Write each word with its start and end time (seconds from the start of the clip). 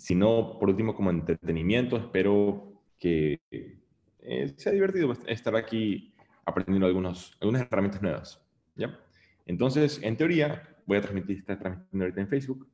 si 0.00 0.14
no, 0.14 0.58
por 0.58 0.70
último, 0.70 0.94
como 0.94 1.10
entretenimiento, 1.10 1.98
espero 1.98 2.72
que 2.98 3.38
eh, 3.50 4.54
sea 4.56 4.72
divertido 4.72 5.12
estar 5.26 5.54
aquí 5.54 6.14
aprendiendo 6.46 6.86
algunos, 6.86 7.36
algunas 7.38 7.62
herramientas 7.62 8.00
nuevas. 8.00 8.42
¿ya? 8.76 8.98
Entonces, 9.44 10.00
en 10.02 10.16
teoría, 10.16 10.74
voy 10.86 10.96
a 10.96 11.02
transmitir, 11.02 11.38
está 11.38 11.58
transmitiendo 11.58 12.04
ahorita 12.04 12.20
en 12.22 12.28
Facebook. 12.28 12.66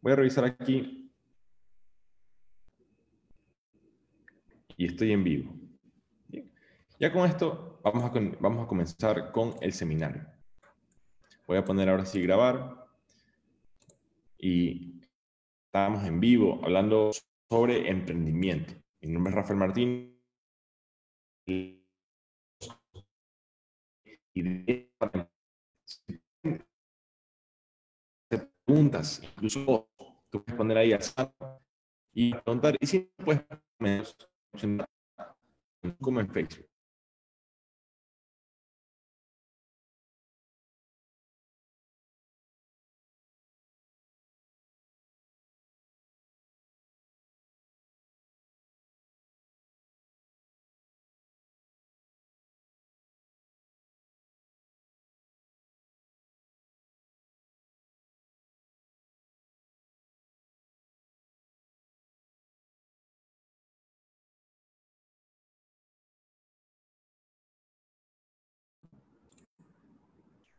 Voy 0.00 0.12
a 0.12 0.16
revisar 0.16 0.44
aquí. 0.44 1.12
Y 4.76 4.86
estoy 4.86 5.12
en 5.12 5.22
vivo. 5.22 5.54
Ya 6.98 7.12
con 7.12 7.28
esto, 7.30 7.80
vamos 7.84 8.02
a, 8.02 8.12
vamos 8.40 8.64
a 8.64 8.66
comenzar 8.66 9.30
con 9.30 9.54
el 9.60 9.72
seminario. 9.72 10.26
Voy 11.46 11.56
a 11.56 11.64
poner 11.64 11.88
ahora 11.88 12.04
sí 12.04 12.20
grabar. 12.20 12.84
Y 14.40 14.97
estamos 15.68 16.02
en 16.04 16.18
vivo 16.18 16.60
hablando 16.64 17.10
sobre 17.50 17.90
emprendimiento. 17.90 18.72
Mi 19.02 19.12
nombre 19.12 19.30
es 19.30 19.36
Rafael 19.36 19.58
Martín. 19.58 20.18
Y 24.34 24.88
preguntas, 28.66 29.22
incluso 29.22 29.88
tú 30.30 30.42
puedes 30.42 30.56
poner 30.56 30.78
ahí 30.78 30.92
a 30.92 31.00
y 32.14 32.32
preguntar, 32.34 32.76
y 32.80 32.86
si 32.86 33.00
puedes 33.24 33.44
como 36.00 36.20
en 36.20 36.28
Facebook. 36.30 36.67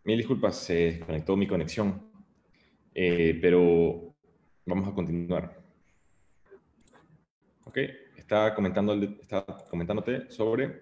Mil 0.10 0.18
disculpas, 0.18 0.56
se 0.56 0.74
desconectó 0.74 1.38
mi 1.38 1.46
conexión, 1.46 2.02
eh, 2.96 3.38
pero 3.40 4.16
vamos 4.66 4.88
a 4.88 4.92
continuar. 4.92 5.56
Ok, 7.66 7.78
está, 8.18 8.56
comentando, 8.56 8.96
está 8.96 9.46
comentándote 9.70 10.32
sobre... 10.32 10.82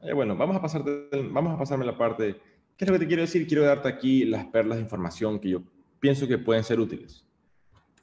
Eh, 0.00 0.12
bueno, 0.12 0.34
vamos 0.34 0.56
a, 0.56 0.60
pasarte, 0.60 1.10
vamos 1.30 1.54
a 1.54 1.58
pasarme 1.58 1.86
la 1.86 1.96
parte... 1.96 2.40
¿Qué 2.76 2.84
es 2.84 2.90
lo 2.90 2.94
que 2.94 3.04
te 3.04 3.06
quiero 3.06 3.22
decir? 3.22 3.46
Quiero 3.46 3.62
darte 3.62 3.88
aquí 3.88 4.24
las 4.24 4.46
perlas 4.46 4.78
de 4.78 4.82
información 4.82 5.38
que 5.38 5.50
yo 5.50 5.62
pienso 6.00 6.26
que 6.26 6.36
pueden 6.36 6.64
ser 6.64 6.80
útiles. 6.80 7.24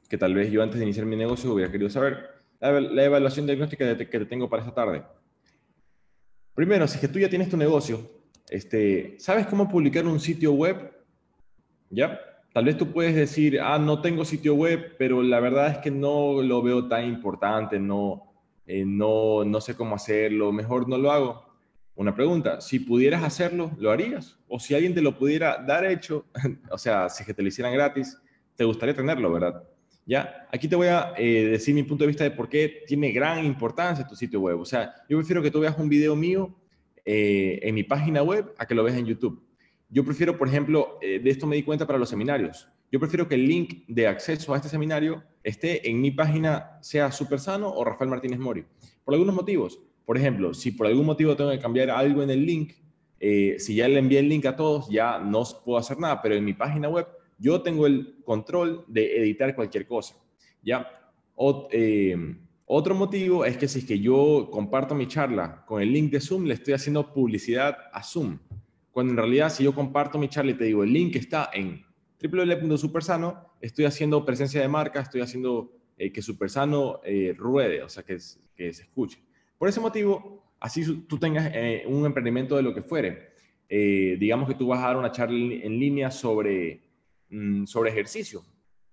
Que 0.08 0.18
tal 0.18 0.34
vez 0.34 0.50
yo 0.50 0.64
antes 0.64 0.80
de 0.80 0.86
iniciar 0.86 1.06
mi 1.06 1.18
negocio 1.18 1.54
hubiera 1.54 1.70
querido 1.70 1.90
saber. 1.90 2.26
La, 2.62 2.80
la 2.80 3.04
evaluación 3.04 3.46
diagnóstica 3.48 3.98
que 3.98 4.06
te 4.06 4.26
tengo 4.26 4.50
para 4.50 4.64
esta 4.64 4.74
tarde. 4.74 5.04
Primero, 6.56 6.88
si 6.88 6.96
es 6.96 7.02
que 7.02 7.10
tú 7.10 7.20
ya 7.20 7.28
tienes 7.28 7.50
tu 7.50 7.58
negocio, 7.58 8.17
este, 8.50 9.16
¿Sabes 9.20 9.48
cómo 9.48 9.68
publicar 9.68 10.06
un 10.06 10.20
sitio 10.20 10.54
web? 10.54 10.94
¿Ya? 11.90 12.20
Tal 12.54 12.66
vez 12.66 12.78
tú 12.78 12.92
puedes 12.92 13.16
decir, 13.16 13.60
ah, 13.62 13.78
no 13.78 14.02
tengo 14.02 14.26
sitio 14.26 14.56
web, 14.56 14.96
pero 14.98 15.22
la 15.22 15.40
verdad 15.40 15.72
es 15.72 15.78
que 15.78 15.92
no 15.92 16.42
lo 16.42 16.62
veo 16.62 16.88
tan 16.88 17.06
importante, 17.06 17.80
no, 17.80 18.34
eh, 18.66 18.84
no, 18.86 19.44
no 19.44 19.62
sé 19.62 19.76
cómo 19.76 19.96
hacerlo, 19.96 20.52
mejor 20.52 20.90
no 20.90 20.98
lo 20.98 21.12
hago. 21.12 21.46
Una 21.96 22.16
pregunta, 22.16 22.62
si 22.62 22.80
pudieras 22.80 23.24
hacerlo, 23.24 23.72
¿lo 23.78 23.92
harías? 23.92 24.40
O 24.48 24.60
si 24.60 24.76
alguien 24.76 24.94
te 24.94 25.02
lo 25.02 25.18
pudiera 25.18 25.58
dar 25.58 25.86
hecho, 25.86 26.26
o 26.72 26.78
sea, 26.78 27.10
si 27.10 27.26
que 27.26 27.34
te 27.34 27.42
lo 27.42 27.48
hicieran 27.48 27.74
gratis, 27.74 28.18
te 28.56 28.64
gustaría 28.64 28.96
tenerlo, 28.96 29.32
¿verdad? 29.32 29.64
Ya, 30.06 30.48
aquí 30.52 30.68
te 30.68 30.76
voy 30.76 30.88
a 30.88 31.14
eh, 31.18 31.46
decir 31.52 31.76
mi 31.76 31.84
punto 31.84 32.06
de 32.06 32.08
vista 32.08 32.24
de 32.24 32.32
por 32.32 32.48
qué 32.48 32.84
tiene 32.88 33.12
gran 33.12 33.44
importancia 33.46 34.08
tu 34.08 34.16
sitio 34.16 34.40
web. 34.40 34.60
O 34.60 34.66
sea, 34.66 34.96
yo 35.10 35.18
prefiero 35.18 35.44
que 35.44 35.52
tú 35.52 35.60
veas 35.60 35.78
un 35.78 35.90
video 35.90 36.16
mío 36.16 36.56
eh, 37.10 37.60
en 37.64 37.74
mi 37.74 37.84
página 37.84 38.22
web 38.22 38.54
a 38.58 38.66
que 38.66 38.76
lo 38.76 38.84
veas 38.84 38.98
en 38.98 39.06
YouTube. 39.06 39.42
Yo 39.90 40.04
prefiero, 40.04 40.38
por 40.38 40.50
ejemplo, 40.50 41.00
eh, 41.02 41.20
de 41.20 41.30
esto 41.30 41.48
me 41.48 41.56
di 41.56 41.64
cuenta 41.64 41.88
para 41.88 41.98
los 41.98 42.10
seminarios. 42.10 42.68
Yo 42.92 43.00
prefiero 43.00 43.30
que 43.30 43.36
el 43.36 43.48
link 43.48 43.86
de 43.88 44.08
acceso 44.08 44.54
a 44.54 44.58
este 44.58 44.68
seminario 44.68 45.24
esté 45.42 45.90
en 45.90 46.02
mi 46.02 46.12
página, 46.12 46.78
sea 46.82 47.14
Supersano 47.14 47.74
o 47.74 47.86
Rafael 47.86 48.10
Martínez 48.10 48.40
Mori. 48.40 48.66
Por 49.06 49.14
algunos 49.14 49.34
motivos. 49.34 49.80
Por 50.06 50.18
ejemplo, 50.18 50.54
si 50.54 50.72
por 50.72 50.86
algún 50.86 51.06
motivo 51.06 51.38
tengo 51.38 51.50
que 51.52 51.60
cambiar 51.60 51.92
algo 51.92 52.24
en 52.24 52.30
el 52.30 52.46
link, 52.46 52.74
eh, 53.22 53.56
si 53.58 53.76
ya 53.76 53.88
le 53.88 54.00
envié 54.00 54.20
el 54.20 54.28
link 54.28 54.46
a 54.46 54.58
todos, 54.58 54.90
ya 54.90 55.18
no 55.18 55.44
puedo 55.64 55.80
hacer 55.80 55.98
nada, 56.00 56.22
pero 56.22 56.36
en 56.36 56.44
mi 56.44 56.56
página 56.56 56.90
web 56.90 57.08
yo 57.40 57.62
tengo 57.62 57.88
el 57.88 58.18
control 58.26 58.84
de 58.90 59.18
editar 59.18 59.56
cualquier 59.56 59.88
cosa. 59.88 60.14
¿ya? 60.62 60.92
O, 61.36 61.70
otro 62.70 62.96
motivo 62.96 63.46
es 63.46 63.58
que 63.58 63.70
si 63.70 63.80
es 63.80 63.86
que 63.86 64.00
yo 64.00 64.50
comparto 64.52 64.94
mi 64.94 65.08
charla 65.08 65.64
con 65.66 65.82
el 65.82 65.94
link 65.94 66.12
de 66.12 66.20
Zoom, 66.20 66.44
le 66.44 66.54
estoy 66.54 66.74
haciendo 66.74 67.14
publicidad 67.14 67.78
a 67.94 68.04
Zoom. 68.04 68.40
Cuando 68.92 69.14
en 69.14 69.18
realidad 69.18 69.50
si 69.50 69.64
yo 69.64 69.74
comparto 69.74 70.20
mi 70.20 70.28
charla 70.28 70.52
y 70.52 70.56
te 70.56 70.66
digo 70.66 70.84
el 70.84 70.92
link 70.92 71.16
está 71.16 71.50
en 71.54 71.86
www.supersano, 72.22 73.54
estoy 73.62 73.86
haciendo 73.86 74.26
presencia 74.26 74.60
de 74.60 74.68
marca, 74.68 75.00
estoy 75.00 75.22
haciendo 75.22 75.72
eh, 75.98 76.12
que 76.12 76.22
Supersano 76.22 77.00
eh, 77.06 77.34
ruede, 77.38 77.82
o 77.84 77.88
sea, 77.88 78.04
que, 78.04 78.18
que, 78.54 78.74
se 78.74 78.84
escuche. 78.84 79.24
Por 79.58 79.70
ese 79.70 79.80
motivo, 79.80 80.44
así 80.60 81.06
tú 81.08 81.18
tengas 81.18 81.50
eh, 81.54 81.86
un 81.88 82.06
emprendimiento 82.06 82.58
de 82.58 82.64
lo 82.64 82.74
que 82.74 82.82
fuere. 82.82 83.30
digamos 83.70 84.50
que 84.50 84.56
tú 84.56 84.68
vas 84.68 84.80
a 84.80 84.88
dar 84.88 84.98
una 84.98 85.12
charla 85.12 85.38
en 85.38 85.80
línea 85.80 86.12
sobre, 86.12 86.82
mm, 87.30 87.66
sobre 87.66 87.92
ejercicio. 87.92 88.44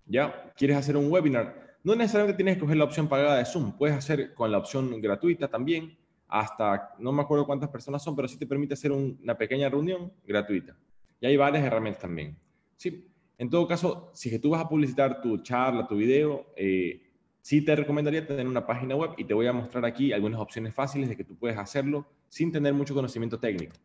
¿Ya? 0.07 0.53
¿Quieres 0.57 0.77
hacer 0.77 0.97
un 0.97 1.11
webinar? 1.11 1.64
No 1.85 1.95
necesariamente 1.95 2.39
tienes 2.39 2.57
que 2.57 2.61
coger 2.61 2.79
la 2.79 2.85
opción 2.85 3.09
pagada 3.09 3.37
de 3.37 3.45
Zoom, 3.45 3.77
puedes 3.77 3.95
hacer 3.95 4.33
con 4.33 4.51
la 4.51 4.57
opción 4.57 5.01
gratuita 5.03 5.49
también, 5.49 5.97
hasta, 6.27 6.95
no 6.99 7.13
me 7.13 7.21
acuerdo 7.21 7.45
cuántas 7.45 7.69
personas 7.69 8.03
son, 8.03 8.17
pero 8.17 8.27
sí 8.27 8.39
te 8.39 8.47
permite 8.47 8.73
hacer 8.73 8.91
una 8.91 9.37
pequeña 9.37 9.69
reunión 9.69 10.11
gratuita. 10.27 10.75
Y 11.21 11.27
hay 11.27 11.37
varias 11.37 11.63
herramientas 11.63 12.01
también. 12.01 12.39
Sí, 12.77 13.07
en 13.37 13.51
todo 13.51 13.69
caso, 13.69 14.11
si 14.15 14.31
que 14.31 14.39
tú 14.39 14.51
vas 14.51 14.65
a 14.65 14.69
publicitar 14.69 15.21
tu 15.21 15.43
charla, 15.43 15.87
tu 15.87 15.97
video, 15.97 16.47
eh, 16.57 17.03
sí 17.43 17.63
te 17.63 17.77
recomendaría 17.77 18.27
tener 18.27 18.49
una 18.49 18.67
página 18.67 18.97
web 18.97 19.11
y 19.19 19.25
te 19.25 19.35
voy 19.35 19.47
a 19.47 19.53
mostrar 19.53 19.85
aquí 19.85 20.11
algunas 20.11 20.41
opciones 20.41 20.73
fáciles 20.73 21.11
de 21.11 21.17
que 21.19 21.25
tú 21.25 21.37
puedes 21.37 21.59
hacerlo 21.59 22.07
sin 22.29 22.51
tener 22.51 22.73
mucho 22.73 22.95
conocimiento 22.95 23.39
técnico. 23.39 23.77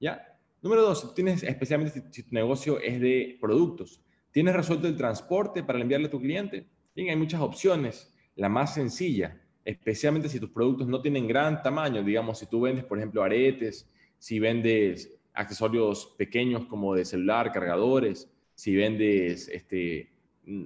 ¿Ya? 0.00 0.36
Número 0.60 0.82
dos, 0.82 1.14
tienes, 1.14 1.44
especialmente 1.44 2.02
si 2.10 2.22
tu 2.24 2.34
negocio 2.34 2.80
es 2.80 3.00
de 3.00 3.38
productos, 3.40 4.02
¿tienes 4.32 4.56
resuelto 4.56 4.88
el 4.88 4.96
transporte 4.96 5.62
para 5.62 5.80
enviarle 5.80 6.08
a 6.08 6.10
tu 6.10 6.20
cliente? 6.20 6.66
Bien, 6.94 7.10
hay 7.10 7.16
muchas 7.16 7.40
opciones. 7.40 8.12
La 8.36 8.48
más 8.48 8.74
sencilla, 8.74 9.36
especialmente 9.64 10.28
si 10.28 10.38
tus 10.38 10.50
productos 10.50 10.86
no 10.86 11.02
tienen 11.02 11.26
gran 11.26 11.60
tamaño, 11.62 12.04
digamos, 12.04 12.38
si 12.38 12.46
tú 12.46 12.60
vendes, 12.60 12.84
por 12.84 12.98
ejemplo, 12.98 13.22
aretes, 13.22 13.90
si 14.18 14.38
vendes 14.38 15.10
accesorios 15.32 16.14
pequeños 16.16 16.66
como 16.66 16.94
de 16.94 17.04
celular, 17.04 17.50
cargadores, 17.50 18.30
si 18.54 18.76
vendes 18.76 19.48
este, 19.48 20.12
mm, 20.44 20.64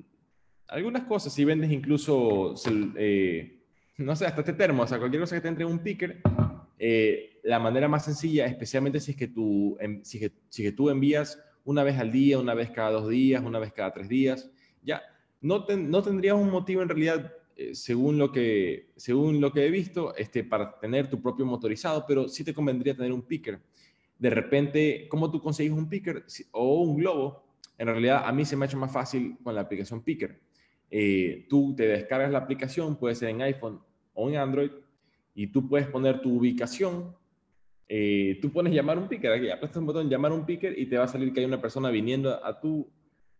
algunas 0.68 1.04
cosas, 1.04 1.32
si 1.32 1.46
vendes 1.46 1.70
incluso, 1.70 2.54
eh, 2.96 3.62
no 3.96 4.14
sé, 4.14 4.26
hasta 4.26 4.42
este 4.42 4.52
termo, 4.52 4.82
o 4.82 4.86
sea, 4.86 4.98
cualquier 4.98 5.22
cosa 5.22 5.36
que 5.36 5.40
te 5.40 5.48
entre 5.48 5.64
un 5.64 5.78
picker, 5.78 6.20
eh, 6.78 7.40
la 7.42 7.58
manera 7.58 7.88
más 7.88 8.04
sencilla, 8.04 8.44
especialmente 8.44 9.00
si 9.00 9.12
es, 9.12 9.16
que 9.16 9.28
tú, 9.28 9.78
si, 10.02 10.30
si 10.50 10.62
que 10.62 10.72
tú 10.72 10.90
envías 10.90 11.42
una 11.64 11.82
vez 11.82 11.98
al 11.98 12.12
día, 12.12 12.38
una 12.38 12.52
vez 12.52 12.70
cada 12.70 12.90
dos 12.90 13.08
días, 13.08 13.42
una 13.42 13.58
vez 13.58 13.72
cada 13.72 13.94
tres 13.94 14.10
días, 14.10 14.50
ya 14.82 15.02
no, 15.40 15.66
no 15.66 16.02
tendrías 16.02 16.34
un 16.34 16.50
motivo 16.50 16.82
en 16.82 16.88
realidad, 16.88 17.32
eh, 17.56 17.74
según, 17.74 18.18
lo 18.18 18.32
que, 18.32 18.90
según 18.96 19.40
lo 19.40 19.52
que 19.52 19.66
he 19.66 19.70
visto, 19.70 20.14
este, 20.16 20.44
para 20.44 20.78
tener 20.78 21.08
tu 21.08 21.20
propio 21.20 21.46
motorizado, 21.46 22.04
pero 22.06 22.28
sí 22.28 22.44
te 22.44 22.54
convendría 22.54 22.96
tener 22.96 23.12
un 23.12 23.22
picker. 23.22 23.60
De 24.18 24.30
repente, 24.30 25.06
¿cómo 25.08 25.30
tú 25.30 25.40
consigues 25.40 25.72
un 25.72 25.88
picker 25.88 26.24
o 26.50 26.80
un 26.82 26.96
globo? 26.96 27.44
En 27.78 27.86
realidad, 27.86 28.24
a 28.26 28.32
mí 28.32 28.44
se 28.44 28.56
me 28.56 28.64
ha 28.64 28.68
hecho 28.68 28.76
más 28.76 28.92
fácil 28.92 29.38
con 29.42 29.54
la 29.54 29.60
aplicación 29.60 30.02
Picker. 30.02 30.40
Eh, 30.90 31.46
tú 31.48 31.74
te 31.76 31.86
descargas 31.86 32.32
la 32.32 32.38
aplicación, 32.38 32.96
puede 32.96 33.14
ser 33.14 33.28
en 33.28 33.42
iPhone 33.42 33.80
o 34.14 34.28
en 34.28 34.36
Android, 34.36 34.70
y 35.34 35.46
tú 35.46 35.68
puedes 35.68 35.86
poner 35.86 36.20
tu 36.20 36.36
ubicación. 36.38 37.14
Eh, 37.88 38.38
tú 38.42 38.50
pones 38.50 38.74
llamar 38.74 38.98
un 38.98 39.08
picker, 39.08 39.32
aquí 39.32 39.48
apretas 39.48 39.76
un 39.76 39.86
botón 39.86 40.10
llamar 40.10 40.32
un 40.32 40.44
picker 40.44 40.78
y 40.78 40.86
te 40.86 40.98
va 40.98 41.04
a 41.04 41.08
salir 41.08 41.32
que 41.32 41.40
hay 41.40 41.46
una 41.46 41.60
persona 41.60 41.88
viniendo 41.88 42.44
a 42.44 42.60
tu, 42.60 42.90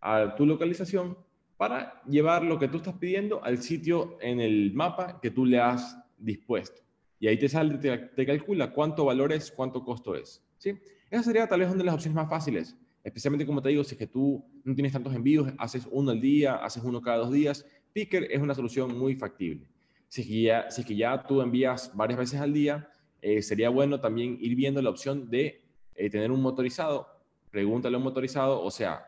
a 0.01 0.35
tu 0.37 0.47
localización 0.47 1.19
para 1.59 2.01
llevar 2.05 2.45
lo 2.45 2.59
que 2.59 2.69
tú 2.69 2.79
estás 2.79 2.95
pidiendo 2.95 3.45
al 3.45 3.59
sitio 3.59 4.17
en 4.21 4.41
el 4.41 4.73
mapa 4.73 5.21
que 5.21 5.31
tú 5.31 5.45
le 5.45 5.59
has 5.59 5.99
dispuesto. 6.17 6.81
Y 7.21 7.27
ahí 7.27 7.37
te 7.37 7.49
sale, 7.49 7.79
te, 7.79 8.27
calcula 8.27 8.73
cuánto 8.73 9.05
valor 9.05 9.33
es, 9.33 9.51
cuánto 9.51 9.85
costo 9.85 10.15
es. 10.15 10.41
¿sí? 10.57 10.79
Esa 11.11 11.25
sería 11.25 11.49
tal 11.49 11.61
vez 11.61 11.69
una 11.69 11.79
de 11.79 11.85
las 11.85 11.97
opciones 11.97 12.15
más 12.15 12.31
fáciles. 12.31 12.77
Especialmente, 13.03 13.45
como 13.45 13.61
te 13.61 13.71
digo, 13.71 13.83
si 13.83 13.97
es 13.97 13.99
que 13.99 14.07
tú 14.07 14.45
no 14.63 14.75
tienes 14.75 14.93
tantos 14.93 15.13
envíos, 15.15 15.53
haces 15.59 15.89
uno 15.91 16.13
al 16.13 16.21
día, 16.21 16.57
haces 16.57 16.85
uno 16.85 17.03
cada 17.03 17.19
dos 17.19 17.33
días, 17.33 17.67
Picker 17.93 18.29
es 18.31 18.41
una 18.41 18.55
solución 18.55 18.97
muy 18.97 19.17
factible. 19.17 19.67
Si 20.07 20.21
es 20.21 20.27
que 20.29 20.43
ya, 20.43 20.71
si 20.71 20.83
es 20.83 20.89
ya 20.89 21.27
tú 21.27 21.41
envías 21.41 21.91
varias 21.95 22.21
veces 22.21 22.41
al 22.41 22.53
día, 22.53 22.89
eh, 23.21 23.43
sería 23.43 23.69
bueno 23.69 24.01
también 24.01 24.39
ir 24.41 24.55
viendo 24.55 24.81
la 24.81 24.91
opción 24.91 25.29
de 25.29 25.61
eh, 25.97 26.09
tener 26.09 26.31
un 26.31 26.41
motorizado. 26.41 27.09
Pregúntale 27.51 27.97
a 27.97 27.99
un 27.99 28.05
motorizado, 28.05 28.63
o 28.63 28.71
sea, 28.71 29.08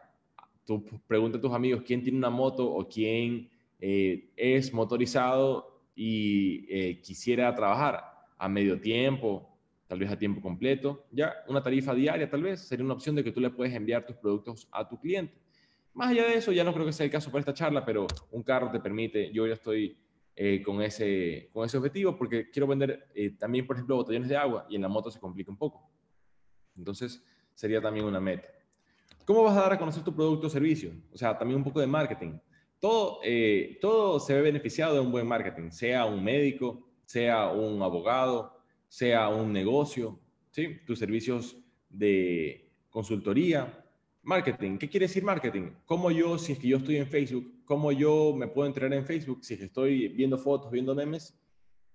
tú 0.78 1.00
pregunta 1.06 1.38
a 1.38 1.40
tus 1.40 1.52
amigos 1.52 1.82
quién 1.84 2.02
tiene 2.02 2.18
una 2.18 2.30
moto 2.30 2.70
o 2.70 2.86
quién 2.88 3.50
eh, 3.80 4.30
es 4.36 4.72
motorizado 4.72 5.80
y 5.94 6.94
quisiera 7.02 7.54
trabajar 7.54 8.04
a 8.38 8.48
medio 8.48 8.80
tiempo, 8.80 9.50
tal 9.86 9.98
vez 9.98 10.10
a 10.10 10.18
tiempo 10.18 10.40
completo, 10.40 11.04
ya 11.10 11.34
una 11.48 11.62
tarifa 11.62 11.94
diaria 11.94 12.30
tal 12.30 12.42
vez 12.42 12.60
sería 12.60 12.84
una 12.84 12.94
opción 12.94 13.16
de 13.16 13.24
que 13.24 13.32
tú 13.32 13.40
le 13.40 13.50
puedes 13.50 13.74
enviar 13.74 14.06
tus 14.06 14.16
productos 14.16 14.66
a 14.70 14.88
tu 14.88 14.98
cliente. 14.98 15.34
Más 15.92 16.10
allá 16.10 16.24
de 16.24 16.34
eso, 16.34 16.52
ya 16.52 16.64
no 16.64 16.72
creo 16.72 16.86
que 16.86 16.92
sea 16.92 17.04
el 17.04 17.12
caso 17.12 17.30
para 17.30 17.40
esta 17.40 17.52
charla, 17.52 17.84
pero 17.84 18.06
un 18.30 18.42
carro 18.42 18.70
te 18.70 18.80
permite, 18.80 19.30
yo 19.32 19.46
ya 19.46 19.54
estoy 19.54 19.98
eh, 20.36 20.62
con, 20.62 20.80
ese, 20.80 21.50
con 21.52 21.66
ese 21.66 21.76
objetivo 21.76 22.16
porque 22.16 22.48
quiero 22.50 22.66
vender 22.66 23.08
eh, 23.14 23.30
también, 23.30 23.66
por 23.66 23.76
ejemplo, 23.76 23.96
botellones 23.96 24.28
de 24.28 24.36
agua 24.36 24.66
y 24.70 24.76
en 24.76 24.82
la 24.82 24.88
moto 24.88 25.10
se 25.10 25.20
complica 25.20 25.50
un 25.50 25.58
poco. 25.58 25.90
Entonces, 26.76 27.22
sería 27.52 27.82
también 27.82 28.06
una 28.06 28.20
meta. 28.20 28.48
¿Cómo 29.30 29.44
vas 29.44 29.56
a 29.56 29.60
dar 29.60 29.74
a 29.74 29.78
conocer 29.78 30.02
tu 30.02 30.12
producto 30.12 30.48
o 30.48 30.50
servicio? 30.50 30.90
O 31.12 31.16
sea, 31.16 31.38
también 31.38 31.58
un 31.58 31.62
poco 31.62 31.78
de 31.78 31.86
marketing. 31.86 32.32
Todo, 32.80 33.20
eh, 33.22 33.78
todo 33.80 34.18
se 34.18 34.34
ve 34.34 34.40
beneficiado 34.40 34.94
de 34.94 35.00
un 35.00 35.12
buen 35.12 35.24
marketing, 35.24 35.70
sea 35.70 36.04
un 36.04 36.24
médico, 36.24 36.90
sea 37.04 37.48
un 37.52 37.80
abogado, 37.80 38.60
sea 38.88 39.28
un 39.28 39.52
negocio, 39.52 40.18
¿sí? 40.50 40.80
tus 40.84 40.98
servicios 40.98 41.56
de 41.88 42.72
consultoría, 42.90 43.86
Marketing, 44.22 44.78
¿qué 44.78 44.88
quiere 44.88 45.06
decir 45.06 45.22
marketing? 45.22 45.74
¿Cómo 45.86 46.10
yo, 46.10 46.36
si 46.36 46.54
es 46.54 46.58
que 46.58 46.66
yo 46.66 46.78
estoy 46.78 46.96
en 46.96 47.06
Facebook, 47.06 47.62
cómo 47.64 47.92
yo 47.92 48.34
me 48.36 48.48
puedo 48.48 48.66
entrenar 48.66 48.98
en 48.98 49.06
Facebook, 49.06 49.44
si 49.44 49.54
es 49.54 49.60
que 49.60 49.66
estoy 49.66 50.08
viendo 50.08 50.38
fotos, 50.38 50.72
viendo 50.72 50.92
memes? 50.92 51.40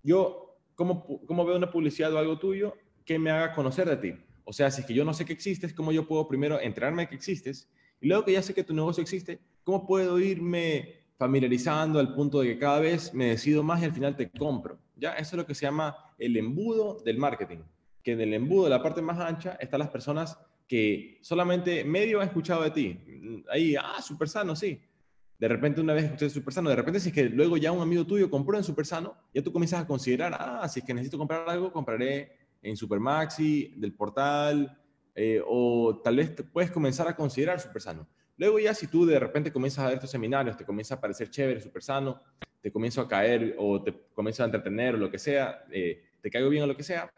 Yo, 0.01 0.57
¿cómo, 0.73 1.05
cómo 1.25 1.45
veo 1.45 1.57
una 1.57 1.69
publicidad 1.69 2.13
o 2.13 2.17
algo 2.17 2.39
tuyo 2.39 2.75
que 3.03 3.19
me 3.19 3.29
haga 3.29 3.53
conocer 3.53 3.89
de 3.89 3.97
ti? 3.97 4.25
O 4.45 4.53
sea, 4.53 4.71
si 4.71 4.81
es 4.81 4.88
que 4.88 4.94
yo 4.94 5.03
no 5.03 5.13
sé 5.13 5.25
que 5.25 5.33
existes, 5.33 5.74
¿cómo 5.74 5.92
yo 5.92 6.07
puedo 6.07 6.27
primero 6.27 6.59
enterarme 6.62 7.03
de 7.03 7.09
que 7.09 7.15
existes? 7.15 7.68
Y 8.00 8.07
luego 8.07 8.24
que 8.24 8.33
ya 8.33 8.42
sé 8.42 8.53
que 8.53 8.63
tu 8.63 8.74
negocio 8.74 9.01
existe, 9.01 9.39
¿cómo 9.63 9.86
puedo 9.86 10.19
irme 10.19 11.06
familiarizando 11.18 12.00
al 12.00 12.13
punto 12.13 12.42
de 12.42 12.50
que 12.50 12.59
cada 12.59 12.80
vez 12.80 13.13
me 13.13 13.25
decido 13.25 13.63
más 13.63 13.81
y 13.81 13.86
al 13.86 13.94
final 13.94 14.15
te 14.15 14.30
compro? 14.30 14.77
Ya, 14.95 15.13
eso 15.13 15.36
es 15.36 15.38
lo 15.38 15.45
que 15.45 15.56
se 15.56 15.65
llama 15.65 15.95
el 16.19 16.38
embudo 16.38 17.01
del 17.03 17.18
marketing. 17.18 17.59
Que 18.03 18.12
en 18.12 18.21
el 18.21 18.33
embudo, 18.36 18.69
la 18.69 18.83
parte 18.83 19.01
más 19.01 19.19
ancha, 19.19 19.57
están 19.59 19.80
las 19.80 19.89
personas 19.89 20.38
que 20.68 21.18
solamente 21.21 21.83
medio 21.83 22.21
ha 22.21 22.25
escuchado 22.25 22.63
de 22.63 22.71
ti. 22.71 23.44
Ahí, 23.51 23.75
ah, 23.75 24.01
súper 24.01 24.30
sano, 24.30 24.56
sí. 24.56 24.80
De 25.38 25.47
repente 25.47 25.81
una 25.81 25.94
vez 25.94 26.06
escuché 26.06 26.30
súper 26.30 26.53
sano, 26.53 26.69
de 26.69 26.77
repente 26.77 27.00
si 27.00 27.09
es 27.09 27.15
que 27.15 27.25
luego 27.25 27.57
ya 27.57 27.71
un 27.71 27.81
amigo 27.81 28.06
tuyo 28.06 28.30
compró 28.30 28.57
en 28.57 28.63
súper 28.63 28.86
sano, 28.86 29.15
ya 29.33 29.44
tú 29.44 29.51
comienzas 29.51 29.81
a 29.81 29.88
considerar, 29.88 30.33
ah, 30.39 30.68
si 30.69 30.80
es 30.80 30.86
que 30.86 30.94
necesito 30.94 31.18
comprar 31.18 31.50
algo, 31.50 31.74
compraré 31.74 32.44
en 32.65 32.75
Supermaxi, 32.75 33.73
del 33.77 33.94
portal, 33.94 34.77
eh, 35.13 35.41
o 35.45 36.01
tal 36.03 36.17
vez 36.17 36.35
te 36.35 36.44
puedes 36.44 36.71
comenzar 36.71 37.07
a 37.07 37.15
considerar 37.15 37.59
súper 37.59 37.81
sano. 37.81 38.07
Luego 38.38 38.59
ya 38.59 38.73
si 38.73 38.88
tú 38.88 39.06
de 39.06 39.19
repente 39.19 39.51
comienzas 39.51 39.85
a 39.85 39.88
ver 39.88 39.95
estos 39.95 40.09
seminarios, 40.09 40.57
te 40.57 40.65
comienza 40.65 40.95
a 40.95 41.00
parecer 41.00 41.29
chévere, 41.29 41.62
súper 41.62 41.83
sano, 41.83 42.19
te 42.62 42.71
comienzo 42.71 43.01
a 43.01 43.07
caer 43.07 43.56
o 43.57 43.81
te 43.81 43.94
comienzo 44.13 44.44
a 44.44 44.47
entretener 44.47 44.95
o 44.95 44.97
lo 44.97 45.09
que 45.09 45.19
sea, 45.19 45.63
eh, 45.71 46.03
te 46.21 46.29
caigo 46.29 46.50
bien 46.50 46.63
o 46.63 46.67
lo 46.67 46.75
que 46.75 46.83
sea, 46.83 47.09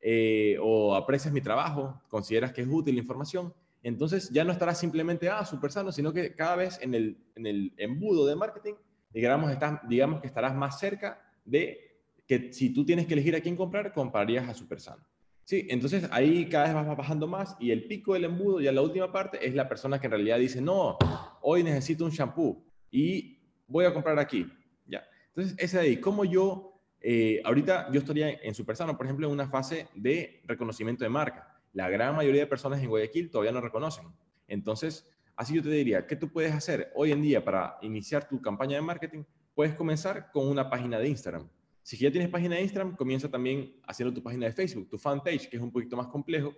eh, 0.00 0.56
o 0.60 0.94
aprecias 0.94 1.32
mi 1.32 1.40
trabajo, 1.40 2.00
consideras 2.08 2.52
que 2.52 2.60
es 2.60 2.68
útil 2.70 2.94
la 2.94 3.00
información, 3.00 3.52
entonces 3.82 4.28
ya 4.30 4.44
no 4.44 4.52
estarás 4.52 4.78
simplemente, 4.78 5.28
ah, 5.30 5.44
súper 5.44 5.72
sano, 5.72 5.90
sino 5.90 6.12
que 6.12 6.34
cada 6.34 6.56
vez 6.56 6.78
en 6.82 6.94
el, 6.94 7.18
en 7.34 7.46
el 7.46 7.72
embudo 7.78 8.26
de 8.26 8.36
marketing, 8.36 8.74
digamos, 9.12 9.52
digamos 9.88 10.20
que 10.20 10.26
estarás 10.26 10.54
más 10.54 10.78
cerca 10.78 11.20
de 11.44 11.89
que 12.30 12.52
si 12.52 12.70
tú 12.70 12.84
tienes 12.84 13.08
que 13.08 13.14
elegir 13.14 13.34
a 13.34 13.40
quién 13.40 13.56
comprar, 13.56 13.92
comprarías 13.92 14.48
a 14.48 14.54
súper 14.54 14.78
sano. 14.78 15.04
Sí, 15.42 15.66
entonces 15.68 16.08
ahí 16.12 16.48
cada 16.48 16.66
vez 16.66 16.74
vas 16.74 16.96
bajando 16.96 17.26
más 17.26 17.56
y 17.58 17.72
el 17.72 17.88
pico 17.88 18.14
del 18.14 18.22
embudo, 18.22 18.60
ya 18.60 18.70
la 18.70 18.82
última 18.82 19.10
parte, 19.10 19.44
es 19.44 19.52
la 19.52 19.68
persona 19.68 20.00
que 20.00 20.06
en 20.06 20.12
realidad 20.12 20.38
dice, 20.38 20.60
no, 20.60 20.96
hoy 21.42 21.64
necesito 21.64 22.04
un 22.04 22.12
shampoo 22.12 22.64
y 22.88 23.36
voy 23.66 23.84
a 23.84 23.92
comprar 23.92 24.16
aquí. 24.20 24.46
Ya. 24.86 25.02
Entonces, 25.26 25.56
ese 25.58 25.78
de 25.78 25.82
ahí, 25.82 25.96
¿cómo 25.96 26.24
yo 26.24 26.80
eh, 27.00 27.42
ahorita 27.44 27.90
yo 27.90 27.98
estaría 27.98 28.30
en 28.30 28.54
Supersano, 28.54 28.96
por 28.96 29.06
ejemplo, 29.06 29.26
en 29.26 29.32
una 29.32 29.48
fase 29.48 29.88
de 29.96 30.40
reconocimiento 30.44 31.02
de 31.02 31.10
marca. 31.10 31.60
La 31.72 31.88
gran 31.88 32.14
mayoría 32.14 32.42
de 32.42 32.46
personas 32.46 32.80
en 32.80 32.90
Guayaquil 32.90 33.28
todavía 33.28 33.50
no 33.50 33.60
reconocen. 33.60 34.06
Entonces, 34.46 35.10
así 35.34 35.56
yo 35.56 35.64
te 35.64 35.70
diría, 35.70 36.06
¿qué 36.06 36.14
tú 36.14 36.30
puedes 36.30 36.52
hacer 36.52 36.92
hoy 36.94 37.10
en 37.10 37.22
día 37.22 37.44
para 37.44 37.76
iniciar 37.82 38.28
tu 38.28 38.40
campaña 38.40 38.76
de 38.76 38.82
marketing? 38.82 39.24
Puedes 39.52 39.74
comenzar 39.74 40.30
con 40.30 40.46
una 40.46 40.70
página 40.70 41.00
de 41.00 41.08
Instagram. 41.08 41.48
Si 41.90 41.96
ya 41.96 42.08
tienes 42.08 42.28
página 42.28 42.54
de 42.54 42.62
Instagram, 42.62 42.94
comienza 42.94 43.28
también 43.28 43.74
haciendo 43.84 44.14
tu 44.14 44.22
página 44.22 44.46
de 44.46 44.52
Facebook, 44.52 44.88
tu 44.88 44.96
fanpage, 44.96 45.48
que 45.48 45.56
es 45.56 45.62
un 45.62 45.72
poquito 45.72 45.96
más 45.96 46.06
complejo. 46.06 46.54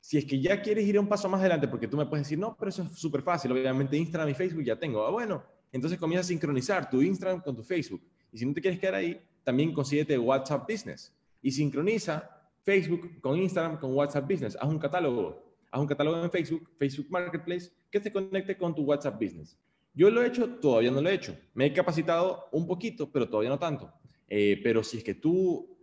Si 0.00 0.16
es 0.16 0.24
que 0.24 0.40
ya 0.40 0.62
quieres 0.62 0.86
ir 0.86 0.98
un 0.98 1.06
paso 1.06 1.28
más 1.28 1.40
adelante, 1.40 1.68
porque 1.68 1.86
tú 1.86 1.98
me 1.98 2.06
puedes 2.06 2.24
decir, 2.24 2.38
no, 2.38 2.56
pero 2.58 2.70
eso 2.70 2.82
es 2.82 2.98
súper 2.98 3.20
fácil, 3.20 3.52
obviamente 3.52 3.94
Instagram 3.94 4.30
y 4.30 4.32
Facebook 4.32 4.64
ya 4.64 4.78
tengo. 4.78 5.06
Ah, 5.06 5.10
bueno, 5.10 5.44
entonces 5.70 5.98
comienza 5.98 6.22
a 6.22 6.28
sincronizar 6.28 6.88
tu 6.88 7.02
Instagram 7.02 7.42
con 7.42 7.54
tu 7.54 7.62
Facebook. 7.62 8.00
Y 8.32 8.38
si 8.38 8.46
no 8.46 8.54
te 8.54 8.62
quieres 8.62 8.80
quedar 8.80 8.94
ahí, 8.94 9.20
también 9.42 9.74
consíguete 9.74 10.16
WhatsApp 10.16 10.66
Business 10.66 11.12
y 11.42 11.50
sincroniza 11.50 12.26
Facebook 12.62 13.20
con 13.20 13.36
Instagram 13.36 13.78
con 13.78 13.92
WhatsApp 13.92 14.26
Business. 14.26 14.56
Haz 14.58 14.70
un 14.70 14.78
catálogo, 14.78 15.44
haz 15.70 15.78
un 15.78 15.86
catálogo 15.86 16.24
en 16.24 16.30
Facebook, 16.30 16.70
Facebook 16.78 17.08
Marketplace, 17.10 17.70
que 17.90 18.00
se 18.00 18.10
conecte 18.10 18.56
con 18.56 18.74
tu 18.74 18.80
WhatsApp 18.84 19.20
Business. 19.20 19.58
Yo 19.92 20.08
lo 20.08 20.22
he 20.22 20.28
hecho, 20.28 20.48
todavía 20.48 20.90
no 20.90 21.02
lo 21.02 21.10
he 21.10 21.14
hecho. 21.14 21.36
Me 21.52 21.66
he 21.66 21.72
capacitado 21.74 22.48
un 22.50 22.66
poquito, 22.66 23.12
pero 23.12 23.28
todavía 23.28 23.50
no 23.50 23.58
tanto. 23.58 23.92
Eh, 24.28 24.60
pero 24.62 24.82
si 24.82 24.98
es 24.98 25.04
que 25.04 25.14
tú, 25.14 25.76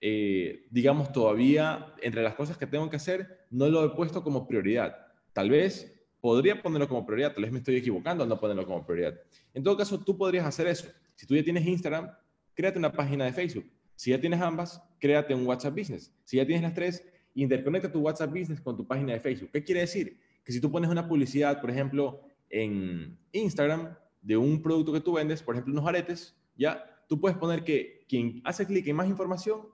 eh, 0.00 0.66
digamos, 0.70 1.12
todavía 1.12 1.94
entre 2.02 2.22
las 2.22 2.34
cosas 2.34 2.56
que 2.56 2.66
tengo 2.66 2.88
que 2.90 2.96
hacer, 2.96 3.46
no 3.50 3.68
lo 3.68 3.84
he 3.84 3.90
puesto 3.90 4.22
como 4.22 4.46
prioridad. 4.46 4.96
Tal 5.32 5.50
vez 5.50 5.94
podría 6.20 6.62
ponerlo 6.62 6.88
como 6.88 7.06
prioridad, 7.06 7.32
tal 7.32 7.44
vez 7.44 7.52
me 7.52 7.58
estoy 7.58 7.76
equivocando 7.76 8.22
al 8.22 8.28
no 8.28 8.40
ponerlo 8.40 8.66
como 8.66 8.84
prioridad. 8.84 9.18
En 9.54 9.62
todo 9.62 9.76
caso, 9.76 9.98
tú 10.00 10.16
podrías 10.16 10.44
hacer 10.44 10.66
eso. 10.66 10.88
Si 11.14 11.26
tú 11.26 11.34
ya 11.34 11.42
tienes 11.42 11.66
Instagram, 11.66 12.10
créate 12.54 12.78
una 12.78 12.92
página 12.92 13.24
de 13.24 13.32
Facebook. 13.32 13.70
Si 13.94 14.10
ya 14.10 14.20
tienes 14.20 14.40
ambas, 14.40 14.82
créate 15.00 15.34
un 15.34 15.46
WhatsApp 15.46 15.76
Business. 15.76 16.14
Si 16.24 16.36
ya 16.36 16.46
tienes 16.46 16.62
las 16.62 16.74
tres, 16.74 17.04
interconecta 17.34 17.90
tu 17.90 18.00
WhatsApp 18.00 18.30
Business 18.30 18.60
con 18.60 18.76
tu 18.76 18.86
página 18.86 19.12
de 19.12 19.20
Facebook. 19.20 19.50
¿Qué 19.52 19.64
quiere 19.64 19.80
decir? 19.82 20.18
Que 20.44 20.52
si 20.52 20.60
tú 20.60 20.70
pones 20.70 20.90
una 20.90 21.06
publicidad, 21.08 21.60
por 21.60 21.70
ejemplo, 21.70 22.20
en 22.50 23.18
Instagram 23.32 23.96
de 24.22 24.36
un 24.36 24.62
producto 24.62 24.92
que 24.92 25.00
tú 25.00 25.14
vendes, 25.14 25.42
por 25.42 25.54
ejemplo, 25.54 25.72
unos 25.72 25.86
aretes, 25.86 26.36
ya 26.56 26.84
tú 27.08 27.20
puedes 27.20 27.36
poner 27.36 27.64
que 27.64 28.04
quien 28.08 28.40
hace 28.44 28.66
clic 28.66 28.86
en 28.86 28.96
más 28.96 29.08
información 29.08 29.66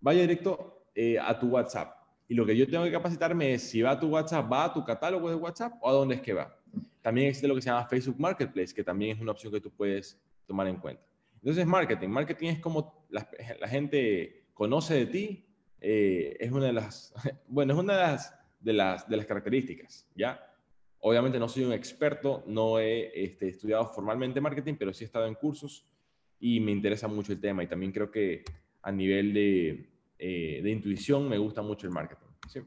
vaya 0.00 0.20
directo 0.20 0.84
eh, 0.94 1.18
a 1.18 1.38
tu 1.38 1.48
WhatsApp. 1.48 1.96
Y 2.28 2.34
lo 2.34 2.44
que 2.44 2.56
yo 2.56 2.68
tengo 2.68 2.84
que 2.84 2.92
capacitarme 2.92 3.54
es 3.54 3.62
si 3.62 3.80
va 3.80 3.92
a 3.92 4.00
tu 4.00 4.08
WhatsApp, 4.08 4.52
va 4.52 4.64
a 4.64 4.72
tu 4.72 4.84
catálogo 4.84 5.28
de 5.30 5.36
WhatsApp 5.36 5.74
o 5.80 5.88
a 5.88 5.92
dónde 5.92 6.16
es 6.16 6.20
que 6.20 6.32
va. 6.32 6.56
También 7.00 7.28
existe 7.28 7.48
lo 7.48 7.54
que 7.54 7.62
se 7.62 7.70
llama 7.70 7.86
Facebook 7.86 8.20
Marketplace, 8.20 8.74
que 8.74 8.84
también 8.84 9.16
es 9.16 9.22
una 9.22 9.32
opción 9.32 9.52
que 9.52 9.60
tú 9.60 9.70
puedes 9.70 10.20
tomar 10.46 10.66
en 10.66 10.76
cuenta. 10.76 11.02
Entonces, 11.36 11.66
marketing. 11.66 12.08
Marketing 12.08 12.48
es 12.50 12.58
como 12.58 13.06
la, 13.08 13.26
gente 13.68 14.48
conoce 14.52 14.94
de 14.94 15.06
ti. 15.06 15.46
Eh, 15.80 16.36
es 16.38 16.52
una 16.52 16.66
de 16.66 16.72
las, 16.74 17.14
bueno, 17.48 17.72
es 17.72 17.78
una 17.78 17.94
de 17.94 18.02
las, 18.02 18.34
de 18.60 18.72
las, 18.74 19.08
de 19.08 19.16
las 19.16 19.26
características, 19.26 20.06
¿ya? 20.14 20.46
Obviamente 21.00 21.38
no 21.38 21.48
soy 21.48 21.64
un 21.64 21.72
experto, 21.72 22.44
no 22.46 22.78
he 22.78 23.24
este, 23.24 23.48
estudiado 23.48 23.86
formalmente 23.86 24.40
marketing, 24.40 24.74
pero 24.78 24.92
sí 24.92 25.04
he 25.04 25.06
estado 25.06 25.26
en 25.26 25.34
cursos 25.34 25.86
y 26.40 26.60
me 26.60 26.72
interesa 26.72 27.06
mucho 27.06 27.32
el 27.32 27.40
tema. 27.40 27.62
Y 27.62 27.66
también 27.68 27.92
creo 27.92 28.10
que 28.10 28.42
a 28.82 28.90
nivel 28.90 29.32
de, 29.32 29.90
eh, 30.18 30.60
de 30.62 30.70
intuición 30.70 31.28
me 31.28 31.38
gusta 31.38 31.62
mucho 31.62 31.86
el 31.86 31.92
marketing. 31.92 32.26
¿sí? 32.48 32.60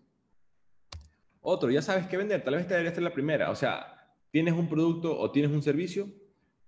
Otro, 1.42 1.70
ya 1.70 1.82
sabes 1.82 2.08
qué 2.08 2.18
vender. 2.18 2.44
Tal 2.44 2.54
vez 2.54 2.62
esta 2.62 2.76
debería 2.76 2.94
ser 2.94 3.04
la 3.04 3.14
primera. 3.14 3.50
O 3.50 3.56
sea, 3.56 4.16
tienes 4.32 4.54
un 4.54 4.70
producto 4.70 5.18
o 5.20 5.32
tienes 5.32 5.52
un 5.52 5.62
servicio, 5.62 6.10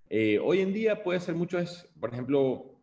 eh, 0.09 0.39
hoy 0.39 0.62
en 0.62 0.71
día 0.71 1.03
puede 1.03 1.19
ser 1.19 1.35
mucho, 1.35 1.57
es, 1.57 1.89
por 2.00 2.13
ejemplo, 2.13 2.79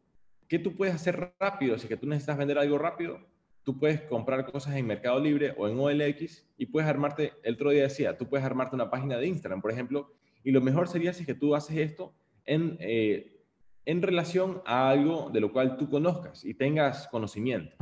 ¿qué 0.49 0.59
tú 0.59 0.75
puedes 0.75 0.95
hacer 0.95 1.35
rápido? 1.39 1.79
Si 1.79 1.87
que 1.87 1.97
tú 1.97 2.07
necesitas 2.07 2.37
vender 2.37 2.59
algo 2.59 2.79
rápido, 2.79 3.21
tú 3.63 3.79
puedes 3.79 4.01
comprar 4.03 4.45
cosas 4.51 4.75
en 4.75 4.87
Mercado 4.87 5.21
Libre 5.21 5.55
o 5.57 5.69
en 5.69 5.79
OLX 5.79 6.45
y 6.59 6.67
puedes 6.67 6.89
armarte, 6.89 7.33
el 7.45 7.55
otro 7.55 7.71
día 7.71 7.85
decía, 7.85 8.19
tú 8.19 8.29
puedes 8.29 8.45
armarte 8.45 8.75
una 8.75 8.91
página 8.91 9.19
de 9.19 9.29
Instagram, 9.29 9.63
por 9.63 9.71
ejemplo, 9.71 10.13
y 10.43 10.51
lo 10.51 10.61
mejor 10.61 10.89
sería 10.89 11.13
si 11.13 11.25
que 11.25 11.35
tú 11.35 11.55
haces 11.55 11.77
esto 11.77 12.13
en, 12.45 12.77
eh, 12.81 13.42
en 13.85 14.03
relación 14.03 14.63
a 14.65 14.91
algo 14.91 15.31
de 15.31 15.41
lo 15.41 15.53
cual 15.53 15.77
tú 15.77 15.89
conozcas 15.89 16.45
y 16.45 16.55
tengas 16.55 17.09
conocimiento. 17.09 17.77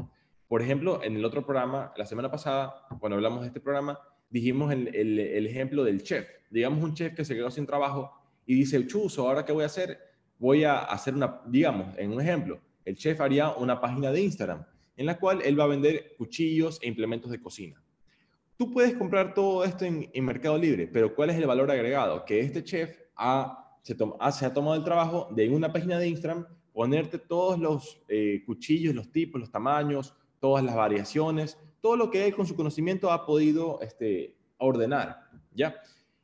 Por 0.49 0.63
ejemplo, 0.63 1.03
en 1.03 1.17
el 1.17 1.25
otro 1.25 1.45
programa, 1.45 1.93
la 1.97 2.07
semana 2.07 2.31
pasada, 2.31 2.87
cuando 2.99 3.17
hablamos 3.17 3.43
de 3.43 3.49
este 3.49 3.61
programa, 3.61 3.99
dijimos 4.31 4.73
el, 4.73 5.47
ejemplo 5.47 5.85
del 5.85 6.03
chef. 6.03 6.27
Digamos 6.51 6.83
un 6.83 6.95
chef 6.95 7.15
que 7.15 7.25
se 7.25 7.35
quedó 7.35 7.51
sin 7.51 7.67
trabajo 7.67 8.13
y 8.47 8.55
dice, 8.55 8.85
chuzo, 8.87 9.29
¿ahora 9.29 9.45
qué 9.45 9.53
voy 9.53 9.63
a 9.63 9.67
hacer? 9.67 9.99
Voy 10.39 10.65
a 10.65 10.79
hacer 10.79 11.15
una, 11.15 11.43
digamos, 11.47 11.97
en 11.99 12.13
un 12.13 12.21
ejemplo, 12.21 12.61
el 12.85 12.97
chef 12.97 13.21
haría 13.21 13.51
una 13.51 13.81
página 13.81 14.11
de 14.11 14.23
Instagram 14.23 14.65
en 14.97 15.07
la 15.07 15.19
cual 15.19 15.41
él 15.43 15.59
va 15.59 15.65
a 15.65 15.69
vender 15.69 16.15
cuchillos 16.19 16.79
e 16.83 16.89
implementos 16.89 17.31
de 17.31 17.41
cocina. 17.41 17.83
Tú 18.57 18.71
puedes 18.71 18.95
comprar 18.95 19.33
todo 19.33 19.65
esto 19.65 19.87
en, 19.87 20.11
Mercado 20.23 20.59
Libre, 20.59 20.87
pero 20.87 21.15
¿cuál 21.15 21.31
es 21.31 21.37
el 21.37 21.47
valor 21.47 21.71
agregado? 21.71 22.25
Que 22.27 22.41
este 22.41 22.63
chef 22.63 22.99
ha 23.17 23.70
se, 23.83 23.97
ah, 24.19 24.33
se 24.33 24.47
ha 24.47 24.53
tomado 24.53 24.77
el 24.77 24.85
trabajo 24.85 25.29
de 25.31 25.45
en 25.45 25.55
una 25.55 25.73
página 25.73 25.99
de 25.99 26.09
Instagram 26.09 26.47
ponerte 26.73 27.19
todos 27.19 27.59
los 27.59 28.01
eh, 28.09 28.43
cuchillos, 28.47 28.95
los 28.95 29.11
tipos, 29.11 29.41
los 29.41 29.51
tamaños, 29.51 30.15
todas 30.39 30.65
las 30.65 30.75
variaciones, 30.75 31.59
todo 31.81 31.97
lo 31.97 32.11
que 32.11 32.27
él 32.27 32.35
con 32.35 32.47
su 32.47 32.57
conocimiento 32.57 33.11
ha 33.11 33.27
podido 33.27 33.81
este, 33.81 34.37
ordenar, 34.59 35.29
¿ya? 35.55 35.77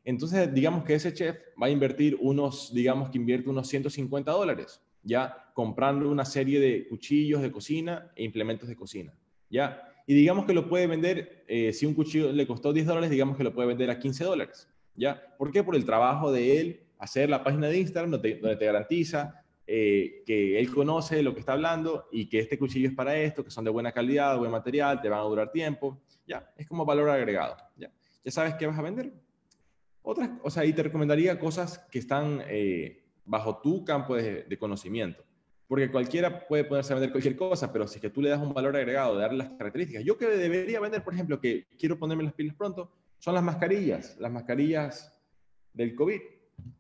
Entonces, 0.04 0.52
digamos 0.54 0.84
que 0.84 0.94
ese 0.94 1.12
chef 1.12 1.36
va 1.60 1.66
a 1.66 1.70
invertir 1.70 2.16
unos, 2.20 2.72
digamos 2.72 3.10
que 3.10 3.18
invierte 3.18 3.50
unos 3.50 3.66
150 3.68 4.30
dólares, 4.30 4.80
¿ya? 5.02 5.50
Comprando 5.52 6.08
una 6.08 6.24
serie 6.24 6.60
de 6.60 6.86
cuchillos 6.88 7.42
de 7.42 7.50
cocina 7.50 8.10
e 8.14 8.24
implementos 8.24 8.68
de 8.68 8.76
cocina, 8.76 9.12
¿ya? 9.50 9.82
Y 10.06 10.14
digamos 10.14 10.46
que 10.46 10.54
lo 10.54 10.68
puede 10.68 10.86
vender, 10.86 11.44
eh, 11.48 11.72
si 11.72 11.86
un 11.86 11.94
cuchillo 11.94 12.30
le 12.30 12.46
costó 12.46 12.72
10 12.72 12.86
dólares, 12.86 13.10
digamos 13.10 13.36
que 13.36 13.42
lo 13.42 13.52
puede 13.52 13.68
vender 13.68 13.90
a 13.90 13.98
15 13.98 14.24
dólares, 14.24 14.68
¿ya? 14.94 15.20
¿Por 15.36 15.50
qué? 15.50 15.64
Por 15.64 15.74
el 15.74 15.84
trabajo 15.84 16.30
de 16.30 16.60
él, 16.60 16.85
hacer 16.98 17.28
la 17.28 17.42
página 17.42 17.68
de 17.68 17.78
Instagram 17.78 18.10
donde 18.12 18.56
te, 18.56 18.64
garantiza 18.64 19.42
eh, 19.66 20.22
que 20.26 20.58
él 20.58 20.72
conoce 20.72 21.22
lo 21.22 21.34
que 21.34 21.40
está 21.40 21.52
hablando 21.52 22.08
y 22.12 22.28
que 22.28 22.38
este 22.38 22.58
cuchillo 22.58 22.88
es 22.88 22.94
para 22.94 23.16
esto, 23.16 23.44
que 23.44 23.50
son 23.50 23.64
de 23.64 23.70
buena 23.70 23.92
calidad, 23.92 24.38
buen 24.38 24.50
material, 24.50 25.00
te 25.00 25.08
van 25.08 25.20
a 25.20 25.24
durar 25.24 25.50
tiempo, 25.50 26.00
¿ya? 26.26 26.52
Es 26.56 26.66
como 26.66 26.84
valor 26.84 27.10
agregado, 27.10 27.56
¿ya? 27.76 27.90
Ya 28.24 28.30
sabes 28.30 28.54
qué 28.54 28.66
vas 28.66 28.78
a 28.78 28.82
vender. 28.82 29.12
Otras, 30.02 30.30
o 30.42 30.50
sea, 30.50 30.64
y 30.64 30.72
te 30.72 30.84
recomendaría 30.84 31.38
cosas 31.38 31.78
que 31.90 31.98
están 31.98 32.42
eh, 32.46 33.04
bajo 33.24 33.58
tu 33.58 33.84
campo 33.84 34.14
de, 34.14 34.56
conocimiento. 34.58 35.24
Porque 35.66 35.90
cualquiera 35.90 36.46
puede 36.46 36.62
ponerse 36.62 36.92
a 36.92 36.96
vender 36.96 37.10
cualquier 37.10 37.34
cosa, 37.34 37.72
pero 37.72 37.88
si 37.88 37.96
es 37.96 38.02
que 38.02 38.10
tú 38.10 38.22
le 38.22 38.28
das 38.28 38.40
un 38.40 38.54
valor 38.54 38.76
agregado, 38.76 39.16
darle 39.16 39.38
las 39.38 39.48
características. 39.54 40.04
Yo 40.04 40.16
que 40.16 40.26
debería 40.28 40.78
vender, 40.78 41.02
por 41.02 41.12
ejemplo, 41.12 41.40
que 41.40 41.66
quiero 41.76 41.98
ponerme 41.98 42.22
las 42.22 42.34
pilas 42.34 42.54
pronto, 42.54 42.92
son 43.18 43.34
las 43.34 43.42
mascarillas, 43.42 44.16
las 44.20 44.30
mascarillas 44.30 45.12
del 45.72 45.96
COVID, 45.96 46.20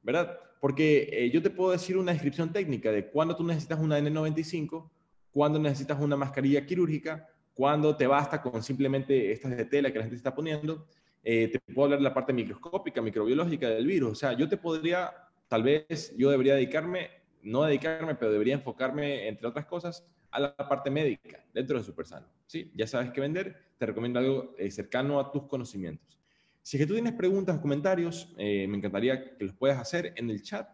¿verdad? 0.02 0.38
Porque 0.60 1.08
eh, 1.12 1.30
yo 1.30 1.42
te 1.42 1.50
puedo 1.50 1.72
decir 1.72 1.96
una 1.96 2.12
descripción 2.12 2.52
técnica 2.52 2.90
de 2.90 3.08
cuándo 3.08 3.36
tú 3.36 3.44
necesitas 3.44 3.78
una 3.78 3.98
N95, 3.98 4.90
cuándo 5.30 5.58
necesitas 5.58 6.00
una 6.00 6.16
mascarilla 6.16 6.64
quirúrgica, 6.64 7.28
cuándo 7.54 7.96
te 7.96 8.06
basta 8.06 8.42
con 8.42 8.62
simplemente 8.62 9.32
estas 9.32 9.56
de 9.56 9.64
tela 9.64 9.90
que 9.90 9.98
la 9.98 10.04
gente 10.04 10.16
está 10.16 10.34
poniendo, 10.34 10.86
eh, 11.22 11.48
te 11.48 11.58
puedo 11.72 11.86
hablar 11.86 11.98
de 11.98 12.04
la 12.04 12.14
parte 12.14 12.32
microscópica, 12.32 13.02
microbiológica 13.02 13.68
del 13.68 13.86
virus. 13.86 14.12
O 14.12 14.14
sea, 14.14 14.32
yo 14.32 14.48
te 14.48 14.56
podría, 14.56 15.12
tal 15.48 15.62
vez 15.62 16.14
yo 16.16 16.30
debería 16.30 16.54
dedicarme, 16.54 17.10
no 17.42 17.64
dedicarme, 17.64 18.14
pero 18.14 18.30
debería 18.30 18.54
enfocarme, 18.54 19.26
entre 19.26 19.48
otras 19.48 19.66
cosas, 19.66 20.06
a 20.30 20.40
la 20.40 20.56
parte 20.56 20.90
médica 20.90 21.44
dentro 21.52 21.78
de 21.78 21.84
Supersano. 21.84 22.26
¿sí? 22.46 22.70
Ya 22.74 22.86
sabes 22.86 23.10
qué 23.10 23.20
vender, 23.20 23.56
te 23.78 23.86
recomiendo 23.86 24.18
algo 24.20 24.54
eh, 24.58 24.70
cercano 24.70 25.18
a 25.18 25.32
tus 25.32 25.44
conocimientos. 25.44 26.18
Si 26.66 26.76
es 26.76 26.82
que 26.82 26.86
tú 26.88 26.94
tienes 26.94 27.12
preguntas 27.12 27.56
o 27.56 27.60
comentarios, 27.60 28.34
eh, 28.38 28.66
me 28.66 28.78
encantaría 28.78 29.36
que 29.36 29.44
los 29.44 29.54
puedas 29.54 29.78
hacer 29.78 30.12
en 30.16 30.30
el 30.30 30.42
chat 30.42 30.68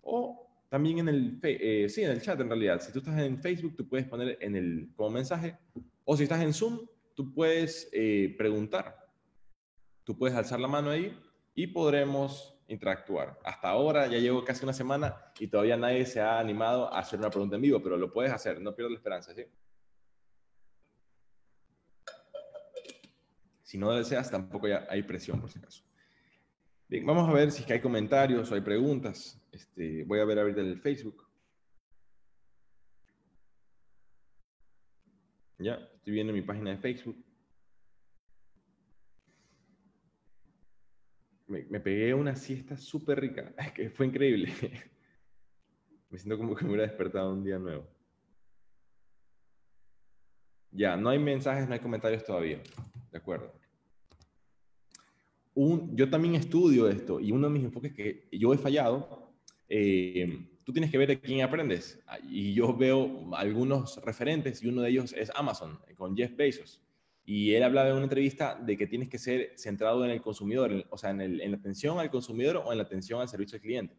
o 0.00 0.48
también 0.70 1.00
en 1.00 1.08
el, 1.08 1.90
sí, 1.90 2.02
en 2.02 2.12
el 2.12 2.22
chat 2.22 2.40
en 2.40 2.48
realidad. 2.48 2.80
Si 2.80 2.92
tú 2.92 3.00
estás 3.00 3.18
en 3.18 3.38
Facebook, 3.38 3.76
tú 3.76 3.86
puedes 3.86 4.06
poner 4.06 4.38
en 4.40 4.56
el, 4.56 4.88
como 4.96 5.10
mensaje, 5.10 5.58
o 6.06 6.16
si 6.16 6.22
estás 6.22 6.42
en 6.42 6.54
Zoom, 6.54 6.80
tú 7.14 7.34
puedes 7.34 7.90
preguntar 8.38 9.04
Tú 10.04 10.16
puedes 10.18 10.36
alzar 10.36 10.60
la 10.60 10.68
mano 10.68 10.90
ahí 10.90 11.18
y 11.54 11.66
podremos 11.66 12.58
interactuar. 12.68 13.38
Hasta 13.42 13.68
ahora 13.68 14.06
ya 14.06 14.18
llevo 14.18 14.44
casi 14.44 14.64
una 14.64 14.74
semana 14.74 15.16
y 15.38 15.48
todavía 15.48 15.76
nadie 15.76 16.04
se 16.04 16.20
ha 16.20 16.38
animado 16.38 16.92
a 16.92 17.00
hacer 17.00 17.18
una 17.18 17.30
pregunta 17.30 17.56
en 17.56 17.62
vivo, 17.62 17.82
pero 17.82 17.96
lo 17.96 18.12
puedes 18.12 18.32
hacer, 18.32 18.60
no 18.60 18.74
pierdas 18.74 18.92
la 18.92 18.98
esperanza, 18.98 19.34
¿sí? 19.34 19.44
Si 23.74 23.78
no 23.78 23.90
deseas, 23.90 24.30
tampoco 24.30 24.68
hay 24.88 25.02
presión, 25.02 25.40
por 25.40 25.50
si 25.50 25.58
acaso. 25.58 25.82
Bien, 26.86 27.04
vamos 27.04 27.28
a 27.28 27.32
ver 27.32 27.50
si 27.50 27.62
es 27.62 27.66
que 27.66 27.72
hay 27.72 27.80
comentarios 27.80 28.48
o 28.48 28.54
hay 28.54 28.60
preguntas. 28.60 29.44
Este, 29.50 30.04
voy 30.04 30.20
a 30.20 30.24
ver 30.24 30.38
ahorita 30.38 30.60
el 30.60 30.78
Facebook. 30.78 31.28
Ya, 35.58 35.74
estoy 35.96 36.12
viendo 36.12 36.32
mi 36.32 36.42
página 36.42 36.70
de 36.70 36.78
Facebook. 36.78 37.16
me, 41.48 41.80
pegué 41.80 42.14
una 42.14 42.36
siesta 42.36 42.76
súper 42.76 43.18
rica, 43.18 43.52
que 43.74 43.90
fue 43.90 44.06
increíble. 44.06 44.52
me 46.10 46.18
siento 46.18 46.38
como 46.38 46.54
que 46.54 46.64
me 46.64 46.70
hubiera 46.70 46.86
despertado 46.86 47.32
un 47.32 47.42
día 47.42 47.58
nuevo. 47.58 47.90
Ya, 50.70 50.96
no 50.96 51.10
hay 51.10 51.18
mensajes, 51.18 51.66
no 51.66 51.74
hay 51.74 51.80
comentarios 51.80 52.22
todavía. 52.22 52.62
De 53.10 53.18
acuerdo. 53.18 53.63
Un, 55.54 55.96
yo 55.96 56.10
también 56.10 56.34
estudio 56.34 56.88
esto 56.88 57.20
y 57.20 57.30
uno 57.30 57.46
de 57.46 57.52
mis 57.52 57.64
enfoques 57.64 57.92
que 57.92 58.26
yo 58.32 58.52
he 58.52 58.58
fallado, 58.58 59.32
eh, 59.68 60.46
tú 60.64 60.72
tienes 60.72 60.90
que 60.90 60.98
ver 60.98 61.08
de 61.08 61.20
quién 61.20 61.42
aprendes. 61.42 62.00
Y 62.28 62.54
yo 62.54 62.76
veo 62.76 63.34
algunos 63.34 64.02
referentes 64.04 64.62
y 64.62 64.68
uno 64.68 64.82
de 64.82 64.90
ellos 64.90 65.12
es 65.12 65.30
Amazon, 65.34 65.78
con 65.96 66.16
Jeff 66.16 66.34
Bezos. 66.34 66.80
Y 67.26 67.54
él 67.54 67.62
hablaba 67.62 67.88
en 67.88 67.94
una 67.94 68.04
entrevista 68.04 68.54
de 68.54 68.76
que 68.76 68.86
tienes 68.86 69.08
que 69.08 69.18
ser 69.18 69.52
centrado 69.56 70.04
en 70.04 70.10
el 70.10 70.20
consumidor, 70.20 70.84
o 70.90 70.98
sea, 70.98 71.10
en, 71.10 71.38
la 71.38 71.56
atención 71.56 71.98
al 71.98 72.10
consumidor 72.10 72.58
o 72.58 72.72
en 72.72 72.78
la 72.78 72.84
atención 72.84 73.20
al 73.20 73.28
servicio 73.28 73.56
al 73.56 73.62
cliente. 73.62 73.94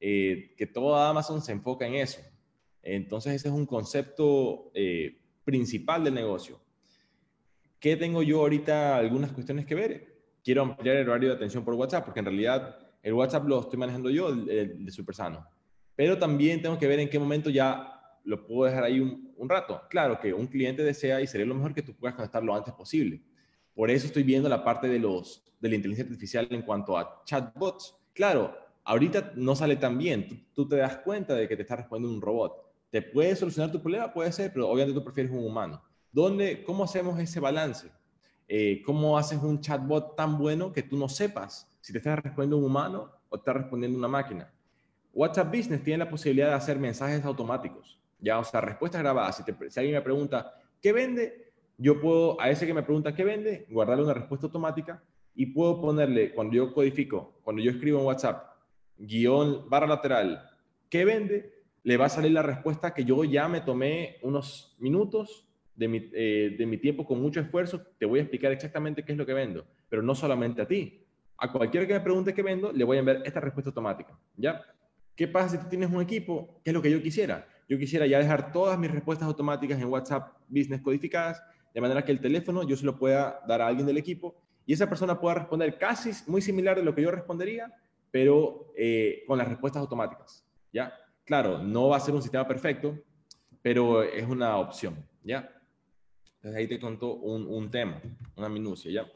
Eh, 0.00 0.54
que 0.56 0.66
toda 0.66 1.08
Amazon 1.08 1.42
se 1.42 1.52
enfoca 1.52 1.86
en 1.86 1.94
eso. 1.94 2.20
Entonces, 2.82 3.34
ese 3.34 3.48
es 3.48 3.54
un 3.54 3.66
concepto 3.66 4.70
eh, 4.74 5.18
principal 5.44 6.04
del 6.04 6.14
negocio. 6.14 6.60
¿Qué 7.78 7.96
tengo 7.96 8.22
yo 8.22 8.40
ahorita? 8.40 8.96
Algunas 8.96 9.32
cuestiones 9.32 9.66
que 9.66 9.74
ver. 9.74 10.09
Quiero 10.42 10.62
ampliar 10.62 10.96
el 10.96 11.08
horario 11.08 11.30
de 11.30 11.36
atención 11.36 11.64
por 11.64 11.74
WhatsApp, 11.74 12.04
porque 12.04 12.20
en 12.20 12.26
realidad 12.26 12.78
el 13.02 13.12
WhatsApp 13.12 13.46
lo 13.46 13.60
estoy 13.60 13.78
manejando 13.78 14.10
yo, 14.10 14.28
el, 14.28 14.48
el 14.48 14.84
de 14.84 14.92
Supersano. 14.92 15.46
Pero 15.96 16.18
también 16.18 16.62
tengo 16.62 16.78
que 16.78 16.86
ver 16.86 17.00
en 17.00 17.10
qué 17.10 17.18
momento 17.18 17.50
ya 17.50 18.00
lo 18.24 18.46
puedo 18.46 18.68
dejar 18.68 18.84
ahí 18.84 19.00
un, 19.00 19.48
rato. 19.48 19.82
Claro 19.88 20.20
que 20.20 20.32
un 20.32 20.46
cliente 20.46 20.82
desea 20.82 21.20
y 21.20 21.26
sería 21.26 21.46
lo 21.46 21.54
mejor 21.54 21.74
que 21.74 21.82
tú 21.82 21.94
puedas 21.94 22.14
conectar 22.14 22.42
lo 22.42 22.54
antes 22.54 22.74
posible. 22.74 23.22
Por 23.74 23.90
eso 23.90 24.06
estoy 24.06 24.22
viendo 24.22 24.48
la 24.48 24.62
parte 24.62 24.88
de, 24.88 24.98
los, 24.98 25.44
de 25.60 25.68
la 25.68 25.74
inteligencia 25.76 26.10
artificial 26.10 26.46
en 26.50 26.62
cuanto 26.62 26.96
a 26.96 27.22
chatbots. 27.24 27.96
Claro, 28.12 28.56
ahorita 28.84 29.32
no 29.36 29.56
sale 29.56 29.76
tan 29.76 29.96
bien. 29.96 30.46
Tú, 30.54 30.68
te 30.68 30.76
das 30.76 30.98
cuenta 30.98 31.34
de 31.34 31.48
que 31.48 31.56
te 31.56 31.62
está 31.62 31.76
respondiendo 31.76 32.14
un 32.14 32.22
robot. 32.22 32.54
¿Te 32.90 33.02
puede 33.02 33.34
solucionar 33.36 33.72
tu 33.72 33.80
problema? 33.80 34.12
Puede 34.12 34.32
ser, 34.32 34.52
pero 34.52 34.68
obviamente 34.68 34.98
tú 34.98 35.04
prefieres 35.04 35.32
un 35.32 35.44
humano. 35.44 35.82
¿Dónde, 36.12 36.62
¿Cómo 36.64 36.84
hacemos 36.84 37.18
ese 37.18 37.40
balance? 37.40 37.88
Eh, 38.52 38.82
¿Cómo 38.84 39.16
haces 39.16 39.40
un 39.44 39.60
chatbot 39.60 40.16
tan 40.16 40.36
bueno 40.36 40.72
que 40.72 40.82
tú 40.82 40.96
no 40.96 41.08
sepas 41.08 41.70
si 41.80 41.92
te 41.92 41.98
está 41.98 42.16
respondiendo 42.16 42.56
un 42.56 42.64
humano 42.64 43.08
o 43.28 43.36
te 43.36 43.42
está 43.42 43.52
respondiendo 43.52 43.96
una 43.96 44.08
máquina? 44.08 44.52
WhatsApp 45.14 45.54
Business 45.54 45.84
tiene 45.84 45.98
la 45.98 46.10
posibilidad 46.10 46.48
de 46.48 46.54
hacer 46.54 46.76
mensajes 46.76 47.24
automáticos. 47.24 48.00
Ya, 48.18 48.40
o 48.40 48.42
sea, 48.42 48.60
respuestas 48.60 49.02
grabadas. 49.02 49.36
Si, 49.36 49.44
si 49.44 49.78
alguien 49.78 49.94
me 49.94 50.02
pregunta, 50.02 50.52
¿qué 50.82 50.92
vende? 50.92 51.52
Yo 51.78 52.00
puedo, 52.00 52.40
a 52.40 52.50
ese 52.50 52.66
que 52.66 52.74
me 52.74 52.82
pregunta, 52.82 53.14
¿qué 53.14 53.22
vende? 53.22 53.68
Guardarle 53.70 54.02
una 54.02 54.14
respuesta 54.14 54.46
automática 54.46 55.00
y 55.36 55.46
puedo 55.46 55.80
ponerle, 55.80 56.34
cuando 56.34 56.54
yo 56.54 56.74
codifico, 56.74 57.38
cuando 57.44 57.62
yo 57.62 57.70
escribo 57.70 58.00
en 58.00 58.06
WhatsApp, 58.06 58.48
guion, 58.98 59.70
barra 59.70 59.86
lateral, 59.86 60.42
¿qué 60.88 61.04
vende? 61.04 61.54
Le 61.84 61.96
va 61.96 62.06
a 62.06 62.08
salir 62.08 62.32
la 62.32 62.42
respuesta 62.42 62.94
que 62.94 63.04
yo 63.04 63.22
ya 63.22 63.46
me 63.46 63.60
tomé 63.60 64.18
unos 64.22 64.74
minutos 64.80 65.46
de 65.80 65.88
mi, 65.88 66.10
eh, 66.12 66.54
de 66.56 66.66
mi 66.66 66.78
tiempo 66.78 67.04
con 67.04 67.20
mucho 67.20 67.40
esfuerzo. 67.40 67.82
Te 67.98 68.06
voy 68.06 68.20
a 68.20 68.22
explicar 68.22 68.52
exactamente 68.52 69.04
qué 69.04 69.12
es 69.12 69.18
lo 69.18 69.26
que 69.26 69.32
vendo, 69.34 69.66
pero 69.88 70.02
no 70.02 70.14
solamente 70.14 70.62
a 70.62 70.68
ti. 70.68 71.04
A 71.38 71.50
cualquiera 71.50 71.86
que 71.86 71.94
me 71.94 72.00
pregunte 72.00 72.34
qué 72.34 72.42
vendo, 72.42 72.70
le 72.72 72.84
voy 72.84 72.98
a 72.98 73.00
enviar 73.00 73.22
esta 73.24 73.40
respuesta 73.40 73.70
automática. 73.70 74.18
¿Ya? 74.36 74.62
¿Qué 75.16 75.26
pasa 75.26 75.56
si 75.56 75.58
tú 75.58 75.68
tienes 75.68 75.90
un 75.90 76.00
equipo? 76.00 76.60
¿Qué 76.62 76.70
es 76.70 76.74
lo 76.74 76.82
que 76.82 76.90
yo 76.90 77.02
quisiera? 77.02 77.46
yo 77.70 77.78
quisiera 77.78 78.04
ya 78.04 78.18
dejar 78.18 78.50
todas 78.50 78.76
mis 78.76 78.90
respuestas 78.90 79.28
automáticas 79.28 79.80
en 79.80 79.86
WhatsApp 79.86 80.36
Business 80.48 80.80
codificadas, 80.80 81.40
de 81.72 81.80
manera 81.80 82.04
que 82.04 82.10
el 82.10 82.20
teléfono 82.20 82.66
yo 82.66 82.76
se 82.76 82.84
lo 82.84 82.98
pueda 82.98 83.40
dar 83.46 83.62
a 83.62 83.68
alguien 83.68 83.86
del 83.86 83.96
equipo 83.96 84.42
y 84.66 84.72
esa 84.72 84.88
persona 84.88 85.20
pueda 85.20 85.36
responder 85.36 85.78
casi 85.78 86.10
muy 86.28 86.42
similar 86.42 86.76
de 86.76 86.82
lo 86.82 86.92
que 86.92 87.02
yo 87.02 87.12
respondería, 87.12 87.72
pero 88.10 88.72
eh, 88.76 89.22
con 89.24 89.38
las 89.38 89.46
respuestas 89.46 89.80
automáticas. 89.80 90.44
¿Ya? 90.72 90.92
Claro, 91.24 91.62
no 91.62 91.88
va 91.88 91.98
a 91.98 92.00
ser 92.00 92.12
un 92.12 92.22
sistema 92.22 92.46
perfecto, 92.46 92.98
pero 93.62 94.02
es 94.02 94.26
una 94.26 94.56
opción. 94.58 94.96
¿Ya? 95.22 95.48
Entonces 96.40 96.58
ahí 96.58 96.66
te 96.66 96.80
contó 96.80 97.16
un, 97.16 97.46
un 97.46 97.70
tema, 97.70 98.00
una 98.34 98.48
minucia. 98.48 98.90
¿Ya? 98.90 99.06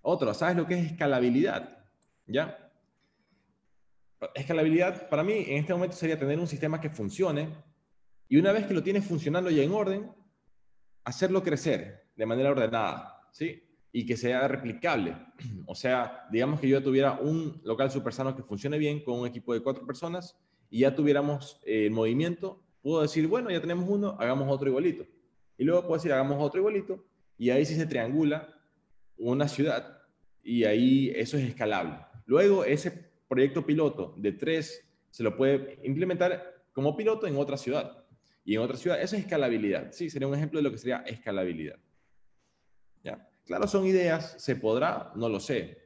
Otro, 0.00 0.32
¿sabes 0.32 0.56
lo 0.56 0.64
que 0.64 0.78
es 0.78 0.92
escalabilidad? 0.92 1.84
¿Ya? 2.24 2.70
Escalabilidad 4.36 5.08
para 5.08 5.24
mí 5.24 5.44
en 5.48 5.58
este 5.58 5.72
momento 5.72 5.96
sería 5.96 6.16
tener 6.16 6.38
un 6.38 6.46
sistema 6.46 6.80
que 6.80 6.88
funcione 6.88 7.48
y 8.28 8.36
una 8.36 8.52
vez 8.52 8.66
que 8.66 8.74
lo 8.74 8.82
tienes 8.84 9.04
funcionando 9.04 9.50
ya 9.50 9.64
en 9.64 9.72
orden, 9.72 10.12
hacerlo 11.02 11.42
crecer 11.42 12.06
de 12.14 12.26
manera 12.26 12.50
ordenada, 12.50 13.28
¿sí? 13.32 13.64
Y 13.92 14.06
que 14.06 14.16
sea 14.16 14.46
replicable. 14.46 15.16
O 15.66 15.74
sea, 15.74 16.28
digamos 16.30 16.60
que 16.60 16.68
yo 16.68 16.80
tuviera 16.80 17.14
un 17.14 17.60
local 17.64 17.90
super 17.90 18.12
sano 18.12 18.36
que 18.36 18.44
funcione 18.44 18.78
bien 18.78 19.02
con 19.02 19.18
un 19.18 19.26
equipo 19.26 19.52
de 19.52 19.60
cuatro 19.60 19.84
personas 19.84 20.38
y 20.70 20.80
ya 20.80 20.94
tuviéramos 20.94 21.60
el 21.64 21.86
eh, 21.86 21.90
movimiento, 21.90 22.62
puedo 22.82 23.02
decir, 23.02 23.26
bueno, 23.26 23.50
ya 23.50 23.60
tenemos 23.60 23.88
uno, 23.88 24.16
hagamos 24.20 24.48
otro 24.50 24.68
igualito. 24.68 25.04
Y 25.58 25.64
luego 25.64 25.82
puedo 25.82 25.94
decir, 25.94 26.12
hagamos 26.12 26.38
otro 26.40 26.60
igualito, 26.60 27.04
y 27.38 27.50
ahí 27.50 27.64
sí 27.64 27.74
se 27.74 27.86
triangula 27.86 28.54
una 29.16 29.48
ciudad, 29.48 30.02
y 30.42 30.64
ahí 30.64 31.12
eso 31.14 31.36
es 31.36 31.44
escalable. 31.44 31.98
Luego, 32.26 32.64
ese 32.64 33.12
proyecto 33.28 33.64
piloto 33.64 34.14
de 34.16 34.32
tres 34.32 34.88
se 35.10 35.22
lo 35.22 35.36
puede 35.36 35.78
implementar 35.84 36.64
como 36.72 36.96
piloto 36.96 37.26
en 37.26 37.36
otra 37.36 37.56
ciudad. 37.56 38.04
Y 38.44 38.56
en 38.56 38.60
otra 38.60 38.76
ciudad, 38.76 39.00
eso 39.00 39.14
es 39.14 39.22
escalabilidad. 39.22 39.92
Sí, 39.92 40.10
sería 40.10 40.26
un 40.26 40.34
ejemplo 40.34 40.58
de 40.58 40.64
lo 40.64 40.70
que 40.70 40.78
sería 40.78 40.98
escalabilidad. 41.06 41.78
¿Ya? 43.04 43.28
Claro, 43.44 43.68
son 43.68 43.86
ideas, 43.86 44.34
¿se 44.38 44.56
podrá? 44.56 45.12
No 45.14 45.28
lo 45.28 45.38
sé. 45.38 45.78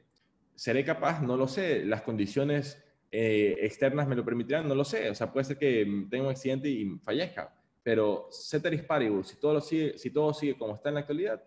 ¿Seré 0.55 0.83
capaz? 0.83 1.21
No 1.21 1.37
lo 1.37 1.47
sé. 1.47 1.85
Las 1.85 2.01
condiciones 2.01 2.83
eh, 3.11 3.57
externas 3.61 4.07
me 4.07 4.15
lo 4.15 4.25
permitirán? 4.25 4.67
No 4.67 4.75
lo 4.75 4.83
sé. 4.83 5.09
O 5.09 5.15
sea, 5.15 5.31
puede 5.31 5.43
ser 5.43 5.57
que 5.57 5.85
tenga 6.09 6.25
un 6.25 6.31
accidente 6.31 6.69
y 6.69 6.97
fallezca. 7.03 7.53
Pero 7.87 8.27
ceteris 8.33 8.83
paribus, 8.83 9.29
si 9.29 9.37
todo, 9.37 9.61
sigue, 9.61 9.97
si 9.97 10.09
todo 10.09 10.33
sigue 10.33 10.57
como 10.57 10.75
está 10.75 10.89
en 10.89 10.95
la 10.95 10.99
actualidad, 10.99 11.41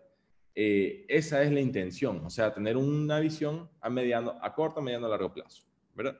eh, 0.55 1.05
esa 1.07 1.43
es 1.43 1.51
la 1.51 1.59
intención. 1.59 2.25
O 2.25 2.31
sea, 2.31 2.51
tener 2.51 2.77
una 2.77 3.19
visión 3.19 3.69
a, 3.79 3.91
mediano, 3.91 4.39
a 4.41 4.51
corto, 4.51 4.81
mediano, 4.81 5.05
a 5.05 5.09
largo 5.09 5.31
plazo. 5.31 5.61
¿Verdad? 5.93 6.17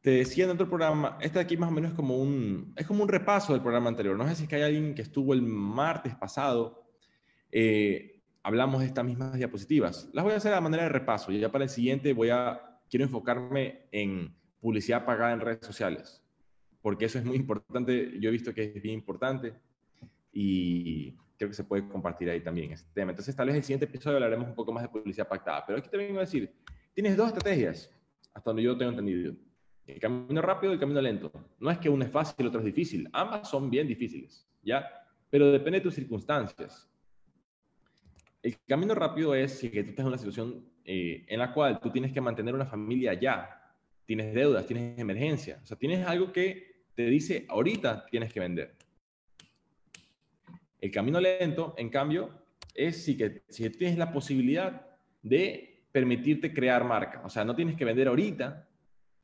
Te 0.00 0.10
decía 0.10 0.44
en 0.44 0.50
otro 0.50 0.68
programa, 0.68 1.18
este 1.20 1.40
de 1.40 1.44
aquí 1.44 1.56
más 1.56 1.70
o 1.70 1.72
menos 1.72 1.90
es 1.90 1.96
como 1.96 2.18
un, 2.18 2.72
es 2.76 2.86
como 2.86 3.02
un 3.02 3.08
repaso 3.08 3.52
del 3.52 3.62
programa 3.62 3.88
anterior. 3.88 4.16
No 4.16 4.28
sé 4.28 4.36
si 4.36 4.44
es 4.44 4.48
que 4.48 4.54
hay 4.54 4.62
alguien 4.62 4.94
que 4.94 5.02
estuvo 5.02 5.34
el 5.34 5.42
martes 5.42 6.14
pasado. 6.14 6.86
Eh, 7.50 8.22
hablamos 8.44 8.78
de 8.80 8.86
estas 8.86 9.04
mismas 9.04 9.34
diapositivas. 9.34 10.08
Las 10.12 10.24
voy 10.24 10.34
a 10.34 10.36
hacer 10.36 10.54
a 10.54 10.60
manera 10.60 10.84
de 10.84 10.90
repaso 10.90 11.32
y 11.32 11.40
ya 11.40 11.50
para 11.50 11.64
el 11.64 11.70
siguiente 11.70 12.12
voy 12.12 12.30
a, 12.30 12.78
quiero 12.88 13.06
enfocarme 13.06 13.88
en 13.90 14.36
publicidad 14.60 15.04
pagada 15.04 15.32
en 15.32 15.40
redes 15.40 15.66
sociales, 15.66 16.22
porque 16.86 17.06
eso 17.06 17.18
es 17.18 17.24
muy 17.24 17.34
importante. 17.34 18.12
Yo 18.20 18.28
he 18.28 18.32
visto 18.32 18.54
que 18.54 18.62
es 18.62 18.80
bien 18.80 18.94
importante 18.94 19.54
y 20.32 21.10
creo 21.36 21.50
que 21.50 21.52
se 21.56 21.64
puede 21.64 21.88
compartir 21.88 22.30
ahí 22.30 22.40
también 22.40 22.70
este 22.70 22.88
tema. 22.94 23.10
Entonces, 23.10 23.34
tal 23.34 23.48
vez 23.48 23.56
el 23.56 23.64
siguiente 23.64 23.86
episodio 23.86 24.18
hablaremos 24.18 24.46
un 24.50 24.54
poco 24.54 24.70
más 24.72 24.84
de 24.84 24.88
publicidad 24.90 25.26
pactada. 25.26 25.66
Pero 25.66 25.80
aquí 25.80 25.88
te 25.88 25.96
vengo 25.96 26.18
a 26.18 26.20
decir, 26.20 26.54
tienes 26.94 27.16
dos 27.16 27.26
estrategias, 27.26 27.92
hasta 28.32 28.50
donde 28.50 28.62
yo 28.62 28.78
tengo 28.78 28.92
entendido. 28.92 29.34
El 29.84 29.98
camino 29.98 30.40
rápido 30.40 30.70
y 30.70 30.74
el 30.74 30.78
camino 30.78 31.00
lento. 31.00 31.32
No 31.58 31.72
es 31.72 31.78
que 31.78 31.88
uno 31.88 32.04
es 32.04 32.10
fácil 32.12 32.36
y 32.38 32.42
el 32.42 32.48
otro 32.50 32.60
es 32.60 32.66
difícil. 32.66 33.08
Ambas 33.12 33.50
son 33.50 33.68
bien 33.68 33.88
difíciles, 33.88 34.46
¿ya? 34.62 34.88
Pero 35.28 35.50
depende 35.50 35.80
de 35.80 35.82
tus 35.82 35.94
circunstancias. 35.94 36.88
El 38.44 38.56
camino 38.60 38.94
rápido 38.94 39.34
es 39.34 39.58
si 39.58 39.70
tú 39.70 39.80
estás 39.80 40.04
en 40.04 40.06
una 40.06 40.18
situación 40.18 40.64
eh, 40.84 41.24
en 41.26 41.40
la 41.40 41.52
cual 41.52 41.80
tú 41.80 41.90
tienes 41.90 42.12
que 42.12 42.20
mantener 42.20 42.54
una 42.54 42.66
familia 42.66 43.12
ya. 43.14 43.74
Tienes 44.04 44.32
deudas, 44.32 44.64
tienes 44.68 44.96
emergencia. 45.00 45.58
O 45.64 45.66
sea, 45.66 45.76
tienes 45.76 46.06
algo 46.06 46.30
que 46.30 46.75
te 46.96 47.06
dice 47.06 47.44
ahorita 47.48 48.06
tienes 48.10 48.32
que 48.32 48.40
vender. 48.40 48.74
El 50.80 50.90
camino 50.90 51.20
lento, 51.20 51.74
en 51.76 51.90
cambio, 51.90 52.30
es 52.74 53.04
si, 53.04 53.16
que, 53.16 53.42
si 53.48 53.68
tienes 53.70 53.98
la 53.98 54.12
posibilidad 54.12 54.86
de 55.22 55.84
permitirte 55.92 56.52
crear 56.52 56.84
marca. 56.84 57.22
O 57.24 57.28
sea, 57.28 57.44
no 57.44 57.54
tienes 57.54 57.76
que 57.76 57.84
vender 57.84 58.08
ahorita, 58.08 58.66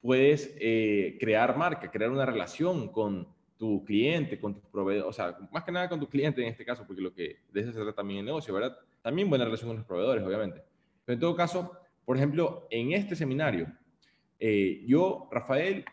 puedes 0.00 0.54
eh, 0.60 1.16
crear 1.20 1.56
marca, 1.56 1.90
crear 1.90 2.10
una 2.10 2.26
relación 2.26 2.88
con 2.88 3.26
tu 3.56 3.84
cliente, 3.84 4.40
con 4.40 4.54
tus 4.54 4.64
proveedores, 4.64 5.08
o 5.08 5.12
sea, 5.12 5.38
más 5.52 5.64
que 5.64 5.72
nada 5.72 5.88
con 5.88 6.00
tu 6.00 6.08
cliente 6.08 6.42
en 6.42 6.48
este 6.48 6.64
caso, 6.64 6.84
porque 6.86 7.02
lo 7.02 7.14
que 7.14 7.36
de 7.52 7.60
eso 7.60 7.72
se 7.72 7.78
trata 7.78 7.94
también 7.94 8.20
el 8.20 8.26
negocio, 8.26 8.52
¿verdad? 8.52 8.76
También 9.02 9.28
buena 9.28 9.44
relación 9.44 9.68
con 9.68 9.76
los 9.76 9.86
proveedores, 9.86 10.24
obviamente. 10.24 10.62
Pero 11.04 11.14
en 11.14 11.20
todo 11.20 11.36
caso, 11.36 11.78
por 12.04 12.16
ejemplo, 12.16 12.66
en 12.70 12.92
este 12.92 13.14
seminario, 13.14 13.68
eh, 14.40 14.82
yo, 14.86 15.28
Rafael, 15.30 15.84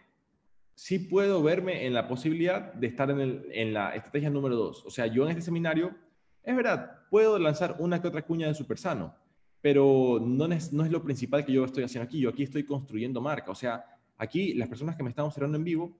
sí 0.79 0.97
puedo 0.97 1.43
verme 1.43 1.85
en 1.85 1.93
la 1.93 2.07
posibilidad 2.07 2.73
de 2.73 2.87
estar 2.87 3.11
en, 3.11 3.19
el, 3.19 3.45
en 3.51 3.73
la 3.73 3.93
estrategia 3.95 4.29
número 4.29 4.55
dos. 4.55 4.85
O 4.85 4.89
sea, 4.89 5.07
yo 5.07 5.25
en 5.25 5.31
este 5.31 5.41
seminario, 5.41 5.93
es 6.41 6.55
verdad, 6.55 7.01
puedo 7.09 7.37
lanzar 7.37 7.75
una 7.79 8.01
que 8.01 8.07
otra 8.07 8.21
cuña 8.21 8.47
de 8.47 8.53
super 8.53 8.77
sano, 8.77 9.13
pero 9.59 10.21
no 10.25 10.45
es, 10.45 10.71
no 10.71 10.85
es 10.85 10.91
lo 10.91 11.03
principal 11.03 11.43
que 11.45 11.51
yo 11.51 11.65
estoy 11.65 11.83
haciendo 11.83 12.05
aquí. 12.05 12.21
Yo 12.21 12.29
aquí 12.29 12.43
estoy 12.43 12.63
construyendo 12.63 13.19
marca. 13.19 13.51
O 13.51 13.55
sea, 13.55 13.83
aquí 14.17 14.53
las 14.53 14.69
personas 14.69 14.95
que 14.95 15.03
me 15.03 15.09
están 15.09 15.25
observando 15.25 15.57
en 15.57 15.65
vivo 15.65 15.97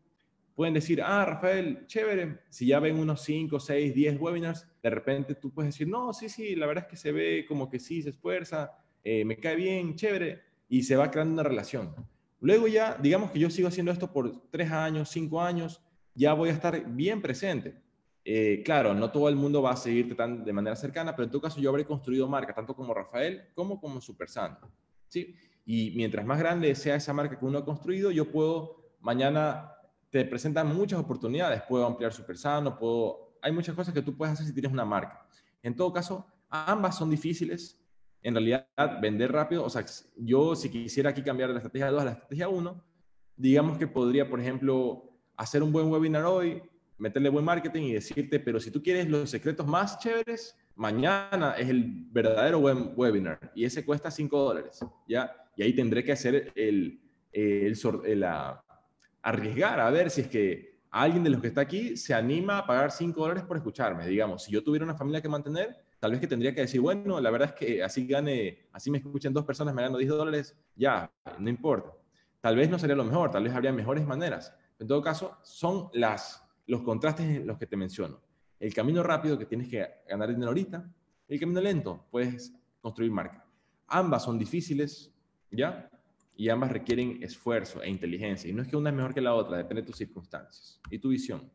pueden 0.55 0.73
decir, 0.73 1.01
ah, 1.01 1.25
Rafael, 1.25 1.85
chévere, 1.85 2.39
si 2.49 2.65
ya 2.67 2.79
ven 2.79 2.97
unos 2.97 3.21
5, 3.21 3.59
6, 3.59 3.93
10 3.93 4.17
webinars, 4.17 4.65
de 4.81 4.89
repente 4.89 5.35
tú 5.35 5.51
puedes 5.51 5.73
decir, 5.73 5.89
no, 5.89 6.13
sí, 6.13 6.29
sí, 6.29 6.55
la 6.55 6.67
verdad 6.67 6.85
es 6.85 6.89
que 6.89 6.95
se 6.95 7.11
ve 7.11 7.45
como 7.45 7.69
que 7.69 7.79
sí, 7.79 8.01
se 8.01 8.11
esfuerza, 8.11 8.71
eh, 9.03 9.25
me 9.25 9.37
cae 9.41 9.57
bien, 9.57 9.95
chévere, 9.95 10.41
y 10.69 10.83
se 10.83 10.95
va 10.95 11.11
creando 11.11 11.33
una 11.33 11.43
relación. 11.43 11.93
Luego 12.41 12.67
ya, 12.67 12.97
digamos 13.01 13.31
que 13.31 13.39
yo 13.39 13.49
sigo 13.49 13.67
haciendo 13.67 13.91
esto 13.91 14.11
por 14.11 14.49
3 14.49 14.71
años, 14.71 15.09
5 15.09 15.41
años, 15.41 15.81
ya 16.15 16.33
voy 16.33 16.49
a 16.49 16.53
estar 16.53 16.85
bien 16.85 17.21
presente. 17.21 17.81
Eh, 18.25 18.61
claro, 18.63 18.93
no 18.93 19.11
todo 19.11 19.29
el 19.29 19.35
mundo 19.35 19.61
va 19.61 19.71
a 19.71 19.77
seguirte 19.77 20.15
tan 20.15 20.43
de 20.43 20.53
manera 20.53 20.75
cercana, 20.75 21.15
pero 21.15 21.25
en 21.25 21.31
tu 21.31 21.41
caso 21.41 21.59
yo 21.59 21.69
habré 21.69 21.85
construido 21.85 22.27
marca, 22.27 22.53
tanto 22.53 22.75
como 22.75 22.93
Rafael 22.93 23.49
como 23.55 23.79
como 23.79 24.01
Supersano. 24.01 24.57
¿sí? 25.07 25.35
Y 25.65 25.93
mientras 25.95 26.25
más 26.25 26.39
grande 26.39 26.73
sea 26.75 26.95
esa 26.95 27.13
marca 27.13 27.37
que 27.37 27.45
uno 27.45 27.59
ha 27.59 27.65
construido, 27.65 28.11
yo 28.11 28.31
puedo 28.31 28.79
mañana 29.01 29.73
te 30.09 30.25
presentan 30.25 30.75
muchas 30.75 30.99
oportunidades. 30.99 31.61
Puedo 31.63 31.85
ampliar 31.85 32.13
súper 32.13 32.37
sano, 32.37 32.77
puedo... 32.77 33.37
Hay 33.41 33.51
muchas 33.51 33.75
cosas 33.75 33.93
que 33.93 34.01
tú 34.01 34.15
puedes 34.17 34.33
hacer 34.33 34.45
si 34.45 34.53
tienes 34.53 34.71
una 34.71 34.85
marca. 34.85 35.25
En 35.63 35.75
todo 35.75 35.93
caso, 35.93 36.25
ambas 36.49 36.97
son 36.97 37.09
difíciles. 37.09 37.78
En 38.21 38.33
realidad, 38.33 38.67
vender 39.01 39.31
rápido, 39.31 39.63
o 39.63 39.69
sea, 39.69 39.85
yo 40.17 40.55
si 40.55 40.69
quisiera 40.69 41.11
aquí 41.11 41.23
cambiar 41.23 41.49
de 41.49 41.53
la 41.53 41.59
estrategia 41.59 41.89
2 41.89 42.01
a 42.01 42.05
la 42.05 42.11
estrategia 42.11 42.49
1, 42.49 42.83
digamos 43.37 43.77
que 43.77 43.87
podría, 43.87 44.29
por 44.29 44.41
ejemplo, 44.41 45.09
hacer 45.37 45.63
un 45.63 45.71
buen 45.71 45.87
webinar 45.87 46.25
hoy, 46.25 46.61
meterle 46.97 47.29
buen 47.29 47.45
marketing 47.45 47.83
y 47.83 47.93
decirte, 47.93 48.39
pero 48.39 48.59
si 48.59 48.71
tú 48.71 48.83
quieres 48.83 49.09
los 49.09 49.29
secretos 49.29 49.65
más 49.65 49.97
chéveres, 49.99 50.57
mañana 50.75 51.55
es 51.57 51.69
el 51.69 52.07
verdadero 52.11 52.59
buen 52.59 52.93
webinar 52.95 53.51
y 53.55 53.63
ese 53.63 53.85
cuesta 53.85 54.11
5 54.11 54.37
dólares, 54.37 54.79
¿ya? 55.07 55.33
Y 55.55 55.63
ahí 55.63 55.73
tendré 55.73 56.03
que 56.03 56.11
hacer 56.11 56.51
el, 56.55 57.01
el, 57.31 57.77
el 58.05 58.19
la, 58.19 58.63
arriesgar 59.21 59.79
a 59.79 59.89
ver 59.89 60.09
si 60.09 60.21
es 60.21 60.27
que 60.27 60.79
alguien 60.91 61.23
de 61.23 61.29
los 61.29 61.41
que 61.41 61.47
está 61.47 61.61
aquí 61.61 61.95
se 61.95 62.13
anima 62.13 62.59
a 62.59 62.67
pagar 62.67 62.91
5 62.91 63.19
dólares 63.19 63.43
por 63.43 63.57
escucharme. 63.57 64.07
Digamos, 64.07 64.43
si 64.43 64.51
yo 64.51 64.63
tuviera 64.63 64.85
una 64.85 64.95
familia 64.95 65.21
que 65.21 65.29
mantener, 65.29 65.77
tal 65.99 66.11
vez 66.11 66.19
que 66.19 66.27
tendría 66.27 66.53
que 66.53 66.61
decir, 66.61 66.81
bueno, 66.81 67.19
la 67.19 67.29
verdad 67.29 67.49
es 67.49 67.55
que 67.55 67.83
así 67.83 68.07
gane, 68.07 68.67
así 68.71 68.89
me 68.89 68.99
escuchen 68.99 69.33
dos 69.33 69.45
personas, 69.45 69.73
me 69.73 69.81
gano 69.81 69.97
10 69.97 70.09
dólares, 70.09 70.55
ya, 70.75 71.11
no 71.37 71.49
importa. 71.49 71.91
Tal 72.41 72.55
vez 72.55 72.69
no 72.69 72.79
sería 72.79 72.95
lo 72.95 73.03
mejor, 73.03 73.31
tal 73.31 73.43
vez 73.43 73.53
habría 73.53 73.73
mejores 73.73 74.05
maneras. 74.05 74.53
En 74.79 74.87
todo 74.87 75.01
caso, 75.01 75.37
son 75.43 75.89
las, 75.93 76.43
los 76.67 76.81
contrastes 76.81 77.45
los 77.45 77.57
que 77.57 77.67
te 77.67 77.75
menciono. 77.75 78.21
El 78.59 78.73
camino 78.73 79.03
rápido 79.03 79.37
que 79.37 79.45
tienes 79.45 79.67
que 79.67 79.85
ganar 80.07 80.29
dinero 80.29 80.47
ahorita, 80.47 80.89
el 81.27 81.39
camino 81.39 81.61
lento, 81.61 82.07
puedes 82.09 82.53
construir 82.81 83.11
marca. 83.11 83.45
Ambas 83.87 84.23
son 84.23 84.39
difíciles, 84.39 85.13
¿ya? 85.51 85.89
y 86.39 86.47
ambas 86.47 86.71
requieren 86.71 87.21
esfuerzo 87.21 87.83
e 87.83 87.89
inteligencia. 87.89 88.49
Y 88.49 88.53
no 88.53 88.61
es 88.61 88.69
que 88.69 88.77
una 88.77 88.91
es 88.91 88.95
mejor 88.95 89.13
que 89.13 89.19
la 89.19 89.33
otra, 89.33 89.57
depende 89.57 89.81
de 89.81 89.87
tus 89.87 89.97
circunstancias 89.97 90.79
y 90.89 90.97
tu 90.97 91.09
visión. 91.09 91.51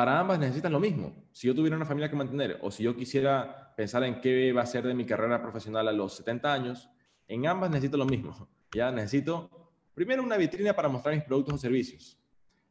Para 0.00 0.18
ambas 0.18 0.38
necesitas 0.38 0.72
lo 0.72 0.80
mismo. 0.80 1.14
Si 1.30 1.46
yo 1.46 1.54
tuviera 1.54 1.76
una 1.76 1.84
familia 1.84 2.08
que 2.08 2.16
mantener 2.16 2.58
o 2.62 2.70
si 2.70 2.82
yo 2.82 2.96
quisiera 2.96 3.74
pensar 3.76 4.02
en 4.04 4.18
qué 4.22 4.50
va 4.50 4.62
a 4.62 4.66
ser 4.66 4.86
de 4.86 4.94
mi 4.94 5.04
carrera 5.04 5.42
profesional 5.42 5.86
a 5.88 5.92
los 5.92 6.16
70 6.16 6.50
años, 6.50 6.88
en 7.28 7.46
ambas 7.46 7.68
necesito 7.68 7.98
lo 7.98 8.06
mismo. 8.06 8.48
Ya 8.74 8.90
necesito 8.90 9.74
primero 9.92 10.22
una 10.22 10.38
vitrina 10.38 10.72
para 10.72 10.88
mostrar 10.88 11.14
mis 11.14 11.24
productos 11.24 11.52
o 11.52 11.58
servicios. 11.58 12.18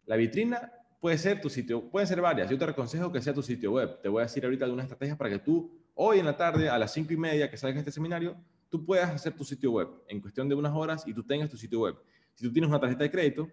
La 0.07 0.15
vitrina 0.15 0.73
puede 0.99 1.19
ser 1.19 1.39
tu 1.39 1.51
sitio, 1.51 1.87
pueden 1.91 2.07
ser 2.07 2.19
varias. 2.19 2.49
Yo 2.49 2.57
te 2.57 2.65
aconsejo 2.65 3.11
que 3.11 3.21
sea 3.21 3.31
tu 3.31 3.43
sitio 3.43 3.73
web. 3.73 4.01
Te 4.01 4.09
voy 4.09 4.21
a 4.21 4.23
decir 4.23 4.43
ahorita 4.43 4.65
algunas 4.65 4.85
estrategias 4.85 5.15
para 5.15 5.29
que 5.29 5.37
tú 5.37 5.71
hoy 5.93 6.17
en 6.17 6.25
la 6.25 6.35
tarde 6.35 6.67
a 6.67 6.79
las 6.79 6.91
5 6.93 7.13
y 7.13 7.17
media 7.17 7.51
que 7.51 7.57
salga 7.57 7.77
este 7.77 7.91
seminario 7.91 8.37
tú 8.69 8.83
puedas 8.83 9.07
hacer 9.11 9.35
tu 9.35 9.43
sitio 9.43 9.73
web 9.73 9.87
en 10.07 10.19
cuestión 10.19 10.49
de 10.49 10.55
unas 10.55 10.73
horas 10.73 11.03
y 11.05 11.13
tú 11.13 11.23
tengas 11.23 11.47
tu 11.47 11.57
sitio 11.57 11.81
web. 11.81 11.95
Si 12.33 12.43
tú 12.43 12.51
tienes 12.51 12.71
una 12.71 12.79
tarjeta 12.79 13.03
de 13.03 13.11
crédito, 13.11 13.47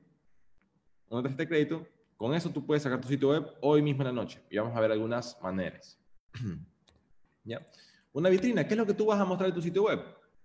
una 1.10 1.20
tarjeta 1.20 1.42
de 1.42 1.48
crédito, 1.48 1.86
con 2.16 2.34
eso 2.34 2.50
tú 2.50 2.64
puedes 2.64 2.82
sacar 2.82 3.00
tu 3.00 3.08
sitio 3.08 3.30
web 3.30 3.46
hoy 3.60 3.82
mismo 3.82 4.02
en 4.02 4.08
la 4.08 4.12
noche. 4.12 4.40
Y 4.50 4.56
vamos 4.56 4.76
a 4.76 4.80
ver 4.80 4.92
algunas 4.92 5.38
maneras. 5.42 5.98
¿Ya? 7.44 7.66
Una 8.12 8.30
vitrina, 8.30 8.66
¿qué 8.66 8.74
es 8.74 8.78
lo 8.78 8.86
que 8.86 8.94
tú 8.94 9.06
vas 9.06 9.20
a 9.20 9.24
mostrar 9.24 9.50
en 9.50 9.54
tu 9.54 9.62
sitio 9.62 9.84
web? 9.84 10.00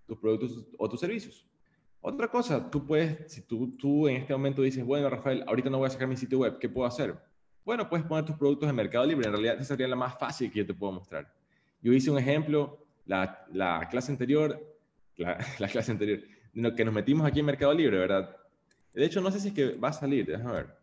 Tus 0.06 0.18
productos 0.18 0.66
o 0.78 0.90
tus 0.90 1.00
servicios. 1.00 1.48
Otra 2.02 2.28
cosa, 2.28 2.70
tú 2.70 2.86
puedes, 2.86 3.32
si 3.32 3.42
tú, 3.42 3.78
tú 3.78 4.08
en 4.08 4.18
este 4.18 4.34
momento 4.34 4.62
dices, 4.62 4.84
bueno, 4.84 5.10
Rafael, 5.10 5.44
ahorita 5.48 5.70
no 5.70 5.78
voy 5.78 5.88
a 5.88 5.92
sacar 5.92 6.08
mi 6.08 6.18
sitio 6.18 6.40
web, 6.40 6.58
¿qué 6.60 6.68
puedo 6.68 6.88
hacer? 6.88 7.16
Bueno, 7.64 7.88
puedes 7.88 8.06
poner 8.06 8.26
tus 8.26 8.36
productos 8.36 8.68
en 8.70 8.76
Mercado 8.76 9.06
Libre. 9.06 9.28
En 9.28 9.34
realidad, 9.34 9.56
esa 9.56 9.66
sería 9.66 9.88
la 9.88 9.96
más 9.96 10.18
fácil 10.18 10.52
que 10.52 10.60
yo 10.60 10.66
te 10.66 10.74
puedo 10.74 10.92
mostrar. 10.92 11.32
Yo 11.82 11.94
hice 11.94 12.10
un 12.10 12.18
ejemplo 12.18 12.86
la, 13.06 13.46
la 13.54 13.88
clase 13.90 14.12
anterior, 14.12 14.60
la, 15.16 15.38
la, 15.60 15.68
clase 15.68 15.92
anterior, 15.92 16.22
que 16.76 16.86
nos 16.86 16.94
metimos 16.94 17.26
aquí 17.26 17.40
en 17.40 17.46
Mercado 17.46 17.74
Libre, 17.74 17.98
¿verdad? 17.98 18.36
De 18.94 19.06
hecho, 19.06 19.22
no 19.22 19.32
sé 19.32 19.40
si 19.40 19.50
es 19.50 19.54
que 19.54 19.76
va 19.76 19.90
a 19.90 19.94
salir, 19.94 20.26
déjame 20.26 20.54
ver. 20.54 20.81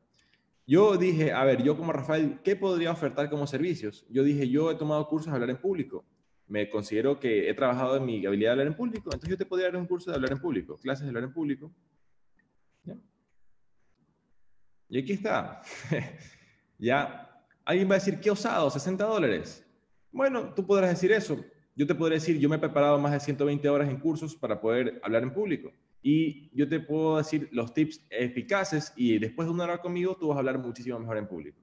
Yo 0.68 0.98
dije, 0.98 1.32
a 1.32 1.44
ver, 1.44 1.62
yo 1.62 1.78
como 1.78 1.94
Rafael, 1.94 2.40
¿qué 2.44 2.54
podría 2.54 2.90
ofertar 2.92 3.30
como 3.30 3.46
servicios? 3.46 4.04
Yo 4.10 4.22
dije, 4.22 4.50
yo 4.50 4.70
he 4.70 4.74
tomado 4.74 5.08
cursos 5.08 5.32
de 5.32 5.36
hablar 5.36 5.48
en 5.48 5.56
público. 5.56 6.04
Me 6.46 6.68
considero 6.68 7.18
que 7.18 7.48
he 7.48 7.54
trabajado 7.54 7.96
en 7.96 8.04
mi 8.04 8.26
habilidad 8.26 8.50
de 8.50 8.52
hablar 8.52 8.66
en 8.66 8.76
público, 8.76 9.04
entonces 9.06 9.30
yo 9.30 9.38
te 9.38 9.46
podría 9.46 9.68
dar 9.68 9.76
un 9.76 9.86
curso 9.86 10.10
de 10.10 10.16
hablar 10.16 10.32
en 10.32 10.38
público, 10.38 10.76
clases 10.76 11.04
de 11.04 11.08
hablar 11.08 11.24
en 11.24 11.32
público. 11.32 11.72
¿Ya? 12.84 12.98
Y 14.90 14.98
aquí 14.98 15.14
está. 15.14 15.62
ya, 16.78 17.42
alguien 17.64 17.88
va 17.88 17.94
a 17.94 17.98
decir, 17.98 18.20
¿qué 18.20 18.30
osado? 18.30 18.68
60 18.68 19.06
dólares. 19.06 19.66
Bueno, 20.12 20.52
tú 20.52 20.66
podrás 20.66 20.90
decir 20.90 21.10
eso, 21.12 21.42
yo 21.74 21.86
te 21.86 21.94
podría 21.94 22.16
decir, 22.16 22.38
yo 22.38 22.46
me 22.50 22.56
he 22.56 22.58
preparado 22.58 22.98
más 22.98 23.12
de 23.12 23.20
120 23.20 23.66
horas 23.70 23.88
en 23.88 23.98
cursos 23.98 24.36
para 24.36 24.60
poder 24.60 25.00
hablar 25.02 25.22
en 25.22 25.32
público. 25.32 25.72
Y 26.02 26.50
yo 26.56 26.68
te 26.68 26.80
puedo 26.80 27.18
decir 27.18 27.48
los 27.52 27.74
tips 27.74 28.04
eficaces 28.10 28.92
y 28.96 29.18
después 29.18 29.46
de 29.48 29.54
una 29.54 29.64
hora 29.64 29.78
conmigo 29.78 30.16
tú 30.16 30.28
vas 30.28 30.36
a 30.36 30.38
hablar 30.38 30.58
muchísimo 30.58 30.98
mejor 30.98 31.18
en 31.18 31.26
público. 31.26 31.58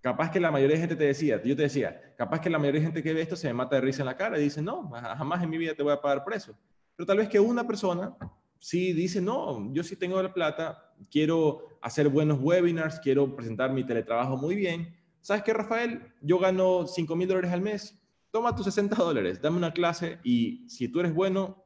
Capaz 0.00 0.30
que 0.30 0.38
la 0.38 0.50
mayoría 0.50 0.76
de 0.76 0.80
gente 0.82 0.96
te 0.96 1.04
decía, 1.04 1.42
yo 1.42 1.56
te 1.56 1.62
decía, 1.62 2.14
capaz 2.16 2.40
que 2.40 2.50
la 2.50 2.58
mayoría 2.58 2.80
de 2.80 2.86
gente 2.86 3.02
que 3.02 3.14
ve 3.14 3.22
esto 3.22 3.36
se 3.36 3.48
me 3.48 3.54
mata 3.54 3.76
de 3.76 3.82
risa 3.82 4.02
en 4.02 4.06
la 4.06 4.16
cara 4.16 4.38
y 4.38 4.42
dice, 4.42 4.60
no, 4.60 4.90
jamás 4.90 5.42
en 5.42 5.50
mi 5.50 5.56
vida 5.56 5.74
te 5.74 5.82
voy 5.82 5.92
a 5.92 6.00
pagar 6.00 6.22
por 6.22 6.34
eso. 6.34 6.54
Pero 6.94 7.06
tal 7.06 7.18
vez 7.18 7.28
que 7.28 7.40
una 7.40 7.66
persona 7.66 8.14
sí 8.58 8.92
dice, 8.92 9.20
no, 9.20 9.72
yo 9.72 9.82
sí 9.82 9.96
tengo 9.96 10.22
la 10.22 10.32
plata, 10.32 10.94
quiero 11.10 11.68
hacer 11.80 12.08
buenos 12.08 12.38
webinars, 12.40 13.00
quiero 13.00 13.34
presentar 13.34 13.72
mi 13.72 13.84
teletrabajo 13.84 14.36
muy 14.36 14.54
bien. 14.54 14.94
¿Sabes 15.20 15.42
qué, 15.42 15.54
Rafael? 15.54 16.12
Yo 16.20 16.38
gano 16.38 16.86
5 16.86 17.16
mil 17.16 17.26
dólares 17.26 17.50
al 17.50 17.62
mes. 17.62 17.98
Toma 18.30 18.54
tus 18.54 18.66
60 18.66 18.96
dólares, 18.96 19.40
dame 19.40 19.56
una 19.56 19.72
clase 19.72 20.18
y 20.22 20.68
si 20.68 20.88
tú 20.88 21.00
eres 21.00 21.14
bueno, 21.14 21.64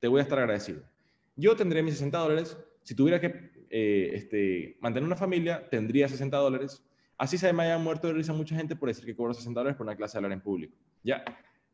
te 0.00 0.08
voy 0.08 0.20
a 0.20 0.22
estar 0.22 0.38
agradecido. 0.38 0.82
Yo 1.36 1.56
tendré 1.56 1.82
mis 1.82 1.94
60 1.94 2.18
dólares. 2.18 2.56
Si 2.82 2.94
tuviera 2.94 3.20
que 3.20 3.50
eh, 3.70 4.10
este, 4.14 4.76
mantener 4.80 5.06
una 5.06 5.16
familia, 5.16 5.68
tendría 5.68 6.08
60 6.08 6.36
dólares. 6.36 6.84
Así 7.16 7.38
se 7.38 7.52
me 7.52 7.64
haya 7.64 7.78
muerto 7.78 8.08
de 8.08 8.14
risa 8.14 8.32
mucha 8.32 8.56
gente 8.56 8.76
por 8.76 8.88
decir 8.88 9.04
que 9.04 9.14
cobro 9.14 9.34
60 9.34 9.60
dólares 9.60 9.76
por 9.76 9.86
una 9.86 9.96
clase 9.96 10.14
de 10.14 10.18
hablar 10.18 10.32
en 10.32 10.40
público. 10.40 10.76
Ya. 11.02 11.24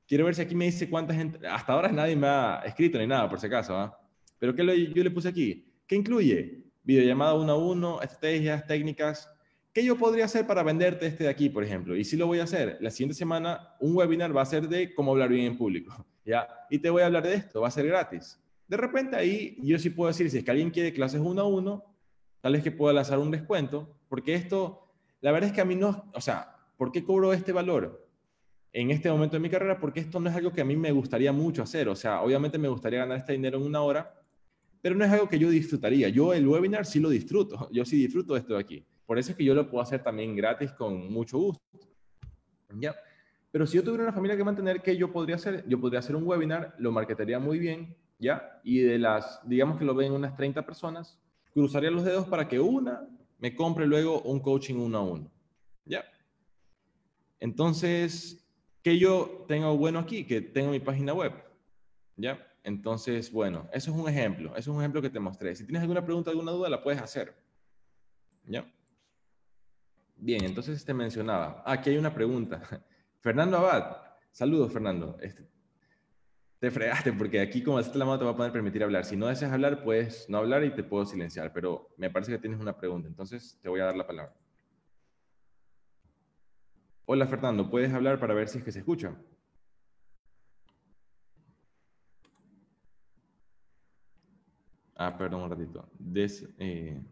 Quiero 0.06 0.24
ver 0.24 0.34
si 0.34 0.42
aquí 0.42 0.54
me 0.54 0.66
dice 0.66 0.88
cuánta 0.88 1.14
gente. 1.14 1.46
Hasta 1.46 1.72
ahora 1.72 1.92
nadie 1.92 2.16
me 2.16 2.26
ha 2.26 2.62
escrito 2.64 2.98
ni 2.98 3.06
nada, 3.06 3.28
por 3.28 3.38
si 3.38 3.46
acaso. 3.46 3.76
¿ah? 3.76 3.96
Pero 4.38 4.54
¿qué 4.54 4.92
yo 4.92 5.04
le 5.04 5.10
puse 5.10 5.28
aquí? 5.28 5.72
¿Qué 5.86 5.96
incluye? 5.96 6.64
Videollamada 6.82 7.34
uno 7.34 7.52
a 7.52 7.58
uno, 7.58 8.02
estrategias, 8.02 8.66
técnicas. 8.66 9.30
¿Qué 9.72 9.84
yo 9.84 9.96
podría 9.96 10.24
hacer 10.24 10.46
para 10.46 10.62
venderte 10.62 11.06
este 11.06 11.24
de 11.24 11.30
aquí, 11.30 11.48
por 11.48 11.62
ejemplo? 11.62 11.94
Y 11.94 12.04
si 12.04 12.16
lo 12.16 12.26
voy 12.26 12.40
a 12.40 12.44
hacer. 12.44 12.78
La 12.80 12.90
siguiente 12.90 13.14
semana, 13.14 13.76
un 13.78 13.94
webinar 13.94 14.36
va 14.36 14.42
a 14.42 14.46
ser 14.46 14.68
de 14.68 14.94
cómo 14.94 15.12
hablar 15.12 15.28
bien 15.28 15.44
en 15.46 15.58
público. 15.58 16.06
¿ya? 16.24 16.48
Y 16.70 16.78
te 16.78 16.90
voy 16.90 17.02
a 17.02 17.06
hablar 17.06 17.22
de 17.22 17.34
esto, 17.34 17.60
va 17.60 17.68
a 17.68 17.70
ser 17.70 17.86
gratis. 17.86 18.39
De 18.70 18.76
repente 18.76 19.16
ahí 19.16 19.56
yo 19.60 19.78
sí 19.80 19.90
puedo 19.90 20.08
decir, 20.08 20.30
si 20.30 20.38
es 20.38 20.44
que 20.44 20.50
alguien 20.52 20.70
quiere 20.70 20.92
clases 20.92 21.20
uno 21.20 21.42
a 21.42 21.48
uno, 21.48 21.84
tal 22.40 22.52
vez 22.52 22.62
que 22.62 22.70
pueda 22.70 22.94
lanzar 22.94 23.18
un 23.18 23.32
descuento, 23.32 23.98
porque 24.08 24.34
esto, 24.34 24.86
la 25.20 25.32
verdad 25.32 25.48
es 25.48 25.54
que 25.54 25.60
a 25.60 25.64
mí 25.64 25.74
no, 25.74 26.08
o 26.14 26.20
sea, 26.20 26.56
¿por 26.76 26.92
qué 26.92 27.04
cobro 27.04 27.32
este 27.32 27.50
valor? 27.52 28.08
en 28.72 28.92
este 28.92 29.10
momento 29.10 29.34
de 29.34 29.40
mi 29.40 29.50
carrera 29.50 29.80
porque 29.80 29.98
esto 29.98 30.20
no 30.20 30.30
es 30.30 30.36
algo 30.36 30.52
que 30.52 30.60
a 30.60 30.64
mí 30.64 30.76
me 30.76 30.92
gustaría 30.92 31.32
mucho 31.32 31.60
hacer. 31.60 31.88
O 31.88 31.96
sea, 31.96 32.22
obviamente 32.22 32.56
me 32.56 32.68
gustaría 32.68 33.00
ganar 33.00 33.18
este 33.18 33.32
dinero 33.32 33.58
en 33.58 33.64
una 33.64 33.80
hora, 33.80 34.14
pero 34.80 34.94
no 34.94 35.04
es 35.04 35.10
algo 35.10 35.28
que 35.28 35.40
yo 35.40 35.50
disfrutaría. 35.50 36.08
Yo 36.08 36.32
el 36.32 36.46
webinar 36.46 36.86
sí 36.86 37.00
lo 37.00 37.10
disfruto. 37.10 37.68
Yo 37.72 37.84
sí 37.84 37.96
disfruto 37.96 38.36
esto 38.36 38.54
de 38.54 38.60
aquí. 38.60 38.86
Por 39.06 39.18
eso 39.18 39.32
es 39.32 39.36
que 39.36 39.44
yo 39.44 39.54
lo 39.54 39.68
puedo 39.68 39.82
hacer 39.82 40.04
también 40.04 40.36
gratis 40.36 40.70
con 40.70 41.12
mucho 41.12 41.36
gusto. 41.36 41.60
¿Ya? 42.78 42.94
Pero 43.50 43.66
si 43.66 43.76
yo 43.76 43.82
tuviera 43.82 44.04
una 44.04 44.12
familia 44.12 44.36
que 44.36 44.44
mantener, 44.44 44.80
¿qué 44.82 44.96
yo 44.96 45.10
podría 45.10 45.34
hacer? 45.34 45.64
Yo 45.66 45.80
podría 45.80 45.98
hacer 45.98 46.14
un 46.14 46.22
webinar, 46.22 46.76
lo 46.78 46.92
marketaría 46.92 47.40
muy 47.40 47.58
bien, 47.58 47.96
¿ya? 48.20 48.60
Y 48.62 48.80
de 48.80 48.98
las, 48.98 49.40
digamos 49.48 49.78
que 49.78 49.84
lo 49.84 49.94
ven 49.94 50.12
unas 50.12 50.36
30 50.36 50.64
personas, 50.64 51.18
cruzaría 51.52 51.90
los 51.90 52.04
dedos 52.04 52.28
para 52.28 52.46
que 52.46 52.60
una 52.60 53.08
me 53.38 53.54
compre 53.54 53.86
luego 53.86 54.20
un 54.22 54.38
coaching 54.38 54.76
uno 54.76 54.98
a 54.98 55.02
uno, 55.02 55.30
¿ya? 55.86 56.04
Entonces, 57.40 58.46
¿qué 58.82 58.98
yo 58.98 59.46
tengo 59.48 59.76
bueno 59.76 59.98
aquí? 59.98 60.24
Que 60.24 60.42
tengo 60.42 60.70
mi 60.70 60.80
página 60.80 61.14
web, 61.14 61.32
¿ya? 62.16 62.46
Entonces, 62.62 63.32
bueno, 63.32 63.66
eso 63.72 63.90
es 63.90 63.96
un 63.96 64.08
ejemplo, 64.08 64.50
eso 64.50 64.58
es 64.58 64.68
un 64.68 64.78
ejemplo 64.82 65.00
que 65.00 65.08
te 65.08 65.18
mostré. 65.18 65.56
Si 65.56 65.64
tienes 65.64 65.80
alguna 65.80 66.04
pregunta, 66.04 66.30
alguna 66.30 66.52
duda, 66.52 66.68
la 66.68 66.82
puedes 66.82 67.00
hacer, 67.00 67.34
¿ya? 68.44 68.70
Bien, 70.16 70.44
entonces 70.44 70.84
te 70.84 70.92
mencionaba. 70.92 71.62
Aquí 71.64 71.88
hay 71.88 71.96
una 71.96 72.12
pregunta. 72.12 72.60
Fernando 73.20 73.56
Abad. 73.56 73.96
Saludos, 74.30 74.70
Fernando. 74.70 75.16
Este, 75.22 75.48
te 76.60 76.70
fregaste 76.70 77.12
porque 77.14 77.40
aquí 77.40 77.62
como 77.62 77.80
está 77.80 77.98
la 77.98 78.04
mano 78.04 78.18
te 78.18 78.24
va 78.26 78.32
a 78.32 78.36
poder 78.36 78.52
permitir 78.52 78.84
hablar. 78.84 79.04
Si 79.06 79.16
no 79.16 79.26
deseas 79.26 79.50
hablar, 79.50 79.82
puedes 79.82 80.28
no 80.28 80.38
hablar 80.38 80.62
y 80.62 80.70
te 80.74 80.84
puedo 80.84 81.06
silenciar, 81.06 81.52
pero 81.52 81.88
me 81.96 82.10
parece 82.10 82.32
que 82.32 82.38
tienes 82.38 82.60
una 82.60 82.76
pregunta, 82.76 83.08
entonces 83.08 83.58
te 83.62 83.68
voy 83.68 83.80
a 83.80 83.86
dar 83.86 83.96
la 83.96 84.06
palabra. 84.06 84.34
Hola, 87.06 87.26
Fernando, 87.26 87.68
¿puedes 87.70 87.92
hablar 87.92 88.20
para 88.20 88.34
ver 88.34 88.48
si 88.48 88.58
es 88.58 88.64
que 88.64 88.72
se 88.72 88.80
escucha? 88.80 89.16
Ah, 94.96 95.16
perdón 95.16 95.42
un 95.42 95.50
ratito. 95.50 95.88
Des, 95.98 96.46
eh, 96.58 97.02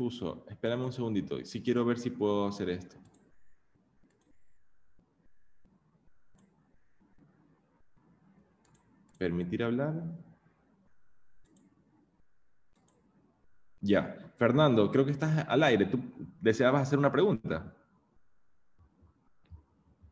Chuso, 0.00 0.46
espérame 0.48 0.86
un 0.86 0.92
segundito. 0.92 1.44
Si 1.44 1.60
quiero 1.60 1.84
ver 1.84 1.98
si 1.98 2.08
puedo 2.08 2.46
hacer 2.46 2.70
esto. 2.70 2.96
Permitir 9.18 9.62
hablar. 9.62 9.92
Ya. 13.82 14.16
Fernando, 14.38 14.90
creo 14.90 15.04
que 15.04 15.10
estás 15.10 15.46
al 15.46 15.62
aire. 15.64 15.84
¿Tú 15.84 16.00
deseabas 16.40 16.80
hacer 16.80 16.98
una 16.98 17.12
pregunta? 17.12 17.76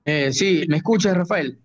Eh, 0.05 0.31
sí, 0.35 0.67
¿me 0.69 0.77
escuchas, 0.77 1.17
Rafael? 1.17 1.59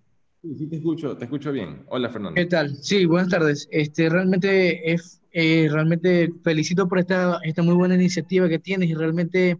Sí, 0.43 0.55
sí, 0.55 0.67
te 0.67 0.75
escucho, 0.75 1.15
te 1.15 1.23
escucho 1.23 1.53
bien. 1.53 1.85
Hola, 1.87 2.09
Fernando. 2.09 2.35
¿Qué 2.35 2.45
tal? 2.45 2.75
Sí, 2.83 3.05
buenas 3.05 3.29
tardes. 3.29 3.65
Este, 3.71 4.09
realmente 4.09 4.91
es, 4.91 5.21
eh, 5.31 5.69
realmente 5.71 6.33
felicito 6.43 6.89
por 6.89 6.99
esta, 6.99 7.39
esta 7.43 7.63
muy 7.63 7.75
buena 7.75 7.95
iniciativa 7.95 8.49
que 8.49 8.59
tienes 8.59 8.89
y 8.89 8.93
realmente 8.93 9.57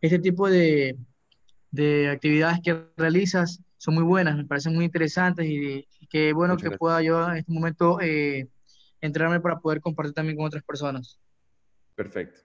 este 0.00 0.18
tipo 0.18 0.48
de, 0.48 0.96
de 1.70 2.08
actividades 2.08 2.60
que 2.64 2.82
realizas 2.96 3.60
son 3.76 3.92
muy 3.92 4.04
buenas, 4.04 4.38
me 4.38 4.46
parecen 4.46 4.74
muy 4.74 4.86
interesantes 4.86 5.44
y, 5.46 5.86
qué 6.08 6.32
bueno 6.32 6.56
que 6.56 6.70
pueda 6.70 7.02
yo 7.02 7.30
en 7.30 7.36
este 7.36 7.52
momento 7.52 8.00
eh, 8.00 8.48
entrarme 9.02 9.38
para 9.40 9.58
poder 9.58 9.82
compartir 9.82 10.14
también 10.14 10.38
con 10.38 10.46
otras 10.46 10.64
personas. 10.64 11.18
Perfecto. 11.94 12.40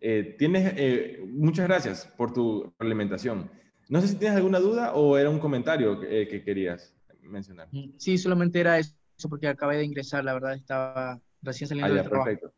Eh, 0.00 0.36
tienes, 0.38 0.72
eh, 0.76 1.20
muchas 1.26 1.66
gracias 1.66 2.06
por 2.16 2.32
tu 2.32 2.72
alimentación. 2.78 3.50
No 3.92 4.00
sé 4.00 4.08
si 4.08 4.16
tienes 4.16 4.38
alguna 4.38 4.58
duda 4.58 4.94
o 4.94 5.18
era 5.18 5.28
un 5.28 5.38
comentario 5.38 6.00
que, 6.00 6.22
eh, 6.22 6.42
querías 6.42 6.96
mencionar. 7.20 7.68
Mm, 7.72 7.90
sí, 7.98 8.16
solamente 8.16 8.58
era 8.58 8.78
eso 8.78 8.94
porque 9.28 9.46
acabé 9.46 9.76
de 9.76 9.84
ingresar, 9.84 10.24
la 10.24 10.32
verdad 10.32 10.54
estaba 10.54 11.20
recién 11.42 11.68
saliendo 11.68 11.92
ah, 11.92 12.02
trabajo. 12.02 12.24
Perfecto. 12.24 12.54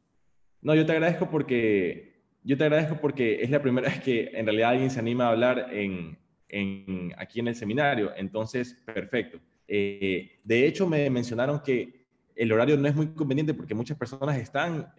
No, 0.63 0.77
yo 0.77 0.87
te 0.87 0.93
agradezco 0.93 1.29
porque 1.29 2.23
yo 2.45 2.57
te 2.57 2.63
agradezco 2.63 3.01
porque 3.01 3.43
es 3.43 3.51
la 3.51 3.61
primera 3.61 3.89
vez 3.91 4.01
que 4.01 4.31
en 4.33 4.47
realidad 4.47 4.71
alguien 4.71 4.93
se 4.93 5.01
anima 5.01 5.27
a 5.27 5.31
hablar 5.31 5.71
en, 5.73 6.17
en 6.51 7.13
aquí 7.19 7.41
en 7.41 7.49
el 7.49 7.57
seminario, 7.57 8.13
entonces 8.15 8.81
perfecto. 8.87 9.41
de 9.67 10.39
hecho, 10.45 10.87
me 10.87 11.11
mencionaron 11.11 11.63
que 11.65 12.07
el 12.37 12.53
horario 12.53 12.77
no 12.77 12.87
es 12.87 12.95
muy 12.95 13.09
conveniente 13.09 13.55
porque 13.55 13.75
muchas 13.75 13.99
personas 13.99 14.39
están 14.39 14.95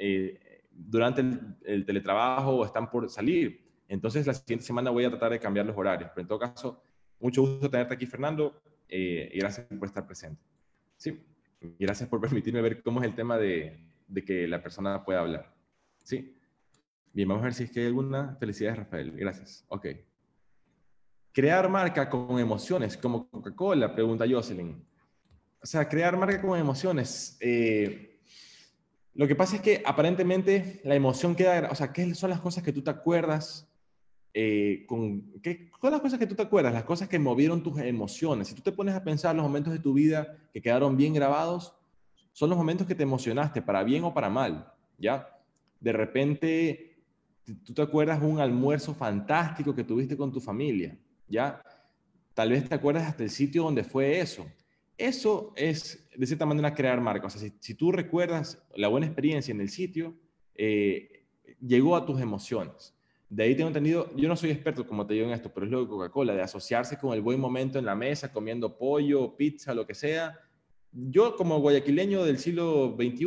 durante 0.69 1.21
el, 1.63 1.86
teletrabajo 1.86 2.58
o 2.58 2.65
están 2.65 2.89
por 2.91 3.10
salir. 3.10 3.64
Entonces, 3.88 4.26
la 4.26 4.34
siguiente 4.34 4.65
semana 4.65 4.89
voy 4.89 5.06
a 5.06 5.10
tratar 5.10 5.32
de 5.32 5.39
cambiar 5.39 5.65
los 5.65 5.78
horarios. 5.78 6.10
Pero 6.13 6.21
en 6.21 6.28
todo 6.28 6.39
caso, 6.39 6.82
mucho 7.19 7.41
gusto 7.41 7.69
tenerte 7.69 7.93
aquí, 7.93 8.06
Fernando, 8.06 8.62
eh, 8.89 9.30
y 9.34 9.39
gracias 9.39 9.67
por 9.67 9.88
estar 9.88 10.06
presente. 10.06 10.41
Sí, 10.98 11.19
gracias 11.80 12.10
por 12.10 12.21
permitirme 12.21 12.62
ver 12.62 12.82
cómo 12.82 13.02
es 13.02 13.06
el 13.06 13.15
tema 13.15 13.38
de, 13.38 13.80
de, 14.08 14.24
que 14.24 14.48
la 14.48 14.62
persona 14.62 15.04
pueda 15.04 15.19
hablar. 15.19 15.54
Sí. 16.04 16.38
Bien, 17.13 17.28
vamos 17.28 17.43
a 17.43 17.45
ver 17.45 17.54
si 17.54 17.63
es 17.63 17.71
que 17.71 17.82
hay 17.82 17.88
alguna. 17.88 18.36
Felicidades, 18.39 18.80
Rafael. 18.80 19.12
Gracias. 19.12 19.65
Ok. 19.69 19.88
Crear 21.32 21.69
marca 21.69 22.10
con 22.10 22.39
emociones, 22.39 22.95
como 22.98 23.30
Coca-Cola, 23.30 23.93
pregunta 23.93 24.26
Jocelyn. 24.30 24.86
O 25.62 25.65
sea, 25.65 25.88
crear 25.88 26.15
marca 26.17 26.41
con 26.41 26.58
emociones. 26.58 27.38
Eh, 27.41 28.21
lo 29.15 29.28
que 29.28 29.36
pasa 29.36 29.56
es 29.56 29.62
que 29.62 29.82
aparentemente 29.86 30.82
la 30.84 30.95
emoción 30.95 31.36
queda, 31.36 31.69
o 31.71 31.76
sea, 31.76 31.91
¿qué 31.91 32.13
son 32.15 32.30
las 32.30 32.41
cosas 32.41 32.63
que 32.63 32.74
tú 32.74 32.82
te 32.82 32.91
acuerdas? 32.91 33.67
Eh, 34.38 34.84
con, 34.86 35.32
¿Qué 35.41 35.69
las 35.82 36.02
cosas 36.02 36.19
que 36.19 36.28
tú 36.28 36.36
te 36.36 36.41
acuerdas? 36.41 36.74
Las 36.74 36.84
cosas 36.84 37.08
que 37.08 37.17
movieron 37.17 37.63
tus 37.63 37.80
emociones. 37.80 38.50
Si 38.50 38.54
tú 38.54 38.62
te 38.62 38.74
pones 38.74 38.93
a 38.93 39.02
pensar 39.02 39.34
los 39.34 39.43
momentos 39.43 39.71
de 39.71 39.80
tu 39.80 39.93
vida 39.93 40.38
que 40.52 40.62
quedaron 40.62 40.98
bien 40.98 41.13
grabados, 41.13 41.74
son 42.34 42.50
los 42.50 42.58
momentos 42.58 42.86
que 42.86 42.95
te 42.95 43.04
emocionaste, 43.04 43.62
para 43.62 43.82
bien 43.86 44.04
o 44.04 44.13
para 44.13 44.30
mal, 44.30 44.74
¿ya? 44.98 45.26
De 45.80 45.93
repente, 45.93 46.98
tú 47.63 47.74
te 47.74 47.82
acuerdas 47.82 48.21
un 48.21 48.41
almuerzo 48.41 48.93
fantástico 48.93 49.74
que 49.74 49.86
tuviste 49.86 50.17
con 50.17 50.34
tu 50.34 50.41
familia, 50.41 50.98
¿ya? 51.30 51.63
Tal 52.34 52.50
vez 52.50 52.67
te 52.67 52.76
acuerdas 52.76 53.08
hasta 53.08 53.24
el 53.24 53.30
sitio 53.30 53.63
donde 53.63 53.86
fue 53.86 54.19
eso. 54.19 54.45
Eso 54.98 55.54
es, 55.56 56.10
de 56.13 56.28
cierta 56.28 56.45
manera, 56.45 56.74
crear 56.74 57.00
marca. 57.00 57.28
O 57.28 57.30
si, 57.30 57.74
tú 57.74 57.89
recuerdas 57.93 58.62
la 58.76 58.89
buena 58.89 59.06
experiencia 59.06 59.54
en 59.54 59.62
el 59.62 59.69
sitio, 59.69 60.13
eh, 60.56 61.24
llegó 61.65 61.95
a 61.95 62.06
tus 62.06 62.19
emociones. 62.19 62.93
De 63.28 63.44
ahí 63.44 63.56
tengo 63.56 63.70
entendido, 63.70 64.12
yo 64.16 64.28
no 64.28 64.36
soy 64.36 64.52
experto, 64.52 64.86
como 64.86 65.06
te 65.08 65.16
digo 65.16 65.26
en 65.26 65.34
esto, 65.34 65.52
pero 65.52 65.66
es 65.66 65.72
lo 65.72 65.82
de 65.82 65.88
Coca-Cola, 65.88 66.36
de 66.36 66.42
asociarse 66.42 66.98
con 66.98 67.14
el 67.14 67.22
buen 67.22 67.40
momento 67.40 67.80
en 67.80 67.86
la 67.86 67.96
mesa, 67.96 68.32
comiendo 68.32 68.78
pollo, 68.78 69.36
pizza, 69.36 69.74
lo 69.74 69.86
que 69.86 69.96
sea. 69.96 70.40
Yo, 70.92 71.36
como 71.36 71.60
guayaquileño 71.60 72.24
del 72.24 72.38
siglo 72.38 72.96
XXI, 72.96 73.26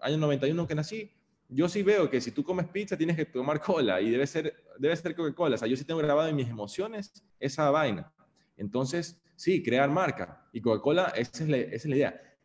año 0.00 0.18
91 0.18 0.66
que 0.66 0.74
nací, 0.74 1.10
yo 1.48 1.68
sí 1.68 1.82
veo 1.82 2.10
que 2.10 2.20
si 2.20 2.32
tú 2.32 2.44
comes 2.44 2.66
pizza 2.68 2.96
tienes 2.96 3.16
que 3.16 3.24
tomar 3.24 3.60
cola 3.60 4.00
y 4.00 4.10
debe 4.10 4.26
ser, 4.26 4.54
debe 4.78 4.94
ser 4.96 5.14
Coca-Cola. 5.14 5.54
O 5.54 5.58
sea, 5.58 5.68
yo 5.68 5.76
sí 5.76 5.84
tengo 5.84 6.00
grabado 6.00 6.28
en 6.28 6.36
mis 6.36 6.48
emociones 6.48 7.12
esa 7.40 7.70
vaina. 7.70 8.12
Entonces, 8.56 9.22
sí, 9.34 9.62
crear 9.62 9.88
marca. 9.88 10.46
Y 10.52 10.60
Coca-Cola, 10.60 11.12
esa, 11.16 11.44
es 11.44 11.50
esa 11.50 11.74
es 11.74 11.84
la 11.86 11.96
idea. 11.96 12.36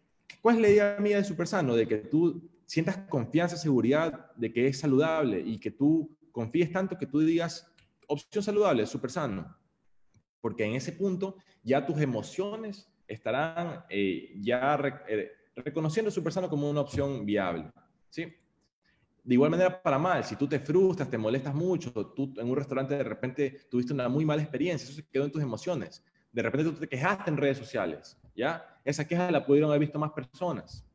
¿Cuál 0.41 0.56
es 0.56 0.62
la 0.62 0.69
idea 0.69 0.97
mía 0.99 1.17
de 1.17 1.23
Super 1.23 1.47
Sano? 1.47 1.75
De 1.75 1.88
que 1.88 1.97
tú 1.97 2.49
sientas 2.65 2.97
confianza, 3.10 3.58
seguridad 3.58 4.32
de 4.36 4.53
que 4.53 4.67
es 4.67 4.79
saludable 4.79 5.41
y 5.41 5.60
que 5.60 5.71
tú 5.71 6.15
confíes 6.33 6.71
tanto 6.71 6.97
que 6.97 7.05
tú 7.05 7.21
digas, 7.21 7.71
opción 8.07 8.43
saludable, 8.43 8.85
Super 8.85 9.11
Sano. 9.11 9.55
Porque 10.41 10.65
en 10.65 10.73
ese 10.73 10.91
punto 10.91 11.37
ya 11.63 11.85
tus 11.85 12.01
emociones 12.01 12.91
estarán 13.07 13.85
eh, 13.89 14.33
ya 14.41 14.77
eh, 15.07 15.31
reconociendo 15.55 16.11
Super 16.11 16.33
Sano 16.33 16.49
como 16.49 16.69
una 16.69 16.81
opción 16.81 17.25
viable. 17.25 17.71
¿sí? 18.09 18.23
De 19.23 19.35
igual 19.35 19.51
manera, 19.51 19.81
para 19.81 19.97
mal, 19.97 20.23
si 20.25 20.35
tú 20.35 20.47
te 20.47 20.59
frustras, 20.59 21.09
te 21.09 21.17
molestas 21.17 21.55
mucho, 21.55 21.91
tú 21.91 22.33
en 22.35 22.49
un 22.49 22.55
restaurante 22.57 22.97
de 22.97 23.03
repente 23.03 23.61
tuviste 23.69 23.93
una 23.93 24.09
muy 24.09 24.25
mala 24.25 24.41
experiencia, 24.41 24.85
eso 24.85 24.95
se 24.95 25.07
quedó 25.07 25.23
en 25.23 25.31
tus 25.31 25.41
emociones. 25.41 26.03
De 26.31 26.41
repente 26.41 26.71
tú 26.71 26.77
te 26.77 26.89
quejaste 26.89 27.29
en 27.29 27.37
redes 27.37 27.57
sociales, 27.59 28.19
¿ya? 28.35 28.65
Esa 28.83 29.07
queja 29.07 29.31
la 29.31 29.45
pudieron 29.45 29.69
haber 29.69 29.81
visto 29.81 29.99
más 29.99 30.11
personas. 30.11 30.85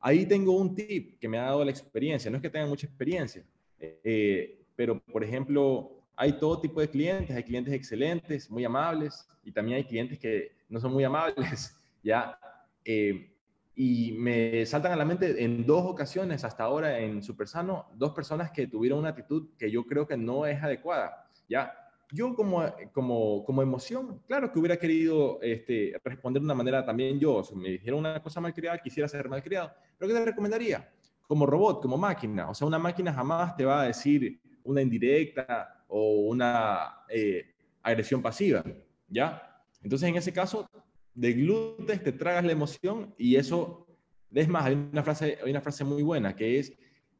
Ahí 0.00 0.24
tengo 0.24 0.56
un 0.56 0.74
tip 0.74 1.18
que 1.18 1.28
me 1.28 1.38
ha 1.38 1.46
dado 1.46 1.64
la 1.64 1.70
experiencia. 1.70 2.30
No 2.30 2.36
es 2.36 2.42
que 2.42 2.48
tenga 2.48 2.66
mucha 2.66 2.86
experiencia, 2.86 3.44
eh, 3.78 4.57
pero 4.78 5.00
por 5.00 5.24
ejemplo, 5.24 5.90
hay 6.14 6.34
todo 6.34 6.60
tipo 6.60 6.80
de 6.80 6.88
clientes. 6.88 7.34
Hay 7.36 7.42
clientes 7.42 7.74
excelentes, 7.74 8.48
muy 8.48 8.64
amables, 8.64 9.28
y 9.42 9.50
también 9.50 9.78
hay 9.78 9.84
clientes 9.84 10.20
que 10.20 10.52
no 10.68 10.78
son 10.78 10.92
muy 10.92 11.02
amables, 11.02 11.76
¿ya? 12.04 12.38
Eh, 12.84 13.34
y 13.74 14.12
me 14.12 14.64
saltan 14.66 14.92
a 14.92 14.96
la 14.96 15.04
mente 15.04 15.42
en 15.42 15.66
dos 15.66 15.84
ocasiones 15.84 16.44
hasta 16.44 16.62
ahora 16.62 17.00
en 17.00 17.24
Supersano, 17.24 17.86
dos 17.96 18.12
personas 18.12 18.52
que 18.52 18.68
tuvieron 18.68 19.00
una 19.00 19.08
actitud 19.08 19.48
que 19.58 19.68
yo 19.68 19.84
creo 19.84 20.06
que 20.06 20.16
no 20.16 20.46
es 20.46 20.62
adecuada, 20.62 21.28
¿ya? 21.48 21.72
Yo 22.12 22.36
como, 22.36 22.64
como, 22.92 23.44
como 23.44 23.62
emoción, 23.62 24.22
claro 24.28 24.52
que 24.52 24.60
hubiera 24.60 24.76
querido 24.76 25.40
este, 25.42 26.00
responder 26.04 26.40
de 26.40 26.46
una 26.46 26.54
manera 26.54 26.84
también 26.84 27.18
yo, 27.18 27.42
si 27.42 27.56
me 27.56 27.70
dijeron 27.70 27.98
una 27.98 28.22
cosa 28.22 28.40
malcriada, 28.40 28.78
quisiera 28.78 29.08
ser 29.08 29.28
malcriado, 29.28 29.72
pero 29.98 30.08
¿qué 30.08 30.18
te 30.20 30.24
recomendaría? 30.24 30.88
Como 31.26 31.46
robot, 31.46 31.82
como 31.82 31.96
máquina, 31.96 32.48
o 32.48 32.54
sea, 32.54 32.66
una 32.66 32.78
máquina 32.78 33.12
jamás 33.12 33.56
te 33.56 33.64
va 33.64 33.82
a 33.82 33.86
decir 33.86 34.40
una 34.68 34.82
indirecta 34.82 35.84
o 35.88 36.26
una 36.28 37.04
eh, 37.08 37.54
agresión 37.82 38.20
pasiva, 38.20 38.62
¿ya? 39.08 39.64
Entonces, 39.82 40.08
en 40.08 40.16
ese 40.16 40.32
caso, 40.32 40.68
de 41.14 41.32
glutes 41.32 42.02
te 42.02 42.12
tragas 42.12 42.44
la 42.44 42.52
emoción 42.52 43.14
y 43.16 43.36
eso, 43.36 43.86
es 44.32 44.46
más, 44.46 44.66
hay 44.66 44.74
una 44.74 45.02
frase, 45.02 45.38
hay 45.42 45.50
una 45.50 45.62
frase 45.62 45.84
muy 45.84 46.02
buena 46.02 46.36
que 46.36 46.58
es, 46.58 46.72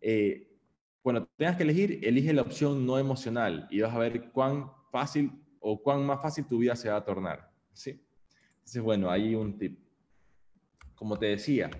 eh, 0.02 0.46
cuando 1.00 1.26
tengas 1.36 1.56
que 1.56 1.62
elegir, 1.62 2.00
elige 2.02 2.34
la 2.34 2.42
opción 2.42 2.86
no 2.86 2.98
emocional 2.98 3.66
y 3.70 3.80
vas 3.80 3.94
a 3.94 3.98
ver 3.98 4.30
cuán 4.30 4.70
fácil 4.92 5.32
o 5.60 5.82
cuán 5.82 6.04
más 6.04 6.20
fácil 6.20 6.44
tu 6.44 6.58
vida 6.58 6.76
se 6.76 6.90
va 6.90 6.96
a 6.96 7.04
tornar. 7.04 7.50
¿sí? 7.72 7.98
Entonces, 8.58 8.82
bueno, 8.82 9.10
hay 9.10 9.34
un 9.34 9.56
tip. 9.56 9.78
Como 10.94 11.18
te 11.18 11.26
decía, 11.26 11.70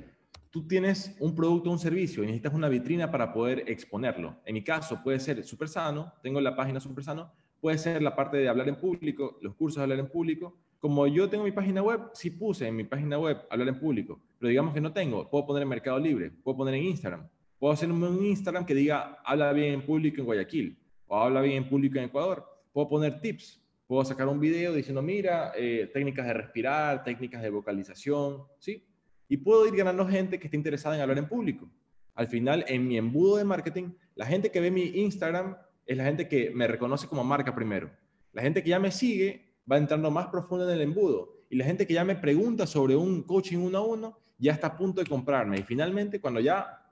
tú 0.50 0.66
tienes 0.66 1.16
un 1.20 1.34
producto 1.34 1.70
o 1.70 1.72
un 1.72 1.78
servicio 1.78 2.22
y 2.22 2.26
necesitas 2.26 2.54
una 2.54 2.68
vitrina 2.68 3.10
para 3.10 3.32
poder 3.32 3.64
exponerlo. 3.66 4.36
En 4.44 4.54
mi 4.54 4.64
caso, 4.64 5.02
puede 5.02 5.20
ser 5.20 5.44
Super 5.44 5.68
Sano, 5.68 6.12
tengo 6.22 6.40
la 6.40 6.56
página 6.56 6.80
Super 6.80 7.04
Sano, 7.04 7.32
puede 7.60 7.78
ser 7.78 8.02
la 8.02 8.14
parte 8.14 8.38
de 8.38 8.48
hablar 8.48 8.68
en 8.68 8.76
público, 8.76 9.38
los 9.42 9.54
cursos 9.54 9.76
de 9.76 9.82
hablar 9.82 9.98
en 9.98 10.08
público, 10.08 10.56
como 10.78 11.06
yo 11.06 11.28
tengo 11.28 11.44
mi 11.44 11.52
página 11.52 11.82
web, 11.82 12.00
sí 12.14 12.30
puse 12.30 12.68
en 12.68 12.76
mi 12.76 12.84
página 12.84 13.18
web 13.18 13.38
hablar 13.50 13.68
en 13.68 13.80
público, 13.80 14.20
pero 14.38 14.48
digamos 14.48 14.72
que 14.72 14.80
no 14.80 14.92
tengo, 14.92 15.28
puedo 15.28 15.46
poner 15.46 15.64
en 15.64 15.68
Mercado 15.68 15.98
Libre, 15.98 16.30
puedo 16.30 16.58
poner 16.58 16.74
en 16.74 16.84
Instagram, 16.84 17.28
puedo 17.58 17.72
hacer 17.72 17.90
un 17.90 18.24
Instagram 18.24 18.64
que 18.64 18.74
diga 18.74 19.18
habla 19.24 19.52
bien 19.52 19.74
en 19.74 19.82
público 19.82 20.20
en 20.20 20.26
Guayaquil 20.26 20.78
o 21.08 21.16
habla 21.16 21.40
bien 21.40 21.64
en 21.64 21.68
público 21.68 21.98
en 21.98 22.04
Ecuador, 22.04 22.46
puedo 22.72 22.88
poner 22.88 23.20
tips, 23.20 23.60
puedo 23.88 24.04
sacar 24.04 24.28
un 24.28 24.38
video 24.38 24.72
diciendo, 24.72 25.02
mira, 25.02 25.52
eh, 25.56 25.90
técnicas 25.92 26.26
de 26.26 26.34
respirar, 26.34 27.02
técnicas 27.02 27.42
de 27.42 27.50
vocalización, 27.50 28.44
¿sí? 28.58 28.87
Y 29.28 29.36
puedo 29.38 29.66
ir 29.66 29.76
ganando 29.76 30.06
gente 30.06 30.38
que 30.38 30.46
esté 30.46 30.56
interesada 30.56 30.96
en 30.96 31.02
hablar 31.02 31.18
en 31.18 31.28
público. 31.28 31.70
Al 32.14 32.28
final, 32.28 32.64
en 32.66 32.88
mi 32.88 32.96
embudo 32.96 33.36
de 33.36 33.44
marketing, 33.44 33.92
la 34.14 34.26
gente 34.26 34.50
que 34.50 34.60
ve 34.60 34.70
mi 34.70 34.82
Instagram 34.82 35.56
es 35.86 35.96
la 35.96 36.04
gente 36.04 36.28
que 36.28 36.50
me 36.50 36.66
reconoce 36.66 37.06
como 37.06 37.22
marca 37.24 37.54
primero. 37.54 37.90
La 38.32 38.42
gente 38.42 38.62
que 38.62 38.70
ya 38.70 38.78
me 38.78 38.90
sigue 38.90 39.54
va 39.70 39.76
entrando 39.76 40.10
más 40.10 40.26
profundo 40.26 40.68
en 40.68 40.74
el 40.74 40.82
embudo. 40.82 41.44
Y 41.50 41.56
la 41.56 41.64
gente 41.64 41.86
que 41.86 41.94
ya 41.94 42.04
me 42.04 42.16
pregunta 42.16 42.66
sobre 42.66 42.96
un 42.96 43.22
coaching 43.22 43.58
uno 43.58 43.78
a 43.78 43.82
uno, 43.82 44.18
ya 44.38 44.52
está 44.52 44.68
a 44.68 44.76
punto 44.76 45.02
de 45.02 45.08
comprarme. 45.08 45.58
Y 45.58 45.62
finalmente, 45.62 46.20
cuando 46.20 46.40
ya 46.40 46.90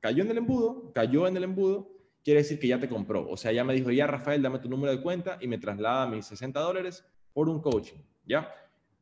cayó 0.00 0.22
en 0.22 0.30
el 0.30 0.38
embudo, 0.38 0.92
cayó 0.92 1.26
en 1.26 1.36
el 1.36 1.44
embudo, 1.44 1.90
quiere 2.22 2.40
decir 2.40 2.58
que 2.58 2.68
ya 2.68 2.78
te 2.78 2.88
compró. 2.88 3.28
O 3.28 3.36
sea, 3.36 3.52
ya 3.52 3.64
me 3.64 3.74
dijo, 3.74 3.90
ya 3.90 4.06
Rafael, 4.06 4.42
dame 4.42 4.58
tu 4.58 4.68
número 4.68 4.92
de 4.92 5.02
cuenta 5.02 5.38
y 5.40 5.48
me 5.48 5.58
traslada 5.58 6.06
mis 6.06 6.26
60 6.26 6.60
dólares 6.60 7.04
por 7.32 7.48
un 7.48 7.60
coaching. 7.60 7.98
¿Ya? 8.26 8.52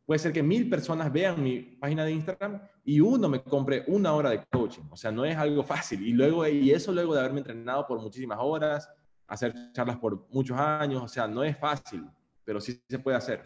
Puede 0.06 0.20
ser 0.20 0.32
que 0.32 0.42
mil 0.42 0.70
personas 0.70 1.12
vean 1.12 1.42
mi 1.42 1.58
página 1.60 2.04
de 2.04 2.12
Instagram 2.12 2.62
y 2.84 3.00
uno 3.00 3.28
me 3.28 3.42
compre 3.42 3.84
una 3.88 4.14
hora 4.14 4.30
de 4.30 4.44
coaching. 4.46 4.84
O 4.90 4.96
sea, 4.96 5.10
no 5.10 5.24
es 5.24 5.36
algo 5.36 5.64
fácil. 5.64 6.06
Y, 6.06 6.12
luego, 6.12 6.46
y 6.46 6.70
eso 6.70 6.92
luego 6.92 7.12
de 7.12 7.20
haberme 7.20 7.40
entrenado 7.40 7.86
por 7.86 8.00
muchísimas 8.00 8.38
horas, 8.40 8.88
hacer 9.26 9.52
charlas 9.72 9.98
por 9.98 10.28
muchos 10.30 10.56
años. 10.56 11.02
O 11.02 11.08
sea, 11.08 11.26
no 11.26 11.42
es 11.42 11.58
fácil 11.58 12.04
pero 12.46 12.60
sí 12.60 12.80
se 12.88 12.98
puede 13.00 13.18
hacer. 13.18 13.44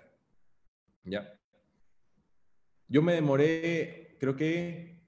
¿Ya? 1.03 1.33
Yo 2.87 3.03
me 3.03 3.15
demoré, 3.15 4.17
creo 4.21 4.37
que, 4.37 5.01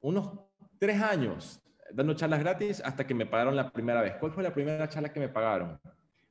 unos 0.00 0.30
tres 0.78 1.00
años 1.00 1.62
dando 1.92 2.14
charlas 2.14 2.40
gratis 2.40 2.82
hasta 2.84 3.06
que 3.06 3.14
me 3.14 3.24
pagaron 3.24 3.54
la 3.54 3.70
primera 3.70 4.02
vez. 4.02 4.16
¿Cuál 4.18 4.32
fue 4.32 4.42
la 4.42 4.52
primera 4.52 4.88
charla 4.88 5.12
que 5.12 5.20
me 5.20 5.28
pagaron? 5.28 5.80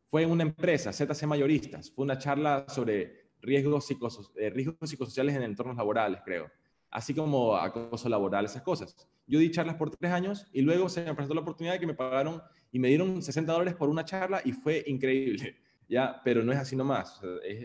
Fue 0.10 0.24
en 0.24 0.30
una 0.30 0.44
empresa, 0.44 0.92
ZC 0.92 1.26
Mayoristas. 1.26 1.90
Fue 1.90 2.04
una 2.04 2.18
charla 2.18 2.66
sobre 2.68 3.21
riesgos, 3.42 3.90
eh, 4.36 4.50
riesgos 4.50 4.90
psicosociales 4.90 5.36
en 5.36 5.44
entornos 5.44 5.76
laborales, 5.76 6.22
creo. 6.24 6.50
Así 6.90 7.14
como 7.14 7.56
acoso 7.56 8.10
laboral, 8.10 8.46
esas 8.46 8.62
cosas. 8.62 8.96
Yo 9.26 9.40
di 9.40 9.50
charlas 9.50 9.76
por 9.76 9.90
tres 9.90 10.12
años 10.12 10.48
y 10.52 10.62
luego 10.62 10.90
se 10.90 11.04
me 11.06 11.14
presentó 11.14 11.34
la 11.34 11.42
oportunidad 11.42 11.74
de 11.74 11.80
que 11.80 11.88
me 11.88 11.94
pagaron 11.94 12.42
y 12.72 12.80
me 12.80 12.90
dieron 12.90 13.22
60 13.22 13.52
dólares 13.52 13.76
por 13.76 13.90
una 13.90 14.04
charla 14.04 14.42
y 14.44 14.52
fue 14.52 14.84
increíble 14.88 15.56
ya, 15.90 16.22
pero 16.24 16.44
no 16.44 16.52
es 16.52 16.58
así 16.58 16.76
nomás. 16.76 17.22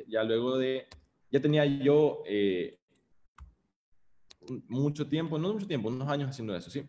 ya 0.07 0.23
luego 0.23 0.59
de, 0.59 0.87
ya 1.31 1.41
tenía 1.41 1.65
yo 1.65 2.23
eh, 2.27 2.79
mucho 4.69 5.09
tiempo, 5.09 5.39
no 5.39 5.53
mucho 5.53 5.67
tiempo, 5.67 5.89
unos 5.89 6.09
años 6.09 6.31
haciendo 6.31 6.55
eso, 6.55 6.71
¿sí? 6.71 6.85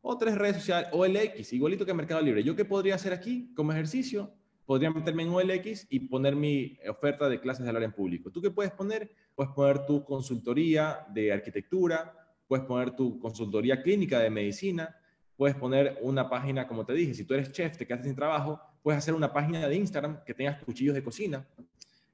O 0.00 0.18
tres 0.18 0.34
redes 0.34 0.56
sociales, 0.56 0.88
OLX, 0.92 1.52
igualito 1.52 1.86
que 1.86 1.94
Mercado 1.94 2.20
Libre. 2.22 2.42
¿Yo 2.42 2.56
qué 2.56 2.64
podría 2.64 2.96
hacer 2.96 3.12
aquí 3.12 3.52
como 3.54 3.72
ejercicio? 3.72 4.34
Podría 4.72 4.90
meterme 4.90 5.24
en 5.24 5.28
OLX 5.28 5.86
y 5.90 6.00
poner 6.00 6.34
mi 6.34 6.78
oferta 6.88 7.28
de 7.28 7.38
clases 7.38 7.62
de 7.62 7.68
hablar 7.68 7.82
en 7.82 7.92
público. 7.92 8.30
¿Tú 8.30 8.40
qué 8.40 8.50
puedes 8.50 8.72
poner? 8.72 9.10
Puedes 9.34 9.52
poner 9.52 9.84
tu 9.84 10.02
consultoría 10.02 11.04
de 11.12 11.30
arquitectura, 11.30 12.10
puedes 12.48 12.64
poner 12.64 12.96
tu 12.96 13.18
consultoría 13.18 13.82
clínica 13.82 14.18
de 14.18 14.30
medicina, 14.30 14.96
puedes 15.36 15.56
poner 15.56 15.98
una 16.00 16.30
página, 16.30 16.66
como 16.66 16.86
te 16.86 16.94
dije, 16.94 17.12
si 17.12 17.24
tú 17.24 17.34
eres 17.34 17.52
chef, 17.52 17.76
te 17.76 17.86
quedas 17.86 18.02
sin 18.02 18.14
trabajo, 18.14 18.62
puedes 18.82 18.96
hacer 18.96 19.12
una 19.12 19.30
página 19.30 19.68
de 19.68 19.76
Instagram 19.76 20.24
que 20.24 20.32
tengas 20.32 20.64
cuchillos 20.64 20.94
de 20.94 21.04
cocina 21.04 21.46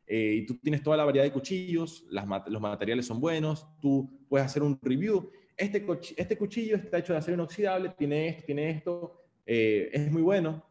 eh, 0.04 0.40
y 0.42 0.44
tú 0.44 0.56
tienes 0.56 0.82
toda 0.82 0.96
la 0.96 1.04
variedad 1.04 1.26
de 1.26 1.30
cuchillos, 1.30 2.06
los 2.10 2.60
materiales 2.60 3.06
son 3.06 3.20
buenos, 3.20 3.68
tú 3.80 4.26
puedes 4.28 4.44
hacer 4.44 4.64
un 4.64 4.76
review. 4.82 5.30
Este, 5.56 5.86
este 6.16 6.36
cuchillo 6.36 6.74
está 6.74 6.98
hecho 6.98 7.12
de 7.12 7.20
acero 7.20 7.34
inoxidable, 7.34 7.90
tiene 7.96 8.26
esto, 8.26 8.42
tiene 8.46 8.70
esto, 8.70 9.22
eh, 9.46 9.90
es 9.92 10.10
muy 10.10 10.22
bueno. 10.22 10.67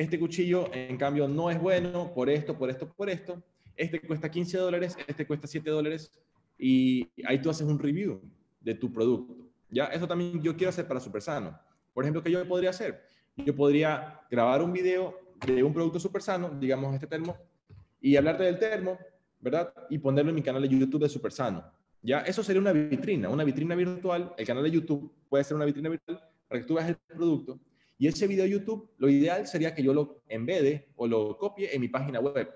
Este 0.00 0.18
cuchillo, 0.18 0.72
en 0.72 0.96
cambio, 0.96 1.28
no 1.28 1.50
es 1.50 1.60
bueno 1.60 2.14
por 2.14 2.30
esto, 2.30 2.56
por 2.56 2.70
esto, 2.70 2.90
por 2.90 3.10
esto. 3.10 3.42
Este 3.76 4.00
cuesta 4.00 4.30
15 4.30 4.56
dólares, 4.56 4.96
este 5.06 5.26
cuesta 5.26 5.46
7 5.46 5.68
dólares 5.68 6.10
y 6.56 7.06
ahí 7.26 7.38
tú 7.42 7.50
haces 7.50 7.66
un 7.66 7.78
review 7.78 8.18
de 8.62 8.74
tu 8.74 8.90
producto. 8.90 9.36
¿ya? 9.68 9.88
Eso 9.88 10.08
también 10.08 10.42
yo 10.42 10.56
quiero 10.56 10.70
hacer 10.70 10.88
para 10.88 11.00
Supersano. 11.00 11.54
Por 11.92 12.02
ejemplo, 12.02 12.22
¿qué 12.22 12.30
yo 12.30 12.48
podría 12.48 12.70
hacer? 12.70 13.02
Yo 13.36 13.54
podría 13.54 14.22
grabar 14.30 14.62
un 14.62 14.72
video 14.72 15.18
de 15.46 15.62
un 15.62 15.74
producto 15.74 16.00
súper 16.00 16.22
sano, 16.22 16.48
digamos 16.58 16.94
este 16.94 17.06
termo, 17.06 17.36
y 18.00 18.16
hablarte 18.16 18.44
del 18.44 18.58
termo, 18.58 18.96
¿verdad? 19.38 19.70
Y 19.90 19.98
ponerlo 19.98 20.30
en 20.30 20.36
mi 20.36 20.42
canal 20.42 20.62
de 20.62 20.68
YouTube 20.70 21.02
de 21.02 21.10
Super 21.10 21.30
Sano. 21.30 21.62
¿Ya? 22.00 22.20
Eso 22.20 22.42
sería 22.42 22.62
una 22.62 22.72
vitrina, 22.72 23.28
una 23.28 23.44
vitrina 23.44 23.74
virtual. 23.74 24.32
El 24.38 24.46
canal 24.46 24.62
de 24.62 24.70
YouTube 24.70 25.12
puede 25.28 25.44
ser 25.44 25.56
una 25.56 25.66
vitrina 25.66 25.90
virtual 25.90 26.18
para 26.48 26.58
que 26.58 26.66
tú 26.66 26.76
veas 26.76 26.88
el 26.88 26.96
producto. 26.96 27.60
Y 28.00 28.08
ese 28.08 28.26
video 28.26 28.42
de 28.44 28.50
YouTube, 28.50 28.90
lo 28.98 29.08
ideal 29.08 29.46
sería 29.46 29.72
que 29.72 29.84
yo 29.84 29.94
lo 29.94 30.22
embede 30.26 30.88
o 30.96 31.06
lo 31.06 31.38
copie 31.38 31.72
en 31.72 31.80
mi 31.80 31.86
página 31.86 32.18
web. 32.18 32.50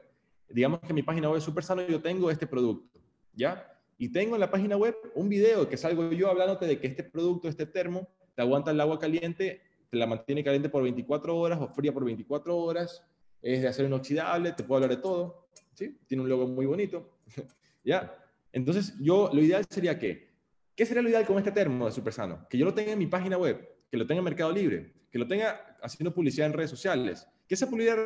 Digamos 0.49 0.81
que 0.81 0.93
mi 0.93 1.05
página 1.05 1.31
web 1.31 1.41
Super 1.41 1.63
Sano 1.63 1.87
yo 1.87 2.03
tengo 2.03 2.33
este 2.33 2.49
producto, 2.49 2.99
¿ya? 3.33 3.71
Y 3.97 4.09
tengo 4.09 4.35
en 4.35 4.41
la 4.41 4.51
página 4.51 4.77
web 4.77 4.97
un 5.15 5.29
video 5.29 5.69
que 5.69 5.77
salgo 5.77 6.11
yo 6.11 6.29
hablándote 6.29 6.67
de 6.67 6.81
que 6.81 6.89
este 6.89 7.05
producto, 7.05 7.49
este 7.49 7.67
termo, 7.67 8.09
te 8.35 8.43
aguanta 8.43 8.73
el 8.73 8.81
agua 8.81 8.99
caliente 8.99 9.61
la 9.95 10.07
mantiene 10.07 10.45
caliente 10.45 10.69
por 10.69 10.83
24 10.83 11.37
horas 11.37 11.61
o 11.61 11.69
fría 11.69 11.93
por 11.93 12.05
24 12.05 12.57
horas, 12.57 13.03
es 13.43 13.63
de 13.63 13.69
acero 13.69 13.89
inoxidable, 13.89 14.53
te 14.53 14.65
puedo 14.65 14.83
hablar 14.83 14.97
de 14.97 15.03
todo, 15.03 15.49
¿sí? 15.75 15.99
Tiene 16.07 16.23
un 16.23 16.29
logo 16.29 16.47
muy 16.47 16.67
bonito, 16.67 17.19
¿ya? 17.85 18.15
Entonces, 18.53 18.95
yo, 19.01 19.31
lo 19.33 19.41
ideal 19.43 19.65
sería 19.69 19.99
que, 19.99 20.31
¿qué 20.75 20.87
sería 20.87 21.03
lo 21.03 21.09
ideal 21.09 21.27
con 21.27 21.39
este 21.39 21.53
termo 21.53 21.87
de 21.87 21.93
Supersano? 21.93 22.47
Que 22.49 22.59
yo 22.59 22.65
lo 22.65 22.75
tenga 22.75 22.93
en 22.93 22.99
mi 22.99 23.07
página 23.07 23.37
web, 23.37 23.74
que 23.95 23.99
lo 23.99 24.09
tenga 24.09 24.19
en 24.19 24.25
Mercado 24.25 24.51
Libre, 24.51 24.93
que 25.09 25.21
lo 25.21 25.29
tenga 25.29 25.77
haciendo 25.81 26.13
publicidad 26.13 26.49
en 26.49 26.53
redes 26.53 26.71
sociales, 26.71 27.29
que 27.47 27.55
esa 27.55 27.71
publicidad, 27.71 27.97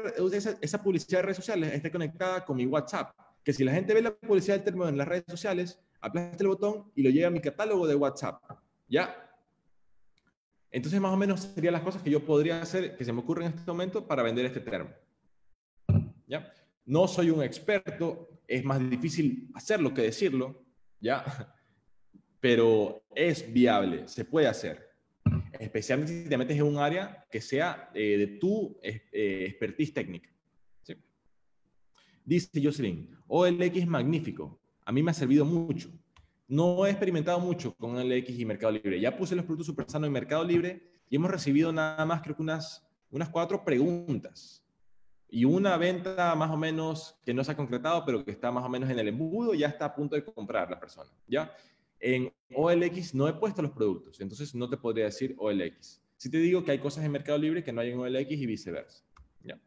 esa, 0.60 0.82
publicidad 0.82 1.20
en 1.20 1.24
redes 1.24 1.38
sociales 1.38 1.72
esté 1.72 1.90
conectada 1.90 2.44
con 2.44 2.58
mi 2.58 2.66
WhatsApp, 2.66 3.10
que 3.42 3.54
si 3.54 3.64
la 3.64 3.72
gente 3.72 3.94
ve 3.94 4.02
la 4.02 4.14
publicidad 4.14 4.56
del 4.56 4.64
termo 4.64 4.86
en 4.86 4.98
las 4.98 5.08
redes 5.08 5.24
sociales, 5.26 5.80
aplasta 6.02 6.44
el 6.44 6.48
botón 6.48 6.92
y 6.94 7.02
lo 7.02 7.08
lleva 7.08 7.28
a 7.28 7.30
mi 7.30 7.40
catálogo 7.40 7.86
de 7.86 7.94
WhatsApp. 7.94 8.38
¿Ya? 8.86 9.16
Entonces, 10.70 11.00
más 11.00 11.14
o 11.14 11.16
menos 11.16 11.40
serían 11.54 11.72
las 11.72 11.80
cosas 11.80 12.02
que 12.02 12.10
yo 12.10 12.22
podría 12.22 12.60
hacer, 12.60 12.94
que 12.94 13.04
se 13.06 13.12
me 13.14 13.20
ocurren 13.20 13.46
en 13.46 13.58
este 13.58 13.70
momento 13.70 14.06
para 14.06 14.22
vender 14.22 14.44
este 14.44 14.60
termo. 14.60 14.90
¿Ya? 16.26 16.52
No 16.84 17.08
soy 17.08 17.30
un 17.30 17.42
experto, 17.42 18.28
es 18.46 18.62
más 18.62 18.78
difícil 18.90 19.50
hacerlo 19.54 19.94
que 19.94 20.02
decirlo, 20.02 20.66
¿ya? 21.00 21.24
Pero 22.40 23.04
es 23.14 23.50
viable, 23.50 24.06
se 24.06 24.26
puede 24.26 24.48
hacer. 24.48 24.87
Especialmente 25.58 26.24
si 26.24 26.28
te 26.28 26.36
metes 26.36 26.56
en 26.56 26.62
un 26.64 26.78
área 26.78 27.26
que 27.30 27.40
sea 27.40 27.90
eh, 27.94 28.16
de 28.18 28.26
tu 28.38 28.78
eh, 28.82 29.46
expertise 29.48 29.92
técnica. 29.92 30.30
¿sí? 30.82 30.94
Dice 32.24 32.60
Jocelyn, 32.62 33.16
OLX 33.26 33.86
magnífico, 33.86 34.60
a 34.84 34.92
mí 34.92 35.02
me 35.02 35.10
ha 35.10 35.14
servido 35.14 35.44
mucho. 35.44 35.90
No 36.46 36.86
he 36.86 36.90
experimentado 36.90 37.40
mucho 37.40 37.74
con 37.74 37.96
OLX 37.96 38.30
y 38.30 38.44
Mercado 38.44 38.72
Libre. 38.72 39.00
Ya 39.00 39.16
puse 39.16 39.36
los 39.36 39.44
productos 39.44 39.66
super 39.66 39.84
sanos 39.88 40.06
en 40.06 40.12
Mercado 40.12 40.44
Libre 40.44 40.82
y 41.10 41.16
hemos 41.16 41.30
recibido 41.30 41.72
nada 41.72 42.04
más, 42.06 42.22
creo 42.22 42.36
que 42.36 42.42
unas, 42.42 42.86
unas 43.10 43.28
cuatro 43.28 43.64
preguntas 43.64 44.64
y 45.30 45.44
una 45.44 45.76
venta 45.76 46.34
más 46.34 46.50
o 46.50 46.56
menos 46.56 47.16
que 47.24 47.34
no 47.34 47.44
se 47.44 47.52
ha 47.52 47.56
concretado, 47.56 48.04
pero 48.04 48.24
que 48.24 48.30
está 48.30 48.50
más 48.50 48.64
o 48.64 48.68
menos 48.68 48.88
en 48.88 48.98
el 48.98 49.08
embudo, 49.08 49.54
ya 49.54 49.68
está 49.68 49.86
a 49.86 49.94
punto 49.94 50.16
de 50.16 50.24
comprar 50.24 50.70
la 50.70 50.80
persona, 50.80 51.10
¿ya? 51.26 51.52
En 52.00 52.32
OLX 52.54 53.14
no 53.14 53.28
he 53.28 53.32
puesto 53.32 53.62
los 53.62 53.72
productos, 53.72 54.20
entonces 54.20 54.54
no 54.54 54.68
te 54.68 54.76
podría 54.76 55.06
decir 55.06 55.34
OLX. 55.38 56.00
Si 56.16 56.30
te 56.30 56.38
digo 56.38 56.64
que 56.64 56.72
hay 56.72 56.78
cosas 56.78 57.04
en 57.04 57.12
Mercado 57.12 57.38
Libre 57.38 57.62
que 57.62 57.72
no 57.72 57.80
hay 57.80 57.90
en 57.90 57.98
OLX 57.98 58.30
y 58.30 58.46
viceversa, 58.46 59.04
¿ya? 59.42 59.60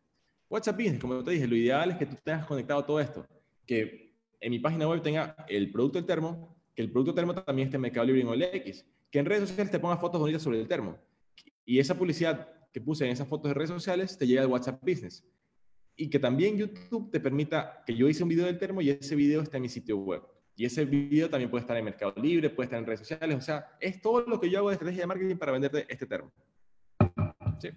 WhatsApp 0.50 0.78
Business, 0.78 1.00
como 1.00 1.24
te 1.24 1.32
dije, 1.32 1.48
lo 1.48 1.56
ideal 1.56 1.92
es 1.92 1.98
que 1.98 2.06
tú 2.06 2.16
tengas 2.24 2.46
conectado 2.46 2.84
todo 2.84 3.00
esto, 3.00 3.26
que 3.66 4.14
en 4.40 4.52
mi 4.52 4.60
página 4.60 4.88
web 4.88 5.02
tenga 5.02 5.36
el 5.48 5.72
producto 5.72 5.98
del 5.98 6.06
termo, 6.06 6.58
que 6.76 6.82
el 6.82 6.92
producto 6.92 7.14
termo 7.14 7.36
también 7.36 7.68
esté 7.68 7.78
en 7.78 7.82
Mercado 7.82 8.06
Libre 8.06 8.22
en 8.22 8.28
OLX, 8.28 8.86
que 9.10 9.20
en 9.20 9.26
redes 9.26 9.50
sociales 9.50 9.72
te 9.72 9.80
ponga 9.80 9.98
fotos 9.98 10.20
bonitas 10.20 10.42
sobre 10.42 10.60
el 10.60 10.68
termo, 10.68 10.98
y 11.66 11.80
esa 11.80 11.98
publicidad 11.98 12.50
que 12.72 12.82
puse 12.82 13.06
en 13.06 13.12
esas 13.12 13.28
fotos 13.28 13.50
de 13.50 13.54
redes 13.54 13.70
sociales 13.70 14.18
te 14.18 14.26
llega 14.26 14.42
al 14.42 14.48
WhatsApp 14.48 14.82
Business 14.82 15.26
y 15.96 16.10
que 16.10 16.20
también 16.20 16.58
YouTube 16.58 17.12
te 17.12 17.20
permita 17.20 17.84
que 17.86 17.96
yo 17.96 18.08
hice 18.08 18.24
un 18.24 18.30
video 18.30 18.46
del 18.46 18.58
termo 18.58 18.82
y 18.82 18.90
ese 18.90 19.16
video 19.16 19.42
está 19.42 19.58
en 19.58 19.64
mi 19.64 19.70
sitio 19.70 19.98
web. 19.98 20.24
Y 20.62 20.66
ese 20.66 20.86
video 20.86 21.28
también 21.28 21.50
puede 21.50 21.62
estar 21.62 21.76
en 21.76 21.84
Mercado 21.84 22.14
Libre, 22.18 22.48
puede 22.52 22.66
estar 22.66 22.78
en 22.78 22.86
redes 22.86 23.00
sociales. 23.00 23.36
O 23.36 23.42
sea, 23.42 23.76
es 23.80 24.00
todo 24.00 24.22
lo 24.28 24.40
que 24.40 24.48
yo 24.48 24.60
hago 24.60 24.70
de 24.70 24.76
estrategia 24.76 25.02
de 25.02 25.08
marketing 25.08 25.36
para 25.36 25.54
venderte 25.54 25.88
este 25.90 26.06
termo. 26.06 26.32
¿Sí? 27.58 27.70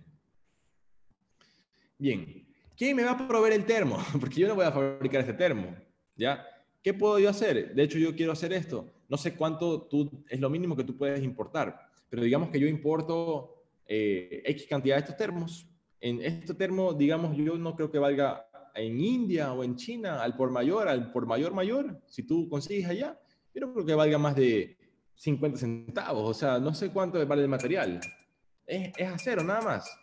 Bien. 1.97 2.47
¿Quién 2.77 2.95
me 2.95 3.05
va 3.05 3.13
a 3.13 3.27
proveer 3.27 3.55
el 3.55 3.65
termo? 3.65 3.97
Porque 4.21 4.39
yo 4.39 4.49
no 4.49 4.55
voy 4.55 4.67
a 4.67 4.71
fabricar 4.71 5.23
este 5.23 5.33
termo. 5.33 5.75
¿Ya? 6.15 6.47
¿Qué 6.83 6.93
puedo 6.93 7.19
yo 7.19 7.31
hacer? 7.31 7.75
De 7.75 7.83
hecho, 7.85 7.97
yo 7.97 8.15
quiero 8.15 8.33
hacer 8.33 8.53
esto. 8.53 8.93
No 9.09 9.17
sé 9.17 9.35
cuánto 9.35 9.85
tú, 9.85 10.23
es 10.29 10.39
lo 10.39 10.51
mínimo 10.51 10.77
que 10.77 10.85
tú 10.85 10.95
puedes 10.95 11.25
importar. 11.25 11.89
Pero 12.11 12.23
digamos 12.23 12.51
que 12.51 12.61
yo 12.61 12.69
importo 12.69 13.65
eh, 13.87 14.43
X 14.45 14.67
cantidad 14.69 14.97
de 14.97 15.01
estos 15.01 15.17
termos 15.17 15.67
en 16.03 16.21
este 16.21 16.53
termo, 16.53 16.93
digamos, 16.93 17.35
yo 17.35 17.57
no 17.57 17.75
creo 17.77 17.91
que 17.91 17.99
valga 17.99 18.47
en 18.75 19.01
India 19.01 19.53
o 19.53 19.63
en 19.65 19.77
China 19.77 20.23
al 20.23 20.37
por 20.37 20.51
mayor, 20.51 20.89
al 20.89 21.13
por 21.13 21.27
mayor 21.27 21.55
mayor, 21.55 22.01
si 22.07 22.25
tú 22.25 22.49
consigues 22.49 22.89
allá, 22.89 23.19
yo 23.55 23.61
no 23.61 23.73
creo 23.73 23.87
que 23.87 23.95
valga 23.95 24.19
más 24.19 24.35
de 24.37 24.77
50 25.15 25.59
centavos, 25.59 26.29
o 26.29 26.35
sea, 26.35 26.59
no 26.59 26.75
sé 26.75 26.91
cuánto 26.91 27.25
vale 27.27 27.43
el 27.43 27.49
material. 27.49 28.01
Es, 28.67 28.93
es 28.97 29.45
nada 29.45 29.61
más. 29.61 30.01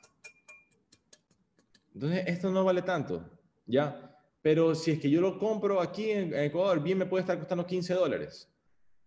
Entonces, 1.94 2.24
esto 2.28 2.50
no 2.50 2.64
vale 2.64 2.82
tanto, 2.82 3.30
¿ya? 3.66 4.08
Pero 4.42 4.74
si 4.74 4.92
es 4.92 5.00
que 5.00 5.10
yo 5.10 5.22
lo 5.22 5.38
compro 5.38 5.82
aquí 5.82 6.10
en 6.10 6.34
Ecuador, 6.34 6.82
bien 6.82 6.98
me 6.98 7.06
puede 7.06 7.22
estar 7.22 7.38
costando 7.38 7.66
15 7.66 7.94
dólares. 7.94 8.50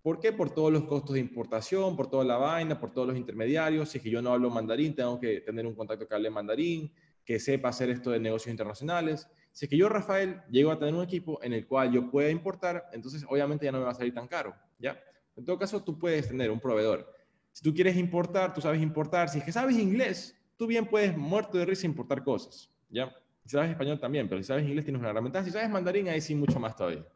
¿Por 0.03 0.21
qué? 0.21 0.33
Por 0.33 0.51
todos 0.51 0.71
los 0.71 0.85
costos 0.85 1.15
de 1.15 1.21
importación, 1.21 1.97
por 1.97 2.11
toda 2.11 2.25
la 2.25 2.37
vaina, 2.37 2.79
por 2.79 2.93
todos 2.93 3.09
los 3.09 3.17
intermediarios. 3.17 3.89
Si 3.89 3.99
es 3.99 4.05
que 4.05 4.11
yo 4.11 4.21
no 4.21 4.33
hablo 4.35 4.51
mandarín, 4.51 4.95
tengo 4.95 5.19
que 5.19 5.41
tener 5.41 5.67
un 5.67 5.75
contacto 5.75 6.07
que 6.07 6.15
hable 6.15 6.29
mandarín, 6.29 6.93
que 7.25 7.41
sepa 7.41 7.71
hacer 7.71 7.89
esto 7.89 8.11
de 8.11 8.21
negocios 8.21 8.51
internacionales. 8.51 9.27
Si 9.55 9.67
es 9.67 9.71
que 9.71 9.77
yo, 9.77 9.89
Rafael, 9.89 10.43
llego 10.51 10.73
a 10.73 10.79
tener 10.81 10.93
un 10.93 11.05
equipo 11.05 11.41
en 11.41 11.53
el 11.53 11.65
cual 11.65 11.93
yo 11.93 12.11
pueda 12.11 12.29
importar, 12.29 12.89
entonces 12.93 13.25
obviamente 13.29 13.65
ya 13.65 13.71
no 13.71 13.79
me 13.79 13.85
va 13.85 13.93
a 13.93 13.95
salir 13.95 14.13
tan 14.13 14.27
caro, 14.27 14.53
¿ya? 14.81 15.01
En 15.37 15.45
todo 15.45 15.57
caso, 15.57 15.81
tú 15.85 15.97
puedes 15.97 16.27
tener 16.27 16.51
un 16.51 16.59
proveedor. 16.59 17.09
Si 17.53 17.63
tú 17.63 17.73
quieres 17.73 17.97
importar, 17.97 18.53
tú 18.53 18.61
sabes 18.61 18.83
importar. 18.83 19.29
Si 19.29 19.39
es 19.39 19.45
que 19.45 19.53
sabes 19.53 19.79
inglés, 19.79 20.37
tú 20.57 20.67
bien 20.67 20.87
puedes, 20.87 21.17
muerto 21.17 21.57
de 21.57 21.67
risa, 21.67 21.87
importar 21.87 22.25
cosas, 22.25 22.69
¿ya? 22.89 23.15
Si 23.45 23.51
sabes 23.51 23.71
español 23.71 24.01
también, 24.01 24.29
pero 24.29 24.43
si 24.43 24.49
sabes 24.49 24.65
inglés 24.65 24.85
tienes 24.85 24.99
una 24.99 25.11
herramienta. 25.11 25.45
Si 25.45 25.53
sabes 25.53 25.71
mandarín, 25.71 26.09
ahí 26.09 26.21
sí 26.21 26.35
mucho 26.35 26.59
más 26.59 26.75
todavía. 26.75 27.07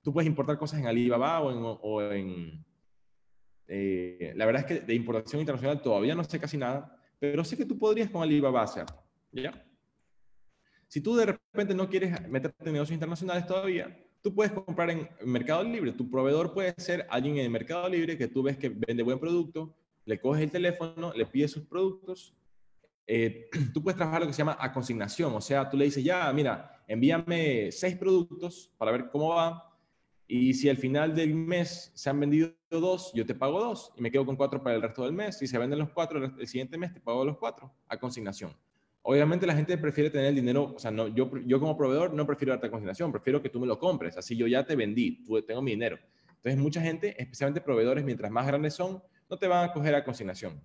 Tú 0.00 0.12
puedes 0.12 0.28
importar 0.28 0.58
cosas 0.58 0.78
en 0.78 0.86
Alibaba 0.86 1.40
o 1.40 2.12
en... 2.12 2.64
Eh, 3.66 4.32
la 4.36 4.46
verdad 4.46 4.62
es 4.62 4.66
que 4.66 4.86
de 4.86 4.94
importación 4.94 5.40
internacional 5.40 5.82
todavía 5.82 6.14
no 6.14 6.22
sé 6.22 6.38
casi 6.38 6.56
nada, 6.56 6.96
pero 7.18 7.42
sé 7.42 7.56
que 7.56 7.64
tú 7.64 7.76
podrías 7.76 8.10
con 8.10 8.22
Alibaba 8.22 8.62
hacer. 8.62 8.86
¿Ya? 9.32 9.66
Si 10.90 11.00
tú 11.00 11.14
de 11.14 11.24
repente 11.24 11.72
no 11.72 11.88
quieres 11.88 12.28
meterte 12.28 12.64
en 12.66 12.72
negocios 12.72 12.94
internacionales 12.94 13.46
todavía, 13.46 13.96
tú 14.20 14.34
puedes 14.34 14.50
comprar 14.50 14.90
en 14.90 15.08
Mercado 15.24 15.62
Libre. 15.62 15.92
Tu 15.92 16.10
proveedor 16.10 16.52
puede 16.52 16.74
ser 16.78 17.06
alguien 17.08 17.36
en 17.36 17.44
el 17.44 17.50
Mercado 17.50 17.88
Libre 17.88 18.18
que 18.18 18.26
tú 18.26 18.42
ves 18.42 18.58
que 18.58 18.70
vende 18.70 19.04
buen 19.04 19.20
producto, 19.20 19.72
le 20.04 20.18
coges 20.18 20.42
el 20.42 20.50
teléfono, 20.50 21.12
le 21.14 21.26
pides 21.26 21.52
sus 21.52 21.62
productos. 21.62 22.34
Eh, 23.06 23.48
tú 23.72 23.84
puedes 23.84 23.96
trabajar 23.96 24.22
lo 24.22 24.26
que 24.26 24.32
se 24.32 24.38
llama 24.38 24.56
a 24.58 24.72
consignación, 24.72 25.32
o 25.32 25.40
sea, 25.40 25.70
tú 25.70 25.76
le 25.76 25.84
dices, 25.84 26.02
ya, 26.02 26.32
mira, 26.32 26.82
envíame 26.88 27.70
seis 27.70 27.96
productos 27.96 28.72
para 28.76 28.90
ver 28.90 29.10
cómo 29.12 29.28
va 29.28 29.72
y 30.26 30.54
si 30.54 30.68
al 30.68 30.76
final 30.76 31.14
del 31.14 31.36
mes 31.36 31.92
se 31.94 32.10
han 32.10 32.18
vendido 32.18 32.50
dos, 32.68 33.12
yo 33.14 33.24
te 33.24 33.36
pago 33.36 33.60
dos 33.60 33.92
y 33.96 34.02
me 34.02 34.10
quedo 34.10 34.26
con 34.26 34.34
cuatro 34.34 34.60
para 34.60 34.74
el 34.74 34.82
resto 34.82 35.04
del 35.04 35.12
mes. 35.12 35.38
Si 35.38 35.46
se 35.46 35.56
venden 35.56 35.78
los 35.78 35.90
cuatro, 35.90 36.24
el 36.24 36.48
siguiente 36.48 36.76
mes 36.76 36.92
te 36.92 37.00
pago 37.00 37.24
los 37.24 37.38
cuatro 37.38 37.72
a 37.86 37.96
consignación. 37.96 38.52
Obviamente 39.10 39.44
la 39.44 39.56
gente 39.56 39.76
prefiere 39.76 40.08
tener 40.08 40.28
el 40.28 40.36
dinero, 40.36 40.72
o 40.76 40.78
sea, 40.78 40.92
no, 40.92 41.08
yo, 41.08 41.28
yo 41.44 41.58
como 41.58 41.76
proveedor 41.76 42.14
no 42.14 42.24
prefiero 42.24 42.52
darte 42.52 42.70
consignación, 42.70 43.10
prefiero 43.10 43.42
que 43.42 43.48
tú 43.48 43.58
me 43.58 43.66
lo 43.66 43.76
compres. 43.76 44.16
Así 44.16 44.36
yo 44.36 44.46
ya 44.46 44.64
te 44.64 44.76
vendí, 44.76 45.24
tú, 45.24 45.42
tengo 45.42 45.60
mi 45.60 45.72
dinero. 45.72 45.98
Entonces 46.36 46.56
mucha 46.56 46.80
gente, 46.80 47.20
especialmente 47.20 47.60
proveedores, 47.60 48.04
mientras 48.04 48.30
más 48.30 48.46
grandes 48.46 48.74
son, 48.74 49.02
no 49.28 49.36
te 49.36 49.48
van 49.48 49.68
a 49.68 49.72
coger 49.72 49.96
a 49.96 50.04
consignación. 50.04 50.60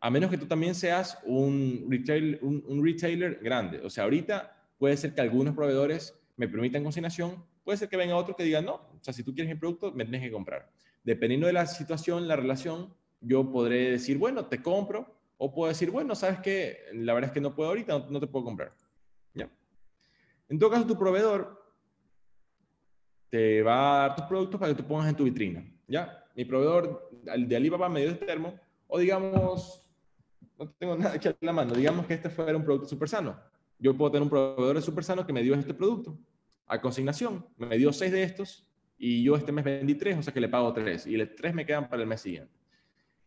A 0.00 0.08
menos 0.08 0.30
que 0.30 0.38
tú 0.38 0.46
también 0.46 0.74
seas 0.74 1.18
un, 1.26 1.86
retail, 1.90 2.38
un, 2.40 2.64
un 2.66 2.82
retailer 2.82 3.38
grande. 3.42 3.80
O 3.84 3.90
sea, 3.90 4.04
ahorita 4.04 4.56
puede 4.78 4.96
ser 4.96 5.14
que 5.14 5.20
algunos 5.20 5.54
proveedores 5.54 6.18
me 6.36 6.48
permitan 6.48 6.82
consignación, 6.82 7.44
Puede 7.68 7.76
ser 7.76 7.90
que 7.90 7.98
venga 7.98 8.16
otro 8.16 8.34
que 8.34 8.44
diga, 8.44 8.62
no, 8.62 8.76
o 8.76 8.98
sea, 9.02 9.12
si 9.12 9.22
tú 9.22 9.34
quieres 9.34 9.52
mi 9.52 9.60
producto, 9.60 9.92
me 9.92 10.06
tienes 10.06 10.22
que 10.22 10.30
comprar. 10.30 10.70
Dependiendo 11.04 11.46
de 11.46 11.52
la 11.52 11.66
situación, 11.66 12.26
la 12.26 12.34
relación, 12.34 12.94
yo 13.20 13.52
podré 13.52 13.90
decir, 13.90 14.16
bueno, 14.16 14.46
te 14.46 14.62
compro, 14.62 15.17
o 15.38 15.54
puedo 15.54 15.68
decir, 15.68 15.90
bueno, 15.90 16.14
sabes 16.14 16.40
que 16.40 16.78
la 16.92 17.14
verdad 17.14 17.30
es 17.30 17.34
que 17.34 17.40
no 17.40 17.54
puedo 17.54 17.70
ahorita, 17.70 18.06
no, 18.10 18.20
te 18.20 18.26
puedo 18.26 18.44
comprar. 18.44 18.72
¿Ya? 19.32 19.48
En 20.48 20.58
todo 20.58 20.70
caso, 20.70 20.86
tu 20.86 20.98
proveedor 20.98 21.64
te 23.30 23.62
va 23.62 24.04
a 24.04 24.08
dar 24.08 24.16
tus 24.16 24.26
productos 24.26 24.58
para 24.58 24.74
que 24.74 24.82
tú 24.82 24.86
pongas 24.86 25.08
en 25.08 25.16
tu 25.16 25.24
vitrina. 25.24 25.64
¿Ya? 25.86 26.24
Mi 26.34 26.44
proveedor 26.44 27.08
de 27.22 27.56
Alibaba 27.56 27.88
me 27.88 28.00
dio 28.00 28.10
este 28.10 28.26
termo, 28.26 28.58
o 28.88 28.98
digamos, 28.98 29.88
no 30.58 30.68
tengo 30.70 30.96
nada 30.96 31.14
aquí 31.14 31.28
a 31.28 31.36
la 31.40 31.52
mano, 31.52 31.74
digamos 31.74 32.06
que 32.06 32.14
este 32.14 32.30
fuera 32.30 32.56
un 32.56 32.64
producto 32.64 32.88
súper 32.88 33.08
sano. 33.08 33.40
Yo 33.78 33.96
puedo 33.96 34.10
tener 34.10 34.22
un 34.24 34.30
proveedor 34.30 34.74
de 34.74 34.82
súper 34.82 35.04
sano 35.04 35.24
que 35.24 35.32
me 35.32 35.42
dio 35.42 35.54
este 35.54 35.72
producto 35.72 36.18
a 36.66 36.80
consignación. 36.80 37.46
Me 37.56 37.78
dio 37.78 37.92
seis 37.92 38.10
de 38.10 38.24
estos 38.24 38.66
y 38.96 39.22
yo 39.22 39.36
este 39.36 39.52
mes 39.52 39.64
vendí 39.64 39.94
tres, 39.94 40.18
o 40.18 40.22
sea 40.22 40.34
que 40.34 40.40
le 40.40 40.48
pago 40.48 40.72
tres. 40.72 41.06
Y 41.06 41.16
los 41.16 41.32
tres 41.36 41.54
me 41.54 41.64
quedan 41.64 41.88
para 41.88 42.02
el 42.02 42.08
mes 42.08 42.20
siguiente. 42.20 42.52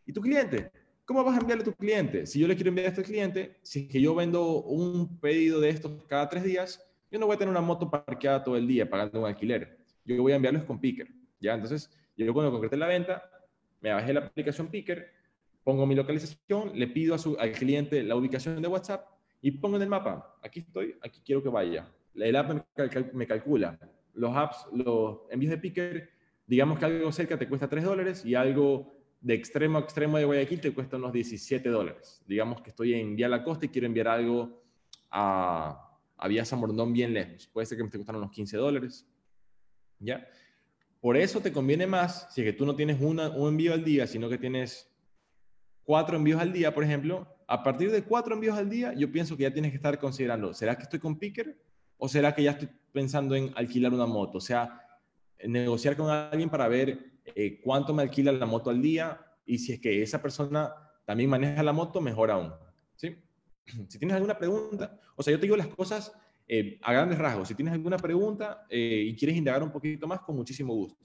¿Y 0.04 0.12
tu 0.12 0.20
cliente? 0.20 0.70
¿Cómo 1.12 1.24
vas 1.24 1.36
a 1.36 1.40
enviarle 1.40 1.60
a 1.60 1.66
tu 1.66 1.74
cliente? 1.74 2.24
Si 2.24 2.40
yo 2.40 2.48
le 2.48 2.54
quiero 2.54 2.70
enviar 2.70 2.86
a 2.86 2.88
este 2.88 3.02
cliente, 3.02 3.58
si 3.60 3.80
es 3.80 3.88
que 3.90 4.00
yo 4.00 4.14
vendo 4.14 4.62
un 4.62 5.20
pedido 5.20 5.60
de 5.60 5.68
estos 5.68 5.92
cada 6.08 6.26
tres 6.30 6.42
días, 6.42 6.82
yo 7.10 7.18
no 7.18 7.26
voy 7.26 7.34
a 7.34 7.38
tener 7.38 7.50
una 7.50 7.60
moto 7.60 7.90
parqueada 7.90 8.42
todo 8.42 8.56
el 8.56 8.66
día 8.66 8.88
pagando 8.88 9.20
un 9.20 9.26
alquiler. 9.26 9.78
Yo 10.06 10.22
voy 10.22 10.32
a 10.32 10.36
enviarlos 10.36 10.64
con 10.64 10.80
Picker. 10.80 11.08
¿ya? 11.38 11.52
Entonces, 11.52 11.90
yo 12.16 12.32
cuando 12.32 12.50
concrete 12.50 12.78
la 12.78 12.86
venta, 12.86 13.22
me 13.82 13.92
bajé 13.92 14.14
la 14.14 14.20
aplicación 14.20 14.68
Picker, 14.68 15.12
pongo 15.62 15.84
mi 15.84 15.94
localización, 15.94 16.72
le 16.74 16.86
pido 16.86 17.14
a 17.14 17.18
su, 17.18 17.36
al 17.38 17.52
cliente 17.52 18.02
la 18.02 18.16
ubicación 18.16 18.62
de 18.62 18.68
WhatsApp 18.68 19.06
y 19.42 19.50
pongo 19.50 19.76
en 19.76 19.82
el 19.82 19.90
mapa, 19.90 20.38
aquí 20.42 20.60
estoy, 20.60 20.96
aquí 21.02 21.20
quiero 21.22 21.42
que 21.42 21.50
vaya 21.50 21.92
el 22.14 22.36
app 22.36 22.52
me, 23.12 23.26
calcula 23.26 23.78
los 24.14 24.34
apps, 24.34 24.66
los 24.72 25.18
envíos 25.30 25.50
de 25.50 25.58
picker, 25.58 26.10
digamos 26.46 26.78
que 26.78 26.86
algo 26.86 27.12
cerca 27.12 27.38
te 27.38 27.48
cuesta 27.48 27.68
3 27.68 27.84
dólares 27.84 28.24
y 28.24 28.34
algo 28.34 29.01
de 29.22 29.34
extremo 29.34 29.78
a 29.78 29.80
extremo 29.80 30.18
de 30.18 30.24
Guayaquil 30.24 30.60
te 30.60 30.74
cuesta 30.74 30.96
unos 30.96 31.12
17 31.12 31.68
dólares. 31.68 32.22
Digamos 32.26 32.60
que 32.60 32.70
estoy 32.70 32.94
en 32.94 33.16
Vía 33.16 33.28
La 33.28 33.42
Costa 33.42 33.66
y 33.66 33.68
quiero 33.68 33.86
enviar 33.86 34.08
algo 34.08 34.62
a, 35.10 35.98
a 36.16 36.28
Vía 36.28 36.44
San 36.44 36.60
bien 36.92 37.14
lejos. 37.14 37.46
Puede 37.46 37.66
ser 37.66 37.78
que 37.78 37.84
me 37.84 37.86
esté 37.86 37.98
costando 37.98 38.18
unos 38.18 38.32
15 38.32 38.56
dólares. 38.56 39.08
¿Ya? 40.00 40.26
Por 41.00 41.16
eso 41.16 41.40
te 41.40 41.52
conviene 41.52 41.86
más, 41.86 42.28
si 42.34 42.42
es 42.42 42.46
que 42.46 42.52
tú 42.52 42.66
no 42.66 42.76
tienes 42.76 43.00
un 43.00 43.18
envío 43.18 43.72
al 43.72 43.84
día, 43.84 44.06
sino 44.06 44.28
que 44.28 44.38
tienes 44.38 44.92
cuatro 45.84 46.16
envíos 46.16 46.40
al 46.40 46.52
día, 46.52 46.74
por 46.74 46.84
ejemplo, 46.84 47.26
a 47.46 47.62
partir 47.62 47.90
de 47.90 48.02
cuatro 48.02 48.34
envíos 48.34 48.56
al 48.56 48.68
día, 48.68 48.92
yo 48.94 49.10
pienso 49.10 49.36
que 49.36 49.44
ya 49.44 49.52
tienes 49.52 49.72
que 49.72 49.76
estar 49.76 49.98
considerando, 49.98 50.54
¿será 50.54 50.76
que 50.76 50.82
estoy 50.82 51.00
con 51.00 51.18
Picker 51.18 51.56
¿O 52.04 52.08
será 52.08 52.34
que 52.34 52.42
ya 52.42 52.50
estoy 52.50 52.68
pensando 52.90 53.36
en 53.36 53.52
alquilar 53.54 53.94
una 53.94 54.06
moto? 54.06 54.38
O 54.38 54.40
sea, 54.40 54.80
negociar 55.46 55.96
con 55.96 56.10
alguien 56.10 56.50
para 56.50 56.66
ver 56.66 57.11
eh, 57.24 57.60
cuánto 57.62 57.94
me 57.94 58.02
alquila 58.02 58.32
la 58.32 58.46
moto 58.46 58.70
al 58.70 58.82
día 58.82 59.20
y 59.44 59.58
si 59.58 59.72
es 59.72 59.80
que 59.80 60.02
esa 60.02 60.20
persona 60.20 60.72
también 61.04 61.30
maneja 61.30 61.62
la 61.62 61.72
moto, 61.72 62.00
mejor 62.00 62.30
aún. 62.30 62.52
¿sí? 62.96 63.16
Si 63.88 63.98
tienes 63.98 64.16
alguna 64.16 64.38
pregunta, 64.38 65.00
o 65.16 65.22
sea, 65.22 65.32
yo 65.32 65.38
te 65.38 65.46
digo 65.46 65.56
las 65.56 65.68
cosas 65.68 66.12
eh, 66.48 66.78
a 66.82 66.92
grandes 66.92 67.18
rasgos. 67.18 67.48
Si 67.48 67.54
tienes 67.54 67.74
alguna 67.74 67.96
pregunta 67.96 68.66
eh, 68.68 69.04
y 69.06 69.16
quieres 69.16 69.36
indagar 69.36 69.62
un 69.62 69.70
poquito 69.70 70.06
más, 70.06 70.20
con 70.20 70.36
muchísimo 70.36 70.74
gusto. 70.74 71.04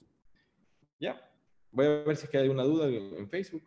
¿Ya? 1.00 1.20
Voy 1.70 1.86
a 1.86 1.88
ver 2.04 2.16
si 2.16 2.24
es 2.24 2.30
que 2.30 2.38
hay 2.38 2.44
alguna 2.44 2.64
duda 2.64 2.88
en 2.88 3.28
Facebook. 3.28 3.62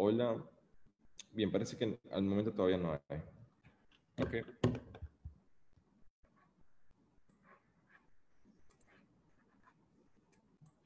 Hola. 0.00 0.36
Bien, 1.32 1.50
parece 1.50 1.76
que 1.76 1.98
al 2.12 2.22
momento 2.22 2.52
todavía 2.52 2.78
no 2.78 2.92
hay. 3.08 3.22
Ok. 4.18 4.46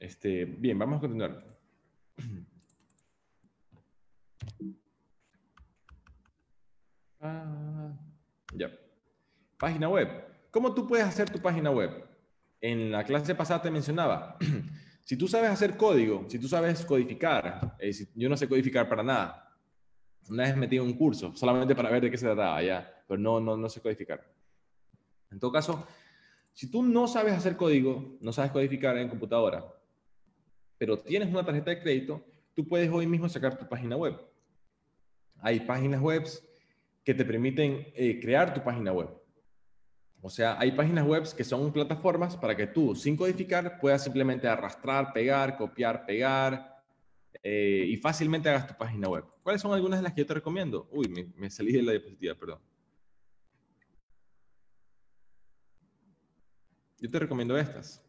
Este, 0.03 0.43
bien, 0.43 0.77
vamos 0.77 0.97
a 0.97 0.99
continuar. 0.99 1.41
Ah, 7.21 7.97
ya. 8.53 8.69
Página 9.57 9.87
web. 9.87 10.09
¿Cómo 10.51 10.73
tú 10.73 10.85
puedes 10.85 11.05
hacer 11.05 11.29
tu 11.29 11.39
página 11.39 11.71
web? 11.71 12.05
En 12.59 12.91
la 12.91 13.05
clase 13.05 13.33
pasada 13.33 13.61
te 13.61 13.71
mencionaba, 13.71 14.37
si 15.05 15.15
tú 15.15 15.25
sabes 15.29 15.49
hacer 15.49 15.77
código, 15.77 16.25
si 16.27 16.37
tú 16.37 16.49
sabes 16.49 16.83
codificar, 16.83 17.77
eh, 17.79 17.93
yo 18.15 18.27
no 18.27 18.35
sé 18.35 18.49
codificar 18.49 18.89
para 18.89 19.03
nada. 19.03 19.57
Una 20.29 20.43
vez 20.43 20.57
metí 20.57 20.79
un 20.79 20.97
curso 20.97 21.33
solamente 21.33 21.75
para 21.75 21.89
ver 21.89 22.01
de 22.01 22.11
qué 22.11 22.17
se 22.17 22.25
trataba, 22.25 22.61
ya, 22.61 23.05
pero 23.07 23.21
no, 23.21 23.39
no, 23.39 23.55
no 23.55 23.69
sé 23.69 23.79
codificar. 23.79 24.21
En 25.31 25.39
todo 25.39 25.53
caso, 25.53 25.87
si 26.51 26.69
tú 26.69 26.83
no 26.83 27.07
sabes 27.07 27.35
hacer 27.35 27.55
código, 27.55 28.17
no 28.19 28.33
sabes 28.33 28.51
codificar 28.51 28.97
en 28.97 29.07
computadora, 29.07 29.63
pero 30.83 30.99
tienes 30.99 31.29
una 31.29 31.45
tarjeta 31.45 31.71
de 31.71 31.79
crédito, 31.79 32.21
tú 32.53 32.67
puedes 32.67 32.91
hoy 32.91 33.07
mismo 33.07 33.29
sacar 33.29 33.57
tu 33.57 33.65
página 33.69 33.95
web. 33.95 34.19
Hay 35.39 35.61
páginas 35.61 36.01
web 36.01 36.27
que 37.05 37.13
te 37.13 37.23
permiten 37.23 37.87
eh, 37.95 38.19
crear 38.21 38.53
tu 38.53 38.61
página 38.61 38.91
web. 38.91 39.07
O 40.21 40.29
sea, 40.29 40.59
hay 40.59 40.73
páginas 40.73 41.07
web 41.07 41.23
que 41.37 41.45
son 41.45 41.71
plataformas 41.71 42.35
para 42.35 42.53
que 42.53 42.67
tú, 42.67 42.95
sin 42.95 43.15
codificar, 43.15 43.79
puedas 43.79 44.03
simplemente 44.03 44.45
arrastrar, 44.45 45.13
pegar, 45.13 45.55
copiar, 45.55 46.05
pegar 46.05 46.83
eh, 47.41 47.85
y 47.87 47.95
fácilmente 47.95 48.49
hagas 48.49 48.67
tu 48.67 48.73
página 48.75 49.07
web. 49.07 49.23
¿Cuáles 49.41 49.61
son 49.61 49.71
algunas 49.71 49.99
de 49.99 50.03
las 50.03 50.11
que 50.11 50.19
yo 50.19 50.27
te 50.27 50.33
recomiendo? 50.33 50.89
Uy, 50.91 51.07
me, 51.07 51.31
me 51.37 51.49
salí 51.49 51.71
de 51.71 51.81
la 51.81 51.91
diapositiva, 51.93 52.35
perdón. 52.35 52.59
Yo 56.99 57.09
te 57.09 57.19
recomiendo 57.19 57.57
estas. 57.57 58.03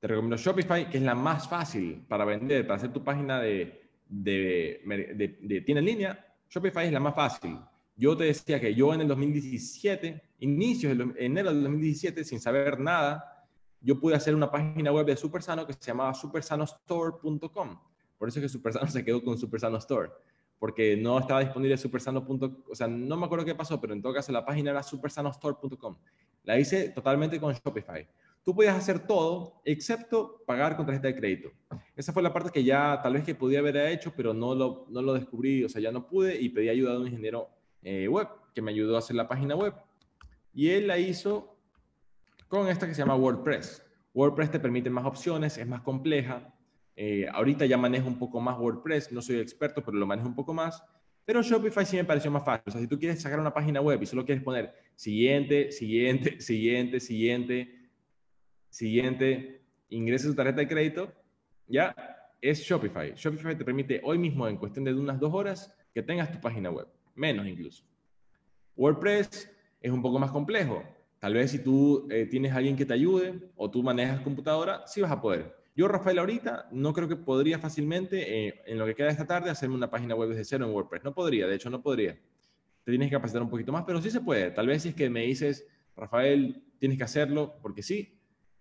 Te 0.00 0.08
recomiendo 0.08 0.36
Shopify, 0.36 0.90
que 0.90 0.98
es 0.98 1.02
la 1.02 1.14
más 1.14 1.48
fácil 1.48 2.04
para 2.06 2.24
vender, 2.24 2.66
para 2.66 2.76
hacer 2.76 2.92
tu 2.92 3.02
página 3.02 3.40
de, 3.40 3.82
de, 4.08 4.82
de, 5.40 5.60
tienda 5.62 5.80
en 5.80 5.84
línea. 5.84 6.26
Shopify 6.50 6.86
es 6.86 6.92
la 6.92 7.00
más 7.00 7.14
fácil. 7.14 7.58
Yo 7.96 8.14
te 8.16 8.24
decía 8.24 8.60
que 8.60 8.74
yo 8.74 8.92
en 8.92 9.00
el 9.00 9.08
2017, 9.08 10.22
inicios 10.40 10.96
de 10.98 11.24
enero 11.24 11.48
del 11.48 11.62
2017, 11.62 12.24
sin 12.24 12.40
saber 12.40 12.78
nada, 12.78 13.46
yo 13.80 13.98
pude 13.98 14.14
hacer 14.14 14.34
una 14.34 14.50
página 14.50 14.92
web 14.92 15.06
de 15.06 15.16
Supersano 15.16 15.66
que 15.66 15.72
se 15.72 15.80
llamaba 15.80 16.12
supersanostore.com. 16.12 17.78
Por 18.18 18.28
eso 18.28 18.38
es 18.38 18.44
que 18.44 18.48
Supersano 18.50 18.86
se 18.90 19.02
quedó 19.02 19.24
con 19.24 19.38
Supersano 19.38 19.78
Store, 19.78 20.10
porque 20.58 20.94
no 20.94 21.18
estaba 21.18 21.40
disponible 21.40 21.78
supersano.com. 21.78 22.64
O 22.70 22.74
sea, 22.74 22.86
no 22.86 23.16
me 23.16 23.24
acuerdo 23.24 23.46
qué 23.46 23.54
pasó, 23.54 23.80
pero 23.80 23.94
en 23.94 24.02
todo 24.02 24.12
caso 24.12 24.30
la 24.30 24.44
página 24.44 24.72
era 24.72 24.82
supersanostore.com. 24.82 25.96
La 26.44 26.58
hice 26.58 26.90
totalmente 26.90 27.40
con 27.40 27.54
Shopify 27.54 28.06
tú 28.46 28.54
podías 28.54 28.76
hacer 28.76 29.00
todo 29.00 29.60
excepto 29.64 30.40
pagar 30.46 30.76
con 30.76 30.86
tarjeta 30.86 31.08
de 31.08 31.16
crédito. 31.16 31.50
Esa 31.96 32.12
fue 32.12 32.22
la 32.22 32.32
parte 32.32 32.50
que 32.52 32.62
ya 32.62 33.00
tal 33.02 33.14
vez 33.14 33.24
que 33.24 33.34
podía 33.34 33.58
haber 33.58 33.76
hecho, 33.76 34.12
pero 34.16 34.32
no 34.32 34.54
lo, 34.54 34.86
no 34.88 35.02
lo 35.02 35.14
descubrí, 35.14 35.64
o 35.64 35.68
sea, 35.68 35.82
ya 35.82 35.90
no 35.90 36.06
pude 36.06 36.40
y 36.40 36.48
pedí 36.50 36.68
ayuda 36.68 36.92
de 36.92 36.98
un 36.98 37.06
ingeniero 37.08 37.50
eh, 37.82 38.06
web 38.06 38.28
que 38.54 38.62
me 38.62 38.70
ayudó 38.70 38.94
a 38.94 39.00
hacer 39.00 39.16
la 39.16 39.26
página 39.26 39.56
web. 39.56 39.74
Y 40.54 40.70
él 40.70 40.86
la 40.86 40.96
hizo 40.96 41.56
con 42.46 42.68
esta 42.68 42.86
que 42.86 42.94
se 42.94 43.02
llama 43.02 43.16
WordPress. 43.16 43.82
WordPress 44.14 44.52
te 44.52 44.60
permite 44.60 44.90
más 44.90 45.06
opciones, 45.06 45.58
es 45.58 45.66
más 45.66 45.80
compleja. 45.80 46.54
Eh, 46.94 47.26
ahorita 47.32 47.66
ya 47.66 47.76
manejo 47.76 48.06
un 48.06 48.18
poco 48.18 48.40
más 48.40 48.56
WordPress, 48.60 49.10
no 49.10 49.22
soy 49.22 49.40
experto, 49.40 49.84
pero 49.84 49.98
lo 49.98 50.06
manejo 50.06 50.28
un 50.28 50.36
poco 50.36 50.54
más. 50.54 50.84
Pero 51.24 51.42
Shopify 51.42 51.84
sí 51.84 51.96
me 51.96 52.04
pareció 52.04 52.30
más 52.30 52.44
fácil. 52.44 52.62
O 52.68 52.70
sea, 52.70 52.80
si 52.80 52.86
tú 52.86 52.96
quieres 52.96 53.20
sacar 53.20 53.40
una 53.40 53.52
página 53.52 53.80
web 53.80 54.00
y 54.00 54.06
solo 54.06 54.24
quieres 54.24 54.44
poner 54.44 54.72
siguiente, 54.94 55.72
siguiente, 55.72 56.40
siguiente, 56.40 57.00
siguiente, 57.00 57.85
siguiente, 58.76 59.62
ingresa 59.88 60.28
su 60.28 60.34
tarjeta 60.34 60.60
de 60.60 60.68
crédito, 60.68 61.10
ya 61.66 61.94
es 62.42 62.60
Shopify. 62.60 63.14
Shopify 63.16 63.56
te 63.56 63.64
permite 63.64 64.02
hoy 64.04 64.18
mismo, 64.18 64.46
en 64.46 64.58
cuestión 64.58 64.84
de 64.84 64.92
unas 64.92 65.18
dos 65.18 65.32
horas, 65.32 65.74
que 65.94 66.02
tengas 66.02 66.30
tu 66.30 66.38
página 66.40 66.70
web, 66.70 66.86
menos 67.14 67.46
incluso. 67.46 67.84
WordPress 68.76 69.50
es 69.80 69.90
un 69.90 70.02
poco 70.02 70.18
más 70.18 70.30
complejo. 70.30 70.84
Tal 71.18 71.32
vez 71.32 71.52
si 71.52 71.60
tú 71.60 72.06
eh, 72.10 72.26
tienes 72.26 72.52
alguien 72.52 72.76
que 72.76 72.84
te 72.84 72.92
ayude 72.92 73.50
o 73.56 73.70
tú 73.70 73.82
manejas 73.82 74.20
computadora, 74.20 74.86
sí 74.86 75.00
vas 75.00 75.10
a 75.10 75.22
poder. 75.22 75.56
Yo, 75.74 75.88
Rafael, 75.88 76.18
ahorita 76.18 76.68
no 76.70 76.92
creo 76.92 77.08
que 77.08 77.16
podría 77.16 77.58
fácilmente, 77.58 78.48
eh, 78.48 78.60
en 78.66 78.78
lo 78.78 78.84
que 78.84 78.94
queda 78.94 79.08
esta 79.08 79.26
tarde, 79.26 79.48
hacerme 79.48 79.74
una 79.74 79.90
página 79.90 80.14
web 80.14 80.28
desde 80.28 80.44
cero 80.44 80.66
en 80.66 80.72
WordPress. 80.72 81.02
No 81.02 81.14
podría, 81.14 81.46
de 81.46 81.54
hecho 81.54 81.70
no 81.70 81.80
podría. 81.82 82.12
Te 82.84 82.92
tienes 82.92 83.08
que 83.08 83.16
capacitar 83.16 83.42
un 83.42 83.48
poquito 83.48 83.72
más, 83.72 83.84
pero 83.86 84.02
sí 84.02 84.10
se 84.10 84.20
puede. 84.20 84.50
Tal 84.50 84.66
vez 84.66 84.82
si 84.82 84.90
es 84.90 84.94
que 84.94 85.08
me 85.08 85.22
dices, 85.22 85.66
Rafael, 85.96 86.62
tienes 86.78 86.98
que 86.98 87.04
hacerlo, 87.04 87.58
porque 87.62 87.82
sí, 87.82 88.15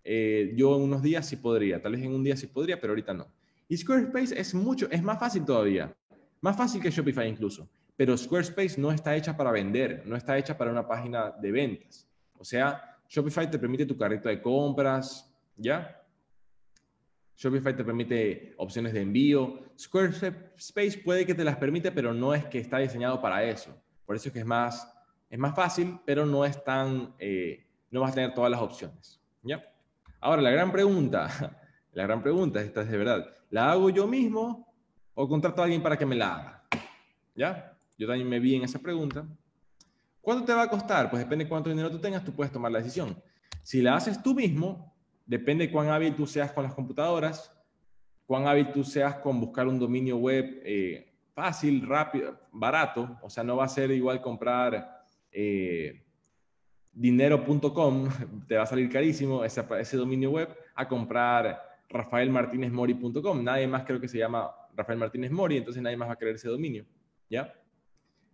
eh, 0.08 0.54
yo 0.56 0.76
en 0.76 0.84
unos 0.84 1.02
días 1.02 1.28
sí 1.28 1.36
podría, 1.36 1.82
tal 1.82 1.94
vez 1.94 2.04
en 2.04 2.14
un 2.14 2.24
día 2.24 2.38
sí 2.38 2.46
podría, 2.46 2.80
pero 2.80 2.92
ahorita 2.92 3.14
no. 3.14 3.28
Y 3.68 3.76
Squarespace 3.76 4.40
es 4.40 4.54
mucho, 4.54 4.88
es 4.92 5.02
más 5.02 5.20
fácil 5.20 5.44
todavía, 5.44 5.94
más 6.42 6.56
fácil 6.56 6.80
que 6.80 6.92
Shopify 6.92 7.28
incluso, 7.28 7.68
pero 7.98 8.16
Squarespace 8.16 8.80
no 8.80 8.92
está 8.92 9.16
hecha 9.16 9.36
para 9.36 9.52
vender, 9.52 10.04
no 10.06 10.16
está 10.16 10.38
hecha 10.38 10.56
para 10.56 10.70
una 10.72 10.88
página 10.88 11.32
de 11.32 11.52
ventas. 11.52 12.08
O 12.38 12.46
sea, 12.46 13.00
Shopify 13.10 13.50
te 13.50 13.58
permite 13.58 13.88
tu 13.88 13.98
carrito 13.98 14.30
de 14.30 14.40
compras, 14.40 15.34
¿ya? 15.58 16.00
Shopify 17.36 17.76
te 17.76 17.84
permite 17.84 18.54
opciones 18.58 18.94
de 18.94 19.02
envío. 19.02 19.60
Squarespace 19.78 21.00
puede 21.04 21.26
que 21.26 21.34
te 21.34 21.44
las 21.44 21.58
permite, 21.58 21.92
pero 21.92 22.14
no 22.14 22.36
es 22.36 22.46
que 22.46 22.60
está 22.60 22.78
diseñado 22.78 23.20
para 23.20 23.44
eso. 23.44 23.76
Por 24.06 24.16
eso 24.16 24.30
es 24.30 24.34
que 24.34 24.40
es 24.40 24.46
más, 24.46 24.88
es 25.30 25.40
más 25.40 25.56
fácil, 25.56 26.00
pero 26.06 26.28
no 26.28 26.46
es 26.46 26.64
tan, 26.64 27.16
eh, 27.18 27.66
no 27.90 28.02
vas 28.02 28.12
a 28.12 28.16
tener 28.16 28.34
todas 28.36 28.52
las 28.52 28.62
opciones. 28.62 29.20
¿Ya? 29.42 29.64
Ahora, 30.26 30.42
la 30.42 30.50
gran 30.50 30.72
pregunta, 30.72 31.30
la 31.94 32.02
gran 32.02 32.24
pregunta, 32.24 32.60
esta 32.60 32.82
es 32.82 32.90
de 32.90 32.98
verdad, 32.98 33.30
¿la 33.52 33.70
hago 33.70 33.92
yo 33.92 34.08
mismo 34.08 34.74
o 35.14 35.30
contrato 35.30 35.62
a 35.62 35.66
alguien 35.66 35.84
para 35.84 36.00
que 36.00 36.06
me 36.08 36.16
la 36.16 36.36
haga? 36.36 36.64
¿Ya? 37.36 37.78
Yo 37.96 38.08
también 38.08 38.28
me 38.28 38.40
vi 38.40 38.56
en 38.56 38.64
esa 38.64 38.80
pregunta. 38.80 39.24
¿Cuánto 40.22 40.44
te 40.44 40.54
va 40.56 40.64
a 40.64 40.68
costar? 40.68 41.12
Pues 41.12 41.22
depende 41.22 41.46
de 41.46 41.50
cuánto 41.50 41.70
dinero 41.70 41.92
tú 41.92 42.00
tengas, 42.00 42.24
tú 42.24 42.32
puedes 42.32 42.52
tomar 42.52 42.72
la 42.72 42.80
decisión. 42.80 43.16
Si 43.62 43.84
la 43.84 43.98
haces 43.98 44.24
tú 44.24 44.34
mismo, 44.34 44.96
depende 45.28 45.68
de 45.68 45.72
cuán 45.72 45.90
hábil 45.90 46.16
tú 46.16 46.26
seas 46.26 46.52
con 46.52 46.64
las 46.64 46.74
computadoras, 46.74 47.56
cuán 48.26 48.48
hábil 48.48 48.72
tú 48.72 48.84
seas 48.84 49.18
con 49.18 49.40
buscar 49.40 49.68
un 49.68 49.78
dominio 49.78 50.18
web 50.18 50.60
eh, 50.66 51.14
fácil, 51.36 51.86
rápido, 51.86 52.36
barato. 52.52 53.20
O 53.22 53.30
sea, 53.30 53.44
no 53.44 53.58
va 53.58 53.66
a 53.66 53.70
ser 53.70 53.92
igual 53.92 54.24
comprar 54.24 55.04
eh, 55.32 56.04
dinero.com, 56.96 58.10
te 58.48 58.56
va 58.56 58.64
a 58.64 58.66
salir 58.66 58.90
carísimo 58.90 59.44
ese, 59.44 59.64
ese 59.80 59.98
dominio 59.98 60.32
web, 60.32 60.50
a 60.74 60.88
comprar 60.88 61.62
rafaelmartinezmori.com. 61.90 63.44
Nadie 63.44 63.68
más 63.68 63.84
creo 63.84 64.00
que 64.00 64.08
se 64.08 64.18
llama 64.18 64.50
Rafael 64.76 64.98
Martínez 64.98 65.32
Mori, 65.32 65.58
entonces 65.58 65.84
nadie 65.84 65.98
más 65.98 66.10
va 66.10 66.14
a 66.14 66.18
querer 66.18 66.36
ese 66.36 66.48
dominio. 66.48 66.86
¿Ya? 67.30 67.54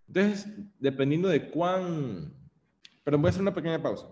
Entonces, 0.07 0.47
dependiendo 0.79 1.27
de 1.27 1.49
cuán... 1.49 2.33
Pero 3.03 3.17
voy 3.17 3.27
a 3.27 3.29
hacer 3.29 3.41
una 3.41 3.53
pequeña 3.53 3.81
pausa. 3.81 4.07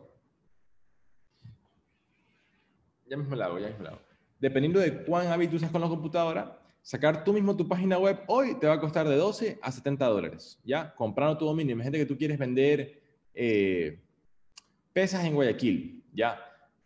Ya 3.08 3.18
mismo 3.18 3.36
la 3.36 3.46
hago, 3.46 3.60
ya 3.60 3.68
mismo 3.68 3.84
la 3.84 3.90
hago. 3.92 4.00
Dependiendo 4.40 4.80
de 4.80 5.04
cuán 5.04 5.28
hábil 5.28 5.54
usas 5.54 5.70
con 5.70 5.82
la 5.82 5.88
computadora, 5.88 6.60
sacar 6.82 7.24
tú 7.24 7.34
mismo 7.34 7.56
tu 7.56 7.68
página 7.68 8.00
web 8.00 8.22
hoy 8.28 8.56
te 8.56 8.68
va 8.68 8.76
a 8.76 8.80
costar 8.80 9.08
de 9.08 9.16
12 9.16 9.60
a 9.62 9.72
70 9.72 10.06
dólares. 10.06 10.60
¿Ya? 10.64 10.96
Comprando 10.96 11.38
tu 11.38 11.46
dominio. 11.46 11.74
Imagínate 11.74 12.00
que 12.00 12.06
tú 12.06 12.18
quieres 12.18 12.40
vender... 12.40 13.00
Eh, 13.34 14.02
pesas 14.94 15.26
en 15.26 15.36
Guayaquil, 15.36 16.04
¿ya? 16.14 16.40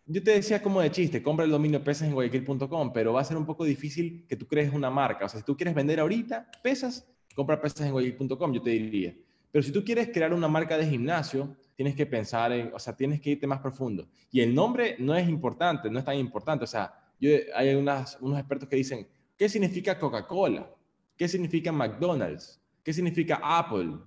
Yo 0.06 0.22
te 0.22 0.32
decía 0.32 0.62
como 0.62 0.82
de 0.82 0.92
chiste, 0.92 1.24
compra 1.24 1.46
el 1.46 1.52
dominio 1.52 1.82
pesasenguayaquil.com, 1.84 2.92
pero 2.92 3.14
va 3.14 3.22
a 3.22 3.24
ser 3.24 3.38
un 3.38 3.46
poco 3.46 3.64
difícil 3.64 4.26
que 4.28 4.36
tú 4.36 4.46
crees 4.48 4.74
una 4.74 4.90
marca. 4.90 5.26
O 5.26 5.30
sea, 5.30 5.40
si 5.40 5.46
tú 5.46 5.56
quieres 5.56 5.74
vender 5.74 6.00
ahorita 6.00 6.52
pesas, 6.62 7.08
compra 7.36 7.62
pesasenguayaquil.com, 7.62 8.54
yo 8.54 8.62
te 8.62 8.72
diría. 8.72 9.16
Pero 9.52 9.64
si 9.64 9.72
tú 9.72 9.84
quieres 9.84 10.10
crear 10.12 10.34
una 10.34 10.48
marca 10.48 10.78
de 10.78 10.86
gimnasio, 10.86 11.56
tienes 11.76 11.96
que 11.96 12.06
pensar 12.06 12.52
en, 12.52 12.74
o 12.74 12.80
sea, 12.80 12.96
tienes 12.96 13.22
que 13.22 13.32
irte 13.32 13.48
más 13.48 13.60
profundo. 13.60 14.08
Y 14.32 14.42
el 14.42 14.54
nombre 14.54 14.98
no 15.00 15.16
es 15.16 15.30
importante, 15.30 15.90
no 15.90 16.00
es 16.00 16.06
tan 16.06 16.18
importante. 16.18 16.66
O 16.66 16.68
sea, 16.68 16.94
yo, 17.20 17.30
hay 17.56 17.74
unos 17.74 18.18
expertos 18.38 18.68
que 18.68 18.76
dicen, 18.76 19.08
¿qué 19.38 19.48
significa 19.48 19.98
Coca-Cola? 19.98 20.70
¿Qué 21.16 21.28
significa 21.28 21.72
McDonald's? 21.72 22.60
¿Qué 22.84 22.92
significa 22.92 23.40
Apple? 23.42 23.90
O 23.90 24.02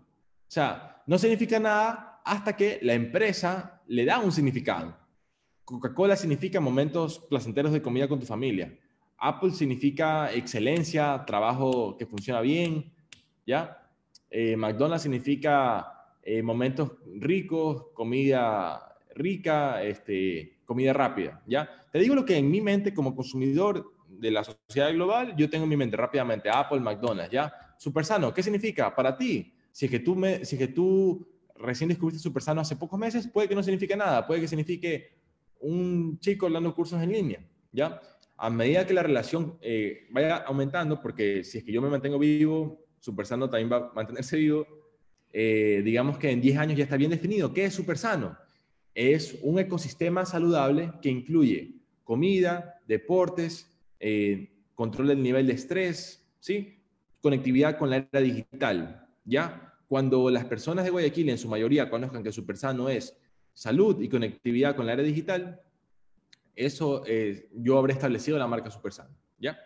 sea, 0.49 1.03
no 1.07 1.17
significa 1.17 1.59
nada 1.59 2.16
hasta 2.27 2.57
que 2.57 2.81
la 2.83 2.95
empresa 2.95 3.83
le 3.87 4.05
da 4.05 4.19
un 4.19 4.33
significado. 4.33 4.97
Coca-Cola 5.65 6.17
significa 6.17 6.61
momentos 6.61 7.21
placenteros 7.21 7.73
de 7.73 7.81
comida 7.81 8.09
con 8.09 8.19
tu 8.19 8.27
familia. 8.27 8.77
Apple 9.19 9.53
significa 9.53 10.33
excelencia, 10.33 11.25
trabajo 11.25 11.97
que 11.97 12.05
funciona 12.05 12.41
bien, 12.41 12.93
¿ya? 13.47 13.91
Eh, 14.29 14.57
McDonald's 14.57 15.03
significa 15.03 15.87
eh, 16.21 16.43
momentos 16.43 16.95
ricos, 17.15 17.87
comida 17.95 18.97
rica, 19.15 19.83
este, 19.85 20.59
comida 20.65 20.93
rápida, 20.93 21.41
¿ya? 21.47 21.71
Te 21.93 22.01
digo 22.01 22.17
lo 22.17 22.25
que 22.25 22.37
en 22.37 22.51
mi 22.51 22.61
mente 22.61 22.93
como 22.93 23.15
consumidor 23.15 23.93
de 24.09 24.33
la 24.33 24.43
sociedad 24.43 24.93
global, 24.93 25.37
yo 25.37 25.49
tengo 25.49 25.63
en 25.63 25.71
mi 25.71 25.77
mente 25.77 25.97
rápidamente 25.97 26.51
Apple, 26.51 26.81
McDonald's, 26.81 27.33
¿ya? 27.33 27.53
Super 27.79 28.05
sano, 28.05 28.35
¿qué 28.35 28.43
significa 28.43 28.93
para 28.93 29.17
ti? 29.17 29.55
Si 29.71 29.85
es 29.85 29.91
que 29.91 30.01
tú, 30.01 30.17
me, 30.17 30.45
si 30.45 30.57
es 30.57 30.59
que 30.59 30.69
tú 30.69 31.36
recién 31.59 31.89
descubriste 31.89 32.23
super 32.23 32.43
sano 32.43 32.61
hace 32.61 32.77
pocos 32.77 32.99
meses, 32.99 33.29
puede 33.29 33.49
que 33.49 33.55
no 33.55 33.63
signifique 33.63 33.97
nada, 33.97 34.27
puede 34.27 34.41
que 34.41 34.49
signifique 34.49 35.11
un 35.61 36.19
chico 36.19 36.51
dando 36.51 36.75
cursos 36.75 37.03
en 37.03 37.13
línea, 37.13 37.45
¿ya? 37.73 38.01
A 38.37 38.51
medida 38.51 38.87
que 38.87 38.95
la 38.95 39.03
relación 39.03 39.59
eh, 39.61 40.07
vaya 40.11 40.37
aumentando, 40.37 41.01
porque 41.01 41.43
si 41.45 41.59
es 41.59 41.65
que 41.65 41.73
yo 41.73 41.81
me 41.81 41.89
mantengo 41.89 42.19
vivo, 42.19 42.85
super 42.99 43.27
sano 43.27 43.49
también 43.49 43.71
va 43.73 43.89
a 43.89 43.93
mantenerse 43.95 44.37
vivo, 44.37 44.67
eh, 45.33 45.83
digamos 45.85 46.19
que 46.19 46.31
en 46.31 46.41
10 46.41 46.59
años 46.59 46.79
ya 46.79 46.85
está 46.85 46.97
bien 46.97 47.11
definido. 47.11 47.53
¿Qué 47.53 47.65
es 47.65 47.75
super 47.75 47.99
sano? 47.99 48.37
Es 48.95 49.39
un 49.43 49.59
ecosistema 49.59 50.25
saludable 50.25 50.93
que 51.03 51.11
incluye 51.11 51.75
comida, 52.05 52.81
deportes, 52.87 53.71
eh, 54.01 54.51
control 54.75 55.09
del 55.09 55.23
nivel 55.23 55.47
de 55.47 55.55
estrés, 55.55 56.27
¿sí? 56.41 56.79
conectividad 57.21 57.79
con 57.79 57.91
la 57.91 57.97
era 57.97 58.21
digital. 58.21 59.07
¿ya? 59.25 59.66
Cuando 59.89 60.31
las 60.31 60.45
personas 60.45 60.85
de 60.85 60.91
Guayaquil 60.91 61.29
en 61.29 61.39
su 61.39 61.49
mayoría 61.49 61.89
conozcan 61.89 62.23
que 62.23 62.33
super 62.33 62.57
sano 62.57 62.89
es 62.89 63.17
salud 63.53 64.01
y 64.01 64.09
conectividad 64.09 64.75
con 64.75 64.87
la 64.87 64.95
era 64.95 65.03
digital, 65.03 65.61
eso 66.57 67.03
eh, 67.07 67.49
yo 67.53 67.79
habré 67.79 67.93
establecido 67.93 68.39
la 68.39 68.47
marca 68.47 68.71
Supersano, 68.71 69.15
¿ya? 69.39 69.59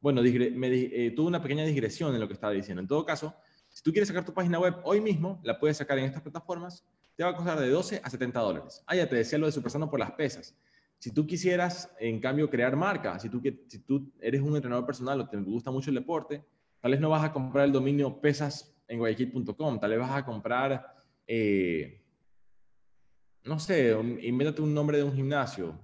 Bueno, 0.00 0.22
me, 0.22 0.68
eh, 0.68 1.12
tuve 1.16 1.26
una 1.26 1.42
pequeña 1.42 1.64
digresión 1.64 2.14
en 2.14 2.20
lo 2.20 2.28
que 2.28 2.34
estaba 2.34 2.52
diciendo. 2.52 2.82
En 2.82 2.86
todo 2.86 3.04
caso, 3.04 3.34
si 3.70 3.82
tú 3.82 3.90
quieres 3.90 4.08
sacar 4.08 4.24
tu 4.24 4.34
página 4.34 4.58
web 4.58 4.76
hoy 4.84 5.00
mismo, 5.00 5.40
la 5.42 5.58
puedes 5.58 5.78
sacar 5.78 5.98
en 5.98 6.04
estas 6.04 6.22
plataformas, 6.22 6.84
te 7.16 7.24
va 7.24 7.30
a 7.30 7.36
costar 7.36 7.58
de 7.58 7.70
12 7.70 8.00
a 8.04 8.10
70 8.10 8.38
dólares. 8.40 8.84
Ah, 8.86 8.94
ya 8.94 9.08
te 9.08 9.16
decía 9.16 9.38
lo 9.38 9.46
de 9.46 9.52
Supersano 9.52 9.90
por 9.90 9.98
las 9.98 10.12
pesas. 10.12 10.54
Si 10.98 11.10
tú 11.10 11.26
quisieras, 11.26 11.90
en 11.98 12.20
cambio, 12.20 12.50
crear 12.50 12.76
marca, 12.76 13.18
si 13.18 13.30
tú, 13.30 13.40
si 13.66 13.78
tú 13.78 14.12
eres 14.20 14.42
un 14.42 14.54
entrenador 14.54 14.86
personal 14.86 15.20
o 15.20 15.28
te 15.28 15.38
gusta 15.38 15.70
mucho 15.70 15.90
el 15.90 15.96
deporte, 15.96 16.44
tal 16.80 16.92
vez 16.92 17.00
no 17.00 17.08
vas 17.08 17.24
a 17.24 17.32
comprar 17.32 17.64
el 17.64 17.72
dominio 17.72 18.20
pesas 18.20 18.73
en 18.94 19.00
guayaquil.com, 19.00 19.78
tal 19.78 19.90
vez 19.90 19.98
vas 19.98 20.12
a 20.12 20.24
comprar... 20.24 20.94
Eh, 21.26 22.00
no 23.44 23.58
sé, 23.58 23.94
invéntate 24.22 24.62
un 24.62 24.72
nombre 24.72 24.96
de 24.96 25.04
un 25.04 25.14
gimnasio. 25.14 25.78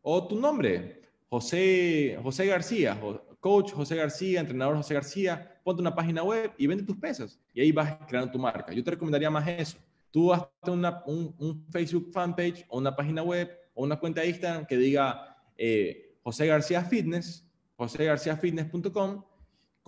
O 0.00 0.26
tu 0.28 0.38
nombre, 0.38 1.02
José, 1.28 2.18
José 2.22 2.46
García, 2.46 2.98
coach 3.40 3.72
José 3.72 3.96
García, 3.96 4.40
entrenador 4.40 4.76
José 4.76 4.94
García, 4.94 5.60
ponte 5.64 5.82
una 5.82 5.94
página 5.94 6.22
web 6.22 6.52
y 6.56 6.66
vende 6.66 6.84
tus 6.84 6.96
pesas. 6.96 7.38
Y 7.52 7.60
ahí 7.60 7.72
vas 7.72 7.98
creando 8.06 8.30
tu 8.30 8.38
marca. 8.38 8.72
Yo 8.72 8.84
te 8.84 8.92
recomendaría 8.92 9.30
más 9.30 9.46
eso. 9.48 9.76
Tú 10.10 10.32
hazte 10.32 10.70
una, 10.70 11.02
un, 11.06 11.34
un, 11.38 11.66
Facebook 11.70 12.10
fanpage 12.12 12.64
o 12.68 12.78
una 12.78 12.94
página 12.94 13.22
web 13.22 13.50
o 13.74 13.82
una 13.82 13.98
cuenta 13.98 14.22
de 14.22 14.28
Instagram 14.28 14.64
que 14.64 14.76
diga 14.76 15.36
eh, 15.56 16.16
José 16.22 16.46
García 16.46 16.82
Fitness, 16.84 17.44
josegarciafitness.com, 17.76 19.22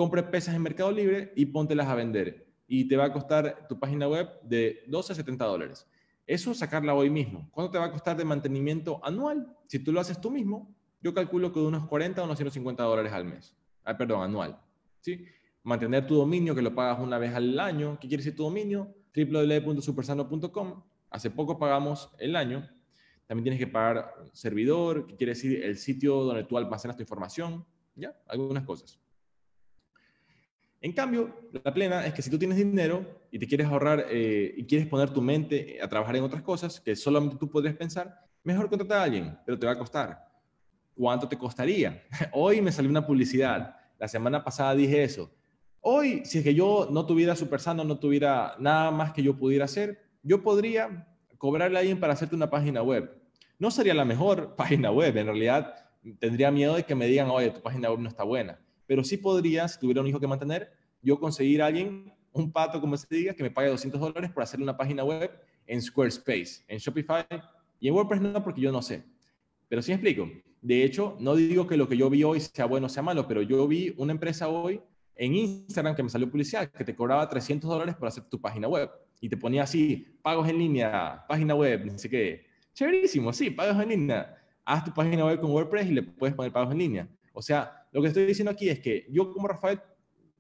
compre 0.01 0.22
pesas 0.22 0.55
en 0.55 0.62
Mercado 0.62 0.90
Libre 0.90 1.30
y 1.36 1.44
póntelas 1.44 1.86
a 1.86 1.94
vender. 1.94 2.46
Y 2.66 2.88
te 2.88 2.96
va 2.96 3.05
a 3.05 3.12
costar 3.12 3.66
tu 3.68 3.78
página 3.78 4.09
web 4.09 4.30
de 4.40 4.82
12 4.86 5.12
a 5.12 5.14
70 5.14 5.44
dólares. 5.44 5.86
Eso 6.26 6.55
sacarla 6.55 6.94
hoy 6.94 7.11
mismo. 7.11 7.51
¿Cuánto 7.51 7.72
te 7.72 7.78
va 7.78 7.84
a 7.84 7.92
costar 7.92 8.16
de 8.16 8.24
mantenimiento 8.24 8.98
anual? 9.05 9.55
Si 9.66 9.78
tú 9.78 9.92
lo 9.92 10.01
haces 10.01 10.18
tú 10.18 10.30
mismo, 10.30 10.74
yo 11.03 11.12
calculo 11.12 11.53
que 11.53 11.61
de 11.61 11.66
unos 11.66 11.86
40 11.86 12.18
a 12.18 12.24
unos 12.24 12.38
150 12.38 12.82
dólares 12.82 13.12
al 13.12 13.26
mes. 13.26 13.55
Ah, 13.84 13.94
perdón, 13.94 14.22
anual. 14.22 14.59
¿sí? 15.03 15.22
Mantener 15.64 16.07
tu 16.07 16.14
dominio, 16.14 16.55
que 16.55 16.62
lo 16.62 16.74
pagas 16.74 16.98
una 16.98 17.18
vez 17.18 17.34
al 17.34 17.61
año. 17.61 17.98
¿Qué 18.01 18.09
quiere 18.09 18.22
decir 18.22 18.34
tu 18.34 18.44
dominio? 18.44 18.94
www.supersano.com. 19.14 20.82
Hace 21.11 21.30
poco 21.30 21.59
pagamos 21.59 22.11
el 22.18 22.36
año. 22.36 22.66
También 23.26 23.42
tienes 23.44 23.61
que 23.61 23.66
pagar 23.66 24.14
servidor, 24.32 25.07
que 25.07 25.16
quiere 25.16 25.32
decir 25.32 25.62
el 25.62 25.76
sitio 25.76 26.22
donde 26.22 26.44
tú 26.44 26.57
almacenas 26.57 26.96
tu 26.96 27.03
información. 27.03 27.66
¿Ya? 27.94 28.16
Algunas 28.26 28.64
cosas. 28.64 28.98
En 30.82 30.92
cambio, 30.92 31.30
la 31.62 31.74
plena 31.74 32.06
es 32.06 32.14
que 32.14 32.22
si 32.22 32.30
tú 32.30 32.38
tienes 32.38 32.56
dinero 32.56 33.04
y 33.30 33.38
te 33.38 33.46
quieres 33.46 33.66
ahorrar 33.66 34.06
eh, 34.08 34.54
y 34.56 34.64
quieres 34.64 34.86
poner 34.88 35.10
tu 35.10 35.20
mente 35.20 35.78
a 35.82 35.86
trabajar 35.88 36.16
en 36.16 36.24
otras 36.24 36.40
cosas 36.42 36.80
que 36.80 36.96
solamente 36.96 37.36
tú 37.36 37.50
podrías 37.50 37.76
pensar, 37.76 38.26
mejor 38.42 38.70
contratar 38.70 38.98
a 38.98 39.02
alguien, 39.02 39.38
pero 39.44 39.58
te 39.58 39.66
va 39.66 39.72
a 39.72 39.78
costar. 39.78 40.26
¿Cuánto 40.94 41.28
te 41.28 41.36
costaría? 41.36 42.02
Hoy 42.32 42.62
me 42.62 42.72
salió 42.72 42.90
una 42.90 43.06
publicidad. 43.06 43.76
La 43.98 44.08
semana 44.08 44.42
pasada 44.42 44.74
dije 44.74 45.04
eso. 45.04 45.30
Hoy, 45.82 46.22
si 46.24 46.38
es 46.38 46.44
que 46.44 46.54
yo 46.54 46.88
no 46.90 47.04
tuviera 47.04 47.36
Super 47.36 47.60
Sano, 47.60 47.84
no 47.84 47.98
tuviera 47.98 48.54
nada 48.58 48.90
más 48.90 49.12
que 49.12 49.22
yo 49.22 49.36
pudiera 49.36 49.66
hacer, 49.66 50.02
yo 50.22 50.42
podría 50.42 51.06
cobrarle 51.36 51.76
a 51.76 51.80
alguien 51.80 52.00
para 52.00 52.14
hacerte 52.14 52.34
una 52.34 52.48
página 52.48 52.82
web. 52.82 53.20
No 53.58 53.70
sería 53.70 53.92
la 53.92 54.06
mejor 54.06 54.56
página 54.56 54.90
web, 54.90 55.14
en 55.14 55.26
realidad 55.26 55.74
tendría 56.18 56.50
miedo 56.50 56.76
de 56.76 56.84
que 56.84 56.94
me 56.94 57.06
digan, 57.06 57.28
oye, 57.28 57.50
tu 57.50 57.60
página 57.60 57.90
web 57.90 58.00
no 58.00 58.08
está 58.08 58.24
buena 58.24 58.58
pero 58.91 59.05
sí 59.05 59.18
podría, 59.18 59.68
si 59.68 59.78
tuviera 59.78 60.01
un 60.01 60.09
hijo 60.09 60.18
que 60.18 60.26
mantener, 60.26 60.72
yo 61.01 61.20
conseguir 61.20 61.62
a 61.62 61.66
alguien, 61.66 62.12
un 62.32 62.51
pato, 62.51 62.80
como 62.80 62.97
se 62.97 63.07
diga, 63.14 63.34
que 63.34 63.45
me 63.45 63.51
pague 63.53 63.68
200 63.68 64.01
dólares 64.01 64.32
por 64.32 64.43
hacer 64.43 64.61
una 64.61 64.76
página 64.76 65.05
web 65.05 65.30
en 65.64 65.80
Squarespace, 65.80 66.64
en 66.66 66.78
Shopify 66.78 67.24
y 67.78 67.86
en 67.86 67.95
WordPress 67.95 68.20
no, 68.20 68.43
porque 68.43 68.61
yo 68.61 68.72
no 68.72 68.82
sé. 68.82 69.05
Pero 69.68 69.80
sí 69.80 69.93
explico. 69.93 70.28
De 70.61 70.82
hecho, 70.82 71.16
no 71.20 71.36
digo 71.36 71.68
que 71.68 71.76
lo 71.76 71.88
que 71.88 71.97
yo 71.97 72.11
vi 72.11 72.24
hoy 72.24 72.41
sea 72.41 72.64
bueno 72.64 72.86
o 72.86 72.88
sea 72.88 73.01
malo, 73.01 73.28
pero 73.28 73.43
yo 73.43 73.68
vi 73.68 73.95
una 73.97 74.11
empresa 74.11 74.49
hoy 74.49 74.80
en 75.14 75.36
Instagram 75.36 75.95
que 75.95 76.03
me 76.03 76.11
salió 76.11 76.28
publicidad 76.28 76.68
que 76.68 76.82
te 76.82 76.97
cobraba 76.97 77.28
300 77.28 77.70
dólares 77.70 77.95
por 77.95 78.09
hacer 78.09 78.24
tu 78.24 78.41
página 78.41 78.66
web 78.66 78.91
y 79.20 79.28
te 79.28 79.36
ponía 79.36 79.62
así, 79.62 80.05
pagos 80.20 80.49
en 80.49 80.59
línea, 80.59 81.24
página 81.28 81.55
web, 81.55 81.86
no 81.86 81.97
sé 81.97 82.11
qué. 82.11 82.45
Chéverísimo, 82.74 83.32
sí, 83.32 83.51
pagos 83.51 83.80
en 83.84 83.88
línea. 83.88 84.36
Haz 84.64 84.84
tu 84.84 84.93
página 84.93 85.26
web 85.26 85.41
con 85.41 85.53
WordPress 85.53 85.86
y 85.86 85.93
le 85.93 86.03
puedes 86.03 86.34
poner 86.34 86.51
pagos 86.51 86.72
en 86.72 86.78
línea. 86.78 87.09
O 87.32 87.41
sea, 87.41 87.79
lo 87.93 88.03
que 88.03 88.09
estoy 88.09 88.26
diciendo 88.26 88.51
aquí 88.51 88.68
es 88.68 88.80
que 88.80 89.07
yo 89.11 89.32
como 89.32 89.49
Rafael 89.49 89.80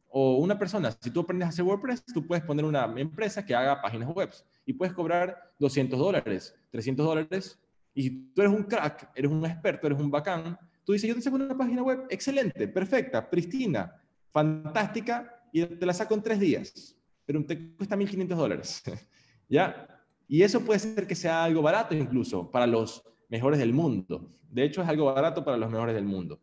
o 0.08 0.38
una 0.38 0.58
persona, 0.58 0.90
si 1.00 1.10
tú 1.10 1.20
aprendes 1.20 1.46
a 1.46 1.48
hacer 1.50 1.64
WordPress, 1.64 2.04
tú 2.04 2.26
puedes 2.26 2.44
poner 2.44 2.64
una 2.64 2.84
empresa 2.96 3.44
que 3.44 3.54
haga 3.54 3.80
páginas 3.80 4.08
web 4.12 4.30
y 4.66 4.72
puedes 4.72 4.92
cobrar 4.92 5.52
200 5.58 5.98
dólares, 5.98 6.54
300 6.70 7.06
dólares. 7.06 7.60
Y 7.94 8.02
si 8.02 8.10
tú 8.34 8.42
eres 8.42 8.52
un 8.52 8.64
crack, 8.64 9.10
eres 9.14 9.30
un 9.30 9.44
experto, 9.44 9.86
eres 9.86 10.00
un 10.00 10.10
bacán, 10.10 10.58
tú 10.84 10.92
dices, 10.92 11.08
yo 11.08 11.14
te 11.14 11.22
saco 11.22 11.36
una 11.36 11.56
página 11.56 11.82
web 11.82 12.06
excelente, 12.10 12.66
perfecta, 12.66 13.28
pristina, 13.28 13.94
fantástica, 14.30 15.40
y 15.52 15.64
te 15.64 15.86
la 15.86 15.94
saco 15.94 16.14
en 16.14 16.22
tres 16.22 16.40
días, 16.40 16.96
pero 17.24 17.44
te 17.44 17.74
cuesta 17.76 17.96
1.500 17.96 18.28
dólares. 18.28 18.82
¿Ya? 19.48 19.86
Y 20.28 20.42
eso 20.42 20.60
puede 20.60 20.78
ser 20.78 21.06
que 21.06 21.14
sea 21.14 21.44
algo 21.44 21.62
barato 21.62 21.94
incluso 21.94 22.50
para 22.50 22.66
los 22.66 23.02
mejores 23.28 23.58
del 23.58 23.72
mundo. 23.72 24.30
De 24.48 24.64
hecho, 24.64 24.82
es 24.82 24.88
algo 24.88 25.06
barato 25.06 25.44
para 25.44 25.56
los 25.56 25.70
mejores 25.70 25.94
del 25.94 26.04
mundo. 26.04 26.40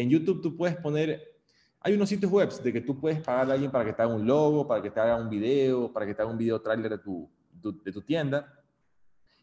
En 0.00 0.08
YouTube 0.08 0.40
tú 0.40 0.56
puedes 0.56 0.76
poner, 0.76 1.20
hay 1.80 1.94
unos 1.94 2.08
sitios 2.08 2.30
web 2.30 2.52
de 2.62 2.72
que 2.72 2.80
tú 2.80 3.00
puedes 3.00 3.20
pagar 3.20 3.50
a 3.50 3.54
alguien 3.54 3.70
para 3.70 3.84
que 3.84 3.92
te 3.92 4.00
haga 4.00 4.14
un 4.14 4.24
logo, 4.24 4.66
para 4.66 4.80
que 4.80 4.90
te 4.90 5.00
haga 5.00 5.16
un 5.16 5.28
video, 5.28 5.92
para 5.92 6.06
que 6.06 6.14
te 6.14 6.22
haga 6.22 6.30
un 6.30 6.38
video 6.38 6.60
trailer 6.60 6.90
de 6.92 6.98
tu, 6.98 7.28
de 7.84 7.92
tu 7.92 8.00
tienda. 8.02 8.54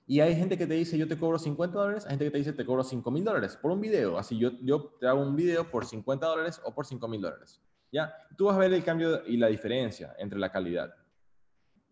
Y 0.08 0.22
hay 0.22 0.34
gente 0.34 0.58
que 0.58 0.66
te 0.66 0.76
dice, 0.76 0.98
yo 0.98 1.10
te 1.10 1.18
cobro 1.18 1.38
50 1.38 1.78
dólares, 1.78 2.06
hay 2.06 2.12
gente 2.12 2.26
que 2.26 2.32
te 2.32 2.38
dice, 2.38 2.54
te 2.54 2.66
cobro 2.66 2.84
5 2.84 3.12
mil 3.12 3.24
dólares 3.26 3.58
por 3.58 3.72
un 3.72 3.82
video. 3.82 4.18
Así 4.18 4.38
yo, 4.38 4.52
yo 4.62 4.96
te 4.98 5.08
hago 5.08 5.22
un 5.22 5.36
video 5.36 5.70
por 5.70 5.86
50 5.86 6.26
dólares 6.26 6.62
o 6.64 6.74
por 6.74 6.86
5 6.86 7.06
mil 7.10 7.20
dólares. 7.20 7.60
¿Ya? 7.92 8.14
Tú 8.38 8.46
vas 8.46 8.56
a 8.56 8.60
ver 8.60 8.72
el 8.72 8.84
cambio 8.84 9.28
y 9.28 9.36
la 9.36 9.48
diferencia 9.48 10.16
entre 10.20 10.40
la 10.40 10.52
calidad. 10.52 10.94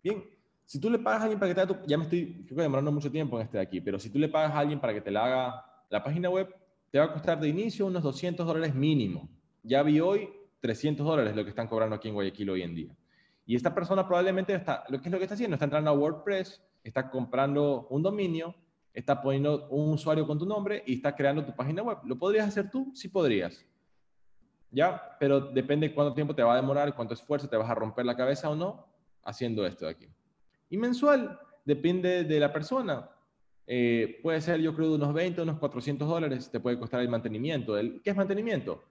Bien, 0.01 0.23
si 0.65 0.79
tú 0.79 0.89
le 0.89 0.99
pagas 0.99 1.21
a 1.21 1.23
alguien 1.23 1.39
para 1.39 1.49
que 1.49 1.55
te 1.55 1.61
haga 1.61 1.73
tu, 1.73 1.85
ya 1.85 1.97
me 1.97 2.03
estoy 2.03 2.45
creo 2.45 2.57
que 2.57 2.61
demorando 2.61 2.93
mucho 2.93 3.11
tiempo 3.11 3.37
en 3.37 3.43
este 3.43 3.57
de 3.57 3.63
aquí, 3.63 3.81
pero 3.81 3.99
si 3.99 4.09
tú 4.09 4.19
le 4.19 4.29
pagas 4.29 4.51
a 4.51 4.59
alguien 4.59 4.79
para 4.79 4.93
que 4.93 5.01
te 5.01 5.11
la 5.11 5.25
haga 5.25 5.65
la 5.89 6.03
página 6.03 6.29
web, 6.29 6.47
te 6.93 6.99
va 6.99 7.05
a 7.05 7.11
costar 7.11 7.39
de 7.39 7.47
inicio 7.49 7.87
unos 7.87 8.03
200 8.03 8.45
dólares 8.45 8.75
mínimo. 8.75 9.27
Ya 9.63 9.81
vi 9.81 9.99
hoy 9.99 10.29
300 10.59 11.03
dólares 11.03 11.35
lo 11.35 11.43
que 11.43 11.49
están 11.49 11.67
cobrando 11.67 11.95
aquí 11.95 12.07
en 12.07 12.13
Guayaquil 12.13 12.51
hoy 12.51 12.61
en 12.61 12.75
día. 12.75 12.95
Y 13.47 13.55
esta 13.55 13.73
persona 13.73 14.07
probablemente 14.07 14.53
está, 14.53 14.83
lo 14.89 15.01
que 15.01 15.09
es 15.09 15.11
lo 15.11 15.17
que 15.17 15.23
está 15.23 15.33
haciendo, 15.33 15.55
está 15.55 15.65
entrando 15.65 15.89
a 15.89 15.93
WordPress, 15.93 16.61
está 16.83 17.09
comprando 17.09 17.87
un 17.89 18.03
dominio, 18.03 18.53
está 18.93 19.23
poniendo 19.23 19.67
un 19.69 19.93
usuario 19.93 20.27
con 20.27 20.37
tu 20.37 20.45
nombre 20.45 20.83
y 20.85 20.93
está 20.93 21.15
creando 21.15 21.43
tu 21.43 21.55
página 21.55 21.81
web. 21.81 21.97
¿Lo 22.05 22.15
podrías 22.15 22.47
hacer 22.47 22.69
tú? 22.69 22.91
Sí 22.93 23.07
podrías. 23.07 23.65
¿Ya? 24.69 25.17
Pero 25.19 25.41
depende 25.41 25.87
de 25.87 25.95
cuánto 25.95 26.13
tiempo 26.13 26.35
te 26.35 26.43
va 26.43 26.53
a 26.53 26.57
demorar, 26.57 26.93
cuánto 26.95 27.15
esfuerzo 27.15 27.49
te 27.49 27.57
vas 27.57 27.71
a 27.71 27.73
romper 27.73 28.05
la 28.05 28.15
cabeza 28.15 28.51
o 28.51 28.55
no 28.55 28.85
haciendo 29.23 29.65
esto 29.65 29.85
de 29.85 29.91
aquí. 29.93 30.07
Y 30.69 30.77
mensual, 30.77 31.39
depende 31.65 32.23
de 32.23 32.39
la 32.39 32.53
persona. 32.53 33.09
Eh, 33.65 34.19
puede 34.21 34.41
ser, 34.41 34.59
yo 34.59 34.75
creo, 34.75 34.89
de 34.89 34.95
unos 34.95 35.13
20, 35.13 35.41
unos 35.41 35.59
400 35.59 36.07
dólares 36.07 36.51
te 36.51 36.59
puede 36.59 36.77
costar 36.77 37.01
el 37.01 37.09
mantenimiento. 37.09 37.75
¿Qué 38.03 38.09
es 38.09 38.15
mantenimiento? 38.15 38.83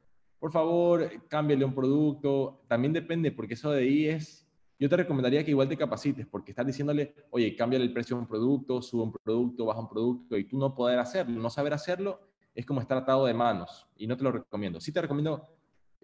por 0.43 0.51
favor, 0.51 1.09
cámbiale 1.29 1.65
un 1.65 1.73
producto. 1.73 2.65
También 2.67 2.93
depende, 2.93 3.31
porque 3.31 3.55
eso 3.55 3.71
de 3.71 3.83
ahí 3.83 4.09
es, 4.09 4.45
yo 4.77 4.89
te 4.89 4.97
recomendaría 4.97 5.45
que 5.45 5.53
igual 5.53 5.69
te 5.69 5.77
capacites, 5.77 6.27
porque 6.27 6.51
estás 6.51 6.67
diciéndole, 6.67 7.15
oye, 7.31 7.55
cámbiale 7.55 7.85
el 7.85 7.93
precio 7.93 8.17
de 8.17 8.23
un 8.23 8.27
producto, 8.27 8.83
sube 8.83 9.05
un 9.05 9.13
producto, 9.13 9.67
baja 9.67 9.79
un 9.79 9.89
producto, 9.89 10.37
y 10.37 10.43
tú 10.43 10.59
no 10.59 10.75
poder 10.75 10.99
hacerlo, 10.99 11.41
no 11.41 11.49
saber 11.49 11.73
hacerlo, 11.75 12.19
es 12.57 12.67
como 12.67 12.81
estar 12.81 12.99
atado 12.99 13.25
de 13.27 13.35
manos, 13.35 13.87
y 13.97 14.09
no 14.09 14.17
te 14.17 14.25
lo 14.25 14.33
recomiendo. 14.33 14.81
Sí 14.81 14.91
te 14.91 15.01
recomiendo, 15.01 15.47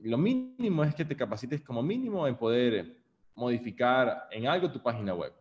lo 0.02 0.16
mínimo 0.16 0.84
es 0.84 0.94
que 0.94 1.04
te 1.04 1.16
capacites 1.16 1.60
como 1.60 1.82
mínimo 1.82 2.24
en 2.28 2.36
poder 2.36 2.96
modificar 3.34 4.28
en 4.30 4.46
algo 4.46 4.70
tu 4.70 4.80
página 4.80 5.14
web. 5.14 5.32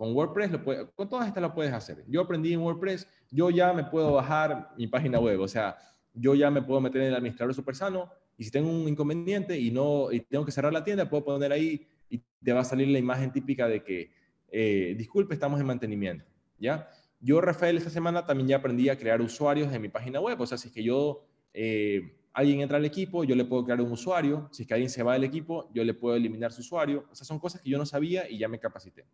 Con 0.00 0.16
WordPress, 0.16 0.50
lo 0.50 0.64
puede, 0.64 0.86
con 0.92 1.10
todas 1.10 1.28
estas 1.28 1.42
lo 1.42 1.52
puedes 1.52 1.74
hacer. 1.74 2.02
Yo 2.08 2.22
aprendí 2.22 2.54
en 2.54 2.60
WordPress, 2.60 3.06
yo 3.30 3.50
ya 3.50 3.74
me 3.74 3.84
puedo 3.84 4.14
bajar 4.14 4.70
mi 4.78 4.86
página 4.86 5.20
web, 5.20 5.38
o 5.38 5.46
sea, 5.46 5.76
yo 6.14 6.34
ya 6.34 6.50
me 6.50 6.62
puedo 6.62 6.80
meter 6.80 7.02
en 7.02 7.08
el 7.08 7.14
administrador 7.16 7.54
super 7.54 7.76
sano 7.76 8.10
y 8.38 8.44
si 8.44 8.50
tengo 8.50 8.70
un 8.70 8.88
inconveniente 8.88 9.58
y, 9.58 9.70
no, 9.70 10.10
y 10.10 10.20
tengo 10.20 10.46
que 10.46 10.52
cerrar 10.52 10.72
la 10.72 10.82
tienda, 10.82 11.10
puedo 11.10 11.22
poner 11.26 11.52
ahí 11.52 11.86
y 12.08 12.22
te 12.42 12.54
va 12.54 12.60
a 12.60 12.64
salir 12.64 12.88
la 12.88 12.98
imagen 12.98 13.30
típica 13.30 13.68
de 13.68 13.84
que, 13.84 14.10
eh, 14.50 14.94
disculpe, 14.96 15.34
estamos 15.34 15.60
en 15.60 15.66
mantenimiento, 15.66 16.24
¿ya? 16.58 16.88
Yo, 17.20 17.42
Rafael, 17.42 17.76
esta 17.76 17.90
semana 17.90 18.24
también 18.24 18.48
ya 18.48 18.56
aprendí 18.56 18.88
a 18.88 18.96
crear 18.96 19.20
usuarios 19.20 19.70
en 19.70 19.82
mi 19.82 19.90
página 19.90 20.18
web, 20.18 20.40
o 20.40 20.46
sea, 20.46 20.56
si 20.56 20.68
es 20.68 20.72
que 20.72 20.82
yo, 20.82 21.26
eh, 21.52 22.16
alguien 22.32 22.62
entra 22.62 22.78
al 22.78 22.86
equipo, 22.86 23.22
yo 23.24 23.36
le 23.36 23.44
puedo 23.44 23.64
crear 23.64 23.82
un 23.82 23.92
usuario, 23.92 24.48
si 24.50 24.62
es 24.62 24.66
que 24.66 24.72
alguien 24.72 24.88
se 24.88 25.02
va 25.02 25.12
del 25.12 25.24
equipo, 25.24 25.70
yo 25.74 25.84
le 25.84 25.92
puedo 25.92 26.16
eliminar 26.16 26.52
su 26.52 26.62
usuario, 26.62 27.04
o 27.12 27.14
sea, 27.14 27.26
son 27.26 27.38
cosas 27.38 27.60
que 27.60 27.68
yo 27.68 27.76
no 27.76 27.84
sabía 27.84 28.30
y 28.30 28.38
ya 28.38 28.48
me 28.48 28.58
capacité, 28.58 29.04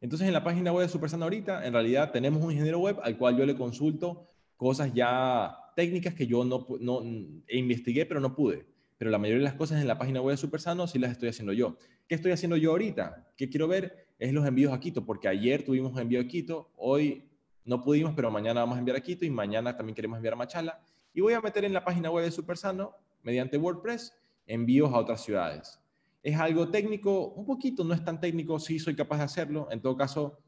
Entonces, 0.00 0.28
en 0.28 0.32
la 0.32 0.44
página 0.44 0.72
web 0.72 0.86
de 0.86 0.92
Supersana 0.92 1.24
ahorita, 1.24 1.66
en 1.66 1.72
realidad 1.72 2.12
tenemos 2.12 2.42
un 2.42 2.52
ingeniero 2.52 2.78
web 2.78 2.98
al 3.02 3.16
cual 3.18 3.36
yo 3.36 3.44
le 3.44 3.56
consulto 3.56 4.28
cosas 4.56 4.92
ya 4.94 5.56
técnicas 5.74 6.14
que 6.14 6.26
yo 6.26 6.44
no, 6.44 6.66
no 6.80 7.02
investigué, 7.48 8.06
pero 8.06 8.20
no 8.20 8.34
pude. 8.34 8.66
Pero 8.98 9.10
la 9.10 9.18
mayoría 9.18 9.38
de 9.38 9.44
las 9.44 9.54
cosas 9.54 9.80
en 9.80 9.86
la 9.86 9.96
página 9.96 10.20
web 10.20 10.34
de 10.34 10.36
Supersano 10.36 10.86
sí 10.86 10.98
las 10.98 11.12
estoy 11.12 11.28
haciendo 11.28 11.52
yo. 11.52 11.76
¿Qué 12.08 12.16
estoy 12.16 12.32
haciendo 12.32 12.56
yo 12.56 12.72
ahorita? 12.72 13.28
¿Qué 13.36 13.48
quiero 13.48 13.68
ver? 13.68 14.08
Es 14.18 14.32
los 14.32 14.44
envíos 14.46 14.72
a 14.72 14.80
Quito, 14.80 15.04
porque 15.04 15.28
ayer 15.28 15.64
tuvimos 15.64 15.92
un 15.92 16.00
envío 16.00 16.20
a 16.20 16.24
Quito, 16.24 16.72
hoy 16.76 17.28
no 17.64 17.82
pudimos, 17.82 18.14
pero 18.16 18.30
mañana 18.30 18.60
vamos 18.60 18.76
a 18.76 18.78
enviar 18.80 18.96
a 18.96 19.00
Quito 19.00 19.24
y 19.24 19.30
mañana 19.30 19.76
también 19.76 19.94
queremos 19.94 20.16
enviar 20.16 20.34
a 20.34 20.36
Machala. 20.36 20.80
Y 21.14 21.20
voy 21.20 21.34
a 21.34 21.40
meter 21.40 21.64
en 21.64 21.72
la 21.72 21.84
página 21.84 22.10
web 22.10 22.24
de 22.24 22.30
Supersano, 22.32 22.94
mediante 23.22 23.56
WordPress, 23.56 24.16
envíos 24.46 24.92
a 24.92 24.98
otras 24.98 25.22
ciudades. 25.22 25.78
Es 26.22 26.38
algo 26.38 26.68
técnico, 26.68 27.28
un 27.28 27.46
poquito, 27.46 27.84
no 27.84 27.94
es 27.94 28.04
tan 28.04 28.20
técnico, 28.20 28.58
sí 28.58 28.78
soy 28.78 28.94
capaz 28.94 29.18
de 29.18 29.24
hacerlo. 29.24 29.68
En 29.70 29.80
todo 29.80 29.96
caso, 29.96 30.38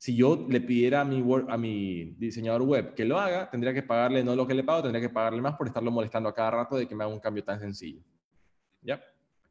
si 0.00 0.16
yo 0.16 0.46
le 0.48 0.62
pidiera 0.62 1.02
a 1.02 1.04
mi, 1.04 1.22
a 1.48 1.56
mi 1.58 2.14
diseñador 2.16 2.62
web 2.62 2.94
que 2.94 3.04
lo 3.04 3.18
haga, 3.18 3.50
tendría 3.50 3.74
que 3.74 3.82
pagarle 3.82 4.24
no 4.24 4.34
lo 4.34 4.46
que 4.46 4.54
le 4.54 4.64
pago, 4.64 4.82
tendría 4.82 5.06
que 5.06 5.12
pagarle 5.12 5.42
más 5.42 5.56
por 5.56 5.66
estarlo 5.66 5.90
molestando 5.90 6.28
a 6.28 6.34
cada 6.34 6.50
rato 6.52 6.76
de 6.76 6.88
que 6.88 6.94
me 6.94 7.04
haga 7.04 7.12
un 7.12 7.20
cambio 7.20 7.44
tan 7.44 7.60
sencillo. 7.60 8.02
¿Ya? 8.80 8.98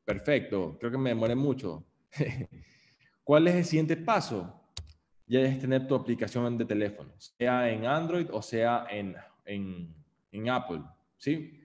Perfecto, 0.04 0.76
creo 0.80 0.92
que 0.92 0.98
me 0.98 1.12
demoré 1.12 1.36
mucho. 1.36 1.86
¿Cuál 3.24 3.48
es 3.48 3.56
el 3.56 3.66
siguiente 3.66 3.96
paso? 3.96 4.60
Ya 5.28 5.42
es 5.42 5.60
tener 5.60 5.88
tu 5.88 5.94
aplicación 5.94 6.58
de 6.58 6.66
teléfono, 6.66 7.14
sea 7.20 7.70
en 7.70 7.86
Android 7.86 8.28
o 8.32 8.42
sea 8.42 8.88
en, 8.90 9.16
en, 9.46 9.94
en 10.32 10.50
Apple. 10.50 10.82
¿Sí? 11.18 11.59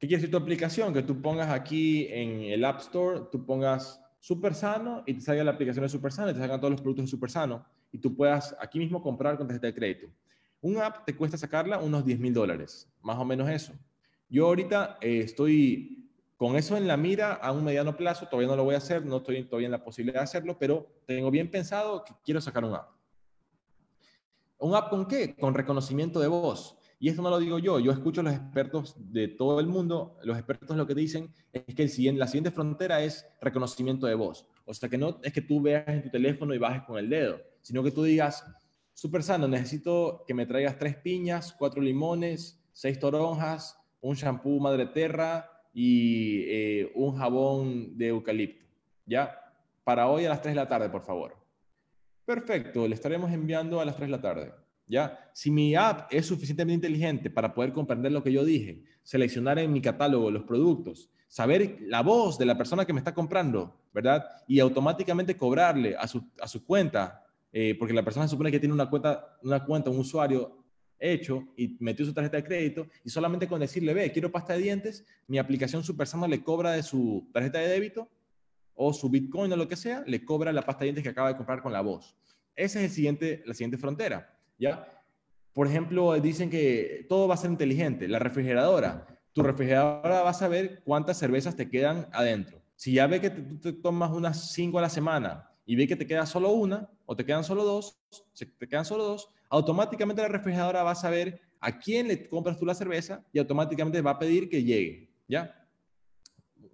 ¿Qué 0.00 0.08
quiere 0.08 0.22
decir 0.22 0.30
tu 0.30 0.38
aplicación? 0.38 0.94
Que 0.94 1.02
tú 1.02 1.20
pongas 1.20 1.50
aquí 1.50 2.06
en 2.08 2.40
el 2.44 2.64
App 2.64 2.80
Store, 2.80 3.20
tú 3.30 3.44
pongas 3.44 4.02
Super 4.18 4.54
Sano 4.54 5.02
y 5.04 5.12
te 5.12 5.20
salga 5.20 5.44
la 5.44 5.50
aplicación 5.50 5.82
de 5.82 5.90
Super 5.90 6.10
Sano 6.10 6.30
y 6.30 6.32
te 6.32 6.40
salgan 6.40 6.58
todos 6.58 6.70
los 6.70 6.80
productos 6.80 7.04
de 7.04 7.10
Super 7.10 7.30
Sano 7.30 7.66
y 7.92 7.98
tú 7.98 8.16
puedas 8.16 8.56
aquí 8.58 8.78
mismo 8.78 9.02
comprar 9.02 9.36
con 9.36 9.46
tarjeta 9.46 9.66
de 9.66 9.74
crédito. 9.74 10.06
Un 10.62 10.78
app 10.78 11.04
te 11.04 11.14
cuesta 11.14 11.36
sacarla 11.36 11.78
unos 11.78 12.02
10 12.06 12.18
mil 12.18 12.32
dólares, 12.32 12.90
más 13.02 13.18
o 13.18 13.26
menos 13.26 13.50
eso. 13.50 13.74
Yo 14.30 14.46
ahorita 14.46 14.96
eh, 15.02 15.20
estoy 15.22 16.08
con 16.38 16.56
eso 16.56 16.78
en 16.78 16.86
la 16.86 16.96
mira 16.96 17.34
a 17.34 17.52
un 17.52 17.62
mediano 17.62 17.94
plazo, 17.94 18.24
todavía 18.24 18.48
no 18.48 18.56
lo 18.56 18.64
voy 18.64 18.76
a 18.76 18.78
hacer, 18.78 19.04
no 19.04 19.18
estoy 19.18 19.44
todavía 19.44 19.66
en 19.66 19.72
la 19.72 19.84
posibilidad 19.84 20.20
de 20.20 20.24
hacerlo, 20.24 20.56
pero 20.58 20.86
tengo 21.04 21.30
bien 21.30 21.50
pensado 21.50 22.04
que 22.04 22.14
quiero 22.24 22.40
sacar 22.40 22.64
un 22.64 22.72
app. 22.72 22.88
¿Un 24.56 24.74
app 24.74 24.88
con 24.88 25.06
qué? 25.06 25.36
Con 25.36 25.52
reconocimiento 25.52 26.20
de 26.20 26.28
voz. 26.28 26.79
Y 27.02 27.08
esto 27.08 27.22
no 27.22 27.30
lo 27.30 27.38
digo 27.38 27.58
yo, 27.58 27.80
yo 27.80 27.92
escucho 27.92 28.20
a 28.20 28.24
los 28.24 28.34
expertos 28.34 28.94
de 28.98 29.26
todo 29.26 29.58
el 29.58 29.66
mundo, 29.66 30.18
los 30.22 30.36
expertos 30.36 30.76
lo 30.76 30.86
que 30.86 30.94
dicen 30.94 31.32
es 31.50 31.74
que 31.74 32.12
la 32.12 32.26
siguiente 32.26 32.50
frontera 32.50 33.02
es 33.02 33.26
reconocimiento 33.40 34.06
de 34.06 34.14
voz. 34.14 34.46
O 34.66 34.74
sea, 34.74 34.90
que 34.90 34.98
no 34.98 35.18
es 35.22 35.32
que 35.32 35.40
tú 35.40 35.62
veas 35.62 35.88
en 35.88 36.02
tu 36.02 36.10
teléfono 36.10 36.54
y 36.54 36.58
bajes 36.58 36.82
con 36.82 36.98
el 36.98 37.08
dedo, 37.08 37.40
sino 37.62 37.82
que 37.82 37.90
tú 37.90 38.02
digas, 38.02 38.44
súper 38.92 39.22
sano, 39.22 39.48
necesito 39.48 40.24
que 40.26 40.34
me 40.34 40.44
traigas 40.44 40.78
tres 40.78 40.94
piñas, 40.94 41.54
cuatro 41.58 41.80
limones, 41.80 42.62
seis 42.72 42.98
toronjas, 42.98 43.78
un 44.02 44.14
shampoo 44.14 44.60
madre 44.60 44.84
terra 44.84 45.50
y 45.72 46.42
eh, 46.48 46.92
un 46.94 47.16
jabón 47.16 47.96
de 47.96 48.08
eucalipto. 48.08 48.66
¿Ya? 49.06 49.40
Para 49.84 50.06
hoy 50.06 50.26
a 50.26 50.28
las 50.28 50.42
3 50.42 50.54
de 50.54 50.60
la 50.60 50.68
tarde, 50.68 50.90
por 50.90 51.02
favor. 51.02 51.34
Perfecto, 52.26 52.86
le 52.86 52.94
estaremos 52.94 53.32
enviando 53.32 53.80
a 53.80 53.86
las 53.86 53.96
3 53.96 54.08
de 54.08 54.16
la 54.16 54.20
tarde. 54.20 54.52
¿Ya? 54.90 55.30
Si 55.32 55.52
mi 55.52 55.76
app 55.76 56.12
es 56.12 56.26
suficientemente 56.26 56.88
inteligente 56.88 57.30
para 57.30 57.54
poder 57.54 57.72
comprender 57.72 58.10
lo 58.10 58.24
que 58.24 58.32
yo 58.32 58.44
dije, 58.44 58.82
seleccionar 59.04 59.60
en 59.60 59.72
mi 59.72 59.80
catálogo 59.80 60.32
los 60.32 60.42
productos, 60.42 61.08
saber 61.28 61.78
la 61.82 62.02
voz 62.02 62.38
de 62.38 62.44
la 62.44 62.58
persona 62.58 62.84
que 62.84 62.92
me 62.92 62.98
está 62.98 63.14
comprando, 63.14 63.78
¿verdad? 63.94 64.26
Y 64.48 64.58
automáticamente 64.58 65.36
cobrarle 65.36 65.94
a 65.96 66.08
su, 66.08 66.28
a 66.40 66.48
su 66.48 66.66
cuenta, 66.66 67.24
eh, 67.52 67.76
porque 67.78 67.94
la 67.94 68.02
persona 68.02 68.26
supone 68.26 68.50
que 68.50 68.58
tiene 68.58 68.74
una 68.74 68.90
cuenta, 68.90 69.38
una 69.44 69.64
cuenta, 69.64 69.90
un 69.90 69.98
usuario 70.00 70.58
hecho 70.98 71.44
y 71.56 71.76
metió 71.78 72.04
su 72.04 72.12
tarjeta 72.12 72.38
de 72.38 72.44
crédito 72.44 72.88
y 73.04 73.10
solamente 73.10 73.46
con 73.46 73.60
decirle, 73.60 73.94
ve, 73.94 74.10
quiero 74.10 74.32
pasta 74.32 74.54
de 74.54 74.58
dientes, 74.62 75.06
mi 75.28 75.38
aplicación 75.38 75.84
Supersana 75.84 76.26
le 76.26 76.42
cobra 76.42 76.72
de 76.72 76.82
su 76.82 77.30
tarjeta 77.32 77.60
de 77.60 77.68
débito 77.68 78.10
o 78.74 78.92
su 78.92 79.08
Bitcoin 79.08 79.52
o 79.52 79.56
lo 79.56 79.68
que 79.68 79.76
sea, 79.76 80.02
le 80.04 80.24
cobra 80.24 80.52
la 80.52 80.62
pasta 80.62 80.80
de 80.80 80.86
dientes 80.86 81.04
que 81.04 81.10
acaba 81.10 81.28
de 81.28 81.36
comprar 81.36 81.62
con 81.62 81.72
la 81.72 81.80
voz. 81.80 82.16
Esa 82.56 82.80
es 82.80 82.86
el 82.86 82.90
siguiente, 82.90 83.42
la 83.46 83.54
siguiente 83.54 83.78
frontera. 83.78 84.36
¿Ya? 84.60 84.86
Por 85.52 85.66
ejemplo, 85.66 86.14
dicen 86.20 86.50
que 86.50 87.06
todo 87.08 87.26
va 87.26 87.34
a 87.34 87.38
ser 87.38 87.50
inteligente. 87.50 88.06
La 88.06 88.20
refrigeradora, 88.20 89.06
tu 89.32 89.42
refrigeradora 89.42 90.22
va 90.22 90.30
a 90.30 90.34
saber 90.34 90.82
cuántas 90.84 91.18
cervezas 91.18 91.56
te 91.56 91.68
quedan 91.68 92.06
adentro. 92.12 92.62
Si 92.76 92.92
ya 92.92 93.06
ve 93.06 93.20
que 93.20 93.30
tú 93.30 93.58
te, 93.58 93.72
tomas 93.72 94.12
unas 94.12 94.52
cinco 94.52 94.78
a 94.78 94.82
la 94.82 94.88
semana 94.88 95.50
y 95.66 95.74
ve 95.74 95.88
que 95.88 95.96
te 95.96 96.06
queda 96.06 96.24
solo 96.26 96.50
una 96.52 96.88
o 97.06 97.16
te 97.16 97.24
quedan 97.24 97.42
solo 97.42 97.64
dos, 97.64 97.98
te 98.34 98.68
quedan 98.68 98.84
solo 98.84 99.04
dos, 99.04 99.28
automáticamente 99.48 100.22
la 100.22 100.28
refrigeradora 100.28 100.82
va 100.82 100.92
a 100.92 100.94
saber 100.94 101.40
a 101.60 101.78
quién 101.78 102.08
le 102.08 102.28
compras 102.28 102.58
tú 102.58 102.64
la 102.64 102.74
cerveza 102.74 103.24
y 103.32 103.38
automáticamente 103.38 104.00
va 104.00 104.12
a 104.12 104.18
pedir 104.18 104.48
que 104.48 104.62
llegue, 104.62 105.10
¿ya? 105.28 105.54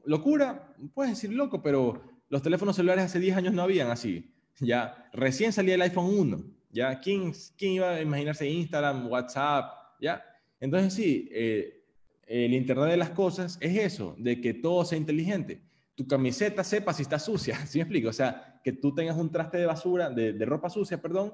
Locura, 0.05 0.75
puedes 0.95 1.13
decir 1.13 1.33
loco, 1.33 1.63
pero 1.63 2.03
los 2.29 2.43
teléfonos 2.43 2.77
celulares 2.77 3.07
hace 3.07 3.19
10 3.19 3.37
años 3.37 3.55
no 3.55 3.63
habían 3.63 3.91
así, 3.91 4.33
¿ya? 4.61 5.09
Recién 5.13 5.53
salía 5.53 5.75
el 5.75 5.83
iPhone 5.83 6.07
1, 6.07 6.45
¿ya? 6.71 6.99
¿Quién, 7.01 7.33
quién 7.57 7.73
iba 7.73 7.91
a 7.91 8.01
imaginarse 8.01 8.49
Instagram, 8.49 9.11
WhatsApp, 9.11 9.73
¿ya? 10.01 10.25
Entonces 10.61 10.95
sí, 10.95 11.29
eh, 11.33 11.85
el 12.27 12.55
Internet 12.55 12.91
de 12.91 12.97
las 12.97 13.11
cosas 13.11 13.59
es 13.61 13.77
eso, 13.77 14.15
de 14.19 14.41
que 14.41 14.55
todo 14.55 14.85
sea 14.85 14.99
inteligente. 14.99 15.63
Tu 15.95 16.07
camiseta 16.07 16.65
sepa 16.65 16.93
si 16.93 17.03
está 17.03 17.19
sucia, 17.19 17.57
¿sí 17.67 17.79
me 17.79 17.83
explico? 17.83 18.09
O 18.09 18.13
sea, 18.13 18.61
que 18.63 18.73
tú 18.73 18.95
tengas 18.95 19.17
un 19.17 19.31
traste 19.31 19.59
de 19.59 19.67
basura, 19.67 20.11
de, 20.11 20.45
ropa 20.45 20.69
sucia, 20.69 21.01
perdón, 21.01 21.33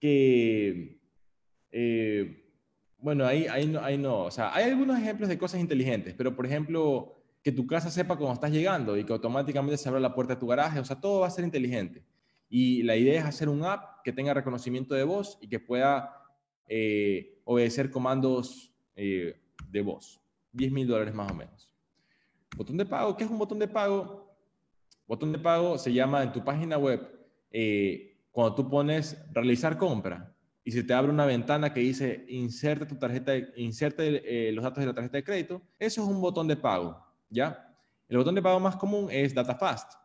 que, 0.00 1.00
eh, 1.70 2.52
bueno, 2.98 3.24
ahí, 3.24 3.46
ahí, 3.46 3.66
no, 3.66 3.80
ahí 3.80 3.96
no, 3.96 4.24
o 4.24 4.30
sea, 4.30 4.54
hay 4.54 4.70
algunos 4.70 4.98
ejemplos 4.98 5.28
de 5.28 5.38
cosas 5.38 5.60
inteligentes, 5.60 6.14
pero 6.14 6.34
por 6.34 6.46
ejemplo, 6.46 7.14
que 7.42 7.52
tu 7.52 7.66
casa 7.66 7.90
sepa 7.90 8.16
cuando 8.16 8.34
estás 8.34 8.50
llegando 8.50 8.96
y 8.96 9.04
que 9.04 9.12
automáticamente 9.12 9.76
se 9.76 9.88
abra 9.88 10.00
la 10.00 10.14
puerta 10.14 10.34
de 10.34 10.40
tu 10.40 10.46
garaje, 10.46 10.80
o 10.80 10.84
sea, 10.84 11.00
todo 11.00 11.20
va 11.20 11.26
a 11.26 11.30
ser 11.30 11.44
inteligente. 11.44 12.02
Y 12.56 12.84
la 12.84 12.94
idea 12.94 13.18
es 13.18 13.26
hacer 13.26 13.48
un 13.48 13.64
app 13.64 14.04
que 14.04 14.12
tenga 14.12 14.32
reconocimiento 14.32 14.94
de 14.94 15.02
voz 15.02 15.38
y 15.40 15.48
que 15.48 15.58
pueda 15.58 16.22
eh, 16.68 17.40
obedecer 17.42 17.90
comandos 17.90 18.72
eh, 18.94 19.34
de 19.72 19.82
voz. 19.82 20.20
10 20.52 20.70
mil 20.70 20.86
dólares 20.86 21.12
más 21.12 21.32
o 21.32 21.34
menos. 21.34 21.68
Botón 22.56 22.76
de 22.76 22.86
pago, 22.86 23.16
¿qué 23.16 23.24
es 23.24 23.30
un 23.30 23.40
botón 23.40 23.58
de 23.58 23.66
pago? 23.66 24.38
Botón 25.08 25.32
de 25.32 25.40
pago 25.40 25.76
se 25.78 25.92
llama 25.92 26.22
en 26.22 26.30
tu 26.30 26.44
página 26.44 26.78
web, 26.78 27.00
eh, 27.50 28.20
cuando 28.30 28.54
tú 28.54 28.70
pones 28.70 29.20
realizar 29.32 29.76
compra 29.76 30.32
y 30.62 30.70
se 30.70 30.84
te 30.84 30.94
abre 30.94 31.10
una 31.10 31.26
ventana 31.26 31.74
que 31.74 31.80
dice 31.80 32.24
inserte 32.28 32.86
tu 32.86 32.94
tarjeta, 33.00 33.36
inserte 33.56 34.52
los 34.52 34.62
datos 34.62 34.78
de 34.78 34.86
la 34.86 34.94
tarjeta 34.94 35.16
de 35.16 35.24
crédito, 35.24 35.60
eso 35.76 36.04
es 36.04 36.08
un 36.08 36.20
botón 36.20 36.46
de 36.46 36.56
pago, 36.56 37.04
¿ya? 37.28 37.76
El 38.08 38.16
botón 38.16 38.36
de 38.36 38.42
pago 38.42 38.60
más 38.60 38.76
común 38.76 39.08
es 39.10 39.34
DataFast. 39.34 40.03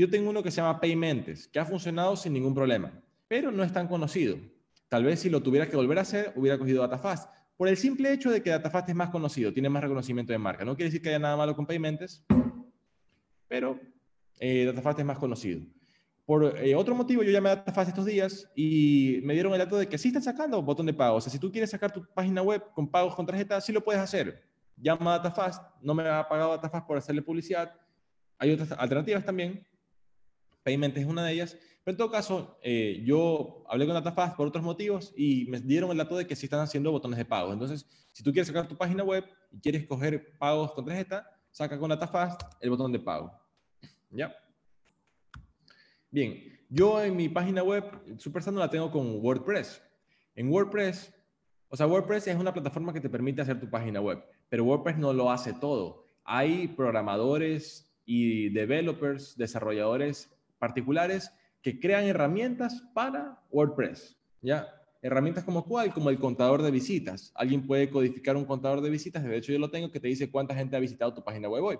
Yo 0.00 0.08
tengo 0.08 0.30
uno 0.30 0.42
que 0.42 0.50
se 0.50 0.62
llama 0.62 0.80
Paymentes, 0.80 1.46
que 1.46 1.58
ha 1.58 1.66
funcionado 1.66 2.16
sin 2.16 2.32
ningún 2.32 2.54
problema, 2.54 2.90
pero 3.28 3.52
no 3.52 3.62
es 3.62 3.70
tan 3.70 3.86
conocido. 3.86 4.38
Tal 4.88 5.04
vez 5.04 5.20
si 5.20 5.28
lo 5.28 5.42
tuviera 5.42 5.68
que 5.68 5.76
volver 5.76 5.98
a 5.98 6.00
hacer, 6.00 6.32
hubiera 6.36 6.56
cogido 6.56 6.80
DataFast. 6.80 7.30
Por 7.58 7.68
el 7.68 7.76
simple 7.76 8.10
hecho 8.10 8.30
de 8.30 8.42
que 8.42 8.48
DataFast 8.48 8.88
es 8.88 8.94
más 8.94 9.10
conocido, 9.10 9.52
tiene 9.52 9.68
más 9.68 9.82
reconocimiento 9.82 10.32
de 10.32 10.38
marca. 10.38 10.64
No 10.64 10.74
quiere 10.74 10.88
decir 10.88 11.02
que 11.02 11.10
haya 11.10 11.18
nada 11.18 11.36
malo 11.36 11.54
con 11.54 11.66
Paymentes, 11.66 12.24
pero 13.46 13.78
eh, 14.38 14.64
DataFast 14.64 15.00
es 15.00 15.04
más 15.04 15.18
conocido. 15.18 15.60
Por 16.24 16.56
eh, 16.56 16.74
otro 16.74 16.94
motivo, 16.94 17.22
yo 17.22 17.30
llamé 17.30 17.50
a 17.50 17.56
DataFast 17.56 17.90
estos 17.90 18.06
días 18.06 18.50
y 18.56 19.20
me 19.22 19.34
dieron 19.34 19.52
el 19.52 19.58
dato 19.58 19.76
de 19.76 19.86
que 19.86 19.98
sí 19.98 20.08
están 20.08 20.22
sacando 20.22 20.62
botón 20.62 20.86
de 20.86 20.94
pago. 20.94 21.16
O 21.16 21.20
sea, 21.20 21.30
si 21.30 21.38
tú 21.38 21.52
quieres 21.52 21.68
sacar 21.68 21.92
tu 21.92 22.06
página 22.14 22.40
web 22.40 22.64
con 22.72 22.90
pagos 22.90 23.14
con 23.14 23.26
tarjeta, 23.26 23.60
sí 23.60 23.70
lo 23.70 23.84
puedes 23.84 24.00
hacer. 24.00 24.48
llama 24.78 25.16
a 25.16 25.18
DataFast, 25.18 25.62
no 25.82 25.92
me 25.92 26.08
ha 26.08 26.26
pagado 26.26 26.52
DataFast 26.52 26.86
por 26.86 26.96
hacerle 26.96 27.20
publicidad. 27.20 27.74
Hay 28.38 28.50
otras 28.52 28.72
alternativas 28.72 29.26
también. 29.26 29.66
Payment 30.62 30.96
es 30.96 31.06
una 31.06 31.24
de 31.24 31.32
ellas. 31.32 31.56
Pero 31.84 31.94
en 31.94 31.96
todo 31.96 32.10
caso, 32.10 32.58
eh, 32.62 33.02
yo 33.04 33.64
hablé 33.68 33.86
con 33.86 33.94
DataFast 33.94 34.36
por 34.36 34.46
otros 34.46 34.62
motivos 34.62 35.12
y 35.16 35.46
me 35.46 35.60
dieron 35.60 35.90
el 35.90 35.96
dato 35.96 36.16
de 36.16 36.26
que 36.26 36.36
sí 36.36 36.46
están 36.46 36.60
haciendo 36.60 36.92
botones 36.92 37.18
de 37.18 37.24
pago. 37.24 37.52
Entonces, 37.52 37.86
si 38.12 38.22
tú 38.22 38.32
quieres 38.32 38.48
sacar 38.48 38.68
tu 38.68 38.76
página 38.76 39.02
web 39.02 39.24
y 39.50 39.60
quieres 39.60 39.86
coger 39.86 40.36
pagos 40.38 40.72
con 40.72 40.84
tarjeta, 40.84 41.26
saca 41.50 41.78
con 41.78 41.88
DataFast 41.88 42.42
el 42.60 42.70
botón 42.70 42.92
de 42.92 42.98
pago. 42.98 43.32
¿Ya? 44.10 44.34
Bien, 46.10 46.60
yo 46.68 47.02
en 47.02 47.16
mi 47.16 47.28
página 47.28 47.62
web, 47.62 47.84
Superstar 48.18 48.52
no 48.52 48.60
la 48.60 48.68
tengo 48.68 48.90
con 48.90 49.24
WordPress. 49.24 49.82
En 50.34 50.50
WordPress, 50.50 51.14
o 51.68 51.76
sea, 51.76 51.86
WordPress 51.86 52.26
es 52.26 52.36
una 52.36 52.52
plataforma 52.52 52.92
que 52.92 53.00
te 53.00 53.08
permite 53.08 53.42
hacer 53.42 53.58
tu 53.58 53.70
página 53.70 54.00
web, 54.00 54.22
pero 54.48 54.64
WordPress 54.64 54.98
no 54.98 55.12
lo 55.12 55.30
hace 55.30 55.52
todo. 55.54 56.04
Hay 56.24 56.68
programadores 56.68 57.90
y 58.04 58.50
developers, 58.50 59.36
desarrolladores 59.36 60.30
particulares 60.60 61.32
que 61.60 61.80
crean 61.80 62.04
herramientas 62.04 62.84
para 62.94 63.42
WordPress, 63.50 64.16
¿ya? 64.40 64.68
Herramientas 65.02 65.42
como 65.42 65.64
cuál, 65.64 65.92
como 65.92 66.10
el 66.10 66.18
contador 66.18 66.62
de 66.62 66.70
visitas. 66.70 67.32
Alguien 67.34 67.66
puede 67.66 67.90
codificar 67.90 68.36
un 68.36 68.44
contador 68.44 68.80
de 68.80 68.90
visitas, 68.90 69.24
de 69.24 69.36
hecho 69.36 69.52
yo 69.52 69.58
lo 69.58 69.70
tengo, 69.70 69.90
que 69.90 69.98
te 69.98 70.08
dice 70.08 70.30
cuánta 70.30 70.54
gente 70.54 70.76
ha 70.76 70.80
visitado 70.80 71.12
tu 71.12 71.24
página 71.24 71.48
web 71.48 71.64
hoy. 71.64 71.78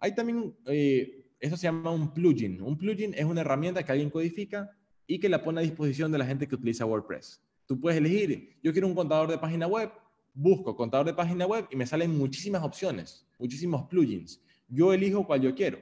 Hay 0.00 0.14
también 0.14 0.56
eh, 0.66 1.26
eso 1.40 1.56
se 1.56 1.64
llama 1.64 1.90
un 1.90 2.12
plugin. 2.12 2.60
Un 2.62 2.76
plugin 2.76 3.14
es 3.14 3.24
una 3.24 3.42
herramienta 3.42 3.82
que 3.82 3.92
alguien 3.92 4.10
codifica 4.10 4.70
y 5.06 5.18
que 5.18 5.28
la 5.28 5.42
pone 5.42 5.60
a 5.60 5.62
disposición 5.62 6.10
de 6.10 6.18
la 6.18 6.26
gente 6.26 6.48
que 6.48 6.54
utiliza 6.54 6.86
WordPress. 6.86 7.40
Tú 7.66 7.80
puedes 7.80 7.98
elegir, 7.98 8.56
yo 8.62 8.72
quiero 8.72 8.86
un 8.86 8.94
contador 8.94 9.30
de 9.30 9.38
página 9.38 9.66
web, 9.66 9.90
busco 10.34 10.76
contador 10.76 11.06
de 11.06 11.14
página 11.14 11.46
web 11.46 11.66
y 11.70 11.76
me 11.76 11.86
salen 11.86 12.16
muchísimas 12.16 12.62
opciones, 12.62 13.26
muchísimos 13.38 13.84
plugins. 13.88 14.40
Yo 14.68 14.92
elijo 14.92 15.26
cuál 15.26 15.42
yo 15.42 15.54
quiero. 15.54 15.78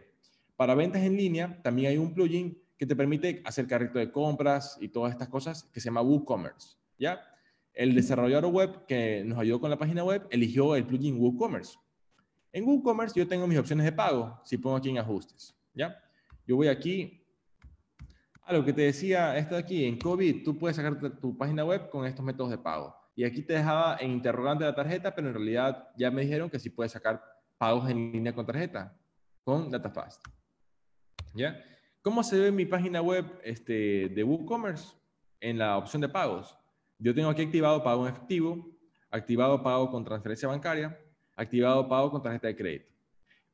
Para 0.56 0.74
ventas 0.74 1.02
en 1.02 1.16
línea 1.16 1.60
también 1.62 1.90
hay 1.90 1.98
un 1.98 2.14
plugin 2.14 2.58
que 2.76 2.86
te 2.86 2.96
permite 2.96 3.42
hacer 3.44 3.66
carrito 3.66 3.98
de 3.98 4.10
compras 4.10 4.76
y 4.80 4.88
todas 4.88 5.12
estas 5.12 5.28
cosas 5.28 5.64
que 5.72 5.80
se 5.80 5.86
llama 5.86 6.02
WooCommerce, 6.02 6.76
¿ya? 6.98 7.20
El 7.72 7.94
desarrollador 7.94 8.46
web 8.52 8.86
que 8.86 9.24
nos 9.24 9.38
ayudó 9.38 9.60
con 9.60 9.70
la 9.70 9.78
página 9.78 10.04
web 10.04 10.26
eligió 10.30 10.76
el 10.76 10.86
plugin 10.86 11.18
WooCommerce. 11.20 11.76
En 12.52 12.64
WooCommerce 12.64 13.18
yo 13.18 13.26
tengo 13.26 13.46
mis 13.46 13.58
opciones 13.58 13.84
de 13.84 13.92
pago, 13.92 14.40
si 14.44 14.58
pongo 14.58 14.76
aquí 14.76 14.90
en 14.90 14.98
ajustes, 14.98 15.56
¿ya? 15.72 15.96
Yo 16.46 16.56
voy 16.56 16.68
aquí 16.68 17.24
a 18.46 18.52
lo 18.52 18.64
que 18.64 18.72
te 18.72 18.82
decía, 18.82 19.36
esto 19.38 19.54
de 19.54 19.60
aquí, 19.60 19.84
en 19.86 19.98
COVID, 19.98 20.44
tú 20.44 20.58
puedes 20.58 20.76
sacar 20.76 20.98
tu, 21.18 21.36
página 21.36 21.64
web 21.64 21.88
con 21.88 22.06
estos 22.06 22.24
métodos 22.24 22.50
de 22.50 22.58
pago. 22.58 22.94
Y 23.16 23.24
aquí 23.24 23.42
te 23.42 23.54
dejaba 23.54 23.96
en 24.00 24.10
interrogante 24.10 24.64
la 24.64 24.74
tarjeta, 24.74 25.14
pero 25.14 25.28
en 25.28 25.34
realidad 25.34 25.88
ya 25.96 26.10
me 26.10 26.22
dijeron 26.22 26.50
que 26.50 26.58
sí 26.58 26.68
puedes 26.68 26.92
sacar 26.92 27.22
pagos 27.56 27.88
en 27.88 28.12
línea 28.12 28.34
con 28.34 28.44
tarjeta, 28.44 28.94
con 29.42 29.70
DataFast. 29.70 30.20
¿Ya? 31.34 31.60
¿Cómo 32.00 32.22
se 32.22 32.38
ve 32.38 32.52
mi 32.52 32.64
página 32.64 33.02
web 33.02 33.26
este, 33.42 34.08
de 34.08 34.24
WooCommerce? 34.24 34.94
En 35.40 35.58
la 35.58 35.76
opción 35.76 36.00
de 36.00 36.08
pagos. 36.08 36.56
Yo 36.98 37.14
tengo 37.14 37.28
aquí 37.28 37.42
activado 37.42 37.82
pago 37.82 38.06
en 38.06 38.12
efectivo, 38.12 38.66
activado 39.10 39.62
pago 39.62 39.90
con 39.90 40.04
transferencia 40.04 40.48
bancaria, 40.48 40.98
activado 41.36 41.88
pago 41.88 42.10
con 42.10 42.22
tarjeta 42.22 42.46
de 42.46 42.56
crédito. 42.56 42.92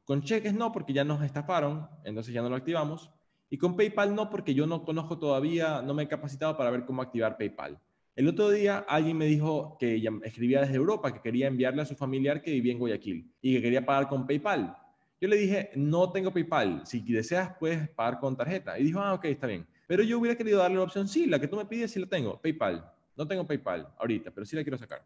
Con 0.04 0.22
cheques 0.22 0.52
no, 0.52 0.72
porque 0.72 0.92
ya 0.92 1.04
nos 1.04 1.22
estafaron, 1.22 1.88
entonces 2.04 2.34
ya 2.34 2.42
no 2.42 2.50
lo 2.50 2.56
activamos. 2.56 3.10
Y 3.48 3.56
con 3.56 3.76
PayPal 3.76 4.14
no, 4.14 4.28
porque 4.28 4.54
yo 4.54 4.66
no 4.66 4.84
conozco 4.84 5.18
todavía, 5.18 5.80
no 5.82 5.94
me 5.94 6.02
he 6.02 6.08
capacitado 6.08 6.56
para 6.56 6.70
ver 6.70 6.84
cómo 6.84 7.02
activar 7.02 7.38
PayPal. 7.38 7.80
El 8.14 8.28
otro 8.28 8.50
día 8.50 8.84
alguien 8.86 9.16
me 9.16 9.24
dijo 9.24 9.76
que 9.78 10.02
escribía 10.24 10.60
desde 10.60 10.74
Europa, 10.74 11.12
que 11.12 11.22
quería 11.22 11.46
enviarle 11.46 11.82
a 11.82 11.86
su 11.86 11.96
familiar 11.96 12.42
que 12.42 12.50
vivía 12.50 12.72
en 12.72 12.78
Guayaquil 12.78 13.32
y 13.40 13.54
que 13.54 13.62
quería 13.62 13.86
pagar 13.86 14.08
con 14.08 14.26
PayPal. 14.26 14.76
Yo 15.20 15.28
le 15.28 15.36
dije, 15.36 15.70
no 15.74 16.10
tengo 16.10 16.32
PayPal, 16.32 16.86
si 16.86 17.00
deseas 17.00 17.54
puedes 17.58 17.88
pagar 17.90 18.18
con 18.18 18.36
tarjeta. 18.36 18.78
Y 18.78 18.84
dijo, 18.84 19.00
ah, 19.00 19.14
ok, 19.14 19.26
está 19.26 19.46
bien. 19.46 19.66
Pero 19.86 20.02
yo 20.02 20.18
hubiera 20.18 20.36
querido 20.36 20.58
darle 20.58 20.78
la 20.78 20.84
opción, 20.84 21.06
sí, 21.06 21.26
la 21.26 21.38
que 21.38 21.46
tú 21.46 21.56
me 21.56 21.66
pides, 21.66 21.90
sí 21.90 22.00
la 22.00 22.06
tengo, 22.06 22.40
PayPal. 22.40 22.90
No 23.16 23.26
tengo 23.28 23.46
PayPal 23.46 23.86
ahorita, 23.98 24.30
pero 24.30 24.46
sí 24.46 24.56
la 24.56 24.62
quiero 24.62 24.78
sacar. 24.78 25.04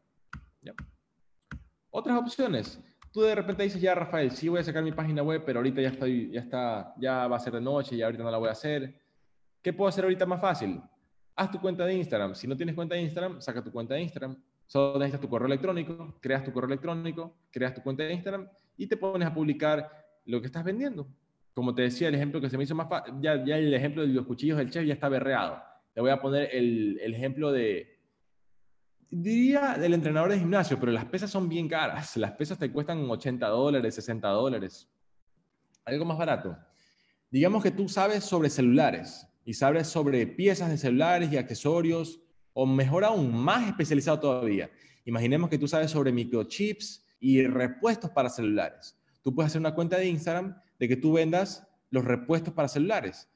¿Ya? 0.62 0.72
Otras 1.90 2.16
opciones. 2.16 2.80
Tú 3.10 3.22
de 3.22 3.34
repente 3.34 3.64
dices, 3.64 3.80
ya 3.80 3.94
Rafael, 3.94 4.30
sí 4.30 4.48
voy 4.48 4.60
a 4.60 4.64
sacar 4.64 4.84
mi 4.84 4.92
página 4.92 5.22
web, 5.22 5.42
pero 5.44 5.58
ahorita 5.58 5.80
ya 5.80 5.88
estoy, 5.88 6.30
ya 6.30 6.40
está, 6.40 6.94
ya 6.98 7.26
va 7.26 7.36
a 7.36 7.40
ser 7.40 7.54
de 7.54 7.60
noche 7.60 7.96
y 7.96 8.02
ahorita 8.02 8.22
no 8.22 8.30
la 8.30 8.38
voy 8.38 8.48
a 8.48 8.52
hacer. 8.52 8.94
¿Qué 9.62 9.72
puedo 9.72 9.88
hacer 9.88 10.04
ahorita 10.04 10.26
más 10.26 10.40
fácil? 10.40 10.80
Haz 11.34 11.50
tu 11.50 11.60
cuenta 11.60 11.84
de 11.86 11.94
Instagram. 11.94 12.34
Si 12.34 12.46
no 12.46 12.56
tienes 12.56 12.74
cuenta 12.74 12.94
de 12.94 13.02
Instagram, 13.02 13.40
saca 13.40 13.64
tu 13.64 13.72
cuenta 13.72 13.94
de 13.94 14.02
Instagram. 14.02 14.36
Solo 14.66 14.98
necesitas 14.98 15.20
tu 15.20 15.28
correo 15.28 15.46
electrónico, 15.46 16.18
creas 16.20 16.44
tu 16.44 16.52
correo 16.52 16.68
electrónico, 16.68 17.36
creas 17.50 17.74
tu 17.74 17.82
cuenta 17.82 18.02
de 18.02 18.12
Instagram 18.12 18.48
y 18.76 18.86
te 18.86 18.96
pones 18.96 19.26
a 19.28 19.34
publicar 19.34 20.03
lo 20.24 20.40
que 20.40 20.46
estás 20.46 20.64
vendiendo. 20.64 21.06
Como 21.52 21.74
te 21.74 21.82
decía, 21.82 22.08
el 22.08 22.14
ejemplo 22.14 22.40
que 22.40 22.50
se 22.50 22.58
me 22.58 22.64
hizo 22.64 22.74
más 22.74 22.88
fácil, 22.88 23.14
ya, 23.20 23.44
ya 23.44 23.56
el 23.56 23.72
ejemplo 23.72 24.02
de 24.02 24.08
los 24.08 24.26
cuchillos 24.26 24.58
del 24.58 24.70
chef 24.70 24.84
ya 24.84 24.94
está 24.94 25.08
berreado. 25.08 25.62
Te 25.92 26.00
voy 26.00 26.10
a 26.10 26.20
poner 26.20 26.48
el, 26.52 26.98
el 27.00 27.14
ejemplo 27.14 27.52
de, 27.52 27.94
diría 29.14 29.76
del 29.78 29.94
entrenador 29.94 30.30
de 30.30 30.38
gimnasio, 30.38 30.78
pero 30.80 30.92
las 30.92 31.04
pesas 31.04 31.30
son 31.30 31.48
bien 31.48 31.68
caras. 31.68 32.16
Las 32.16 32.32
pesas 32.32 32.58
te 32.58 32.70
cuestan 32.70 33.08
80 33.08 33.46
dólares, 33.48 33.94
60 33.94 34.28
dólares. 34.28 34.88
Algo 35.84 36.04
más 36.04 36.18
barato. 36.18 36.56
Digamos 37.30 37.62
que 37.62 37.70
tú 37.70 37.88
sabes 37.88 38.24
sobre 38.24 38.50
celulares 38.50 39.26
y 39.44 39.54
sabes 39.54 39.88
sobre 39.88 40.26
piezas 40.26 40.70
de 40.70 40.78
celulares 40.78 41.32
y 41.32 41.36
accesorios, 41.36 42.20
o 42.52 42.66
mejor 42.66 43.04
aún, 43.04 43.34
más 43.34 43.66
especializado 43.68 44.20
todavía. 44.20 44.70
Imaginemos 45.04 45.50
que 45.50 45.58
tú 45.58 45.68
sabes 45.68 45.90
sobre 45.90 46.12
microchips 46.12 47.04
y 47.20 47.46
repuestos 47.46 48.10
para 48.10 48.30
celulares. 48.30 48.96
Tú 49.24 49.34
puedes 49.34 49.50
hacer 49.50 49.60
una 49.60 49.74
cuenta 49.74 49.96
de 49.96 50.06
Instagram 50.06 50.54
de 50.78 50.86
que 50.86 50.96
tú 50.96 51.14
vendas 51.14 51.66
los 51.90 52.04
repuestos 52.04 52.52
para 52.52 52.68
celulares. 52.68 53.26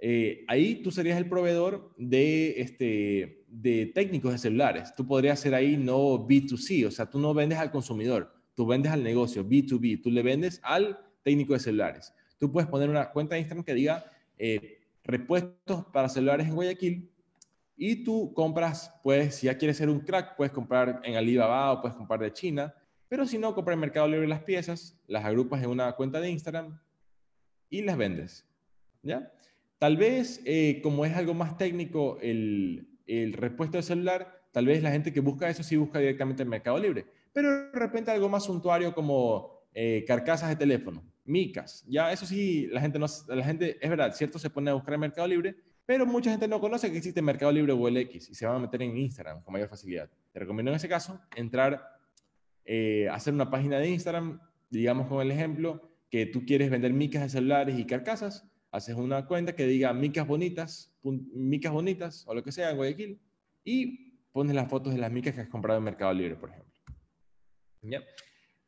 Eh, 0.00 0.42
ahí 0.48 0.82
tú 0.82 0.90
serías 0.90 1.18
el 1.18 1.28
proveedor 1.28 1.94
de, 1.98 2.60
este, 2.62 3.44
de 3.48 3.92
técnicos 3.94 4.32
de 4.32 4.38
celulares. 4.38 4.94
Tú 4.94 5.06
podrías 5.06 5.38
ser 5.38 5.54
ahí 5.54 5.76
no 5.76 6.26
B2C, 6.26 6.86
o 6.86 6.90
sea, 6.90 7.10
tú 7.10 7.18
no 7.18 7.34
vendes 7.34 7.58
al 7.58 7.70
consumidor, 7.70 8.34
tú 8.54 8.66
vendes 8.66 8.90
al 8.90 9.04
negocio, 9.04 9.46
B2B, 9.46 10.02
tú 10.02 10.10
le 10.10 10.22
vendes 10.22 10.60
al 10.62 10.98
técnico 11.22 11.52
de 11.52 11.60
celulares. 11.60 12.14
Tú 12.38 12.50
puedes 12.50 12.68
poner 12.68 12.88
una 12.88 13.10
cuenta 13.10 13.34
de 13.34 13.42
Instagram 13.42 13.64
que 13.64 13.74
diga 13.74 14.04
eh, 14.38 14.78
repuestos 15.04 15.84
para 15.92 16.08
celulares 16.08 16.46
en 16.46 16.54
Guayaquil 16.54 17.10
y 17.76 18.02
tú 18.02 18.32
compras, 18.32 18.98
pues, 19.02 19.34
si 19.34 19.46
ya 19.46 19.58
quieres 19.58 19.76
ser 19.76 19.90
un 19.90 20.00
crack, 20.00 20.36
puedes 20.36 20.52
comprar 20.54 21.02
en 21.04 21.16
Alibaba 21.16 21.72
o 21.72 21.82
puedes 21.82 21.96
comprar 21.96 22.20
de 22.20 22.32
China, 22.32 22.74
pero 23.08 23.26
si 23.26 23.38
no, 23.38 23.54
compra 23.54 23.74
en 23.74 23.80
Mercado 23.80 24.08
Libre 24.08 24.26
las 24.26 24.42
piezas, 24.42 24.98
las 25.06 25.24
agrupas 25.24 25.62
en 25.62 25.70
una 25.70 25.92
cuenta 25.92 26.20
de 26.20 26.30
Instagram 26.30 26.80
y 27.70 27.82
las 27.82 27.96
vendes. 27.96 28.46
¿Ya? 29.02 29.32
Tal 29.78 29.96
vez, 29.96 30.40
eh, 30.44 30.80
como 30.82 31.04
es 31.04 31.14
algo 31.14 31.34
más 31.34 31.58
técnico, 31.58 32.18
el, 32.22 32.88
repuesto 33.34 33.76
de 33.76 33.82
celular, 33.82 34.42
tal 34.50 34.66
vez 34.66 34.82
la 34.82 34.90
gente 34.90 35.12
que 35.12 35.20
busca 35.20 35.48
eso 35.48 35.62
sí 35.62 35.76
busca 35.76 35.98
directamente 35.98 36.42
en 36.42 36.48
Mercado 36.48 36.78
Libre. 36.78 37.06
Pero 37.32 37.70
de 37.70 37.78
repente 37.78 38.10
algo 38.10 38.28
más 38.28 38.44
suntuario 38.44 38.94
como 38.94 39.68
eh, 39.74 40.04
carcasas 40.06 40.48
de 40.48 40.56
teléfono, 40.56 41.04
micas. 41.24 41.84
Ya 41.86 42.12
eso 42.12 42.24
sí, 42.24 42.68
la 42.68 42.80
gente, 42.80 42.98
no, 42.98 43.06
la 43.28 43.44
gente, 43.44 43.76
es 43.80 43.90
verdad, 43.90 44.14
cierto, 44.14 44.38
se 44.38 44.48
pone 44.48 44.70
a 44.70 44.74
buscar 44.74 44.94
en 44.94 45.00
Mercado 45.00 45.26
Libre, 45.28 45.56
pero 45.86 46.06
mucha 46.06 46.30
gente 46.30 46.48
no 46.48 46.60
conoce 46.60 46.90
que 46.90 46.96
existe 46.96 47.20
Mercado 47.20 47.52
Libre 47.52 47.72
o 47.72 47.90
LX 47.90 48.30
y 48.30 48.34
se 48.34 48.46
van 48.46 48.56
a 48.56 48.60
meter 48.60 48.80
en 48.82 48.96
Instagram 48.96 49.42
con 49.42 49.52
mayor 49.52 49.68
facilidad. 49.68 50.08
Te 50.32 50.38
recomiendo 50.38 50.70
en 50.70 50.76
ese 50.76 50.88
caso 50.88 51.20
entrar, 51.36 51.93
eh, 52.64 53.08
hacer 53.10 53.34
una 53.34 53.50
página 53.50 53.78
de 53.78 53.90
Instagram, 53.90 54.40
digamos 54.70 55.06
con 55.06 55.20
el 55.20 55.30
ejemplo, 55.30 55.90
que 56.10 56.26
tú 56.26 56.44
quieres 56.44 56.70
vender 56.70 56.92
micas 56.92 57.22
de 57.22 57.28
celulares 57.28 57.78
y 57.78 57.86
carcasas, 57.86 58.48
haces 58.70 58.96
una 58.96 59.26
cuenta 59.26 59.54
que 59.54 59.66
diga 59.66 59.92
micas 59.92 60.26
bonitas, 60.26 60.92
micas 61.02 61.72
bonitas 61.72 62.24
o 62.26 62.34
lo 62.34 62.42
que 62.42 62.52
sea 62.52 62.70
en 62.70 62.76
Guayaquil 62.76 63.20
y 63.64 64.20
pones 64.32 64.54
las 64.54 64.68
fotos 64.68 64.92
de 64.92 64.98
las 64.98 65.12
micas 65.12 65.34
que 65.34 65.42
has 65.42 65.48
comprado 65.48 65.78
en 65.78 65.84
Mercado 65.84 66.12
Libre, 66.12 66.36
por 66.36 66.50
ejemplo. 66.50 66.74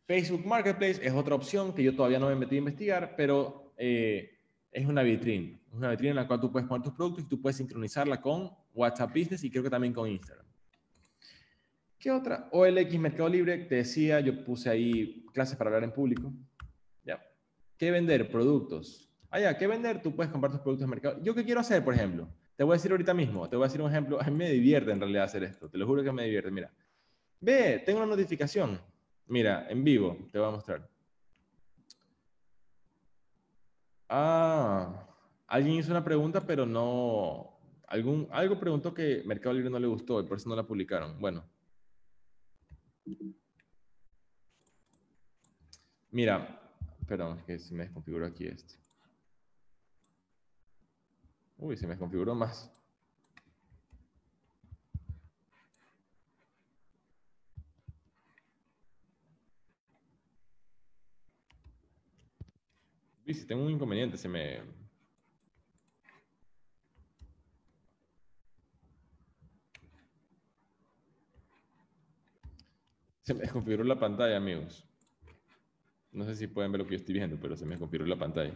Facebook 0.07 0.47
Marketplace 0.47 1.05
es 1.05 1.13
otra 1.13 1.35
opción 1.35 1.75
que 1.75 1.83
yo 1.83 1.97
todavía 1.97 2.21
no 2.21 2.29
me 2.29 2.37
metí 2.37 2.55
a 2.55 2.59
investigar, 2.59 3.15
pero 3.17 3.75
eh, 3.77 4.31
es 4.71 4.87
una 4.87 5.03
vitrina. 5.03 5.59
Una 5.73 5.91
vitrina 5.91 6.11
en 6.11 6.17
la 6.17 6.27
cual 6.29 6.41
tú 6.41 6.53
puedes 6.53 6.69
poner 6.69 6.85
tus 6.85 6.95
productos 6.95 7.25
y 7.25 7.29
tú 7.29 7.41
puedes 7.43 7.57
sincronizarla 7.57 8.21
con 8.21 8.51
WhatsApp 8.75 9.11
Business 9.11 9.43
y 9.43 9.51
creo 9.51 9.65
que 9.65 9.71
también 9.71 9.93
con 9.93 10.09
Instagram. 10.09 10.46
¿Qué 12.07 12.13
otra? 12.13 12.49
OLX 12.53 13.01
Mercado 13.01 13.29
Libre, 13.29 13.59
te 13.65 13.75
decía, 13.75 14.21
yo 14.21 14.45
puse 14.45 14.71
ahí 14.71 15.27
clases 15.35 15.57
para 15.57 15.71
hablar 15.71 15.83
en 15.83 15.93
público. 15.93 16.33
¿Ya? 17.03 17.21
¿Qué 17.77 17.91
vender? 17.91 18.31
Productos 18.31 19.13
allá, 19.29 19.59
¿qué 19.59 19.67
vender? 19.67 20.01
Tú 20.01 20.15
puedes 20.15 20.31
comprar 20.31 20.53
tus 20.53 20.61
productos 20.61 20.85
en 20.85 20.91
mercado. 20.91 21.21
¿Yo 21.25 21.35
qué 21.35 21.45
quiero 21.45 21.59
hacer, 21.59 21.85
por 21.85 21.95
ejemplo? 21.95 22.29
Te 22.55 22.63
voy 22.63 22.75
a 22.75 22.77
decir 22.77 22.93
ahorita 22.93 23.13
mismo, 23.13 23.49
te 23.49 23.57
voy 23.57 23.65
a 23.65 23.67
decir 23.67 23.83
un 23.83 23.91
ejemplo. 23.91 24.23
A 24.23 24.25
mí 24.27 24.37
me 24.37 24.49
divierte 24.49 24.93
en 24.93 25.01
realidad 25.01 25.25
hacer 25.25 25.43
esto, 25.43 25.69
te 25.69 25.79
lo 25.79 25.85
juro 25.85 26.05
que 26.05 26.13
me 26.13 26.23
divierte. 26.23 26.49
Mira, 26.53 26.71
ve, 27.41 27.83
tengo 27.85 27.99
una 27.99 28.07
notificación. 28.07 28.81
Mira, 29.27 29.67
en 29.69 29.83
vivo, 29.83 30.29
te 30.31 30.39
voy 30.39 30.47
a 30.47 30.53
mostrar. 30.53 30.89
Ah, 34.09 35.09
alguien 35.49 35.75
hizo 35.75 35.91
una 35.91 36.05
pregunta, 36.05 36.47
pero 36.47 36.67
no. 36.67 37.59
Algún, 37.89 38.29
algo 38.31 38.61
preguntó 38.61 38.95
que 38.95 39.25
Mercado 39.27 39.57
Libre 39.57 39.71
no 39.71 39.81
le 39.81 39.89
gustó 39.89 40.21
y 40.21 40.25
por 40.25 40.37
eso 40.37 40.49
no 40.49 40.55
la 40.55 40.69
publicaron. 40.69 41.21
Bueno. 41.21 41.56
Mira, 46.11 46.61
perdón, 47.07 47.39
es 47.39 47.45
que 47.45 47.59
se 47.59 47.75
me 47.75 47.85
desconfiguró 47.85 48.27
aquí 48.27 48.47
esto. 48.47 48.75
Uy, 51.59 51.77
se 51.77 51.87
me 51.87 51.91
desconfiguró 51.91 52.35
más. 52.35 52.71
Uy, 63.27 63.35
si 63.35 63.47
tengo 63.47 63.65
un 63.65 63.71
inconveniente, 63.73 64.17
se 64.17 64.29
me... 64.29 64.76
Se 73.27 73.35
me 73.35 73.41
desconfiguró 73.41 73.83
la 73.83 73.99
pantalla, 73.99 74.37
amigos. 74.37 74.85
No 76.13 76.25
sé 76.25 76.37
si 76.37 76.47
pueden 76.47 76.71
ver 76.71 76.83
lo 76.83 76.87
que 76.87 76.93
yo 76.93 76.99
estoy 76.99 77.15
viendo, 77.15 77.37
pero 77.43 77.57
se 77.57 77.65
me 77.65 77.73
desconfiguró 77.73 78.09
la 78.09 78.17
pantalla. 78.17 78.55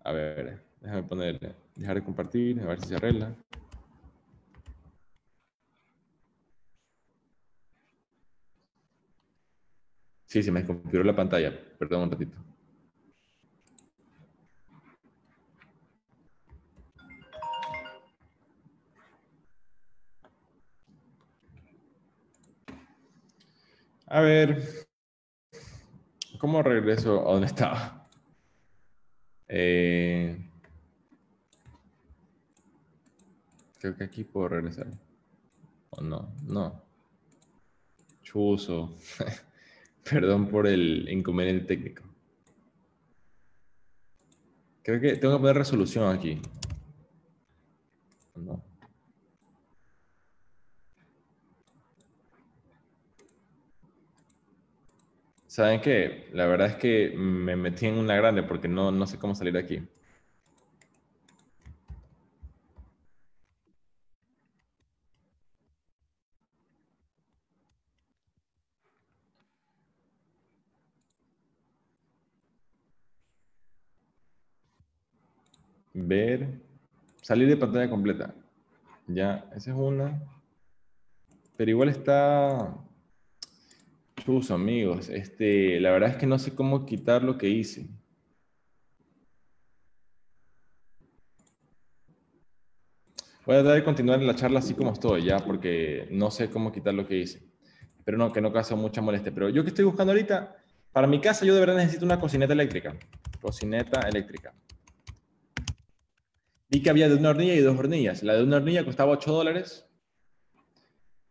A 0.00 0.10
ver, 0.10 0.64
déjame 0.80 1.04
poner, 1.04 1.54
dejar 1.76 1.94
de 1.94 2.04
compartir, 2.04 2.60
a 2.60 2.66
ver 2.66 2.80
si 2.80 2.88
se 2.88 2.96
arregla. 2.96 3.36
Sí, 10.24 10.42
se 10.42 10.50
me 10.50 10.58
desconfiguró 10.60 11.04
la 11.04 11.14
pantalla. 11.14 11.56
Perdón 11.78 12.02
un 12.02 12.10
ratito. 12.10 12.36
A 24.16 24.22
ver, 24.22 24.62
¿cómo 26.38 26.62
regreso 26.62 27.28
a 27.28 27.32
donde 27.32 27.48
estaba? 27.48 28.08
Eh, 29.46 30.50
creo 33.78 33.94
que 33.94 34.04
aquí 34.04 34.24
puedo 34.24 34.48
regresar. 34.48 34.86
¿O 35.90 36.00
no? 36.00 36.32
No. 36.46 36.82
Chuso. 38.22 38.96
Perdón 40.10 40.48
por 40.48 40.66
el 40.66 41.06
inconveniente 41.10 41.66
técnico. 41.66 42.02
Creo 44.82 44.98
que 44.98 45.16
tengo 45.16 45.34
que 45.34 45.40
poner 45.40 45.56
resolución 45.58 46.16
aquí. 46.16 46.40
No. 48.34 48.65
¿Saben 55.56 55.80
qué? 55.80 56.28
La 56.34 56.44
verdad 56.44 56.66
es 56.68 56.74
que 56.76 57.14
me 57.16 57.56
metí 57.56 57.86
en 57.86 57.96
una 57.96 58.14
grande 58.14 58.42
porque 58.42 58.68
no, 58.68 58.90
no 58.90 59.06
sé 59.06 59.18
cómo 59.18 59.34
salir 59.34 59.54
de 59.54 59.60
aquí. 59.60 59.88
Ver, 75.94 76.60
salir 77.22 77.48
de 77.48 77.56
pantalla 77.56 77.88
completa. 77.88 78.34
Ya, 79.06 79.48
esa 79.56 79.70
es 79.70 79.76
una. 79.76 80.20
Pero 81.56 81.70
igual 81.70 81.88
está, 81.88 82.76
Amigos. 84.28 85.08
Este, 85.08 85.78
la 85.78 85.92
verdad 85.92 86.10
es 86.10 86.16
que 86.16 86.26
no 86.26 86.36
sé 86.40 86.52
cómo 86.52 86.84
quitar 86.84 87.22
lo 87.22 87.38
que 87.38 87.48
hice. 87.48 87.86
Voy 93.44 93.54
a 93.54 93.60
tratar 93.60 93.76
de 93.76 93.84
continuar 93.84 94.20
la 94.20 94.34
charla 94.34 94.58
así 94.58 94.74
como 94.74 94.92
estoy, 94.92 95.26
ya, 95.26 95.38
porque 95.38 96.08
no 96.10 96.32
sé 96.32 96.50
cómo 96.50 96.72
quitar 96.72 96.92
lo 96.92 97.06
que 97.06 97.18
hice. 97.18 97.40
Pero 98.04 98.18
no, 98.18 98.32
que 98.32 98.40
no 98.40 98.52
causa 98.52 98.74
mucha 98.74 99.00
molestia. 99.00 99.32
Pero 99.32 99.48
yo 99.48 99.62
que 99.62 99.68
estoy 99.68 99.84
buscando 99.84 100.12
ahorita, 100.12 100.56
para 100.90 101.06
mi 101.06 101.20
casa 101.20 101.46
yo 101.46 101.54
de 101.54 101.60
verdad 101.60 101.76
necesito 101.76 102.04
una 102.04 102.18
cocineta 102.18 102.52
eléctrica. 102.52 102.96
Cocineta 103.40 104.08
eléctrica. 104.08 104.52
Vi 106.68 106.82
que 106.82 106.90
había 106.90 107.08
de 107.08 107.14
una 107.14 107.30
hornilla 107.30 107.54
y 107.54 107.60
dos 107.60 107.78
hornillas. 107.78 108.24
La 108.24 108.34
de 108.34 108.42
una 108.42 108.56
hornilla 108.56 108.84
costaba 108.84 109.12
8 109.12 109.30
dólares 109.30 109.85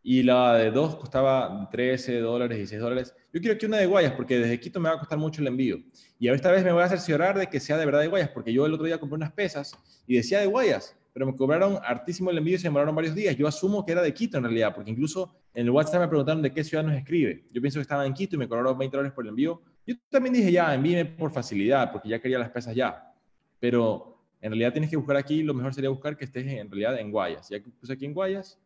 y 0.08 0.22
la 0.22 0.54
de 0.54 0.70
dos 0.70 0.98
costaba 0.98 1.68
13 1.72 2.20
dólares, 2.20 2.60
y 2.60 2.68
6 2.68 2.80
dólares. 2.80 3.16
Yo 3.34 3.42
quiero 3.42 3.58
que 3.58 3.66
una 3.66 3.78
de 3.78 3.88
Guayas, 3.88 4.14
porque 4.14 4.38
desde 4.38 4.60
Quito 4.60 4.80
me 4.80 4.88
va 4.88 4.98
a 4.98 5.00
costar 5.00 5.18
mucho 5.18 5.42
el 5.42 5.48
envío. 5.48 5.80
Y 6.20 6.28
esta 6.28 6.52
vez 6.52 6.64
me 6.64 6.72
voy 6.72 6.84
a 6.84 6.88
cerciorar 6.88 7.36
de 7.36 7.48
que 7.48 7.60
sea 7.60 7.76
de 7.76 7.88
verdad 7.88 8.02
de 8.02 8.08
Guayas, 8.08 8.30
porque 8.30 8.54
yo 8.54 8.68
el 8.68 8.74
otro 8.76 8.86
día 8.86 9.00
compré 9.00 9.16
unas 9.16 9.32
pesas 9.32 9.76
y 10.06 10.16
decía 10.16 10.40
de 10.42 10.46
Guayas, 10.46 10.96
pero 11.12 11.26
me 11.26 11.36
cobraron 11.36 11.80
hartísimo 11.84 12.30
el 12.30 12.38
envío 12.38 12.54
y 12.54 12.60
se 12.60 12.66
demoraron 12.66 12.94
varios 12.94 13.16
días. 13.16 13.36
Yo 13.36 13.48
asumo 13.48 13.84
que 13.84 13.94
era 13.94 14.04
de 14.04 14.14
Quito 14.14 14.38
en 14.38 14.44
realidad, 14.44 14.76
porque 14.76 14.92
incluso 14.92 15.34
en 15.56 15.66
el 15.66 15.72
WhatsApp 15.72 16.02
me 16.02 16.08
preguntaron 16.08 16.44
de 16.44 16.54
qué 16.54 16.64
ciudad 16.64 16.84
nos 16.84 16.96
escribe. 16.96 17.44
Yo 17.52 17.60
pienso 17.60 17.80
que 17.80 17.82
estaba 17.82 18.06
en 18.06 18.14
Quito 18.14 18.36
y 18.36 18.38
me 18.38 18.48
cobraron 18.48 18.78
20 18.78 18.96
dólares 18.96 19.12
por 19.12 19.26
el 19.26 19.30
envío. 19.30 19.60
Yo 19.88 19.96
también 20.12 20.36
dije 20.36 20.52
ya, 20.52 20.72
envíeme 20.76 21.06
por 21.06 21.32
facilidad, 21.32 21.92
porque 21.92 22.10
ya 22.10 22.20
quería 22.20 22.38
las 22.38 22.52
pesas 22.52 22.76
ya. 22.76 23.12
Pero 23.60 24.22
en 24.40 24.52
realidad 24.52 24.72
tienes 24.72 24.92
que 24.92 24.98
buscar 24.98 25.18
aquí, 25.18 25.42
lo 25.42 25.56
mejor 25.56 25.74
sería 25.74 25.90
buscar 25.90 26.16
que 26.16 26.26
estés 26.26 26.46
en 26.46 26.70
realidad 26.70 27.00
en 27.00 27.10
Guayas. 27.10 27.50
Ya 27.50 27.60
que 27.60 27.72
puse 27.72 27.92
aquí 27.92 28.06
en 28.06 28.14
Guayas, 28.14 28.60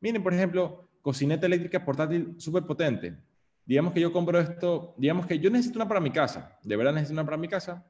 Miren, 0.00 0.22
por 0.22 0.34
ejemplo, 0.34 0.88
cocineta 1.02 1.46
eléctrica 1.46 1.84
portátil 1.84 2.34
súper 2.38 2.64
potente. 2.64 3.16
Digamos 3.64 3.92
que 3.92 4.00
yo 4.00 4.12
compro 4.12 4.38
esto, 4.38 4.94
digamos 4.96 5.26
que 5.26 5.38
yo 5.38 5.50
necesito 5.50 5.78
una 5.78 5.88
para 5.88 6.00
mi 6.00 6.10
casa, 6.10 6.58
de 6.62 6.76
verdad 6.76 6.92
necesito 6.92 7.14
una 7.14 7.24
para 7.24 7.36
mi 7.36 7.48
casa. 7.48 7.84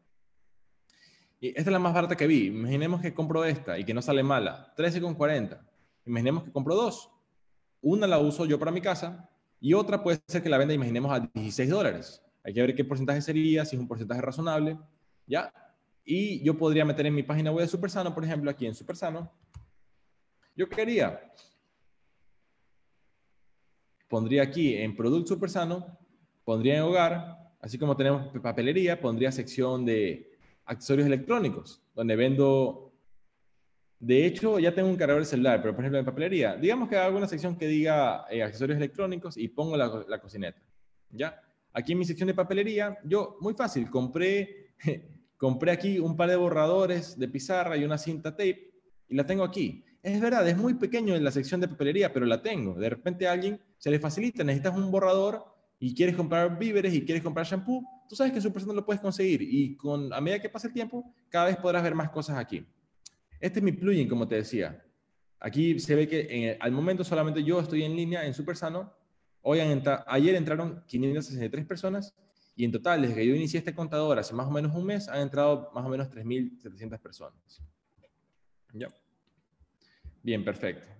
Y 1.39 1.49
esta 1.49 1.63
es 1.63 1.67
la 1.69 1.79
más 1.79 1.93
barata 1.93 2.17
que 2.17 2.27
vi. 2.27 2.47
Imaginemos 2.47 3.03
que 3.03 3.13
compro 3.13 3.45
esta 3.45 3.79
y 3.79 3.85
que 3.85 3.93
no 3.93 4.01
sale 4.01 4.23
mala, 4.23 4.75
13,40. 4.77 5.61
Imaginemos 6.07 6.45
que 6.45 6.53
compro 6.53 6.75
dos. 6.75 7.11
Una 7.83 8.07
la 8.07 8.19
uso 8.19 8.47
yo 8.47 8.59
para 8.59 8.71
mi 8.71 8.81
casa 8.81 9.29
y 9.61 9.75
otra 9.75 10.03
puede 10.03 10.21
ser 10.27 10.43
que 10.43 10.49
la 10.49 10.59
venda, 10.59 10.75
imaginemos, 10.75 11.13
a 11.13 11.21
16 11.35 11.69
dólares. 11.69 12.23
Hay 12.43 12.55
que 12.55 12.61
ver 12.61 12.75
qué 12.75 12.85
porcentaje 12.85 13.21
sería, 13.21 13.65
si 13.65 13.77
es 13.77 13.81
un 13.81 13.89
porcentaje 13.89 14.21
razonable, 14.21 14.79
¿ya? 15.27 15.53
Y 16.05 16.43
yo 16.45 16.57
podría 16.57 16.85
meter 16.85 17.07
en 17.07 17.15
mi 17.15 17.23
página 17.23 17.51
web 17.51 17.65
de 17.65 17.69
Supersano, 17.69 18.15
por 18.15 18.25
ejemplo, 18.25 18.51
aquí 18.51 18.67
en 18.67 18.75
Supersano. 18.75 19.33
Yo 20.55 20.69
quería 20.69 21.21
pondría 24.09 24.43
aquí 24.43 24.75
en 24.75 24.97
Producto 24.97 25.35
Super 25.35 25.51
Sano, 25.51 25.99
pondría 26.45 26.77
en 26.77 26.83
Hogar, 26.83 27.37
así 27.61 27.79
como 27.79 27.97
tenemos 27.97 28.29
papelería, 28.41 29.01
pondría 29.01 29.33
sección 29.33 29.85
de 29.85 30.33
accesorios 30.65 31.07
electrónicos, 31.07 31.83
donde 31.95 32.17
vendo... 32.17 32.83
De 33.99 34.27
hecho, 34.27 34.59
ya 34.59 34.75
tengo 34.75 34.91
un 34.91 34.97
cargador 34.97 35.23
de 35.23 35.29
celular, 35.29 35.63
pero 35.63 35.75
por 35.75 35.83
ejemplo 35.83 35.99
en 35.99 36.05
papelería, 36.05 36.55
digamos 36.55 36.89
que 36.89 36.97
hago 36.97 37.17
una 37.17 37.27
sección 37.27 37.57
que 37.57 37.67
diga 37.67 38.27
eh, 38.31 38.43
accesorios 38.43 38.77
electrónicos 38.77 39.39
y 39.39 39.49
pongo 39.49 39.75
la, 39.75 40.05
la 40.07 40.21
cocineta. 40.21 40.61
¿Ya? 41.11 41.41
Aquí 41.73 41.93
en 41.93 41.99
mi 41.99 42.05
sección 42.05 42.27
de 42.27 42.35
papelería, 42.35 42.99
yo, 43.05 43.39
muy 43.41 43.55
fácil, 43.55 43.89
compré, 43.89 44.75
compré 45.39 45.71
aquí 45.71 45.99
un 45.99 46.15
par 46.15 46.29
de 46.29 46.37
borradores 46.37 47.19
de 47.19 47.27
pizarra 47.29 47.77
y 47.79 47.85
una 47.85 47.97
cinta 47.97 48.33
tape 48.33 48.71
y 49.09 49.15
la 49.15 49.25
tengo 49.25 49.45
aquí. 49.45 49.83
Es 50.03 50.21
verdad, 50.21 50.47
es 50.47 50.57
muy 50.57 50.75
pequeño 50.75 51.17
en 51.17 51.25
la 51.25 51.31
sección 51.31 51.61
de 51.61 51.69
papelería, 51.69 52.13
pero 52.13 52.27
la 52.27 52.43
tengo. 52.43 52.75
De 52.75 52.91
repente 52.91 53.27
alguien 53.27 53.61
se 53.79 53.91
le 53.91 53.99
facilita, 53.99 54.45
necesitas 54.45 54.77
un 54.77 54.91
borrador 54.91 55.45
y 55.79 55.95
quieres 55.95 56.17
comprar 56.17 56.59
víveres 56.59 56.95
y 56.95 57.05
quieres 57.05 57.23
comprar 57.23 57.47
shampoo, 57.47 57.83
tú 58.09 58.17
sabes 58.17 58.33
que 58.33 58.39
en 58.39 58.53
persona 58.53 58.75
lo 58.75 58.85
puedes 58.85 59.01
conseguir 59.01 59.43
y 59.43 59.77
con, 59.77 60.13
a 60.13 60.21
medida 60.21 60.41
que 60.41 60.49
pase 60.49 60.69
el 60.69 60.73
tiempo, 60.73 61.15
cada 61.29 61.47
vez 61.47 61.57
podrás 61.57 61.83
ver 61.83 61.95
más 61.95 62.11
cosas 62.11 62.39
aquí. 62.39 62.67
Este 63.41 63.59
es 63.59 63.63
mi 63.63 63.73
plugin, 63.73 64.09
como 64.09 64.27
te 64.27 64.37
decía. 64.37 64.83
Aquí 65.39 65.79
se 65.79 65.95
ve 65.95 66.09
que 66.09 66.57
al 66.61 66.73
momento 66.73 67.05
solamente 67.05 67.45
yo 67.45 67.61
estoy 67.61 67.83
en 67.83 67.95
línea 67.95 68.25
en 68.25 68.33
Supersano. 68.33 68.93
Hoy 69.43 69.61
ayer 69.61 70.35
entraron 70.35 70.83
563 70.87 71.67
personas 71.67 72.15
y 72.57 72.65
en 72.65 72.73
total, 72.73 73.03
desde 73.03 73.17
que 73.17 73.27
yo 73.27 73.35
inicié 73.35 73.59
este 73.59 73.75
contador 73.75 74.19
hace 74.19 74.33
más 74.33 74.47
o 74.47 74.51
menos 74.51 74.75
un 74.75 74.87
mes, 74.87 75.09
han 75.09 75.21
entrado 75.21 75.71
más 75.75 75.85
o 75.85 75.89
menos 75.91 76.09
3.700 76.11 76.99
personas. 76.99 77.63
¿Ya? 78.73 78.89
Bien, 80.23 80.43
perfecto. 80.43 80.96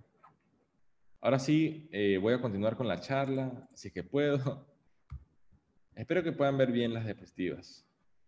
Ahora 1.19 1.39
sí, 1.39 1.89
eh, 1.91 2.19
voy 2.21 2.33
a 2.33 2.41
continuar 2.41 2.77
con 2.77 2.87
la 2.87 2.99
charla, 2.99 3.67
si 3.73 3.87
es 3.87 3.93
que 3.93 4.03
puedo. 4.03 4.67
Espero 5.95 6.21
que 6.21 6.31
puedan 6.31 6.57
ver 6.57 6.71
bien 6.71 6.93
las 6.93 7.05
diapositivas. 7.05 7.85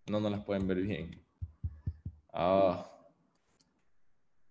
No, 0.08 0.20
no 0.20 0.30
las 0.30 0.44
pueden 0.44 0.68
ver 0.68 0.82
bien. 0.82 1.24
Ah. 2.34 2.90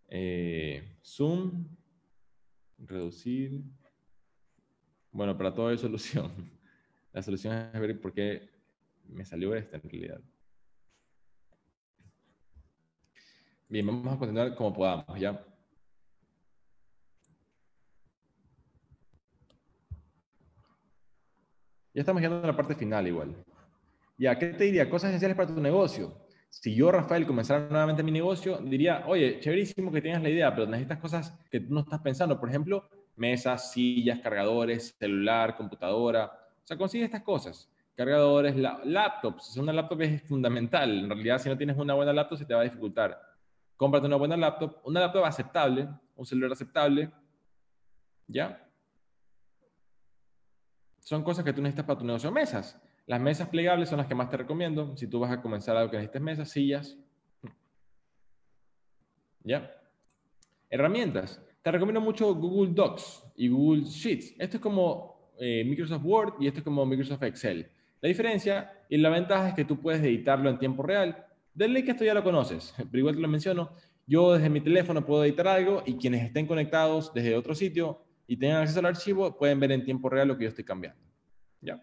Eh, 0.09 0.99
zoom, 1.03 1.66
reducir. 2.78 3.61
Bueno, 5.11 5.36
para 5.36 5.53
todo 5.53 5.68
hay 5.68 5.78
solución. 5.78 6.30
La 7.12 7.22
solución 7.22 7.55
es 7.74 7.80
ver 7.80 8.01
por 8.01 8.12
qué 8.12 8.49
me 9.09 9.24
salió 9.24 9.55
esta 9.55 9.78
en 9.78 9.82
realidad. 9.82 10.20
Bien, 13.68 13.84
vamos 13.84 14.14
a 14.14 14.18
continuar 14.18 14.55
como 14.55 14.72
podamos, 14.72 15.18
¿ya? 15.18 15.45
Ya 21.99 22.03
estamos 22.03 22.22
llegando 22.22 22.44
a 22.44 22.53
la 22.53 22.57
parte 22.57 22.76
final 22.76 23.09
igual. 23.09 23.34
Ya, 24.18 24.38
¿qué 24.38 24.51
te 24.51 24.62
diría? 24.62 24.88
Cosas 24.88 25.09
esenciales 25.09 25.36
para 25.36 25.53
tu 25.53 25.61
negocio. 25.61 26.16
Si 26.49 26.72
yo, 26.72 26.92
Rafael, 26.92 27.26
comenzara 27.26 27.68
nuevamente 27.68 28.05
mi 28.05 28.12
negocio, 28.12 28.59
diría, 28.59 29.03
oye, 29.09 29.40
chéverísimo 29.40 29.90
que 29.90 30.01
tengas 30.01 30.22
la 30.22 30.28
idea, 30.28 30.55
pero 30.55 30.68
necesitas 30.68 30.99
cosas 30.99 31.36
que 31.51 31.59
tú 31.59 31.74
no 31.74 31.80
estás 31.80 32.01
pensando. 32.01 32.38
Por 32.38 32.51
ejemplo, 32.51 32.88
mesas, 33.16 33.72
sillas, 33.72 34.20
cargadores, 34.20 34.94
celular, 34.96 35.57
computadora. 35.57 36.26
O 36.62 36.66
sea, 36.68 36.76
consigue 36.76 37.05
estas 37.05 37.22
cosas. 37.22 37.68
Cargadores, 37.96 38.55
laptops. 38.57 39.57
Una 39.57 39.72
laptop 39.72 40.01
es 40.03 40.22
fundamental. 40.22 41.01
En 41.01 41.11
realidad, 41.11 41.40
si 41.40 41.49
no 41.49 41.59
tienes 41.59 41.76
una 41.76 41.94
buena 41.94 42.12
laptop, 42.12 42.38
se 42.38 42.44
te 42.44 42.55
va 42.55 42.61
a 42.61 42.64
dificultar. 42.64 43.20
Cómprate 43.76 44.07
una 44.07 44.14
buena 44.14 44.36
laptop, 44.36 44.76
una 44.84 45.01
laptop 45.01 45.24
aceptable, 45.24 45.88
un 46.14 46.24
celular 46.24 46.53
aceptable. 46.53 47.11
¿Ya? 48.28 48.67
Son 51.09 51.22
cosas 51.22 51.42
que 51.42 51.54
tú 51.54 51.62
necesitas 51.62 51.86
para 51.86 51.98
tu 51.98 52.04
negocio. 52.04 52.30
Mesas. 52.30 52.78
Las 53.06 53.18
mesas 53.18 53.48
plegables 53.48 53.88
son 53.88 53.96
las 53.96 54.06
que 54.06 54.14
más 54.14 54.28
te 54.28 54.36
recomiendo. 54.36 54.94
Si 54.94 55.06
tú 55.06 55.18
vas 55.18 55.32
a 55.32 55.40
comenzar 55.40 55.74
algo 55.74 55.90
que 55.90 55.96
necesites 55.96 56.20
mesas, 56.20 56.50
sillas. 56.50 56.98
¿Ya? 59.42 59.72
Herramientas. 60.68 61.42
Te 61.62 61.72
recomiendo 61.72 62.02
mucho 62.02 62.34
Google 62.34 62.74
Docs 62.74 63.24
y 63.36 63.48
Google 63.48 63.84
Sheets. 63.84 64.34
Esto 64.38 64.59
es 64.59 64.62
como 64.62 65.32
eh, 65.38 65.64
Microsoft 65.64 66.04
Word 66.04 66.34
y 66.40 66.46
esto 66.46 66.59
es 66.59 66.64
como 66.64 66.84
Microsoft 66.84 67.22
Excel. 67.22 67.70
La 68.02 68.09
diferencia 68.11 68.70
y 68.90 68.98
la 68.98 69.09
ventaja 69.09 69.48
es 69.48 69.54
que 69.54 69.64
tú 69.64 69.80
puedes 69.80 70.02
editarlo 70.02 70.50
en 70.50 70.59
tiempo 70.59 70.82
real. 70.82 71.24
Denle 71.54 71.86
que 71.86 71.92
esto 71.92 72.04
ya 72.04 72.12
lo 72.12 72.22
conoces, 72.22 72.74
pero 72.90 72.98
igual 72.98 73.14
te 73.14 73.22
lo 73.22 73.28
menciono. 73.28 73.70
Yo 74.06 74.34
desde 74.34 74.50
mi 74.50 74.61
teléfono 74.61 75.06
puedo 75.06 75.24
editar 75.24 75.48
algo 75.48 75.82
y 75.86 75.96
quienes 75.96 76.22
estén 76.22 76.46
conectados 76.46 77.14
desde 77.14 77.34
otro 77.34 77.54
sitio 77.54 78.02
y 78.29 78.37
tengan 78.37 78.62
acceso 78.62 78.79
al 78.79 78.87
archivo 78.87 79.37
pueden 79.37 79.59
ver 79.59 79.72
en 79.72 79.83
tiempo 79.83 80.09
real 80.09 80.29
lo 80.29 80.37
que 80.37 80.45
yo 80.45 80.51
estoy 80.51 80.64
cambiando. 80.64 81.03
¿Ya? 81.61 81.83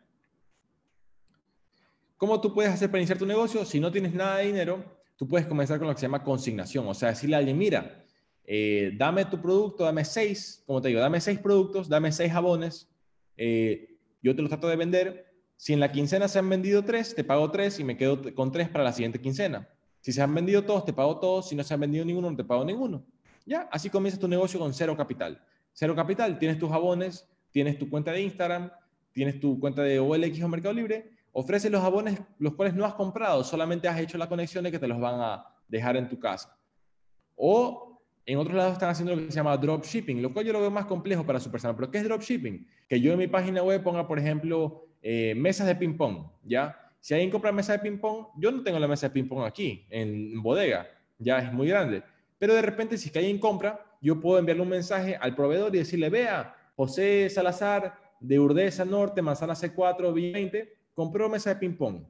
¿Cómo 2.15 2.39
tú 2.39 2.53
puedes 2.53 2.71
hacer 2.71 2.89
para 2.89 2.99
iniciar 2.99 3.17
tu 3.17 3.25
negocio? 3.25 3.65
Si 3.65 3.79
no 3.79 3.91
tienes 3.91 4.13
nada 4.13 4.37
de 4.37 4.45
dinero, 4.45 4.85
tú 5.17 5.27
puedes 5.27 5.47
comenzar 5.47 5.79
con 5.79 5.87
lo 5.87 5.93
que 5.93 5.99
se 5.99 6.05
llama 6.05 6.23
consignación. 6.23 6.87
O 6.87 6.93
sea, 6.93 7.09
decirle 7.09 7.35
a 7.35 7.39
alguien, 7.39 7.57
mira, 7.57 8.05
eh, 8.45 8.93
dame 8.95 9.25
tu 9.25 9.41
producto, 9.41 9.83
dame 9.83 10.05
seis, 10.05 10.63
como 10.67 10.81
te 10.81 10.89
digo, 10.89 11.01
dame 11.01 11.19
seis 11.19 11.39
productos, 11.39 11.89
dame 11.89 12.11
seis 12.11 12.31
jabones, 12.31 12.87
eh, 13.37 13.97
yo 14.21 14.35
te 14.35 14.41
los 14.41 14.49
trato 14.49 14.67
de 14.67 14.75
vender. 14.75 15.33
Si 15.57 15.73
en 15.73 15.79
la 15.79 15.91
quincena 15.91 16.27
se 16.27 16.37
han 16.37 16.47
vendido 16.47 16.85
tres, 16.85 17.15
te 17.15 17.23
pago 17.23 17.49
tres 17.49 17.79
y 17.79 17.83
me 17.83 17.97
quedo 17.97 18.33
con 18.35 18.51
tres 18.51 18.69
para 18.69 18.83
la 18.83 18.93
siguiente 18.93 19.19
quincena. 19.19 19.67
Si 20.01 20.13
se 20.13 20.21
han 20.21 20.33
vendido 20.33 20.63
todos, 20.63 20.85
te 20.85 20.93
pago 20.93 21.19
todos. 21.19 21.49
Si 21.49 21.55
no 21.55 21.63
se 21.63 21.73
han 21.73 21.79
vendido 21.79 22.05
ninguno, 22.05 22.29
no 22.29 22.37
te 22.37 22.43
pago 22.43 22.63
ninguno. 22.63 23.03
Ya, 23.45 23.67
así 23.71 23.89
comienza 23.89 24.19
tu 24.19 24.27
negocio 24.27 24.59
con 24.59 24.73
cero 24.73 24.95
capital. 24.95 25.41
Cero 25.77 25.93
capital, 25.93 26.39
tienes 26.39 26.57
tus 26.57 26.69
jabones, 26.69 27.27
tienes 27.51 27.77
tu 27.77 27.89
cuenta 27.89 28.13
de 28.13 28.21
Instagram, 28.21 28.71
tienes 29.11 29.41
tu 29.41 29.59
cuenta 29.59 29.83
de 29.83 29.99
OLX 29.99 30.41
o 30.41 30.47
Mercado 30.47 30.73
Libre, 30.73 31.11
ofreces 31.33 31.69
los 31.69 31.81
jabones 31.81 32.17
los 32.39 32.55
cuales 32.55 32.73
no 32.75 32.85
has 32.85 32.93
comprado, 32.93 33.43
solamente 33.43 33.89
has 33.89 33.99
hecho 33.99 34.17
la 34.17 34.29
conexión 34.29 34.63
de 34.63 34.71
que 34.71 34.79
te 34.79 34.87
los 34.87 35.01
van 35.01 35.19
a 35.19 35.45
dejar 35.67 35.97
en 35.97 36.07
tu 36.07 36.17
casa. 36.17 36.57
O 37.35 38.01
en 38.25 38.37
otros 38.37 38.55
lados 38.55 38.73
están 38.73 38.89
haciendo 38.89 39.17
lo 39.17 39.25
que 39.25 39.31
se 39.31 39.35
llama 39.35 39.57
dropshipping, 39.57 40.21
lo 40.21 40.33
cual 40.33 40.45
yo 40.45 40.53
lo 40.53 40.61
veo 40.61 40.71
más 40.71 40.85
complejo 40.85 41.25
para 41.25 41.41
su 41.41 41.51
persona. 41.51 41.75
¿Pero 41.75 41.91
qué 41.91 41.97
es 41.97 42.05
dropshipping? 42.05 42.65
Que 42.87 43.01
yo 43.01 43.11
en 43.11 43.19
mi 43.19 43.27
página 43.27 43.61
web 43.61 43.83
ponga, 43.83 44.07
por 44.07 44.17
ejemplo, 44.17 44.87
eh, 45.01 45.35
mesas 45.35 45.67
de 45.67 45.75
ping-pong, 45.75 46.25
¿ya? 46.41 46.79
Si 47.01 47.13
alguien 47.13 47.31
compra 47.31 47.51
mesa 47.51 47.73
de 47.73 47.79
ping-pong, 47.79 48.27
yo 48.37 48.49
no 48.49 48.63
tengo 48.63 48.79
la 48.79 48.87
mesa 48.87 49.09
de 49.09 49.13
ping-pong 49.13 49.43
aquí, 49.43 49.85
en 49.89 50.41
bodega, 50.41 50.87
ya 51.19 51.39
es 51.39 51.51
muy 51.51 51.67
grande. 51.67 52.01
Pero 52.39 52.55
de 52.55 52.61
repente, 52.61 52.97
si 52.97 53.07
es 53.07 53.11
que 53.11 53.19
alguien 53.19 53.39
compra, 53.39 53.84
yo 54.01 54.19
puedo 54.19 54.39
enviarle 54.39 54.63
un 54.63 54.69
mensaje 54.69 55.15
al 55.15 55.35
proveedor 55.35 55.75
y 55.75 55.79
decirle, 55.79 56.09
vea, 56.09 56.55
José 56.75 57.29
Salazar 57.29 57.95
de 58.19 58.39
Urdesa 58.39 58.85
Norte, 58.85 59.21
Manzana 59.21 59.53
C4, 59.53 60.13
20, 60.13 60.73
compró 60.93 61.29
mesa 61.29 61.51
de 61.51 61.55
ping-pong. 61.57 62.03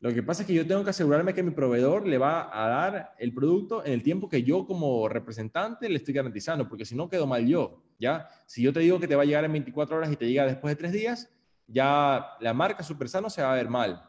Lo 0.00 0.12
que 0.12 0.22
pasa 0.22 0.42
es 0.42 0.48
que 0.48 0.54
yo 0.54 0.66
tengo 0.66 0.82
que 0.82 0.90
asegurarme 0.90 1.32
que 1.32 1.44
mi 1.44 1.52
proveedor 1.52 2.08
le 2.08 2.18
va 2.18 2.50
a 2.52 2.68
dar 2.68 3.14
el 3.18 3.32
producto 3.32 3.84
en 3.84 3.92
el 3.92 4.02
tiempo 4.02 4.28
que 4.28 4.42
yo 4.42 4.66
como 4.66 5.08
representante 5.08 5.88
le 5.88 5.96
estoy 5.96 6.12
garantizando, 6.12 6.68
porque 6.68 6.84
si 6.84 6.96
no 6.96 7.08
quedo 7.08 7.24
mal 7.24 7.46
yo, 7.46 7.84
¿ya? 8.00 8.28
Si 8.46 8.62
yo 8.62 8.72
te 8.72 8.80
digo 8.80 8.98
que 8.98 9.06
te 9.06 9.14
va 9.14 9.22
a 9.22 9.24
llegar 9.24 9.44
en 9.44 9.52
24 9.52 9.96
horas 9.96 10.10
y 10.10 10.16
te 10.16 10.26
llega 10.26 10.44
después 10.44 10.72
de 10.72 10.76
tres 10.76 10.90
días, 10.90 11.30
ya 11.68 12.26
la 12.40 12.52
marca 12.52 12.82
Supersano 12.82 13.30
se 13.30 13.42
va 13.42 13.52
a 13.52 13.56
ver 13.56 13.68
mal. 13.68 14.02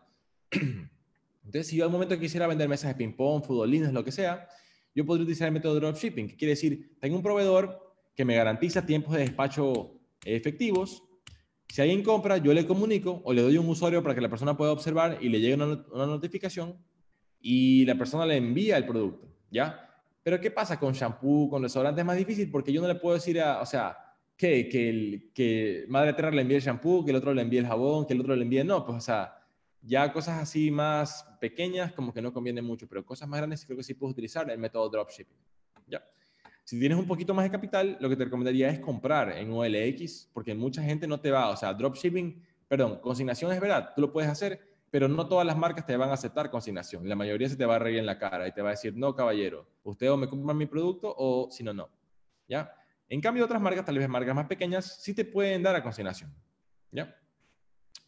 Entonces, 1.46 1.68
si 1.68 1.78
yo 1.78 1.86
al 1.86 1.92
momento 1.92 2.18
quisiera 2.18 2.48
vender 2.48 2.68
mesas 2.68 2.90
de 2.90 2.96
ping-pong, 2.96 3.44
futbolines, 3.44 3.94
lo 3.94 4.04
que 4.04 4.12
sea, 4.12 4.48
yo 4.96 5.06
podría 5.06 5.24
utilizar 5.24 5.48
el 5.48 5.54
método 5.54 5.76
de 5.76 5.80
dropshipping, 5.82 6.28
que 6.28 6.36
quiere 6.36 6.52
decir, 6.52 6.98
tengo 7.00 7.18
un 7.18 7.24
proveedor 7.24 7.96
que 8.16 8.26
me 8.26 8.36
garantiza 8.36 8.86
tiempos 8.86 9.14
de 9.14 9.22
despacho 9.22 10.00
efectivos, 10.24 11.04
si 11.74 11.82
alguien 11.82 12.04
compra, 12.04 12.38
yo 12.38 12.54
le 12.54 12.68
comunico 12.68 13.24
o 13.26 13.34
le 13.34 13.42
doy 13.42 13.58
un 13.58 13.68
usuario 13.68 14.04
para 14.04 14.14
que 14.14 14.22
la 14.22 14.30
persona 14.30 14.56
pueda 14.56 14.72
observar 14.72 15.18
y 15.22 15.30
le 15.30 15.40
llegue 15.40 15.56
una, 15.56 16.06
notificación 16.06 16.78
y 17.42 17.84
la 17.86 17.98
persona 17.98 18.28
le 18.28 18.38
envía 18.38 18.78
el 18.78 18.86
producto, 18.86 19.28
¿ya? 19.50 19.90
Pero 20.22 20.40
¿qué 20.40 20.52
pasa 20.52 20.80
con 20.80 20.94
shampoo, 20.94 21.50
con 21.50 21.64
desodorante? 21.64 22.02
Es 22.02 22.06
más 22.06 22.16
difícil 22.16 22.52
porque 22.52 22.72
yo 22.72 22.80
no 22.80 22.88
le 22.88 22.94
puedo 22.94 23.16
decir, 23.16 23.42
a, 23.42 23.60
o 23.60 23.66
sea, 23.66 23.98
que, 24.38 24.70
que, 24.70 24.88
el, 24.88 25.32
que 25.34 25.86
Madre 25.90 26.14
Tierra 26.14 26.30
le 26.30 26.44
envíe 26.44 26.58
el 26.58 26.62
shampoo, 26.62 27.04
que 27.04 27.10
el 27.10 27.18
otro 27.18 27.34
le 27.34 27.42
envíe 27.42 27.58
el 27.58 27.66
jabón, 27.66 28.06
que 28.06 28.14
el 28.14 28.22
otro 28.22 28.36
le 28.36 28.44
envíe... 28.44 28.64
No, 28.64 28.86
pues, 28.86 28.98
o 29.00 29.02
sea, 29.02 29.34
ya 29.82 30.14
cosas 30.14 30.44
así 30.44 30.70
más 30.70 31.26
pequeñas 31.44 31.92
como 31.92 32.14
que 32.14 32.22
no 32.22 32.32
conviene 32.32 32.62
mucho, 32.62 32.88
pero 32.88 33.06
cosas 33.06 33.28
más 33.28 33.40
grandes 33.42 33.66
creo 33.66 33.76
que 33.76 33.84
sí 33.84 33.96
puedes 33.96 34.14
utilizar 34.14 34.50
el 34.50 34.58
método 34.58 34.88
dropshipping, 34.88 35.36
¿ya? 35.88 36.02
Si 36.64 36.80
tienes 36.80 36.98
un 36.98 37.06
poquito 37.06 37.34
más 37.34 37.44
de 37.44 37.52
capital, 37.52 37.98
lo 38.00 38.08
que 38.08 38.16
te 38.16 38.24
recomendaría 38.24 38.70
es 38.70 38.80
comprar 38.80 39.38
en 39.38 39.52
OLX, 39.52 40.30
porque 40.32 40.56
mucha 40.56 40.82
gente 40.82 41.06
no 41.06 41.20
te 41.20 41.32
va, 41.32 41.50
o 41.50 41.58
sea, 41.58 41.74
dropshipping, 41.74 42.42
perdón, 42.70 43.02
consignación 43.02 43.52
es 43.52 43.60
verdad, 43.60 43.90
tú 43.94 44.00
lo 44.00 44.14
puedes 44.14 44.30
hacer, 44.30 44.62
pero 44.90 45.10
no 45.10 45.28
todas 45.28 45.46
las 45.46 45.58
marcas 45.58 45.86
te 45.86 45.98
van 45.98 46.12
a 46.12 46.14
aceptar 46.14 46.50
consignación. 46.50 47.10
La 47.10 47.18
mayoría 47.18 47.50
se 47.50 47.58
te 47.58 47.66
va 47.66 47.76
a 47.76 47.80
reír 47.80 47.98
en 47.98 48.06
la 48.06 48.18
cara 48.18 48.48
y 48.48 48.54
te 48.54 48.62
va 48.62 48.70
a 48.70 48.72
decir, 48.72 48.96
no, 48.96 49.14
caballero, 49.14 49.68
usted 49.84 50.10
o 50.10 50.16
me 50.16 50.30
compra 50.30 50.54
mi 50.54 50.66
producto 50.66 51.14
o 51.18 51.52
si 51.52 51.62
no, 51.62 51.74
no. 51.74 51.90
¿Ya? 52.48 52.74
En 53.10 53.20
cambio, 53.20 53.44
otras 53.44 53.62
marcas, 53.62 53.84
tal 53.84 53.98
vez 53.98 54.08
marcas 54.08 54.34
más 54.34 54.48
pequeñas, 54.48 55.02
sí 55.02 55.14
te 55.14 55.26
pueden 55.26 55.62
dar 55.62 55.76
a 55.76 55.84
consignación. 55.84 56.34
¿Ya? 56.92 57.14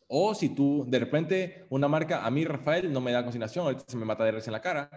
O 0.08 0.36
si 0.36 0.49
tú, 0.49 0.86
de 0.88 0.99
repente, 0.99 1.66
una 1.70 1.88
marca, 1.88 2.26
a 2.26 2.30
mí, 2.30 2.45
Rafael, 2.45 2.91
no 2.91 3.01
me 3.01 3.12
da 3.12 3.24
consignación, 3.24 3.66
ahorita 3.66 3.86
se 3.88 3.97
me 3.97 4.06
mata 4.06 4.24
de 4.24 4.32
risa 4.32 4.49
en 4.49 4.53
la 4.53 4.62
cara, 4.62 4.89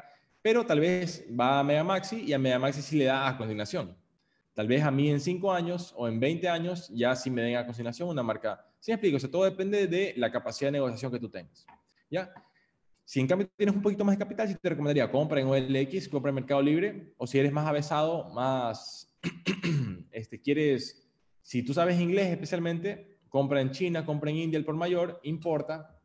pero 0.42 0.64
tal 0.66 0.80
vez 0.80 1.24
va 1.38 1.60
a 1.60 1.64
Mega 1.64 1.84
Maxi 1.84 2.22
y 2.22 2.32
a 2.32 2.38
Mega 2.38 2.58
Maxi 2.58 2.82
sí 2.82 2.96
le 2.96 3.06
da 3.06 3.28
a 3.28 3.36
consignación. 3.36 3.96
Tal 4.54 4.66
vez 4.66 4.82
a 4.82 4.90
mí 4.90 5.08
en 5.08 5.20
5 5.20 5.52
años 5.52 5.94
o 5.96 6.08
en 6.08 6.18
20 6.18 6.48
años 6.48 6.88
ya 6.92 7.14
sí 7.14 7.30
me 7.30 7.42
den 7.42 7.56
a 7.56 7.64
consignación 7.64 8.08
una 8.08 8.22
marca. 8.22 8.66
Sí, 8.80 8.92
explico, 8.92 9.16
o 9.16 9.30
todo 9.30 9.44
depende 9.44 9.86
de 9.86 10.14
la 10.16 10.30
capacidad 10.30 10.68
de 10.68 10.72
negociación 10.72 11.12
que 11.12 11.18
tú 11.18 11.28
tengas. 11.28 11.66
¿Ya? 12.10 12.32
Si 13.04 13.20
en 13.20 13.26
cambio 13.26 13.48
tienes 13.56 13.74
un 13.74 13.82
poquito 13.82 14.04
más 14.04 14.16
de 14.16 14.18
capital, 14.18 14.48
sí 14.48 14.54
te 14.60 14.68
recomendaría 14.68 15.10
compra 15.10 15.40
en 15.40 15.46
OLX, 15.46 16.08
compra 16.08 16.30
en 16.30 16.34
Mercado 16.34 16.60
Libre, 16.60 17.14
o 17.16 17.26
si 17.26 17.38
eres 17.38 17.52
más 17.52 17.66
avesado, 17.66 18.28
más, 18.30 19.16
este, 20.10 20.40
quieres, 20.40 21.08
si 21.42 21.62
tú 21.62 21.72
sabes 21.72 21.98
inglés 22.00 22.28
especialmente, 22.28 23.17
compra 23.28 23.60
en 23.60 23.70
China, 23.70 24.04
compra 24.04 24.30
en 24.30 24.36
India 24.36 24.58
el 24.58 24.64
por 24.64 24.76
mayor, 24.76 25.20
importa. 25.22 25.98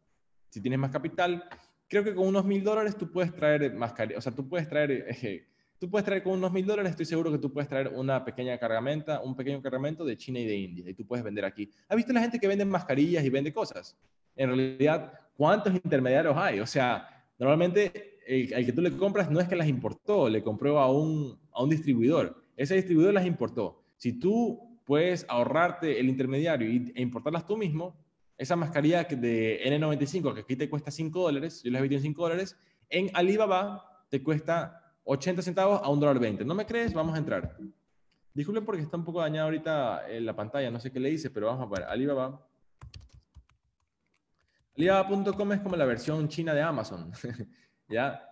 Si 0.49 0.61
tienes 0.61 0.79
más 0.79 0.91
capital, 0.91 1.43
creo 1.87 2.03
que 2.03 2.15
con 2.15 2.27
unos 2.27 2.45
mil 2.45 2.63
dólares 2.63 2.97
tú 2.97 3.11
puedes 3.11 3.33
traer 3.33 3.73
mascarilla, 3.73 4.17
o 4.17 4.21
sea, 4.21 4.31
tú 4.31 4.47
puedes 4.47 4.67
traer, 4.67 5.05
eh, 5.21 5.47
tú 5.79 5.89
puedes 5.89 6.05
traer 6.05 6.23
con 6.23 6.33
unos 6.33 6.51
mil 6.51 6.65
dólares, 6.65 6.91
estoy 6.91 7.05
seguro 7.05 7.31
que 7.31 7.37
tú 7.37 7.51
puedes 7.51 7.69
traer 7.69 7.89
una 7.89 8.23
pequeña 8.23 8.57
cargamenta, 8.57 9.21
un 9.21 9.35
pequeño 9.35 9.61
cargamento 9.61 10.05
de 10.05 10.17
China 10.17 10.39
y 10.39 10.45
de 10.45 10.55
India, 10.55 10.89
y 10.89 10.93
tú 10.93 11.05
puedes 11.05 11.23
vender 11.23 11.45
aquí. 11.45 11.69
¿Has 11.87 11.95
visto 11.95 12.13
la 12.13 12.21
gente 12.21 12.39
que 12.39 12.47
vende 12.47 12.65
mascarillas 12.65 13.23
y 13.23 13.29
vende 13.29 13.53
cosas? 13.53 13.97
En 14.35 14.49
realidad, 14.49 15.13
¿cuántos 15.35 15.73
intermediarios 15.73 16.35
hay? 16.35 16.59
O 16.59 16.65
sea, 16.65 17.07
normalmente 17.37 18.19
el, 18.25 18.65
que 18.65 18.73
tú 18.73 18.81
le 18.81 18.91
compras 18.91 19.29
no 19.29 19.39
es 19.39 19.47
que 19.47 19.55
las 19.55 19.67
importó, 19.67 20.29
le 20.29 20.43
compró 20.43 20.79
a 20.79 20.91
un, 20.91 21.37
a 21.51 21.63
un 21.63 21.69
distribuidor. 21.69 22.41
Ese 22.55 22.75
distribuidor 22.75 23.13
las 23.13 23.25
importó. 23.25 23.83
Si 23.97 24.13
tú 24.13 24.72
puedes 24.85 25.25
ahorrarte 25.29 25.99
el 25.99 26.09
intermediario 26.09 26.67
e 26.67 27.01
importarlas 27.01 27.45
tú 27.45 27.57
mismo, 27.57 27.95
esa 28.37 28.55
mascarilla 28.55 29.03
de 29.03 29.61
N95 29.65 30.33
que 30.33 30.41
aquí 30.41 30.55
te 30.55 30.69
cuesta 30.69 30.91
5 30.91 31.21
dólares, 31.21 31.61
yo 31.63 31.71
la 31.71 31.79
he 31.79 31.81
vendido 31.81 31.99
en 31.99 32.03
5 32.03 32.21
dólares, 32.21 32.57
en 32.89 33.09
Alibaba 33.13 34.05
te 34.09 34.21
cuesta 34.21 34.83
80 35.05 35.41
centavos 35.41 35.81
a 35.81 35.87
$1.20. 35.87 36.45
¿No 36.45 36.55
me 36.55 36.65
crees? 36.65 36.93
Vamos 36.93 37.15
a 37.15 37.17
entrar. 37.17 37.57
Disculpen 38.33 38.65
porque 38.65 38.81
está 38.81 38.97
un 38.97 39.05
poco 39.05 39.21
dañada 39.21 39.45
ahorita 39.45 40.09
en 40.09 40.25
la 40.25 40.35
pantalla, 40.35 40.71
no 40.71 40.79
sé 40.79 40.91
qué 40.91 40.99
le 40.99 41.11
hice, 41.11 41.29
pero 41.29 41.47
vamos 41.47 41.67
a 41.67 41.79
ver. 41.79 41.87
Alibaba. 41.87 42.45
Alibaba.com 44.75 45.51
es 45.51 45.61
como 45.61 45.75
la 45.75 45.85
versión 45.85 46.27
china 46.27 46.53
de 46.53 46.61
Amazon, 46.61 47.11
¿ya? 47.87 48.27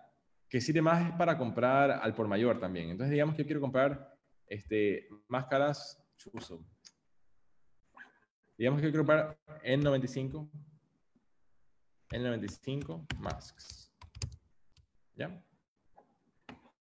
Que 0.48 0.60
sirve 0.60 0.82
más 0.82 1.12
para 1.12 1.38
comprar 1.38 1.92
al 1.92 2.14
por 2.14 2.26
mayor 2.26 2.58
también. 2.58 2.90
Entonces, 2.90 3.12
digamos 3.12 3.36
que 3.36 3.42
yo 3.42 3.46
quiero 3.46 3.60
comprar 3.60 4.16
este, 4.46 5.08
máscaras, 5.28 6.01
Digamos 8.58 8.80
que 8.80 8.90
quiero 8.90 9.04
comprar 9.04 9.38
N95. 9.64 10.48
N95 12.10 13.06
masks. 13.18 13.90
¿Ya? 15.16 15.42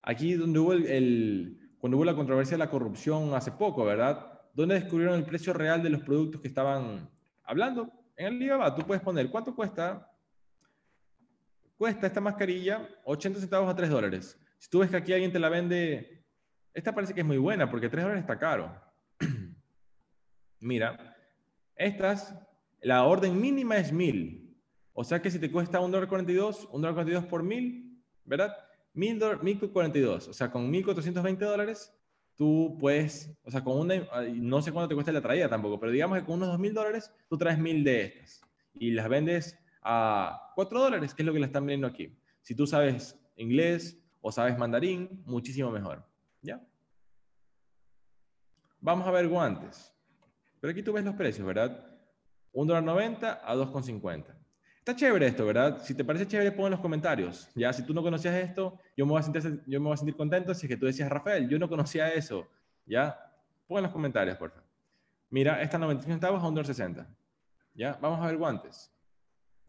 Aquí 0.03 0.33
donde 0.33 0.59
hubo 0.59 0.73
el, 0.73 1.75
cuando 1.79 1.97
hubo 1.97 2.05
la 2.05 2.15
controversia 2.15 2.55
de 2.55 2.63
la 2.63 2.69
corrupción 2.69 3.33
hace 3.33 3.51
poco, 3.51 3.85
¿verdad? 3.85 4.41
¿Dónde 4.53 4.75
descubrieron 4.75 5.15
el 5.15 5.25
precio 5.25 5.53
real 5.53 5.81
de 5.81 5.89
los 5.89 6.01
productos 6.01 6.41
que 6.41 6.47
estaban 6.47 7.09
hablando? 7.43 7.91
En 8.15 8.27
el 8.27 8.35
Alibaba 8.35 8.75
tú 8.75 8.85
puedes 8.85 9.01
poner 9.01 9.29
cuánto 9.29 9.55
cuesta 9.55 10.07
cuesta 11.77 12.05
esta 12.05 12.21
mascarilla 12.21 12.87
80 13.05 13.39
centavos 13.39 13.67
a 13.67 13.75
3 13.75 13.89
dólares. 13.89 14.39
Si 14.59 14.69
tú 14.69 14.79
ves 14.79 14.91
que 14.91 14.97
aquí 14.97 15.13
alguien 15.13 15.31
te 15.31 15.39
la 15.39 15.49
vende, 15.49 16.23
esta 16.75 16.93
parece 16.93 17.15
que 17.15 17.21
es 17.21 17.25
muy 17.25 17.39
buena 17.39 17.71
porque 17.71 17.89
3 17.89 18.03
dólares 18.03 18.21
está 18.21 18.37
caro. 18.37 18.90
Mira, 20.61 21.17
estas, 21.75 22.35
la 22.81 23.03
orden 23.03 23.41
mínima 23.41 23.77
es 23.77 23.91
1000. 23.91 24.55
O 24.93 25.03
sea 25.03 25.21
que 25.21 25.31
si 25.31 25.39
te 25.39 25.51
cuesta 25.51 25.79
1 25.79 25.89
dólar 25.89 26.07
42, 26.07 26.69
1 26.71 26.79
dólar 26.79 26.93
42 26.93 27.25
por 27.25 27.41
1000, 27.41 27.99
¿verdad? 28.25 28.55
1042. 28.93 30.27
O 30.27 30.33
sea, 30.33 30.51
con 30.51 30.69
1420 30.69 31.43
dólares, 31.43 31.93
tú 32.35 32.77
puedes, 32.79 33.35
o 33.43 33.49
sea, 33.49 33.63
con 33.63 33.79
una, 33.79 33.95
no 34.33 34.61
sé 34.61 34.71
cuánto 34.71 34.89
te 34.89 34.93
cuesta 34.93 35.11
la 35.11 35.21
traída 35.21 35.49
tampoco, 35.49 35.79
pero 35.79 35.91
digamos 35.91 36.19
que 36.19 36.25
con 36.25 36.35
unos 36.35 36.49
2000 36.49 36.73
dólares, 36.73 37.11
tú 37.27 37.37
traes 37.37 37.57
1000 37.57 37.83
de 37.83 38.05
estas 38.05 38.41
y 38.75 38.91
las 38.91 39.09
vendes 39.09 39.57
a 39.81 40.51
4 40.55 40.79
dólares, 40.79 41.15
que 41.15 41.23
es 41.23 41.25
lo 41.25 41.33
que 41.33 41.39
le 41.39 41.47
están 41.47 41.65
vendiendo 41.65 41.87
aquí. 41.87 42.15
Si 42.43 42.53
tú 42.53 42.67
sabes 42.67 43.19
inglés 43.35 43.99
o 44.21 44.31
sabes 44.31 44.57
mandarín, 44.59 45.23
muchísimo 45.25 45.71
mejor. 45.71 46.05
¿Ya? 46.43 46.61
Vamos 48.79 49.07
a 49.07 49.11
ver 49.11 49.27
guantes. 49.27 49.90
Pero 50.61 50.71
aquí 50.71 50.83
tú 50.83 50.93
ves 50.93 51.03
los 51.03 51.15
precios, 51.15 51.45
¿verdad? 51.45 51.85
$1.90 52.53 53.39
a 53.43 53.55
2.50. 53.55 54.25
Está 54.77 54.95
chévere 54.95 55.27
esto, 55.27 55.45
¿verdad? 55.45 55.81
Si 55.83 55.93
te 55.93 56.05
parece 56.05 56.27
chévere, 56.27 56.51
pon 56.51 56.65
en 56.65 56.71
los 56.71 56.79
comentarios. 56.79 57.49
Ya, 57.55 57.73
si 57.73 57.85
tú 57.85 57.93
no 57.93 58.01
conocías 58.01 58.35
esto, 58.35 58.79
yo 58.95 59.05
me 59.05 59.11
voy 59.11 59.19
a 59.19 59.23
sentir, 59.23 59.63
yo 59.67 59.79
me 59.79 59.85
voy 59.85 59.93
a 59.93 59.97
sentir 59.97 60.15
contento 60.15 60.53
si 60.53 60.65
es 60.65 60.69
que 60.69 60.77
tú 60.77 60.85
decías, 60.85 61.09
Rafael, 61.09 61.49
yo 61.49 61.59
no 61.59 61.67
conocía 61.67 62.13
eso. 62.13 62.47
Ya, 62.85 63.19
pon 63.67 63.77
en 63.77 63.83
los 63.83 63.91
comentarios, 63.91 64.37
por 64.37 64.51
favor. 64.51 64.67
Mira, 65.29 65.61
esta 65.61 65.77
95 65.77 66.13
centavos 66.13 66.43
a 66.43 66.47
1.60. 66.47 67.07
Ya, 67.73 67.97
vamos 68.01 68.19
a 68.21 68.27
ver 68.27 68.37
guantes. 68.37 68.91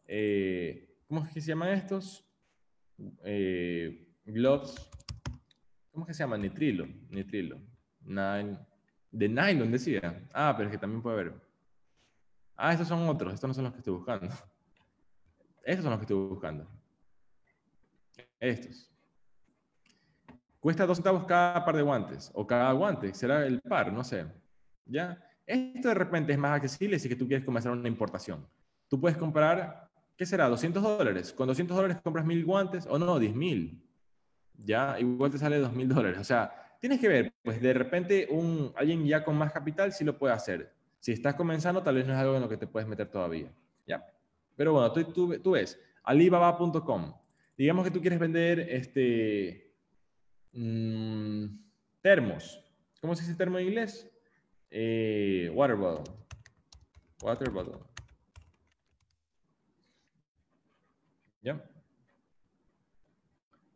Eh, 0.07 0.99
¿Cómo 1.07 1.25
es 1.25 1.31
que 1.33 1.41
se 1.41 1.49
llaman 1.49 1.71
estos? 1.71 2.25
Eh, 3.25 4.09
gloves. 4.25 4.75
¿Cómo 5.91 6.05
es 6.05 6.09
que 6.09 6.15
se 6.15 6.23
llaman? 6.23 6.43
Nitrilo. 6.43 6.87
Nitrilo. 7.11 7.61
Nine. 8.01 8.59
De 9.13 9.29
nylon 9.29 9.71
decía. 9.71 10.27
Ah, 10.33 10.55
pero 10.57 10.69
es 10.69 10.73
que 10.73 10.79
también 10.79 11.03
puede 11.03 11.21
haber. 11.21 11.35
Ah, 12.57 12.73
estos 12.73 12.89
son 12.89 13.07
otros. 13.09 13.35
Estos 13.35 13.47
no 13.47 13.55
son 13.55 13.65
los 13.65 13.73
que 13.73 13.79
estoy 13.79 13.95
buscando. 13.95 14.27
Estos 15.63 15.85
son 15.85 15.91
los 15.91 15.99
que 15.99 16.05
estoy 16.05 16.17
buscando. 16.17 16.67
Estos. 18.41 18.91
Cuesta 20.59 20.87
dos 20.87 20.97
centavos 20.97 21.25
cada 21.25 21.65
par 21.65 21.77
de 21.77 21.83
guantes. 21.83 22.31
O 22.35 22.47
cada 22.47 22.73
guante. 22.73 23.13
Será 23.15 23.47
el 23.47 23.61
par, 23.61 23.93
no 23.93 24.03
sé. 24.03 24.27
¿Ya? 24.87 25.23
Esto 25.47 25.89
de 25.89 25.95
repente 25.95 26.33
es 26.33 26.39
más 26.39 26.53
accesible 26.53 26.99
si 26.99 27.09
que 27.09 27.17
tú 27.17 27.27
quieres 27.27 27.45
comenzar 27.45 27.73
una 27.73 27.89
importación. 27.89 28.47
Tú 28.89 29.01
puedes 29.01 29.19
comprar, 29.19 29.91
¿qué 30.17 30.25
será? 30.25 30.49
200 30.49 30.83
dólares. 30.83 31.33
Con 31.33 31.47
200 31.49 31.77
dólares 31.77 31.99
compras 32.03 32.25
mil 32.25 32.45
guantes, 32.45 32.87
o 32.87 32.99
no, 32.99 33.19
10 33.19 33.35
mil. 33.35 33.83
Ya, 34.57 34.99
igual 34.99 35.31
te 35.31 35.39
sale 35.39 35.59
2 35.59 35.73
mil 35.73 35.89
dólares. 35.89 36.19
O 36.19 36.25
sea, 36.25 36.77
tienes 36.81 37.01
que 37.01 37.09
ver, 37.09 37.32
pues 37.43 37.61
de 37.61 37.75
repente 37.75 38.29
un, 38.31 38.73
alguien 38.77 39.05
ya 39.05 39.25
con 39.25 39.37
más 39.37 39.53
capital 39.53 39.93
sí 39.93 40.05
lo 40.05 40.19
puede 40.19 40.35
hacer. 40.35 40.73
Si 41.01 41.13
estás 41.13 41.35
comenzando, 41.35 41.83
tal 41.83 41.97
vez 41.97 42.07
no 42.07 42.13
es 42.13 42.19
algo 42.19 42.37
en 42.37 42.43
lo 42.43 42.49
que 42.49 42.57
te 42.57 42.67
puedes 42.67 42.89
meter 42.89 43.09
todavía. 43.09 43.53
¿Ya? 43.87 44.07
Pero 44.57 44.73
bueno, 44.73 44.93
tú, 44.93 45.39
tú, 45.41 45.51
ves, 45.51 45.81
alibaba.com. 46.05 47.15
Digamos 47.57 47.85
que 47.85 47.91
tú 47.91 48.01
quieres 48.01 48.21
vender 48.21 48.61
este, 48.61 49.75
mm, 50.53 51.47
termos. 52.01 52.65
¿Cómo 53.01 53.17
se 53.17 53.23
dice 53.23 53.35
termo 53.35 53.59
en 53.59 53.67
inglés? 53.67 54.09
Eh, 54.71 55.51
water 55.53 55.77
bottle. 55.77 56.15
Water 57.23 57.51
bottle. 57.51 57.79
¿Ya? 61.43 61.72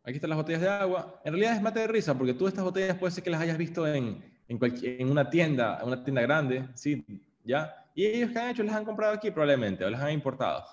Aquí 0.07 0.15
están 0.15 0.29
las 0.29 0.37
botellas 0.37 0.61
de 0.61 0.69
agua. 0.69 1.19
En 1.25 1.33
realidad 1.33 1.57
es 1.57 1.61
mate 1.61 1.81
de 1.81 1.87
risa, 1.87 2.17
porque 2.17 2.33
tú 2.33 2.47
estas 2.47 2.63
botellas 2.63 2.97
puede 2.97 3.11
ser 3.11 3.25
que 3.25 3.29
las 3.29 3.41
hayas 3.41 3.57
visto 3.57 3.85
en, 3.85 4.23
en, 4.47 5.11
una 5.11 5.29
tienda, 5.29 5.79
en 5.81 5.87
una 5.89 6.01
tienda 6.01 6.21
grande, 6.21 6.65
¿sí? 6.75 7.05
¿Ya? 7.43 7.85
Y 7.93 8.05
ellos 8.05 8.31
que 8.31 8.39
han 8.39 8.49
hecho, 8.51 8.63
las 8.63 8.73
han 8.73 8.85
comprado 8.85 9.13
aquí 9.13 9.31
probablemente, 9.31 9.83
o 9.83 9.89
las 9.89 9.99
han 9.99 10.13
importado. 10.13 10.63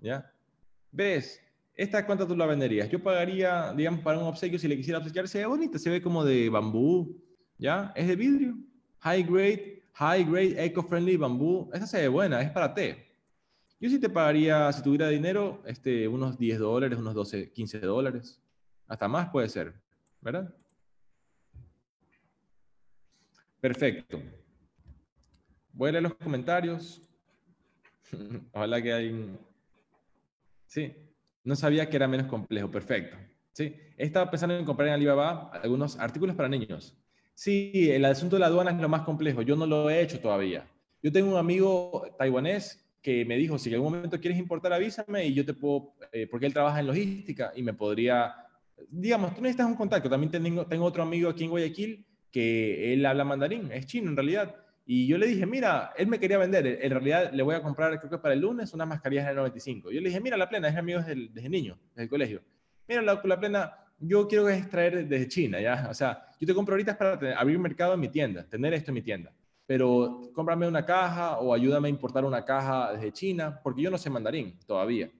¿Ya? 0.00 0.32
¿Ves? 0.92 1.42
¿Esta 1.74 2.06
cuánto 2.06 2.24
tú 2.24 2.36
la 2.36 2.46
venderías? 2.46 2.88
Yo 2.88 3.02
pagaría, 3.02 3.72
digamos, 3.72 3.98
para 4.00 4.16
un 4.16 4.26
obsequio, 4.26 4.60
si 4.60 4.68
le 4.68 4.76
quisiera 4.76 5.00
obsequiar, 5.00 5.26
se 5.26 5.38
ve 5.38 5.46
bonita, 5.46 5.76
se 5.76 5.90
ve 5.90 6.00
como 6.00 6.24
de 6.24 6.48
bambú, 6.48 7.20
¿ya? 7.58 7.92
Es 7.96 8.06
de 8.06 8.14
vidrio. 8.14 8.58
High 9.00 9.24
grade, 9.24 9.82
high 9.94 10.22
grade, 10.22 10.64
eco-friendly 10.66 11.16
bambú. 11.16 11.68
Esa 11.74 11.88
se 11.88 12.02
ve 12.02 12.06
buena, 12.06 12.40
es 12.42 12.50
para 12.52 12.72
té. 12.72 13.08
Yo 13.80 13.90
sí 13.90 13.98
te 13.98 14.08
pagaría, 14.08 14.72
si 14.72 14.84
tuviera 14.84 15.08
dinero, 15.08 15.64
este, 15.66 16.06
unos 16.06 16.38
10 16.38 16.60
dólares, 16.60 16.96
unos 16.96 17.14
12, 17.14 17.50
15 17.50 17.80
dólares. 17.80 18.40
Hasta 18.88 19.06
más 19.06 19.30
puede 19.30 19.48
ser, 19.48 19.74
¿verdad? 20.20 20.52
Perfecto. 23.60 24.20
Voy 25.72 25.90
a 25.90 25.92
leer 25.92 26.02
los 26.02 26.14
comentarios. 26.14 27.02
Ojalá 28.52 28.82
que 28.82 28.92
hay 28.92 29.38
Sí, 30.68 30.94
no 31.44 31.56
sabía 31.56 31.88
que 31.88 31.96
era 31.96 32.06
menos 32.06 32.26
complejo. 32.26 32.70
Perfecto. 32.70 33.16
Sí, 33.52 33.74
he 33.96 34.04
estado 34.04 34.30
pensando 34.30 34.56
en 34.56 34.64
comprar 34.64 34.88
en 34.88 34.94
Alibaba 34.94 35.50
algunos 35.50 35.98
artículos 35.98 36.36
para 36.36 36.48
niños. 36.48 36.96
Sí, 37.34 37.90
el 37.90 38.04
asunto 38.04 38.36
de 38.36 38.40
la 38.40 38.46
aduana 38.46 38.70
es 38.70 38.80
lo 38.80 38.88
más 38.88 39.02
complejo. 39.02 39.42
Yo 39.42 39.56
no 39.56 39.66
lo 39.66 39.88
he 39.88 40.02
hecho 40.02 40.20
todavía. 40.20 40.68
Yo 41.02 41.10
tengo 41.10 41.30
un 41.32 41.38
amigo 41.38 42.04
taiwanés 42.18 42.84
que 43.00 43.24
me 43.24 43.36
dijo, 43.36 43.58
si 43.58 43.70
en 43.70 43.76
algún 43.76 43.92
momento 43.92 44.20
quieres 44.20 44.38
importar, 44.38 44.72
avísame 44.72 45.26
y 45.26 45.34
yo 45.34 45.44
te 45.44 45.54
puedo, 45.54 45.94
eh, 46.12 46.26
porque 46.26 46.46
él 46.46 46.52
trabaja 46.52 46.80
en 46.80 46.88
logística 46.88 47.52
y 47.56 47.62
me 47.62 47.72
podría, 47.72 48.34
digamos, 48.88 49.34
tú 49.34 49.42
necesitas 49.42 49.66
un 49.66 49.76
contacto. 49.76 50.08
También 50.08 50.30
tengo, 50.30 50.66
tengo 50.66 50.84
otro 50.84 51.02
amigo 51.02 51.30
aquí 51.30 51.44
en 51.44 51.50
Guayaquil 51.50 52.06
que 52.30 52.92
él 52.92 53.06
habla 53.06 53.24
mandarín, 53.24 53.72
es 53.72 53.86
chino 53.86 54.10
en 54.10 54.16
realidad 54.16 54.54
y 54.90 55.06
yo 55.06 55.18
le 55.18 55.26
dije, 55.26 55.44
mira, 55.44 55.92
él 55.98 56.06
me 56.06 56.18
quería 56.18 56.38
vender, 56.38 56.66
en 56.66 56.90
realidad 56.90 57.30
le 57.30 57.42
voy 57.42 57.54
a 57.54 57.62
comprar, 57.62 57.98
creo 57.98 58.10
que 58.10 58.16
para 58.16 58.32
el 58.32 58.40
lunes, 58.40 58.72
unas 58.72 58.88
mascarillas 58.88 59.26
de 59.26 59.34
95. 59.34 59.90
Yo 59.90 60.00
le 60.00 60.08
dije, 60.08 60.18
mira, 60.18 60.34
la 60.38 60.48
plena, 60.48 60.66
es 60.66 60.76
amigo 60.78 61.00
desde, 61.00 61.28
desde 61.30 61.48
niño, 61.50 61.78
desde 61.90 62.04
el 62.04 62.08
colegio. 62.08 62.42
Mira, 62.88 63.02
la, 63.02 63.20
la, 63.22 63.38
plena, 63.38 63.70
yo 63.98 64.26
quiero 64.26 64.48
extraer 64.48 65.06
desde 65.06 65.28
China, 65.28 65.60
¿ya? 65.60 65.88
O 65.90 65.92
sea, 65.92 66.24
yo 66.40 66.46
te 66.46 66.54
compro 66.54 66.72
ahorita 66.72 66.96
para 66.96 67.38
abrir 67.38 67.58
mercado 67.58 67.92
en 67.92 68.00
mi 68.00 68.08
tienda, 68.08 68.48
tener 68.48 68.72
esto 68.72 68.90
en 68.90 68.94
mi 68.94 69.02
tienda. 69.02 69.30
Pero 69.66 70.30
cómprame 70.32 70.66
una 70.66 70.86
caja 70.86 71.38
o 71.38 71.52
ayúdame 71.52 71.88
a 71.88 71.90
importar 71.90 72.24
una 72.24 72.42
caja 72.46 72.94
desde 72.94 73.12
China, 73.12 73.60
porque 73.62 73.82
yo 73.82 73.90
no 73.90 73.98
sé 73.98 74.08
mandarín 74.08 74.58
todavía. 74.66 75.10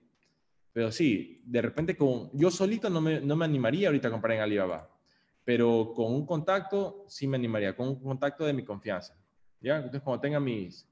Pero 0.73 0.91
sí, 0.91 1.41
de 1.45 1.61
repente 1.61 1.97
con, 1.97 2.29
yo 2.33 2.51
solito 2.51 2.89
no 2.89 3.01
me, 3.01 3.19
no 3.21 3.35
me 3.35 3.45
animaría 3.45 3.87
ahorita 3.87 4.07
a 4.07 4.11
comprar 4.11 4.37
en 4.37 4.43
Alibaba. 4.43 4.89
Pero 5.43 5.93
con 5.95 6.13
un 6.13 6.25
contacto 6.25 7.05
sí 7.07 7.27
me 7.27 7.37
animaría, 7.37 7.75
con 7.75 7.89
un 7.89 7.99
contacto 7.99 8.45
de 8.45 8.53
mi 8.53 8.63
confianza. 8.63 9.15
¿ya? 9.61 9.77
Entonces, 9.77 10.01
cuando 10.01 10.21
tenga 10.21 10.39
mis, 10.39 10.87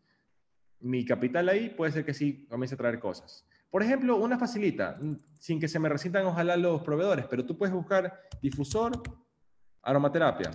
mi 0.80 1.06
capital 1.06 1.50
ahí, 1.50 1.70
puede 1.70 1.92
ser 1.92 2.06
que 2.06 2.14
sí 2.14 2.46
comience 2.50 2.76
a 2.76 2.78
traer 2.78 3.00
cosas. 3.00 3.46
Por 3.70 3.84
ejemplo, 3.84 4.16
una 4.18 4.38
facilita, 4.38 5.00
sin 5.40 5.60
que 5.60 5.68
se 5.68 5.80
me 5.80 5.90
resientan 5.90 6.26
ojalá 6.26 6.56
los 6.58 6.82
proveedores, 6.82 7.26
pero 7.30 7.46
tú 7.46 7.58
puedes 7.58 7.76
buscar 7.76 8.22
difusor, 8.42 9.02
aromaterapia. 9.82 10.52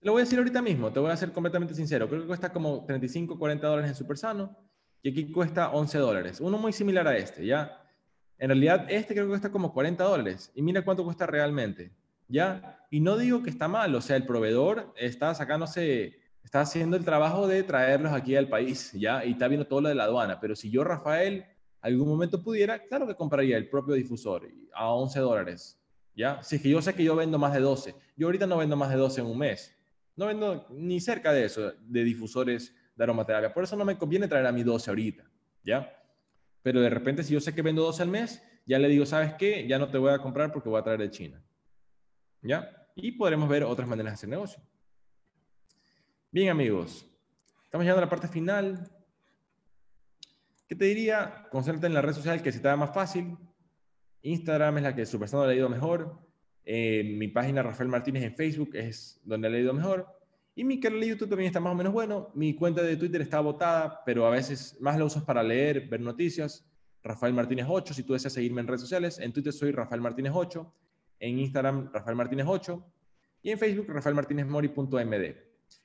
Lo 0.00 0.12
voy 0.12 0.20
a 0.20 0.24
decir 0.24 0.38
ahorita 0.38 0.62
mismo, 0.62 0.92
te 0.92 1.00
voy 1.00 1.10
a 1.10 1.16
ser 1.16 1.32
completamente 1.32 1.74
sincero. 1.74 2.08
Creo 2.08 2.20
que 2.20 2.28
cuesta 2.28 2.52
como 2.52 2.84
35, 2.84 3.38
40 3.38 3.66
dólares 3.66 3.90
en 3.90 3.96
Supersano 3.96 4.56
y 5.06 5.10
aquí 5.10 5.30
cuesta 5.30 5.70
11 5.70 5.98
dólares. 5.98 6.40
Uno 6.40 6.58
muy 6.58 6.72
similar 6.72 7.06
a 7.06 7.16
este, 7.16 7.46
¿ya? 7.46 7.80
En 8.38 8.48
realidad, 8.48 8.86
este 8.88 9.14
creo 9.14 9.26
que 9.26 9.30
cuesta 9.30 9.52
como 9.52 9.72
40 9.72 10.02
dólares. 10.02 10.50
Y 10.52 10.62
mira 10.62 10.84
cuánto 10.84 11.04
cuesta 11.04 11.26
realmente. 11.26 11.92
¿ya? 12.26 12.84
Y 12.90 12.98
no 12.98 13.16
digo 13.16 13.40
que 13.40 13.50
está 13.50 13.68
mal, 13.68 13.94
o 13.94 14.00
sea, 14.00 14.16
el 14.16 14.26
proveedor 14.26 14.92
está 14.96 15.32
sacándose, 15.32 16.18
está 16.42 16.62
haciendo 16.62 16.96
el 16.96 17.04
trabajo 17.04 17.46
de 17.46 17.62
traerlos 17.62 18.12
aquí 18.12 18.34
al 18.34 18.48
país, 18.48 18.90
¿ya? 18.94 19.24
Y 19.24 19.30
está 19.32 19.46
viendo 19.46 19.68
todo 19.68 19.80
lo 19.80 19.88
de 19.88 19.94
la 19.94 20.04
aduana, 20.04 20.40
pero 20.40 20.56
si 20.56 20.70
yo, 20.70 20.82
Rafael, 20.82 21.44
algún 21.80 22.08
momento 22.08 22.42
pudiera, 22.42 22.82
claro 22.82 23.06
que 23.06 23.14
compraría 23.14 23.56
el 23.56 23.68
propio 23.68 23.94
difusor 23.94 24.48
a 24.74 24.90
11 24.90 25.20
dólares, 25.20 25.78
¿ya? 26.16 26.42
Si 26.42 26.56
es 26.56 26.62
que 26.62 26.70
yo 26.70 26.82
sé 26.82 26.94
que 26.94 27.04
yo 27.04 27.14
vendo 27.16 27.38
más 27.38 27.52
de 27.54 27.60
12, 27.60 27.94
yo 28.16 28.26
ahorita 28.26 28.46
no 28.46 28.58
vendo 28.58 28.76
más 28.76 28.90
de 28.90 28.96
12 28.96 29.20
en 29.20 29.26
un 29.28 29.38
mes, 29.38 29.72
no 30.16 30.26
vendo 30.26 30.66
ni 30.70 31.00
cerca 31.00 31.32
de 31.32 31.44
eso, 31.44 31.72
de 31.78 32.04
difusores 32.04 32.74
de 32.96 33.04
aromaterapia, 33.04 33.52
por 33.52 33.64
eso 33.64 33.76
no 33.76 33.84
me 33.84 33.96
conviene 33.96 34.26
traer 34.26 34.46
a 34.46 34.52
mi 34.52 34.62
12 34.62 34.90
ahorita, 34.90 35.24
¿ya? 35.62 35.92
Pero 36.62 36.80
de 36.80 36.90
repente 36.90 37.22
si 37.22 37.34
yo 37.34 37.40
sé 37.40 37.54
que 37.54 37.62
vendo 37.62 37.82
12 37.82 38.02
al 38.02 38.08
mes, 38.08 38.42
ya 38.66 38.78
le 38.78 38.88
digo, 38.88 39.06
¿sabes 39.06 39.34
qué? 39.34 39.66
Ya 39.68 39.78
no 39.78 39.88
te 39.88 39.98
voy 39.98 40.12
a 40.12 40.18
comprar 40.18 40.52
porque 40.52 40.68
voy 40.68 40.80
a 40.80 40.82
traer 40.82 40.98
de 40.98 41.10
China. 41.10 41.40
¿Ya? 42.42 42.88
Y 42.96 43.12
podremos 43.12 43.48
ver 43.48 43.62
otras 43.62 43.86
maneras 43.86 44.12
de 44.12 44.14
hacer 44.14 44.28
negocio. 44.28 44.60
Bien, 46.32 46.48
amigos. 46.48 47.06
Estamos 47.62 47.84
llegando 47.84 48.02
a 48.02 48.06
la 48.06 48.10
parte 48.10 48.26
final. 48.26 48.90
¿Qué 50.66 50.74
te 50.74 50.86
diría? 50.86 51.46
Concéntrate 51.50 51.86
en 51.86 51.94
la 51.94 52.02
red 52.02 52.14
social 52.14 52.42
que 52.42 52.50
se 52.50 52.58
te 52.58 52.66
da 52.66 52.76
más 52.76 52.92
fácil. 52.92 53.36
Instagram 54.22 54.78
es 54.78 54.82
la 54.82 54.94
que 54.96 55.06
Superstando 55.06 55.44
ha 55.44 55.48
leído 55.48 55.68
mejor. 55.68 56.18
Eh, 56.64 57.04
mi 57.04 57.28
página 57.28 57.62
Rafael 57.62 57.88
Martínez 57.88 58.24
en 58.24 58.34
Facebook 58.34 58.70
es 58.74 59.20
donde 59.22 59.46
he 59.46 59.50
leído 59.52 59.72
mejor. 59.72 60.15
Y 60.58 60.64
mi 60.64 60.80
canal 60.80 61.00
de 61.00 61.08
YouTube 61.08 61.28
también 61.28 61.48
está 61.48 61.60
más 61.60 61.74
o 61.74 61.76
menos 61.76 61.92
bueno. 61.92 62.30
Mi 62.34 62.54
cuenta 62.54 62.80
de 62.82 62.96
Twitter 62.96 63.20
está 63.20 63.40
botada, 63.40 64.02
pero 64.06 64.26
a 64.26 64.30
veces 64.30 64.74
más 64.80 64.98
la 64.98 65.04
uso 65.04 65.22
para 65.22 65.42
leer, 65.42 65.86
ver 65.86 66.00
noticias. 66.00 66.64
Rafael 67.02 67.34
Martínez 67.34 67.66
8, 67.68 67.92
si 67.92 68.02
tú 68.02 68.14
deseas 68.14 68.32
seguirme 68.32 68.62
en 68.62 68.66
redes 68.66 68.80
sociales. 68.80 69.18
En 69.18 69.34
Twitter 69.34 69.52
soy 69.52 69.70
Rafael 69.70 70.00
Martínez 70.00 70.32
8, 70.34 70.74
en 71.20 71.38
Instagram 71.40 71.92
Rafael 71.92 72.16
Martínez 72.16 72.46
8 72.48 72.84
y 73.42 73.50
en 73.50 73.58
Facebook 73.58 73.86
rafaelmartinezmori.md. 73.90 75.36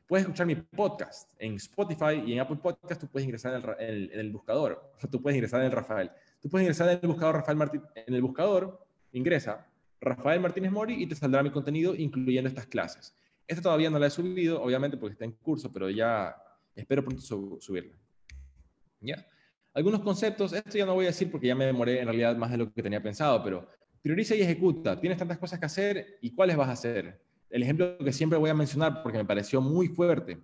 Puedes 0.08 0.24
escuchar 0.24 0.48
mi 0.48 0.56
podcast 0.56 1.30
en 1.38 1.56
Spotify 1.56 2.24
y 2.26 2.34
en 2.34 2.40
Apple 2.40 2.58
Podcast. 2.64 3.02
Tú 3.02 3.08
puedes 3.08 3.26
ingresar 3.26 3.76
en 3.78 4.10
el, 4.14 4.32
buscador. 4.32 4.94
O 5.04 5.08
tú 5.12 5.22
puedes 5.22 5.36
ingresar 5.36 5.60
en 5.60 5.66
el 5.66 5.74
Rafael. 5.74 6.12
Tú 6.42 6.50
puedes 6.50 6.64
ingresar 6.64 6.90
en 6.90 7.00
el 7.02 7.08
buscador 7.10 7.36
Rafael 7.36 7.58
Martín, 7.58 7.82
en 7.94 8.14
el 8.14 8.22
buscador, 8.22 8.88
ingresa 9.12 9.68
Rafael 10.00 10.40
Martínez 10.40 10.72
Mori 10.72 11.04
y 11.04 11.08
te 11.08 11.16
saldrá 11.16 11.44
mi 11.44 11.52
contenido, 11.52 11.94
incluyendo 11.94 12.48
estas 12.48 12.68
clases. 12.68 13.14
Esta 13.48 13.62
todavía 13.62 13.90
no 13.90 14.00
la 14.00 14.08
he 14.08 14.10
subido, 14.10 14.62
obviamente 14.62 14.98
porque 14.98 15.14
está 15.14 15.26
en 15.26 15.34
curso, 15.34 15.72
pero 15.72 15.90
ya 15.90 16.36
espero 16.76 17.04
pronto 17.04 17.22
subirla. 17.60 17.94
¿Ya? 19.02 19.26
Algunos 19.74 20.02
conceptos, 20.02 20.54
esto 20.54 20.78
ya 20.78 20.86
no 20.86 20.94
voy 20.94 21.06
a 21.06 21.10
decir 21.10 21.32
porque 21.32 21.48
ya 21.48 21.56
me 21.56 21.66
demoré 21.66 22.00
en 22.00 22.06
realidad 22.06 22.36
más 22.36 22.52
de 22.52 22.58
lo 22.58 22.74
que 22.74 22.84
tenía 22.84 23.02
pensado, 23.02 23.42
pero 23.44 23.68
prioriza 24.02 24.36
y 24.36 24.42
ejecuta. 24.42 25.00
Tienes 25.00 25.18
tantas 25.18 25.38
cosas 25.38 25.60
que 25.60 25.66
hacer 25.66 26.18
y 26.22 26.32
cuáles 26.32 26.58
vas 26.58 26.70
a 26.70 26.74
hacer. 26.74 27.22
El 27.50 27.64
ejemplo 27.64 27.98
que 27.98 28.14
siempre 28.14 28.38
voy 28.38 28.50
a 28.50 28.54
mencionar 28.54 29.02
porque 29.04 29.18
me 29.18 29.26
pareció 29.26 29.62
muy 29.62 29.88
fuerte. 29.88 30.40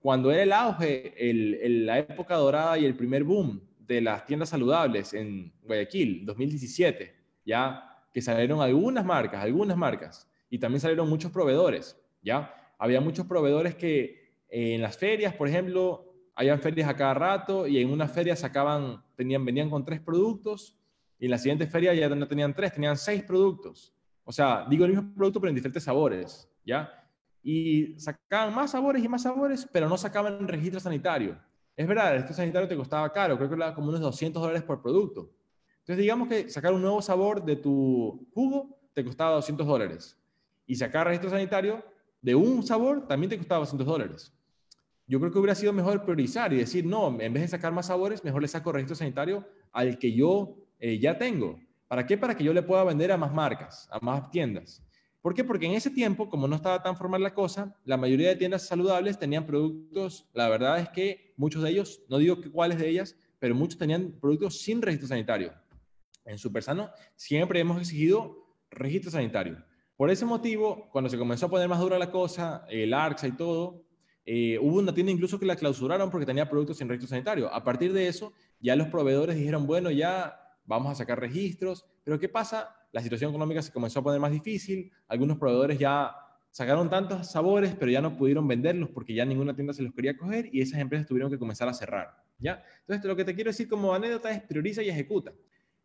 Cuando 0.00 0.30
era 0.30 0.42
el 0.42 0.52
auge, 0.52 1.14
el, 1.18 1.86
la 1.86 1.98
época 1.98 2.36
dorada 2.36 2.78
y 2.78 2.84
el 2.84 2.94
primer 2.94 3.24
boom 3.24 3.60
de 3.78 4.00
las 4.00 4.24
tiendas 4.24 4.50
saludables 4.50 5.14
en 5.14 5.52
Guayaquil, 5.62 6.24
2017, 6.24 7.14
ya 7.44 8.04
que 8.12 8.22
salieron 8.22 8.60
algunas 8.60 9.04
marcas, 9.04 9.42
algunas 9.42 9.76
marcas, 9.76 10.30
y 10.48 10.58
también 10.58 10.80
salieron 10.80 11.08
muchos 11.08 11.30
proveedores, 11.30 12.00
ya. 12.26 12.52
Había 12.78 13.00
muchos 13.00 13.24
proveedores 13.26 13.74
que 13.76 14.34
eh, 14.50 14.74
en 14.74 14.82
las 14.82 14.98
ferias, 14.98 15.32
por 15.34 15.48
ejemplo, 15.48 16.12
habían 16.34 16.60
ferias 16.60 16.88
a 16.88 16.96
cada 16.96 17.14
rato 17.14 17.66
y 17.66 17.78
en 17.78 17.90
una 17.90 18.08
feria 18.08 18.36
sacaban, 18.36 19.02
tenían, 19.14 19.44
venían 19.44 19.70
con 19.70 19.84
tres 19.84 20.00
productos 20.00 20.76
y 21.18 21.24
en 21.24 21.30
la 21.30 21.38
siguiente 21.38 21.66
feria 21.66 21.94
ya 21.94 22.08
no 22.10 22.28
tenían 22.28 22.54
tres, 22.54 22.74
tenían 22.74 22.96
seis 22.98 23.22
productos. 23.22 23.94
O 24.24 24.32
sea, 24.32 24.66
digo 24.68 24.84
el 24.84 24.90
mismo 24.90 25.14
producto 25.14 25.40
pero 25.40 25.50
en 25.50 25.54
diferentes 25.54 25.84
sabores, 25.84 26.50
¿ya? 26.64 26.92
Y 27.42 27.98
sacaban 27.98 28.52
más 28.52 28.72
sabores 28.72 29.02
y 29.02 29.08
más 29.08 29.22
sabores, 29.22 29.66
pero 29.72 29.88
no 29.88 29.96
sacaban 29.96 30.46
registro 30.48 30.80
sanitario. 30.80 31.40
Es 31.76 31.86
verdad, 31.86 32.08
el 32.08 32.14
registro 32.14 32.36
sanitario 32.36 32.68
te 32.68 32.76
costaba 32.76 33.10
caro, 33.12 33.36
creo 33.36 33.48
que 33.48 33.54
era 33.54 33.72
como 33.72 33.88
unos 33.88 34.00
200 34.00 34.42
dólares 34.42 34.64
por 34.64 34.82
producto. 34.82 35.30
Entonces, 35.78 35.98
digamos 35.98 36.28
que 36.28 36.50
sacar 36.50 36.72
un 36.72 36.82
nuevo 36.82 37.00
sabor 37.00 37.44
de 37.44 37.54
tu 37.54 38.28
jugo 38.34 38.76
te 38.92 39.04
costaba 39.04 39.36
200 39.36 39.64
dólares. 39.64 40.18
Y 40.66 40.74
sacar 40.74 41.06
registro 41.06 41.30
sanitario 41.30 41.84
de 42.22 42.34
un 42.34 42.62
sabor 42.62 43.06
también 43.06 43.30
te 43.30 43.38
costaba 43.38 43.60
200 43.60 43.86
dólares. 43.86 44.32
Yo 45.06 45.20
creo 45.20 45.30
que 45.30 45.38
hubiera 45.38 45.54
sido 45.54 45.72
mejor 45.72 46.02
priorizar 46.02 46.52
y 46.52 46.56
decir, 46.56 46.84
no, 46.84 47.08
en 47.20 47.32
vez 47.32 47.42
de 47.42 47.48
sacar 47.48 47.72
más 47.72 47.86
sabores, 47.86 48.24
mejor 48.24 48.42
le 48.42 48.48
saco 48.48 48.72
registro 48.72 48.96
sanitario 48.96 49.46
al 49.72 49.98
que 49.98 50.12
yo 50.12 50.56
eh, 50.80 50.98
ya 50.98 51.16
tengo. 51.16 51.60
¿Para 51.86 52.04
qué? 52.06 52.18
Para 52.18 52.36
que 52.36 52.42
yo 52.42 52.52
le 52.52 52.62
pueda 52.62 52.82
vender 52.82 53.12
a 53.12 53.16
más 53.16 53.32
marcas, 53.32 53.88
a 53.92 54.00
más 54.00 54.30
tiendas. 54.30 54.82
¿Por 55.22 55.34
qué? 55.34 55.44
Porque 55.44 55.66
en 55.66 55.72
ese 55.72 55.90
tiempo, 55.90 56.28
como 56.28 56.48
no 56.48 56.56
estaba 56.56 56.82
tan 56.82 56.96
formal 56.96 57.22
la 57.22 57.34
cosa, 57.34 57.76
la 57.84 57.96
mayoría 57.96 58.28
de 58.28 58.36
tiendas 58.36 58.66
saludables 58.66 59.18
tenían 59.18 59.46
productos, 59.46 60.28
la 60.32 60.48
verdad 60.48 60.78
es 60.80 60.88
que 60.88 61.34
muchos 61.36 61.62
de 61.62 61.70
ellos, 61.70 62.02
no 62.08 62.18
digo 62.18 62.38
cuáles 62.52 62.78
de 62.78 62.88
ellas, 62.88 63.16
pero 63.38 63.54
muchos 63.54 63.78
tenían 63.78 64.12
productos 64.20 64.60
sin 64.60 64.82
registro 64.82 65.08
sanitario. 65.08 65.52
En 66.24 66.38
Supersano 66.38 66.90
siempre 67.14 67.60
hemos 67.60 67.80
exigido 67.80 68.36
registro 68.70 69.10
sanitario. 69.10 69.64
Por 69.96 70.10
ese 70.10 70.24
motivo, 70.24 70.88
cuando 70.92 71.08
se 71.08 71.18
comenzó 71.18 71.46
a 71.46 71.50
poner 71.50 71.68
más 71.68 71.80
dura 71.80 71.98
la 71.98 72.10
cosa, 72.10 72.66
el 72.68 72.92
ARCSA 72.92 73.28
y 73.28 73.32
todo, 73.32 73.82
eh, 74.24 74.58
hubo 74.60 74.78
una 74.78 74.92
tienda 74.92 75.12
incluso 75.12 75.38
que 75.38 75.46
la 75.46 75.56
clausuraron 75.56 76.10
porque 76.10 76.26
tenía 76.26 76.48
productos 76.48 76.78
sin 76.78 76.88
registro 76.88 77.08
sanitario. 77.08 77.52
A 77.52 77.64
partir 77.64 77.92
de 77.92 78.08
eso, 78.08 78.32
ya 78.60 78.76
los 78.76 78.88
proveedores 78.88 79.36
dijeron, 79.36 79.66
bueno, 79.66 79.90
ya 79.90 80.38
vamos 80.64 80.92
a 80.92 80.94
sacar 80.94 81.20
registros, 81.20 81.86
pero 82.04 82.18
¿qué 82.18 82.28
pasa? 82.28 82.76
la 82.96 83.02
situación 83.02 83.28
económica 83.28 83.60
se 83.60 83.70
comenzó 83.70 84.00
a 84.00 84.02
poner 84.02 84.18
más 84.18 84.30
difícil, 84.30 84.90
algunos 85.06 85.36
proveedores 85.36 85.78
ya 85.78 86.16
sacaron 86.50 86.88
tantos 86.88 87.30
sabores, 87.30 87.74
pero 87.78 87.90
ya 87.90 88.00
no 88.00 88.16
pudieron 88.16 88.48
venderlos 88.48 88.88
porque 88.88 89.14
ya 89.14 89.26
ninguna 89.26 89.54
tienda 89.54 89.74
se 89.74 89.82
los 89.82 89.92
quería 89.92 90.16
coger 90.16 90.48
y 90.50 90.62
esas 90.62 90.80
empresas 90.80 91.06
tuvieron 91.06 91.30
que 91.30 91.38
comenzar 91.38 91.68
a 91.68 91.74
cerrar, 91.74 92.24
¿ya? 92.38 92.64
Entonces, 92.80 93.04
lo 93.04 93.14
que 93.14 93.26
te 93.26 93.34
quiero 93.34 93.50
decir 93.50 93.68
como 93.68 93.92
anécdota 93.92 94.30
es 94.30 94.40
prioriza 94.40 94.82
y 94.82 94.88
ejecuta. 94.88 95.34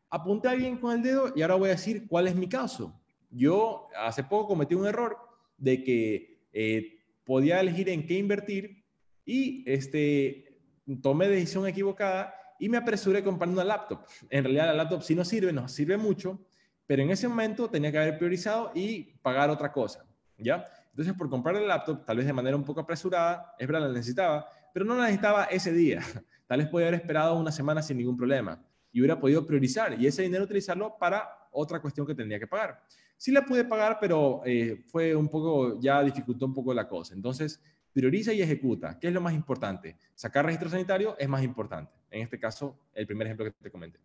Apunté 0.09 0.47
a 0.47 0.51
alguien 0.51 0.77
con 0.77 0.95
el 0.95 1.03
dedo 1.03 1.33
y 1.35 1.41
ahora 1.41 1.55
voy 1.55 1.67
a 1.67 1.73
decir 1.73 2.07
cuál 2.07 2.29
es 2.29 2.35
mi 2.35 2.47
caso. 2.47 2.97
Yo 3.31 3.87
hace 3.97 4.23
poco 4.23 4.49
cometí 4.49 4.75
un 4.75 4.85
error 4.85 5.17
de 5.57 5.83
que 5.83 6.47
eh, 6.53 6.99
podía 7.23 7.59
elegir 7.59 7.89
en 7.89 8.05
qué 8.05 8.15
invertir 8.15 8.83
y 9.25 9.63
este, 9.65 10.59
tomé 11.01 11.29
decisión 11.29 11.65
equivocada 11.67 12.35
y 12.59 12.69
me 12.69 12.77
apresuré 12.77 13.19
a 13.19 13.23
comprar 13.23 13.49
una 13.49 13.63
laptop. 13.63 14.05
En 14.29 14.43
realidad 14.43 14.67
la 14.67 14.73
laptop 14.73 15.01
sí 15.01 15.15
nos 15.15 15.27
sirve, 15.27 15.51
nos 15.51 15.71
sirve 15.71 15.97
mucho, 15.97 16.39
pero 16.85 17.01
en 17.01 17.09
ese 17.09 17.27
momento 17.27 17.69
tenía 17.69 17.91
que 17.91 17.97
haber 17.97 18.17
priorizado 18.17 18.71
y 18.75 19.03
pagar 19.21 19.49
otra 19.49 19.71
cosa, 19.71 20.05
¿ya? 20.37 20.67
Entonces, 20.89 21.13
por 21.13 21.29
comprar 21.29 21.55
el 21.55 21.67
laptop, 21.67 22.05
tal 22.05 22.17
vez 22.17 22.25
de 22.25 22.33
manera 22.33 22.55
un 22.55 22.65
poco 22.65 22.81
apresurada, 22.81 23.55
es 23.57 23.65
verdad, 23.65 23.87
la 23.87 23.93
necesitaba, 23.93 24.45
pero 24.73 24.85
no 24.85 24.95
la 24.95 25.03
necesitaba 25.03 25.45
ese 25.45 25.71
día. 25.71 26.01
Tal 26.47 26.59
vez 26.59 26.67
podía 26.67 26.87
haber 26.87 26.99
esperado 26.99 27.39
una 27.39 27.49
semana 27.49 27.81
sin 27.81 27.97
ningún 27.97 28.17
problema 28.17 28.61
y 28.91 28.99
hubiera 28.99 29.17
podido 29.17 29.47
priorizar 29.47 29.99
y 29.99 30.05
ese 30.05 30.23
dinero 30.23 30.43
utilizarlo 30.43 30.97
para 30.97 31.29
otra 31.51 31.79
cuestión 31.79 32.05
que 32.05 32.13
tendría 32.13 32.39
que 32.39 32.47
pagar. 32.47 32.83
Sí 33.21 33.31
la 33.31 33.45
pude 33.45 33.63
pagar, 33.65 33.99
pero 34.01 34.41
eh, 34.47 34.81
fue 34.87 35.15
un 35.15 35.29
poco, 35.29 35.79
ya 35.79 36.01
dificultó 36.01 36.47
un 36.47 36.55
poco 36.55 36.73
la 36.73 36.87
cosa. 36.87 37.13
Entonces, 37.13 37.61
prioriza 37.93 38.33
y 38.33 38.41
ejecuta. 38.41 38.97
¿Qué 38.97 39.09
es 39.09 39.13
lo 39.13 39.21
más 39.21 39.35
importante? 39.35 39.95
Sacar 40.15 40.43
registro 40.43 40.71
sanitario 40.71 41.15
es 41.19 41.29
más 41.29 41.43
importante. 41.43 41.91
En 42.09 42.23
este 42.23 42.39
caso, 42.39 42.79
el 42.95 43.05
primer 43.05 43.27
ejemplo 43.27 43.45
que 43.45 43.51
te 43.51 43.69
comenté. 43.69 43.99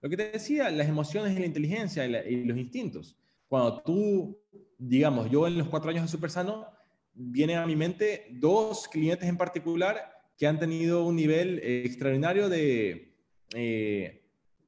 Lo 0.00 0.08
que 0.08 0.16
te 0.16 0.30
decía, 0.30 0.70
las 0.70 0.88
emociones 0.88 1.36
y 1.36 1.40
la 1.40 1.46
inteligencia 1.46 2.06
y, 2.06 2.44
los 2.44 2.56
instintos. 2.56 3.16
Cuando 3.48 3.82
tú, 3.82 4.38
digamos, 4.78 5.28
yo 5.28 5.48
en 5.48 5.58
los 5.58 5.66
cuatro 5.66 5.90
años 5.90 6.04
de 6.04 6.08
Super 6.08 6.30
Sano, 6.30 6.68
vienen 7.12 7.58
a 7.58 7.66
mi 7.66 7.74
mente 7.74 8.28
dos 8.30 8.86
clientes 8.86 9.28
en 9.28 9.36
particular 9.36 10.22
que 10.38 10.46
han 10.46 10.60
tenido 10.60 11.04
un 11.04 11.16
nivel 11.16 11.58
extraordinario 11.58 12.48
de, 12.48 13.16
eh, 13.56 14.22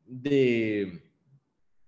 de, 0.04 1.13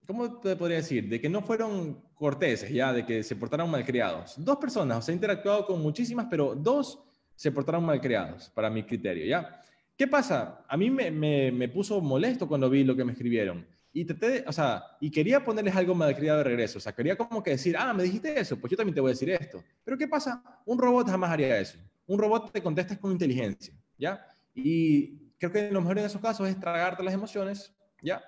¿cómo 0.07 0.41
te 0.41 0.57
podría 0.57 0.79
decir? 0.79 1.09
De 1.09 1.21
que 1.21 1.29
no 1.29 1.43
fueron 1.43 2.01
corteses, 2.15 2.71
ya, 2.71 2.93
de 2.93 3.05
que 3.05 3.23
se 3.23 3.37
portaron 3.37 3.71
malcriados. 3.71 4.35
Dos 4.37 4.57
personas, 4.57 4.99
o 4.99 5.03
sea, 5.03 5.13
he 5.13 5.17
interactuado 5.17 5.67
con 5.67 5.83
muchísimas, 5.83 6.27
pero 6.31 6.55
dos 6.55 6.99
se 7.35 7.53
portaron 7.53 7.85
malcriados, 7.85 8.51
para 8.51 8.71
mi 8.71 8.83
criterio, 8.83 9.27
¿ya? 9.27 9.63
¿Qué 9.97 10.07
pasa? 10.07 10.65
A 10.69 10.77
mí 10.77 10.91
me, 10.91 11.11
me, 11.11 11.69
puso 11.69 12.01
molesto 12.01 12.47
cuando 12.47 12.69
vi 12.69 12.85
lo 12.85 12.95
que 12.95 13.05
me 13.05 13.13
escribieron. 13.13 13.67
Y 13.93 14.05
traté, 14.05 14.45
o 14.47 14.53
sea, 14.53 14.83
y 15.01 15.11
quería 15.11 15.43
ponerles 15.43 15.75
algo 15.75 15.95
malcriado 15.95 16.39
de 16.39 16.45
regreso. 16.45 16.77
O 16.77 16.81
sea, 16.81 16.95
quería 16.95 17.17
como 17.17 17.43
que 17.43 17.53
decir, 17.53 17.77
ah, 17.79 17.95
me 17.95 18.03
dijiste 18.03 18.39
eso, 18.39 18.59
pues 18.59 18.71
yo 18.71 18.77
también 18.77 18.95
te 18.95 19.01
voy 19.01 19.11
a 19.11 19.15
decir 19.15 19.31
esto. 19.31 19.65
Pero 19.85 19.97
¿qué 19.97 20.07
pasa? 20.07 20.43
Un 20.67 20.79
robot 20.79 21.09
jamás 21.09 21.31
haría 21.31 21.59
eso. 21.59 21.79
Un 22.07 22.19
robot 22.19 22.53
te 22.53 22.63
contesta 22.63 22.99
con 22.99 23.13
inteligencia, 23.13 23.73
¿ya? 23.97 24.27
Y 24.55 25.33
creo 25.39 25.51
que 25.51 25.71
lo 25.71 25.81
mejor 25.81 25.99
en 25.99 26.05
esos 26.05 26.21
casos 26.21 26.47
es 26.47 26.61
tragarte 26.61 27.03
las 27.03 27.15
emociones, 27.15 27.75
¿ya? 28.03 28.23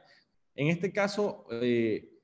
En 0.59 0.66
este 0.68 0.93
caso, 0.93 1.47
eh, 1.51 2.18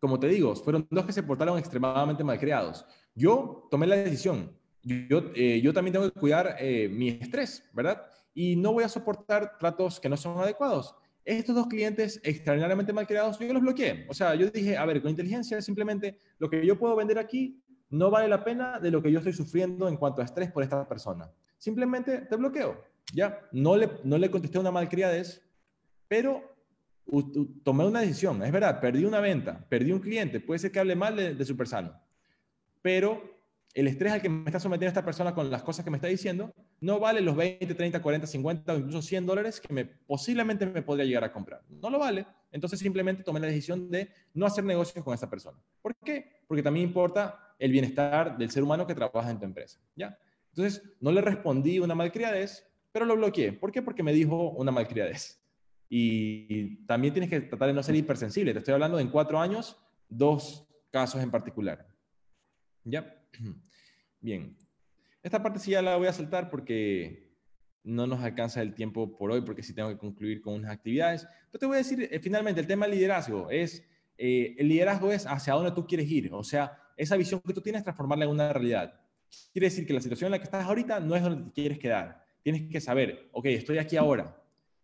como 0.00 0.18
te 0.18 0.28
digo, 0.28 0.54
fueron 0.56 0.86
dos 0.90 1.06
que 1.06 1.12
se 1.12 1.22
portaron 1.22 1.58
extremadamente 1.58 2.24
malcriados. 2.24 2.84
Yo 3.14 3.68
tomé 3.70 3.86
la 3.86 3.96
decisión. 3.96 4.56
Yo, 4.82 5.22
eh, 5.34 5.60
yo 5.62 5.72
también 5.72 5.92
tengo 5.92 6.10
que 6.10 6.18
cuidar 6.18 6.56
eh, 6.58 6.88
mi 6.88 7.08
estrés, 7.08 7.62
¿verdad? 7.72 8.02
y 8.38 8.54
no 8.54 8.72
voy 8.72 8.84
a 8.84 8.88
soportar 8.88 9.58
tratos 9.58 9.98
que 9.98 10.08
no 10.08 10.16
son 10.16 10.38
adecuados. 10.38 10.94
Estos 11.24 11.56
dos 11.56 11.66
clientes 11.66 12.20
extraordinariamente 12.22 12.92
mal 12.92 13.04
creados, 13.04 13.36
yo 13.36 13.52
los 13.52 13.62
bloqueé. 13.62 14.06
O 14.08 14.14
sea, 14.14 14.36
yo 14.36 14.48
dije, 14.48 14.76
a 14.76 14.86
ver, 14.86 15.02
con 15.02 15.10
inteligencia 15.10 15.60
simplemente 15.60 16.20
lo 16.38 16.48
que 16.48 16.64
yo 16.64 16.78
puedo 16.78 16.94
vender 16.94 17.18
aquí 17.18 17.60
no 17.90 18.12
vale 18.12 18.28
la 18.28 18.44
pena 18.44 18.78
de 18.78 18.92
lo 18.92 19.02
que 19.02 19.10
yo 19.10 19.18
estoy 19.18 19.32
sufriendo 19.32 19.88
en 19.88 19.96
cuanto 19.96 20.22
a 20.22 20.24
estrés 20.24 20.52
por 20.52 20.62
esta 20.62 20.86
persona. 20.88 21.28
Simplemente 21.56 22.20
te 22.20 22.36
bloqueo. 22.36 22.80
Ya, 23.12 23.40
no 23.50 23.76
le, 23.76 23.90
no 24.04 24.16
le 24.18 24.30
contesté 24.30 24.60
una 24.60 24.70
malcriadez, 24.70 25.42
pero 26.06 26.40
tomé 27.62 27.86
una 27.86 28.00
decisión. 28.00 28.42
Es 28.42 28.52
verdad, 28.52 28.80
perdí 28.80 29.04
una 29.04 29.20
venta, 29.20 29.66
perdí 29.68 29.92
un 29.92 30.00
cliente, 30.00 30.40
puede 30.40 30.58
ser 30.58 30.72
que 30.72 30.80
hable 30.80 30.96
mal 30.96 31.16
de, 31.16 31.34
de 31.34 31.44
Super 31.44 31.66
Sano, 31.66 32.00
pero 32.82 33.38
el 33.74 33.86
estrés 33.86 34.12
al 34.12 34.22
que 34.22 34.28
me 34.28 34.46
está 34.46 34.58
sometiendo 34.58 34.88
esta 34.88 35.04
persona 35.04 35.34
con 35.34 35.50
las 35.50 35.62
cosas 35.62 35.84
que 35.84 35.90
me 35.90 35.98
está 35.98 36.08
diciendo 36.08 36.52
no 36.80 36.98
vale 36.98 37.20
los 37.20 37.36
20, 37.36 37.74
30, 37.74 38.02
40, 38.02 38.26
50 38.26 38.72
o 38.72 38.78
incluso 38.78 39.02
100 39.02 39.26
dólares 39.26 39.60
que 39.60 39.72
me, 39.72 39.84
posiblemente 39.84 40.66
me 40.66 40.82
podría 40.82 41.04
llegar 41.04 41.24
a 41.24 41.32
comprar. 41.32 41.62
No 41.68 41.90
lo 41.90 41.98
vale. 41.98 42.26
Entonces 42.50 42.78
simplemente 42.78 43.22
tomé 43.22 43.40
la 43.40 43.46
decisión 43.46 43.90
de 43.90 44.10
no 44.34 44.46
hacer 44.46 44.64
negocios 44.64 45.04
con 45.04 45.14
esta 45.14 45.28
persona. 45.28 45.58
¿Por 45.82 45.94
qué? 45.96 46.42
Porque 46.46 46.62
también 46.62 46.86
importa 46.86 47.54
el 47.58 47.70
bienestar 47.70 48.38
del 48.38 48.50
ser 48.50 48.62
humano 48.62 48.86
que 48.86 48.94
trabaja 48.94 49.30
en 49.30 49.38
tu 49.38 49.44
empresa. 49.44 49.78
¿ya? 49.94 50.18
Entonces 50.50 50.82
no 51.00 51.12
le 51.12 51.20
respondí 51.20 51.78
una 51.78 51.94
malcriadez, 51.94 52.66
pero 52.90 53.04
lo 53.04 53.16
bloqueé. 53.16 53.52
¿Por 53.52 53.70
qué? 53.70 53.82
Porque 53.82 54.02
me 54.02 54.12
dijo 54.12 54.50
una 54.50 54.72
malcriadez. 54.72 55.40
Y 55.88 56.84
también 56.86 57.14
tienes 57.14 57.30
que 57.30 57.40
tratar 57.40 57.68
de 57.68 57.74
no 57.74 57.82
ser 57.82 57.94
hipersensible. 57.94 58.52
Te 58.52 58.58
estoy 58.58 58.74
hablando 58.74 58.96
de 58.96 59.04
en 59.04 59.10
cuatro 59.10 59.40
años, 59.40 59.76
dos 60.08 60.68
casos 60.90 61.22
en 61.22 61.30
particular. 61.30 61.86
¿Ya? 62.84 63.14
Bien. 64.20 64.56
Esta 65.22 65.42
parte 65.42 65.58
sí 65.58 65.72
ya 65.72 65.82
la 65.82 65.96
voy 65.96 66.06
a 66.06 66.12
saltar 66.12 66.50
porque 66.50 67.28
no 67.84 68.06
nos 68.06 68.20
alcanza 68.22 68.60
el 68.60 68.74
tiempo 68.74 69.16
por 69.16 69.30
hoy 69.30 69.40
porque 69.40 69.62
sí 69.62 69.74
tengo 69.74 69.88
que 69.88 69.98
concluir 69.98 70.40
con 70.40 70.54
unas 70.54 70.70
actividades. 70.70 71.26
Pero 71.50 71.60
te 71.60 71.66
voy 71.66 71.74
a 71.76 71.78
decir, 71.78 72.08
eh, 72.10 72.20
finalmente, 72.20 72.60
el 72.60 72.66
tema 72.66 72.86
del 72.86 72.96
liderazgo 72.96 73.50
es, 73.50 73.84
eh, 74.16 74.54
el 74.58 74.68
liderazgo 74.68 75.10
es 75.10 75.26
hacia 75.26 75.54
dónde 75.54 75.72
tú 75.72 75.86
quieres 75.86 76.10
ir, 76.10 76.32
o 76.32 76.44
sea, 76.44 76.78
esa 76.96 77.16
visión 77.16 77.40
que 77.40 77.54
tú 77.54 77.60
tienes, 77.60 77.82
transformarla 77.82 78.24
en 78.24 78.30
una 78.30 78.52
realidad. 78.52 79.00
Quiere 79.52 79.66
decir 79.66 79.86
que 79.86 79.92
la 79.92 80.00
situación 80.00 80.28
en 80.28 80.32
la 80.32 80.38
que 80.38 80.44
estás 80.44 80.64
ahorita 80.64 81.00
no 81.00 81.14
es 81.14 81.22
donde 81.22 81.44
te 81.44 81.52
quieres 81.52 81.78
quedar. 81.78 82.24
Tienes 82.42 82.70
que 82.70 82.80
saber, 82.80 83.28
ok, 83.32 83.46
estoy 83.46 83.78
aquí 83.78 83.96
ahora, 83.96 84.37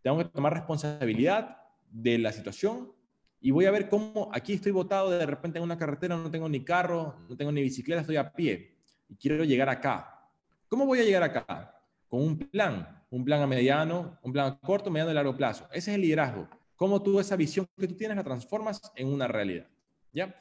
tengo 0.05 0.19
que 0.19 0.27
tomar 0.27 0.53
responsabilidad 0.53 1.57
de 1.91 2.19
la 2.19 2.31
situación 2.31 2.93
y 3.41 3.51
voy 3.51 3.65
a 3.65 3.71
ver 3.71 3.89
cómo 3.89 4.29
aquí 4.35 4.53
estoy 4.53 4.71
botado 4.71 5.11
de 5.11 5.25
repente 5.25 5.59
en 5.59 5.65
una 5.65 5.79
carretera, 5.79 6.15
no 6.15 6.31
tengo 6.31 6.47
ni 6.47 6.63
carro, 6.63 7.17
no 7.27 7.37
tengo 7.39 7.51
ni 7.51 7.63
bicicleta, 7.63 8.03
estoy 8.03 8.17
a 8.17 8.31
pie 8.31 8.77
y 9.09 9.17
quiero 9.17 9.45
llegar 9.45 9.71
acá. 9.71 10.29
¿Cómo 10.69 10.85
voy 10.85 11.01
a 11.01 11.05
llegar 11.05 11.23
acá? 11.23 11.81
Con 12.07 12.21
un 12.21 12.39
plan, 12.39 13.03
un 13.09 13.25
plan 13.25 13.41
a 13.41 13.47
mediano, 13.47 14.19
un 14.23 14.33
plan 14.33 14.47
a 14.47 14.61
corto, 14.61 14.91
mediano 14.91 15.11
y 15.11 15.15
largo 15.15 15.35
plazo. 15.35 15.67
Ese 15.73 15.91
es 15.91 15.95
el 15.95 16.03
liderazgo. 16.03 16.49
Cómo 16.77 17.03
tú 17.03 17.19
esa 17.19 17.37
visión 17.37 17.67
que 17.79 17.89
tú 17.89 17.97
tienes 17.97 18.19
la 18.19 18.25
transformas 18.25 18.83
en 18.97 19.09
una 19.09 19.27
realidad. 19.27 19.69
¿Ya? 20.13 20.35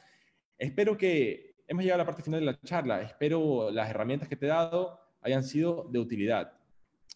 Espero 0.58 0.98
que 0.98 1.56
hemos 1.66 1.84
llegado 1.84 2.02
a 2.02 2.04
la 2.04 2.06
parte 2.06 2.22
final 2.22 2.40
de 2.40 2.46
la 2.46 2.60
charla. 2.60 3.00
Espero 3.00 3.70
las 3.70 3.88
herramientas 3.88 4.28
que 4.28 4.36
te 4.36 4.44
he 4.44 4.50
dado 4.50 5.00
hayan 5.22 5.42
sido 5.42 5.88
de 5.90 5.98
utilidad. 5.98 6.52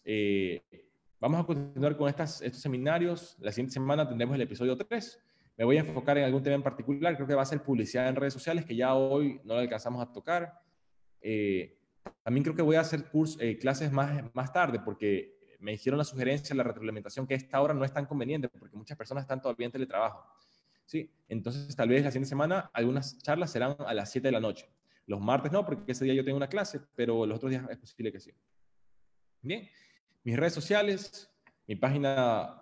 Eh, 0.03 0.88
vamos 1.19 1.41
a 1.41 1.43
continuar 1.43 1.95
con 1.97 2.09
estas, 2.09 2.41
estos 2.41 2.61
seminarios. 2.61 3.37
La 3.39 3.51
siguiente 3.51 3.73
semana 3.73 4.07
tendremos 4.07 4.35
el 4.35 4.41
episodio 4.41 4.77
3 4.77 5.19
me 5.59 5.65
voy 5.65 5.75
a 5.75 5.81
enfocar 5.81 6.17
en 6.17 6.23
algún 6.23 6.41
tema 6.41 6.55
en 6.55 6.63
particular, 6.63 7.15
creo 7.15 7.27
que 7.27 7.35
va 7.35 7.41
a 7.41 7.45
ser 7.45 7.61
publicidad 7.61 8.07
en 8.07 8.15
redes 8.15 8.33
sociales, 8.33 8.63
que 8.63 8.77
ya 8.77 8.95
hoy 8.95 9.41
no 9.43 9.55
lo 9.55 9.59
alcanzamos 9.59 10.01
a 10.01 10.09
tocar. 10.09 10.57
Eh, 11.19 11.77
también 12.23 12.45
creo 12.45 12.55
que 12.55 12.61
voy 12.61 12.77
a 12.77 12.79
hacer 12.79 13.11
eh, 13.41 13.57
clases 13.57 13.91
más, 13.91 14.33
más 14.33 14.53
tarde, 14.53 14.79
porque 14.79 15.37
me 15.59 15.73
hicieron 15.73 15.97
la 15.97 16.05
sugerencia, 16.05 16.55
la 16.55 16.63
retroalimentación, 16.63 17.27
que 17.27 17.33
esta 17.33 17.59
hora 17.59 17.73
no 17.73 17.83
es 17.83 17.91
tan 17.91 18.05
conveniente, 18.05 18.47
porque 18.47 18.77
muchas 18.77 18.97
personas 18.97 19.25
están 19.25 19.41
todavía 19.41 19.65
en 19.65 19.73
teletrabajo. 19.73 20.25
¿sí? 20.85 21.11
Entonces, 21.27 21.75
tal 21.75 21.89
vez 21.89 22.05
la 22.05 22.11
siguiente 22.11 22.29
semana 22.29 22.71
algunas 22.73 23.17
charlas 23.17 23.51
serán 23.51 23.75
a 23.79 23.93
las 23.93 24.09
7 24.13 24.29
de 24.29 24.31
la 24.31 24.39
noche. 24.39 24.69
Los 25.07 25.19
martes 25.19 25.51
no, 25.51 25.65
porque 25.65 25.91
ese 25.91 26.05
día 26.05 26.13
yo 26.13 26.23
tengo 26.23 26.37
una 26.37 26.47
clase, 26.47 26.79
pero 26.95 27.25
los 27.25 27.35
otros 27.35 27.51
días 27.51 27.65
es 27.69 27.77
posible 27.77 28.13
que 28.13 28.21
sí. 28.21 28.31
Bien, 29.41 29.67
mis 30.29 30.37
redes 30.37 30.53
sociales, 30.53 31.31
mi 31.67 31.75
página 31.75 32.61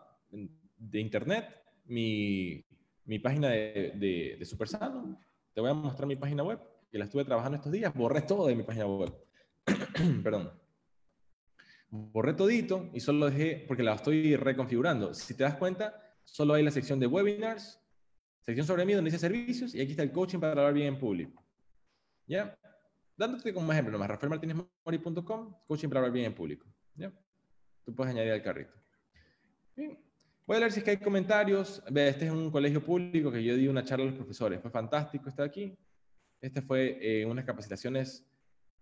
de 0.77 0.99
internet, 0.99 1.45
mi 1.85 2.65
mi 3.07 3.19
página 3.19 3.49
de, 3.49 4.35
de, 4.37 4.45
Supersano. 4.45 5.19
Te 5.53 5.61
voy 5.61 5.71
a 5.71 5.73
mostrar 5.73 6.07
mi 6.07 6.15
página 6.15 6.43
web, 6.43 6.59
que 6.91 6.97
la 6.97 7.05
estuve 7.05 7.25
trabajando 7.25 7.57
estos 7.57 7.71
días. 7.71 7.93
Borré 7.93 8.21
todo 8.21 8.47
de 8.47 8.55
mi 8.55 8.63
página 8.63 8.85
web. 8.85 9.13
Perdón. 10.23 10.51
Borré 11.89 12.33
todito 12.33 12.89
y 12.93 12.99
solo 12.99 13.29
dejé, 13.29 13.65
porque 13.65 13.81
la 13.81 13.95
estoy 13.95 14.35
reconfigurando. 14.35 15.13
Si 15.13 15.33
te 15.33 15.43
das 15.43 15.55
cuenta, 15.55 16.15
solo 16.25 16.53
hay 16.53 16.63
la 16.63 16.71
sección 16.71 16.99
de 16.99 17.07
webinars, 17.07 17.81
sección 18.41 18.67
sobre 18.67 18.85
mí 18.85 18.93
donde 18.93 19.09
dice 19.09 19.19
servicios 19.19 19.73
y 19.73 19.81
aquí 19.81 19.91
está 19.91 20.03
el 20.03 20.11
coaching 20.11 20.39
para 20.39 20.51
hablar 20.51 20.73
bien 20.73 20.87
en 20.87 20.99
público. 20.99 21.43
¿Ya? 22.27 22.57
Dándote 23.15 23.53
como 23.53 23.71
ejemplo 23.71 23.93
nomás, 23.93 24.09
rafaelmartinezmori.com, 24.09 25.55
coaching 25.65 25.87
para 25.87 26.01
hablar 26.01 26.11
bien 26.13 26.25
en 26.25 26.35
público. 26.35 26.67
¿Ya? 26.95 27.13
Tú 27.87 27.95
puedes 27.95 28.13
añadir 28.13 28.33
al 28.33 28.43
carrito. 28.43 28.73
Bien. 29.73 29.97
Voy 30.45 30.57
a 30.57 30.59
leer 30.59 30.73
si 30.73 30.79
es 30.79 30.83
que 30.83 30.91
hay 30.91 30.97
comentarios. 30.97 31.81
Este 31.87 32.25
es 32.25 32.31
un 32.31 32.51
colegio 32.51 32.83
público 32.83 33.31
que 33.31 33.41
yo 33.41 33.55
di 33.55 33.69
una 33.69 33.85
charla 33.85 34.03
a 34.03 34.07
los 34.09 34.15
profesores. 34.17 34.59
Fue 34.59 34.69
fantástico 34.69 35.29
estar 35.29 35.45
aquí. 35.45 35.73
Este 36.41 36.61
fue 36.61 36.97
eh, 36.99 37.25
unas 37.25 37.45
capacitaciones. 37.45 38.25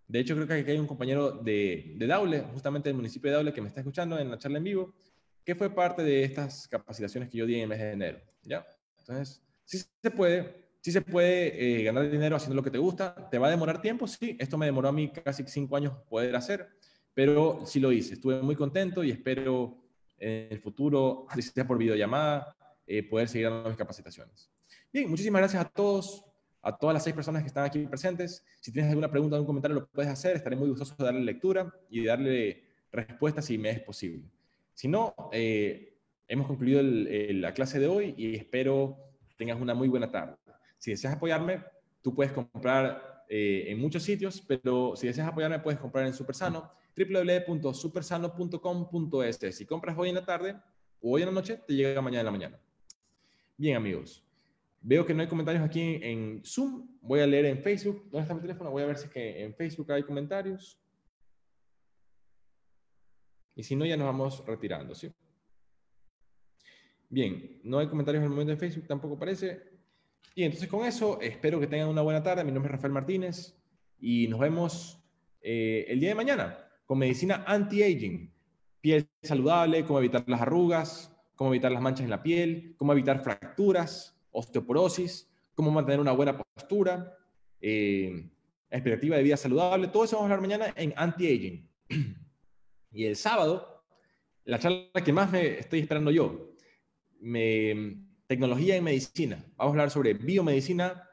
De 0.07 0.19
hecho, 0.19 0.34
creo 0.34 0.48
que 0.48 0.56
aquí 0.56 0.72
hay 0.72 0.80
un 0.80 0.88
compañero 0.88 1.34
de, 1.34 1.94
de 1.98 2.07
Daule, 2.07 2.41
justamente 2.52 2.90
del 2.90 2.95
municipio 2.95 3.30
de 3.30 3.36
Daule, 3.36 3.53
que 3.53 3.61
me 3.61 3.68
está 3.68 3.82
escuchando 3.82 4.18
en 4.18 4.32
la 4.32 4.40
charla 4.40 4.57
en 4.57 4.64
vivo, 4.64 4.95
que 5.44 5.53
fue 5.53 5.69
parte 5.69 6.02
de 6.02 6.23
estas 6.23 6.68
capacitaciones 6.68 7.30
que 7.30 7.38
yo 7.38 7.45
di 7.45 7.57
en 7.57 7.61
el 7.61 7.68
mes 7.68 7.77
de 7.77 7.91
enero. 7.91 8.19
¿ya? 8.41 8.65
Entonces, 8.98 9.40
sí 9.65 9.86
se 10.02 10.10
puede, 10.10 10.65
sí 10.82 10.91
se 10.91 11.02
puede 11.02 11.82
eh, 11.82 11.84
ganar 11.84 12.10
dinero 12.10 12.38
haciendo 12.38 12.56
lo 12.56 12.64
que 12.64 12.72
te 12.72 12.80
gusta. 12.80 13.30
¿Te 13.30 13.38
va 13.38 13.49
a 13.49 13.52
demorar 13.52 13.84
tiempo? 13.84 14.07
Sí, 14.07 14.36
esto 14.40 14.57
me 14.57 14.65
demoró 14.65 14.88
a 14.88 14.91
mí 14.91 15.11
casi 15.11 15.44
cinco 15.45 15.76
años 15.76 15.95
poder 16.10 16.36
hacer, 16.36 16.68
pero 17.16 17.66
sí 17.66 17.80
lo 17.80 17.92
hice. 17.92 18.14
Estuve 18.14 18.42
muy 18.42 18.56
contento 18.56 19.04
y 19.04 19.10
espero 19.10 19.78
en 20.20 20.50
el 20.52 20.60
futuro, 20.60 21.26
si 21.34 21.42
sea 21.42 21.66
por 21.66 21.78
videollamada, 21.78 22.56
eh, 22.86 23.02
poder 23.02 23.28
seguir 23.28 23.50
dando 23.50 23.70
mis 23.70 23.78
capacitaciones. 23.78 24.52
Bien, 24.94 25.10
muchísimas 25.10 25.40
gracias 25.40 25.66
a 25.66 25.70
todos, 25.70 26.24
a 26.62 26.78
todas 26.78 26.94
las 26.94 27.04
seis 27.04 27.16
personas 27.16 27.42
que 27.42 27.48
están 27.48 27.64
aquí 27.64 27.80
presentes. 27.88 28.46
Si 28.60 28.72
tienes 28.72 28.90
alguna 28.92 29.10
pregunta 29.10 29.36
o 29.36 29.38
algún 29.38 29.48
comentario, 29.48 29.76
lo 29.76 29.88
puedes 29.88 30.12
hacer. 30.12 30.36
Estaré 30.36 30.58
muy 30.58 30.70
gustoso 30.70 30.94
de 30.98 31.06
darle 31.06 31.22
lectura 31.22 31.74
y 31.90 32.02
de 32.02 32.08
darle 32.08 32.64
respuesta 32.92 33.42
si 33.42 33.58
me 33.58 33.70
es 33.70 33.80
posible. 33.80 34.30
Si 34.74 34.90
no, 34.90 35.16
eh, 35.32 35.98
hemos 36.28 36.48
concluido 36.48 36.82
la 36.84 37.54
clase 37.54 37.80
de 37.80 37.88
hoy 37.88 38.14
y 38.18 38.36
espero 38.36 38.98
tengas 39.38 39.60
una 39.60 39.74
muy 39.74 39.88
buena 39.88 40.12
tarde. 40.12 40.36
Si 40.78 40.92
deseas 40.92 41.14
apoyarme, 41.14 41.64
tú 42.02 42.14
puedes 42.14 42.34
comprar 42.34 43.24
eh, 43.30 43.66
en 43.68 43.80
muchos 43.80 44.04
sitios, 44.04 44.42
pero 44.46 44.96
si 44.96 45.08
deseas 45.08 45.28
apoyarme, 45.28 45.60
puedes 45.60 45.80
comprar 45.80 46.06
en 46.06 46.14
Supersano 46.14 46.72
www.supersano.com.es. 46.96 49.56
Si 49.56 49.66
compras 49.66 49.98
hoy 49.98 50.10
en 50.10 50.16
la 50.16 50.26
tarde 50.26 50.56
o 51.02 51.12
hoy 51.12 51.22
en 51.22 51.28
la 51.28 51.34
noche, 51.34 51.62
te 51.68 51.74
llega 51.74 52.02
mañana 52.02 52.22
en 52.22 52.26
la 52.26 52.32
mañana. 52.32 52.60
Bien, 53.58 53.78
amigos. 53.78 54.24
Veo 54.82 55.06
que 55.06 55.14
no 55.14 55.22
hay 55.22 55.28
comentarios 55.28 55.64
aquí 55.64 56.00
en 56.02 56.42
Zoom. 56.46 56.88
Voy 57.02 57.20
a 57.20 57.28
leer 57.28 57.46
en 57.46 57.62
Facebook. 57.62 58.04
¿Dónde 58.04 58.22
está 58.22 58.34
mi 58.34 58.42
teléfono? 58.42 58.72
Voy 58.72 58.84
a 58.84 58.88
ver 58.88 58.98
si 58.98 59.06
es 59.06 59.12
que 59.12 59.44
en 59.44 59.54
Facebook 59.56 59.92
hay 59.92 60.04
comentarios. 60.04 60.80
Y 63.56 63.64
si 63.64 63.76
no, 63.76 63.86
ya 63.86 63.98
nos 63.98 64.06
vamos 64.06 64.46
retirando, 64.46 64.94
¿sí? 64.94 65.12
Bien, 67.10 67.62
no 67.64 67.80
hay 67.80 67.88
comentarios 67.88 68.22
en 68.22 68.26
el 68.26 68.32
momento 68.32 68.52
en 68.52 68.60
Facebook, 68.60 68.88
tampoco 68.88 69.18
parece. 69.18 69.64
Y 70.34 70.44
entonces 70.44 70.68
con 70.68 70.86
eso, 70.86 71.20
espero 71.22 71.60
que 71.60 71.68
tengan 71.68 71.88
una 71.88 72.02
buena 72.02 72.22
tarde. 72.22 72.44
Mi 72.44 72.52
nombre 72.52 72.70
es 72.70 72.74
Rafael 72.74 72.94
Martínez 72.94 73.58
y 74.00 74.28
nos 74.28 74.40
vemos 74.40 75.00
eh, 75.42 75.86
el 75.88 76.00
día 76.00 76.10
de 76.10 76.16
mañana 76.16 76.65
con 76.86 76.99
medicina 76.99 77.44
anti-aging, 77.48 78.32
piel 78.82 79.07
saludable, 79.22 79.84
cómo 79.86 79.99
evitar 79.99 80.24
las 80.28 80.41
arrugas, 80.41 81.12
cómo 81.36 81.52
evitar 81.52 81.72
las 81.72 81.82
manchas 81.82 82.03
en 82.03 82.12
la 82.12 82.24
piel, 82.24 82.76
cómo 82.78 82.94
evitar 82.94 83.24
fracturas, 83.24 84.16
osteoporosis, 84.32 85.30
cómo 85.53 85.72
mantener 85.72 85.99
una 85.99 86.12
buena 86.12 86.38
postura, 86.38 87.18
eh, 87.62 88.30
expectativa 88.70 89.18
de 89.18 89.24
vida 89.24 89.38
saludable. 89.38 89.88
Todo 89.88 90.03
eso 90.03 90.18
vamos 90.18 90.32
a 90.32 90.34
hablar 90.36 90.48
mañana 90.48 90.74
en 90.76 90.94
anti-aging. 90.95 91.68
Y 92.91 93.06
el 93.06 93.16
sábado, 93.16 93.84
la 94.45 94.60
charla 94.60 95.03
que 95.03 95.12
más 95.12 95.32
me 95.32 95.60
estoy 95.60 95.80
esperando 95.80 96.12
yo, 96.12 96.53
tecnología 98.28 98.76
en 98.76 98.84
medicina. 98.84 99.44
Vamos 99.57 99.72
a 99.72 99.74
hablar 99.74 99.91
sobre 99.91 100.14
biomedicina, 100.14 101.10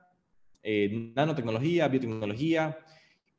eh, 0.62 1.12
nanotecnología, 1.16 1.88
biotecnología, 1.88 2.78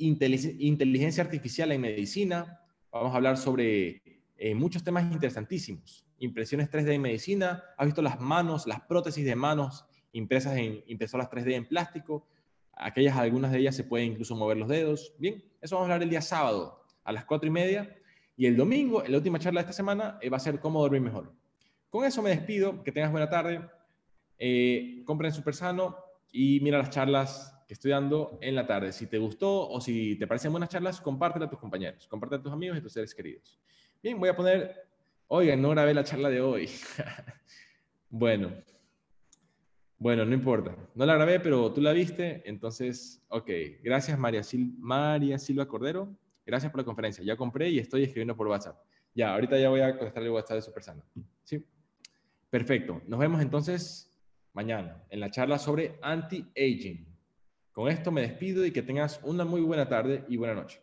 inteligencia 0.06 1.24
artificial 1.24 1.72
en 1.72 1.82
medicina, 1.82 2.60
vamos 2.92 3.14
a 3.14 3.16
hablar 3.16 3.38
sobre 3.38 4.02
eh, 4.38 4.56
muchos 4.56 4.84
temas 4.84 5.12
interesantísimos. 5.12 6.06
Impresiones 6.20 6.70
3D 6.70 6.94
en 6.94 7.02
medicina, 7.02 7.64
has 7.78 7.86
visto 7.86 8.02
las 8.02 8.20
manos, 8.20 8.68
las 8.68 8.82
prótesis 8.82 9.26
de 9.26 9.36
manos 9.36 9.86
impresas 10.14 10.56
en 10.58 10.84
impresoras 10.88 11.30
3D 11.30 11.54
en 11.54 11.68
plástico, 11.68 12.28
aquellas, 12.74 13.18
algunas 13.18 13.52
de 13.52 13.60
ellas 13.60 13.76
se 13.76 13.84
pueden 13.84 14.12
incluso 14.12 14.36
mover 14.36 14.58
los 14.58 14.70
dedos. 14.70 15.14
Bien, 15.18 15.44
eso 15.62 15.76
vamos 15.76 15.90
a 15.90 15.94
hablar 15.94 16.04
el 16.04 16.10
día 16.10 16.22
sábado 16.22 16.84
a 17.04 17.12
las 17.12 17.26
4 17.26 17.48
y 17.48 17.52
media. 17.52 17.96
Y 18.36 18.46
el 18.46 18.58
domingo, 18.58 19.04
la 19.08 19.18
última 19.18 19.40
charla 19.40 19.62
de 19.62 19.66
esta 19.66 19.74
semana, 19.74 20.18
eh, 20.22 20.30
va 20.30 20.38
a 20.38 20.40
ser 20.40 20.60
cómo 20.60 20.82
dormir 20.82 21.02
mejor. 21.02 21.34
Con 21.90 22.06
eso 22.06 22.22
me 22.22 22.32
despido, 22.32 22.84
que 22.84 22.92
tengas 22.92 23.12
buena 23.12 23.30
tarde, 23.30 23.62
eh, 24.40 25.04
compren 25.06 25.32
Super 25.32 25.54
Sano 25.54 25.96
y 26.32 26.60
mira 26.62 26.80
las 26.80 26.90
charlas 26.90 27.53
estoy 27.74 27.92
dando 27.92 28.38
en 28.42 28.56
la 28.56 28.66
tarde. 28.66 28.92
Si 28.92 29.08
te 29.08 29.18
gustó 29.18 29.70
o 29.70 29.82
si 29.82 30.16
te 30.16 30.28
parecen 30.28 30.52
buenas 30.52 30.70
charlas, 30.70 31.02
compártela 31.02 31.46
a 31.46 31.50
tus 31.50 31.60
compañeros, 31.60 32.08
compártela 32.08 32.40
a 32.40 32.44
tus 32.44 32.54
amigos 32.54 32.78
y 32.78 32.80
a 32.80 32.84
tus 32.84 32.94
seres 32.94 33.14
queridos. 33.14 33.60
Bien, 34.02 34.20
voy 34.20 34.30
a 34.30 34.36
poner, 34.36 34.88
oigan, 35.28 35.62
no 35.62 35.70
grabé 35.70 35.94
la 35.94 36.04
charla 36.04 36.30
de 36.30 36.42
hoy. 36.42 36.70
bueno, 38.10 38.52
bueno, 39.98 40.26
no 40.26 40.34
importa. 40.34 40.76
No 40.96 41.06
la 41.06 41.16
grabé, 41.16 41.40
pero 41.40 41.72
tú 41.72 41.80
la 41.80 41.94
viste, 41.94 42.44
entonces, 42.46 43.24
ok. 43.30 43.50
Gracias 43.82 44.20
María, 44.20 44.42
María 44.78 45.40
Silva 45.40 45.66
Cordero. 45.66 46.14
Gracias 46.46 46.72
por 46.72 46.82
la 46.82 46.86
conferencia. 46.86 47.24
Ya 47.24 47.38
compré 47.38 47.70
y 47.70 47.80
estoy 47.80 48.04
escribiendo 48.04 48.36
por 48.36 48.48
WhatsApp. 48.48 48.78
Ya, 49.16 49.34
ahorita 49.34 49.58
ya 49.58 49.70
voy 49.70 49.80
a 49.80 49.98
contestar 49.98 50.24
el 50.24 50.32
WhatsApp 50.32 50.58
de 50.58 50.62
Supersano. 50.62 51.04
¿Sí? 51.44 51.64
Perfecto. 52.50 53.02
Nos 53.08 53.20
vemos 53.20 53.42
entonces 53.42 54.12
mañana 54.52 55.02
en 55.10 55.20
la 55.20 55.32
charla 55.32 55.58
sobre 55.58 55.98
anti-aging. 56.02 57.13
Con 57.74 57.90
esto 57.90 58.12
me 58.12 58.22
despido 58.22 58.66
y 58.66 58.72
que 58.72 58.84
tengas 58.84 59.20
una 59.24 59.46
muy 59.46 59.62
buena 59.62 59.90
tarde 59.90 60.26
y 60.30 60.38
buena 60.38 60.54
noche. 60.54 60.83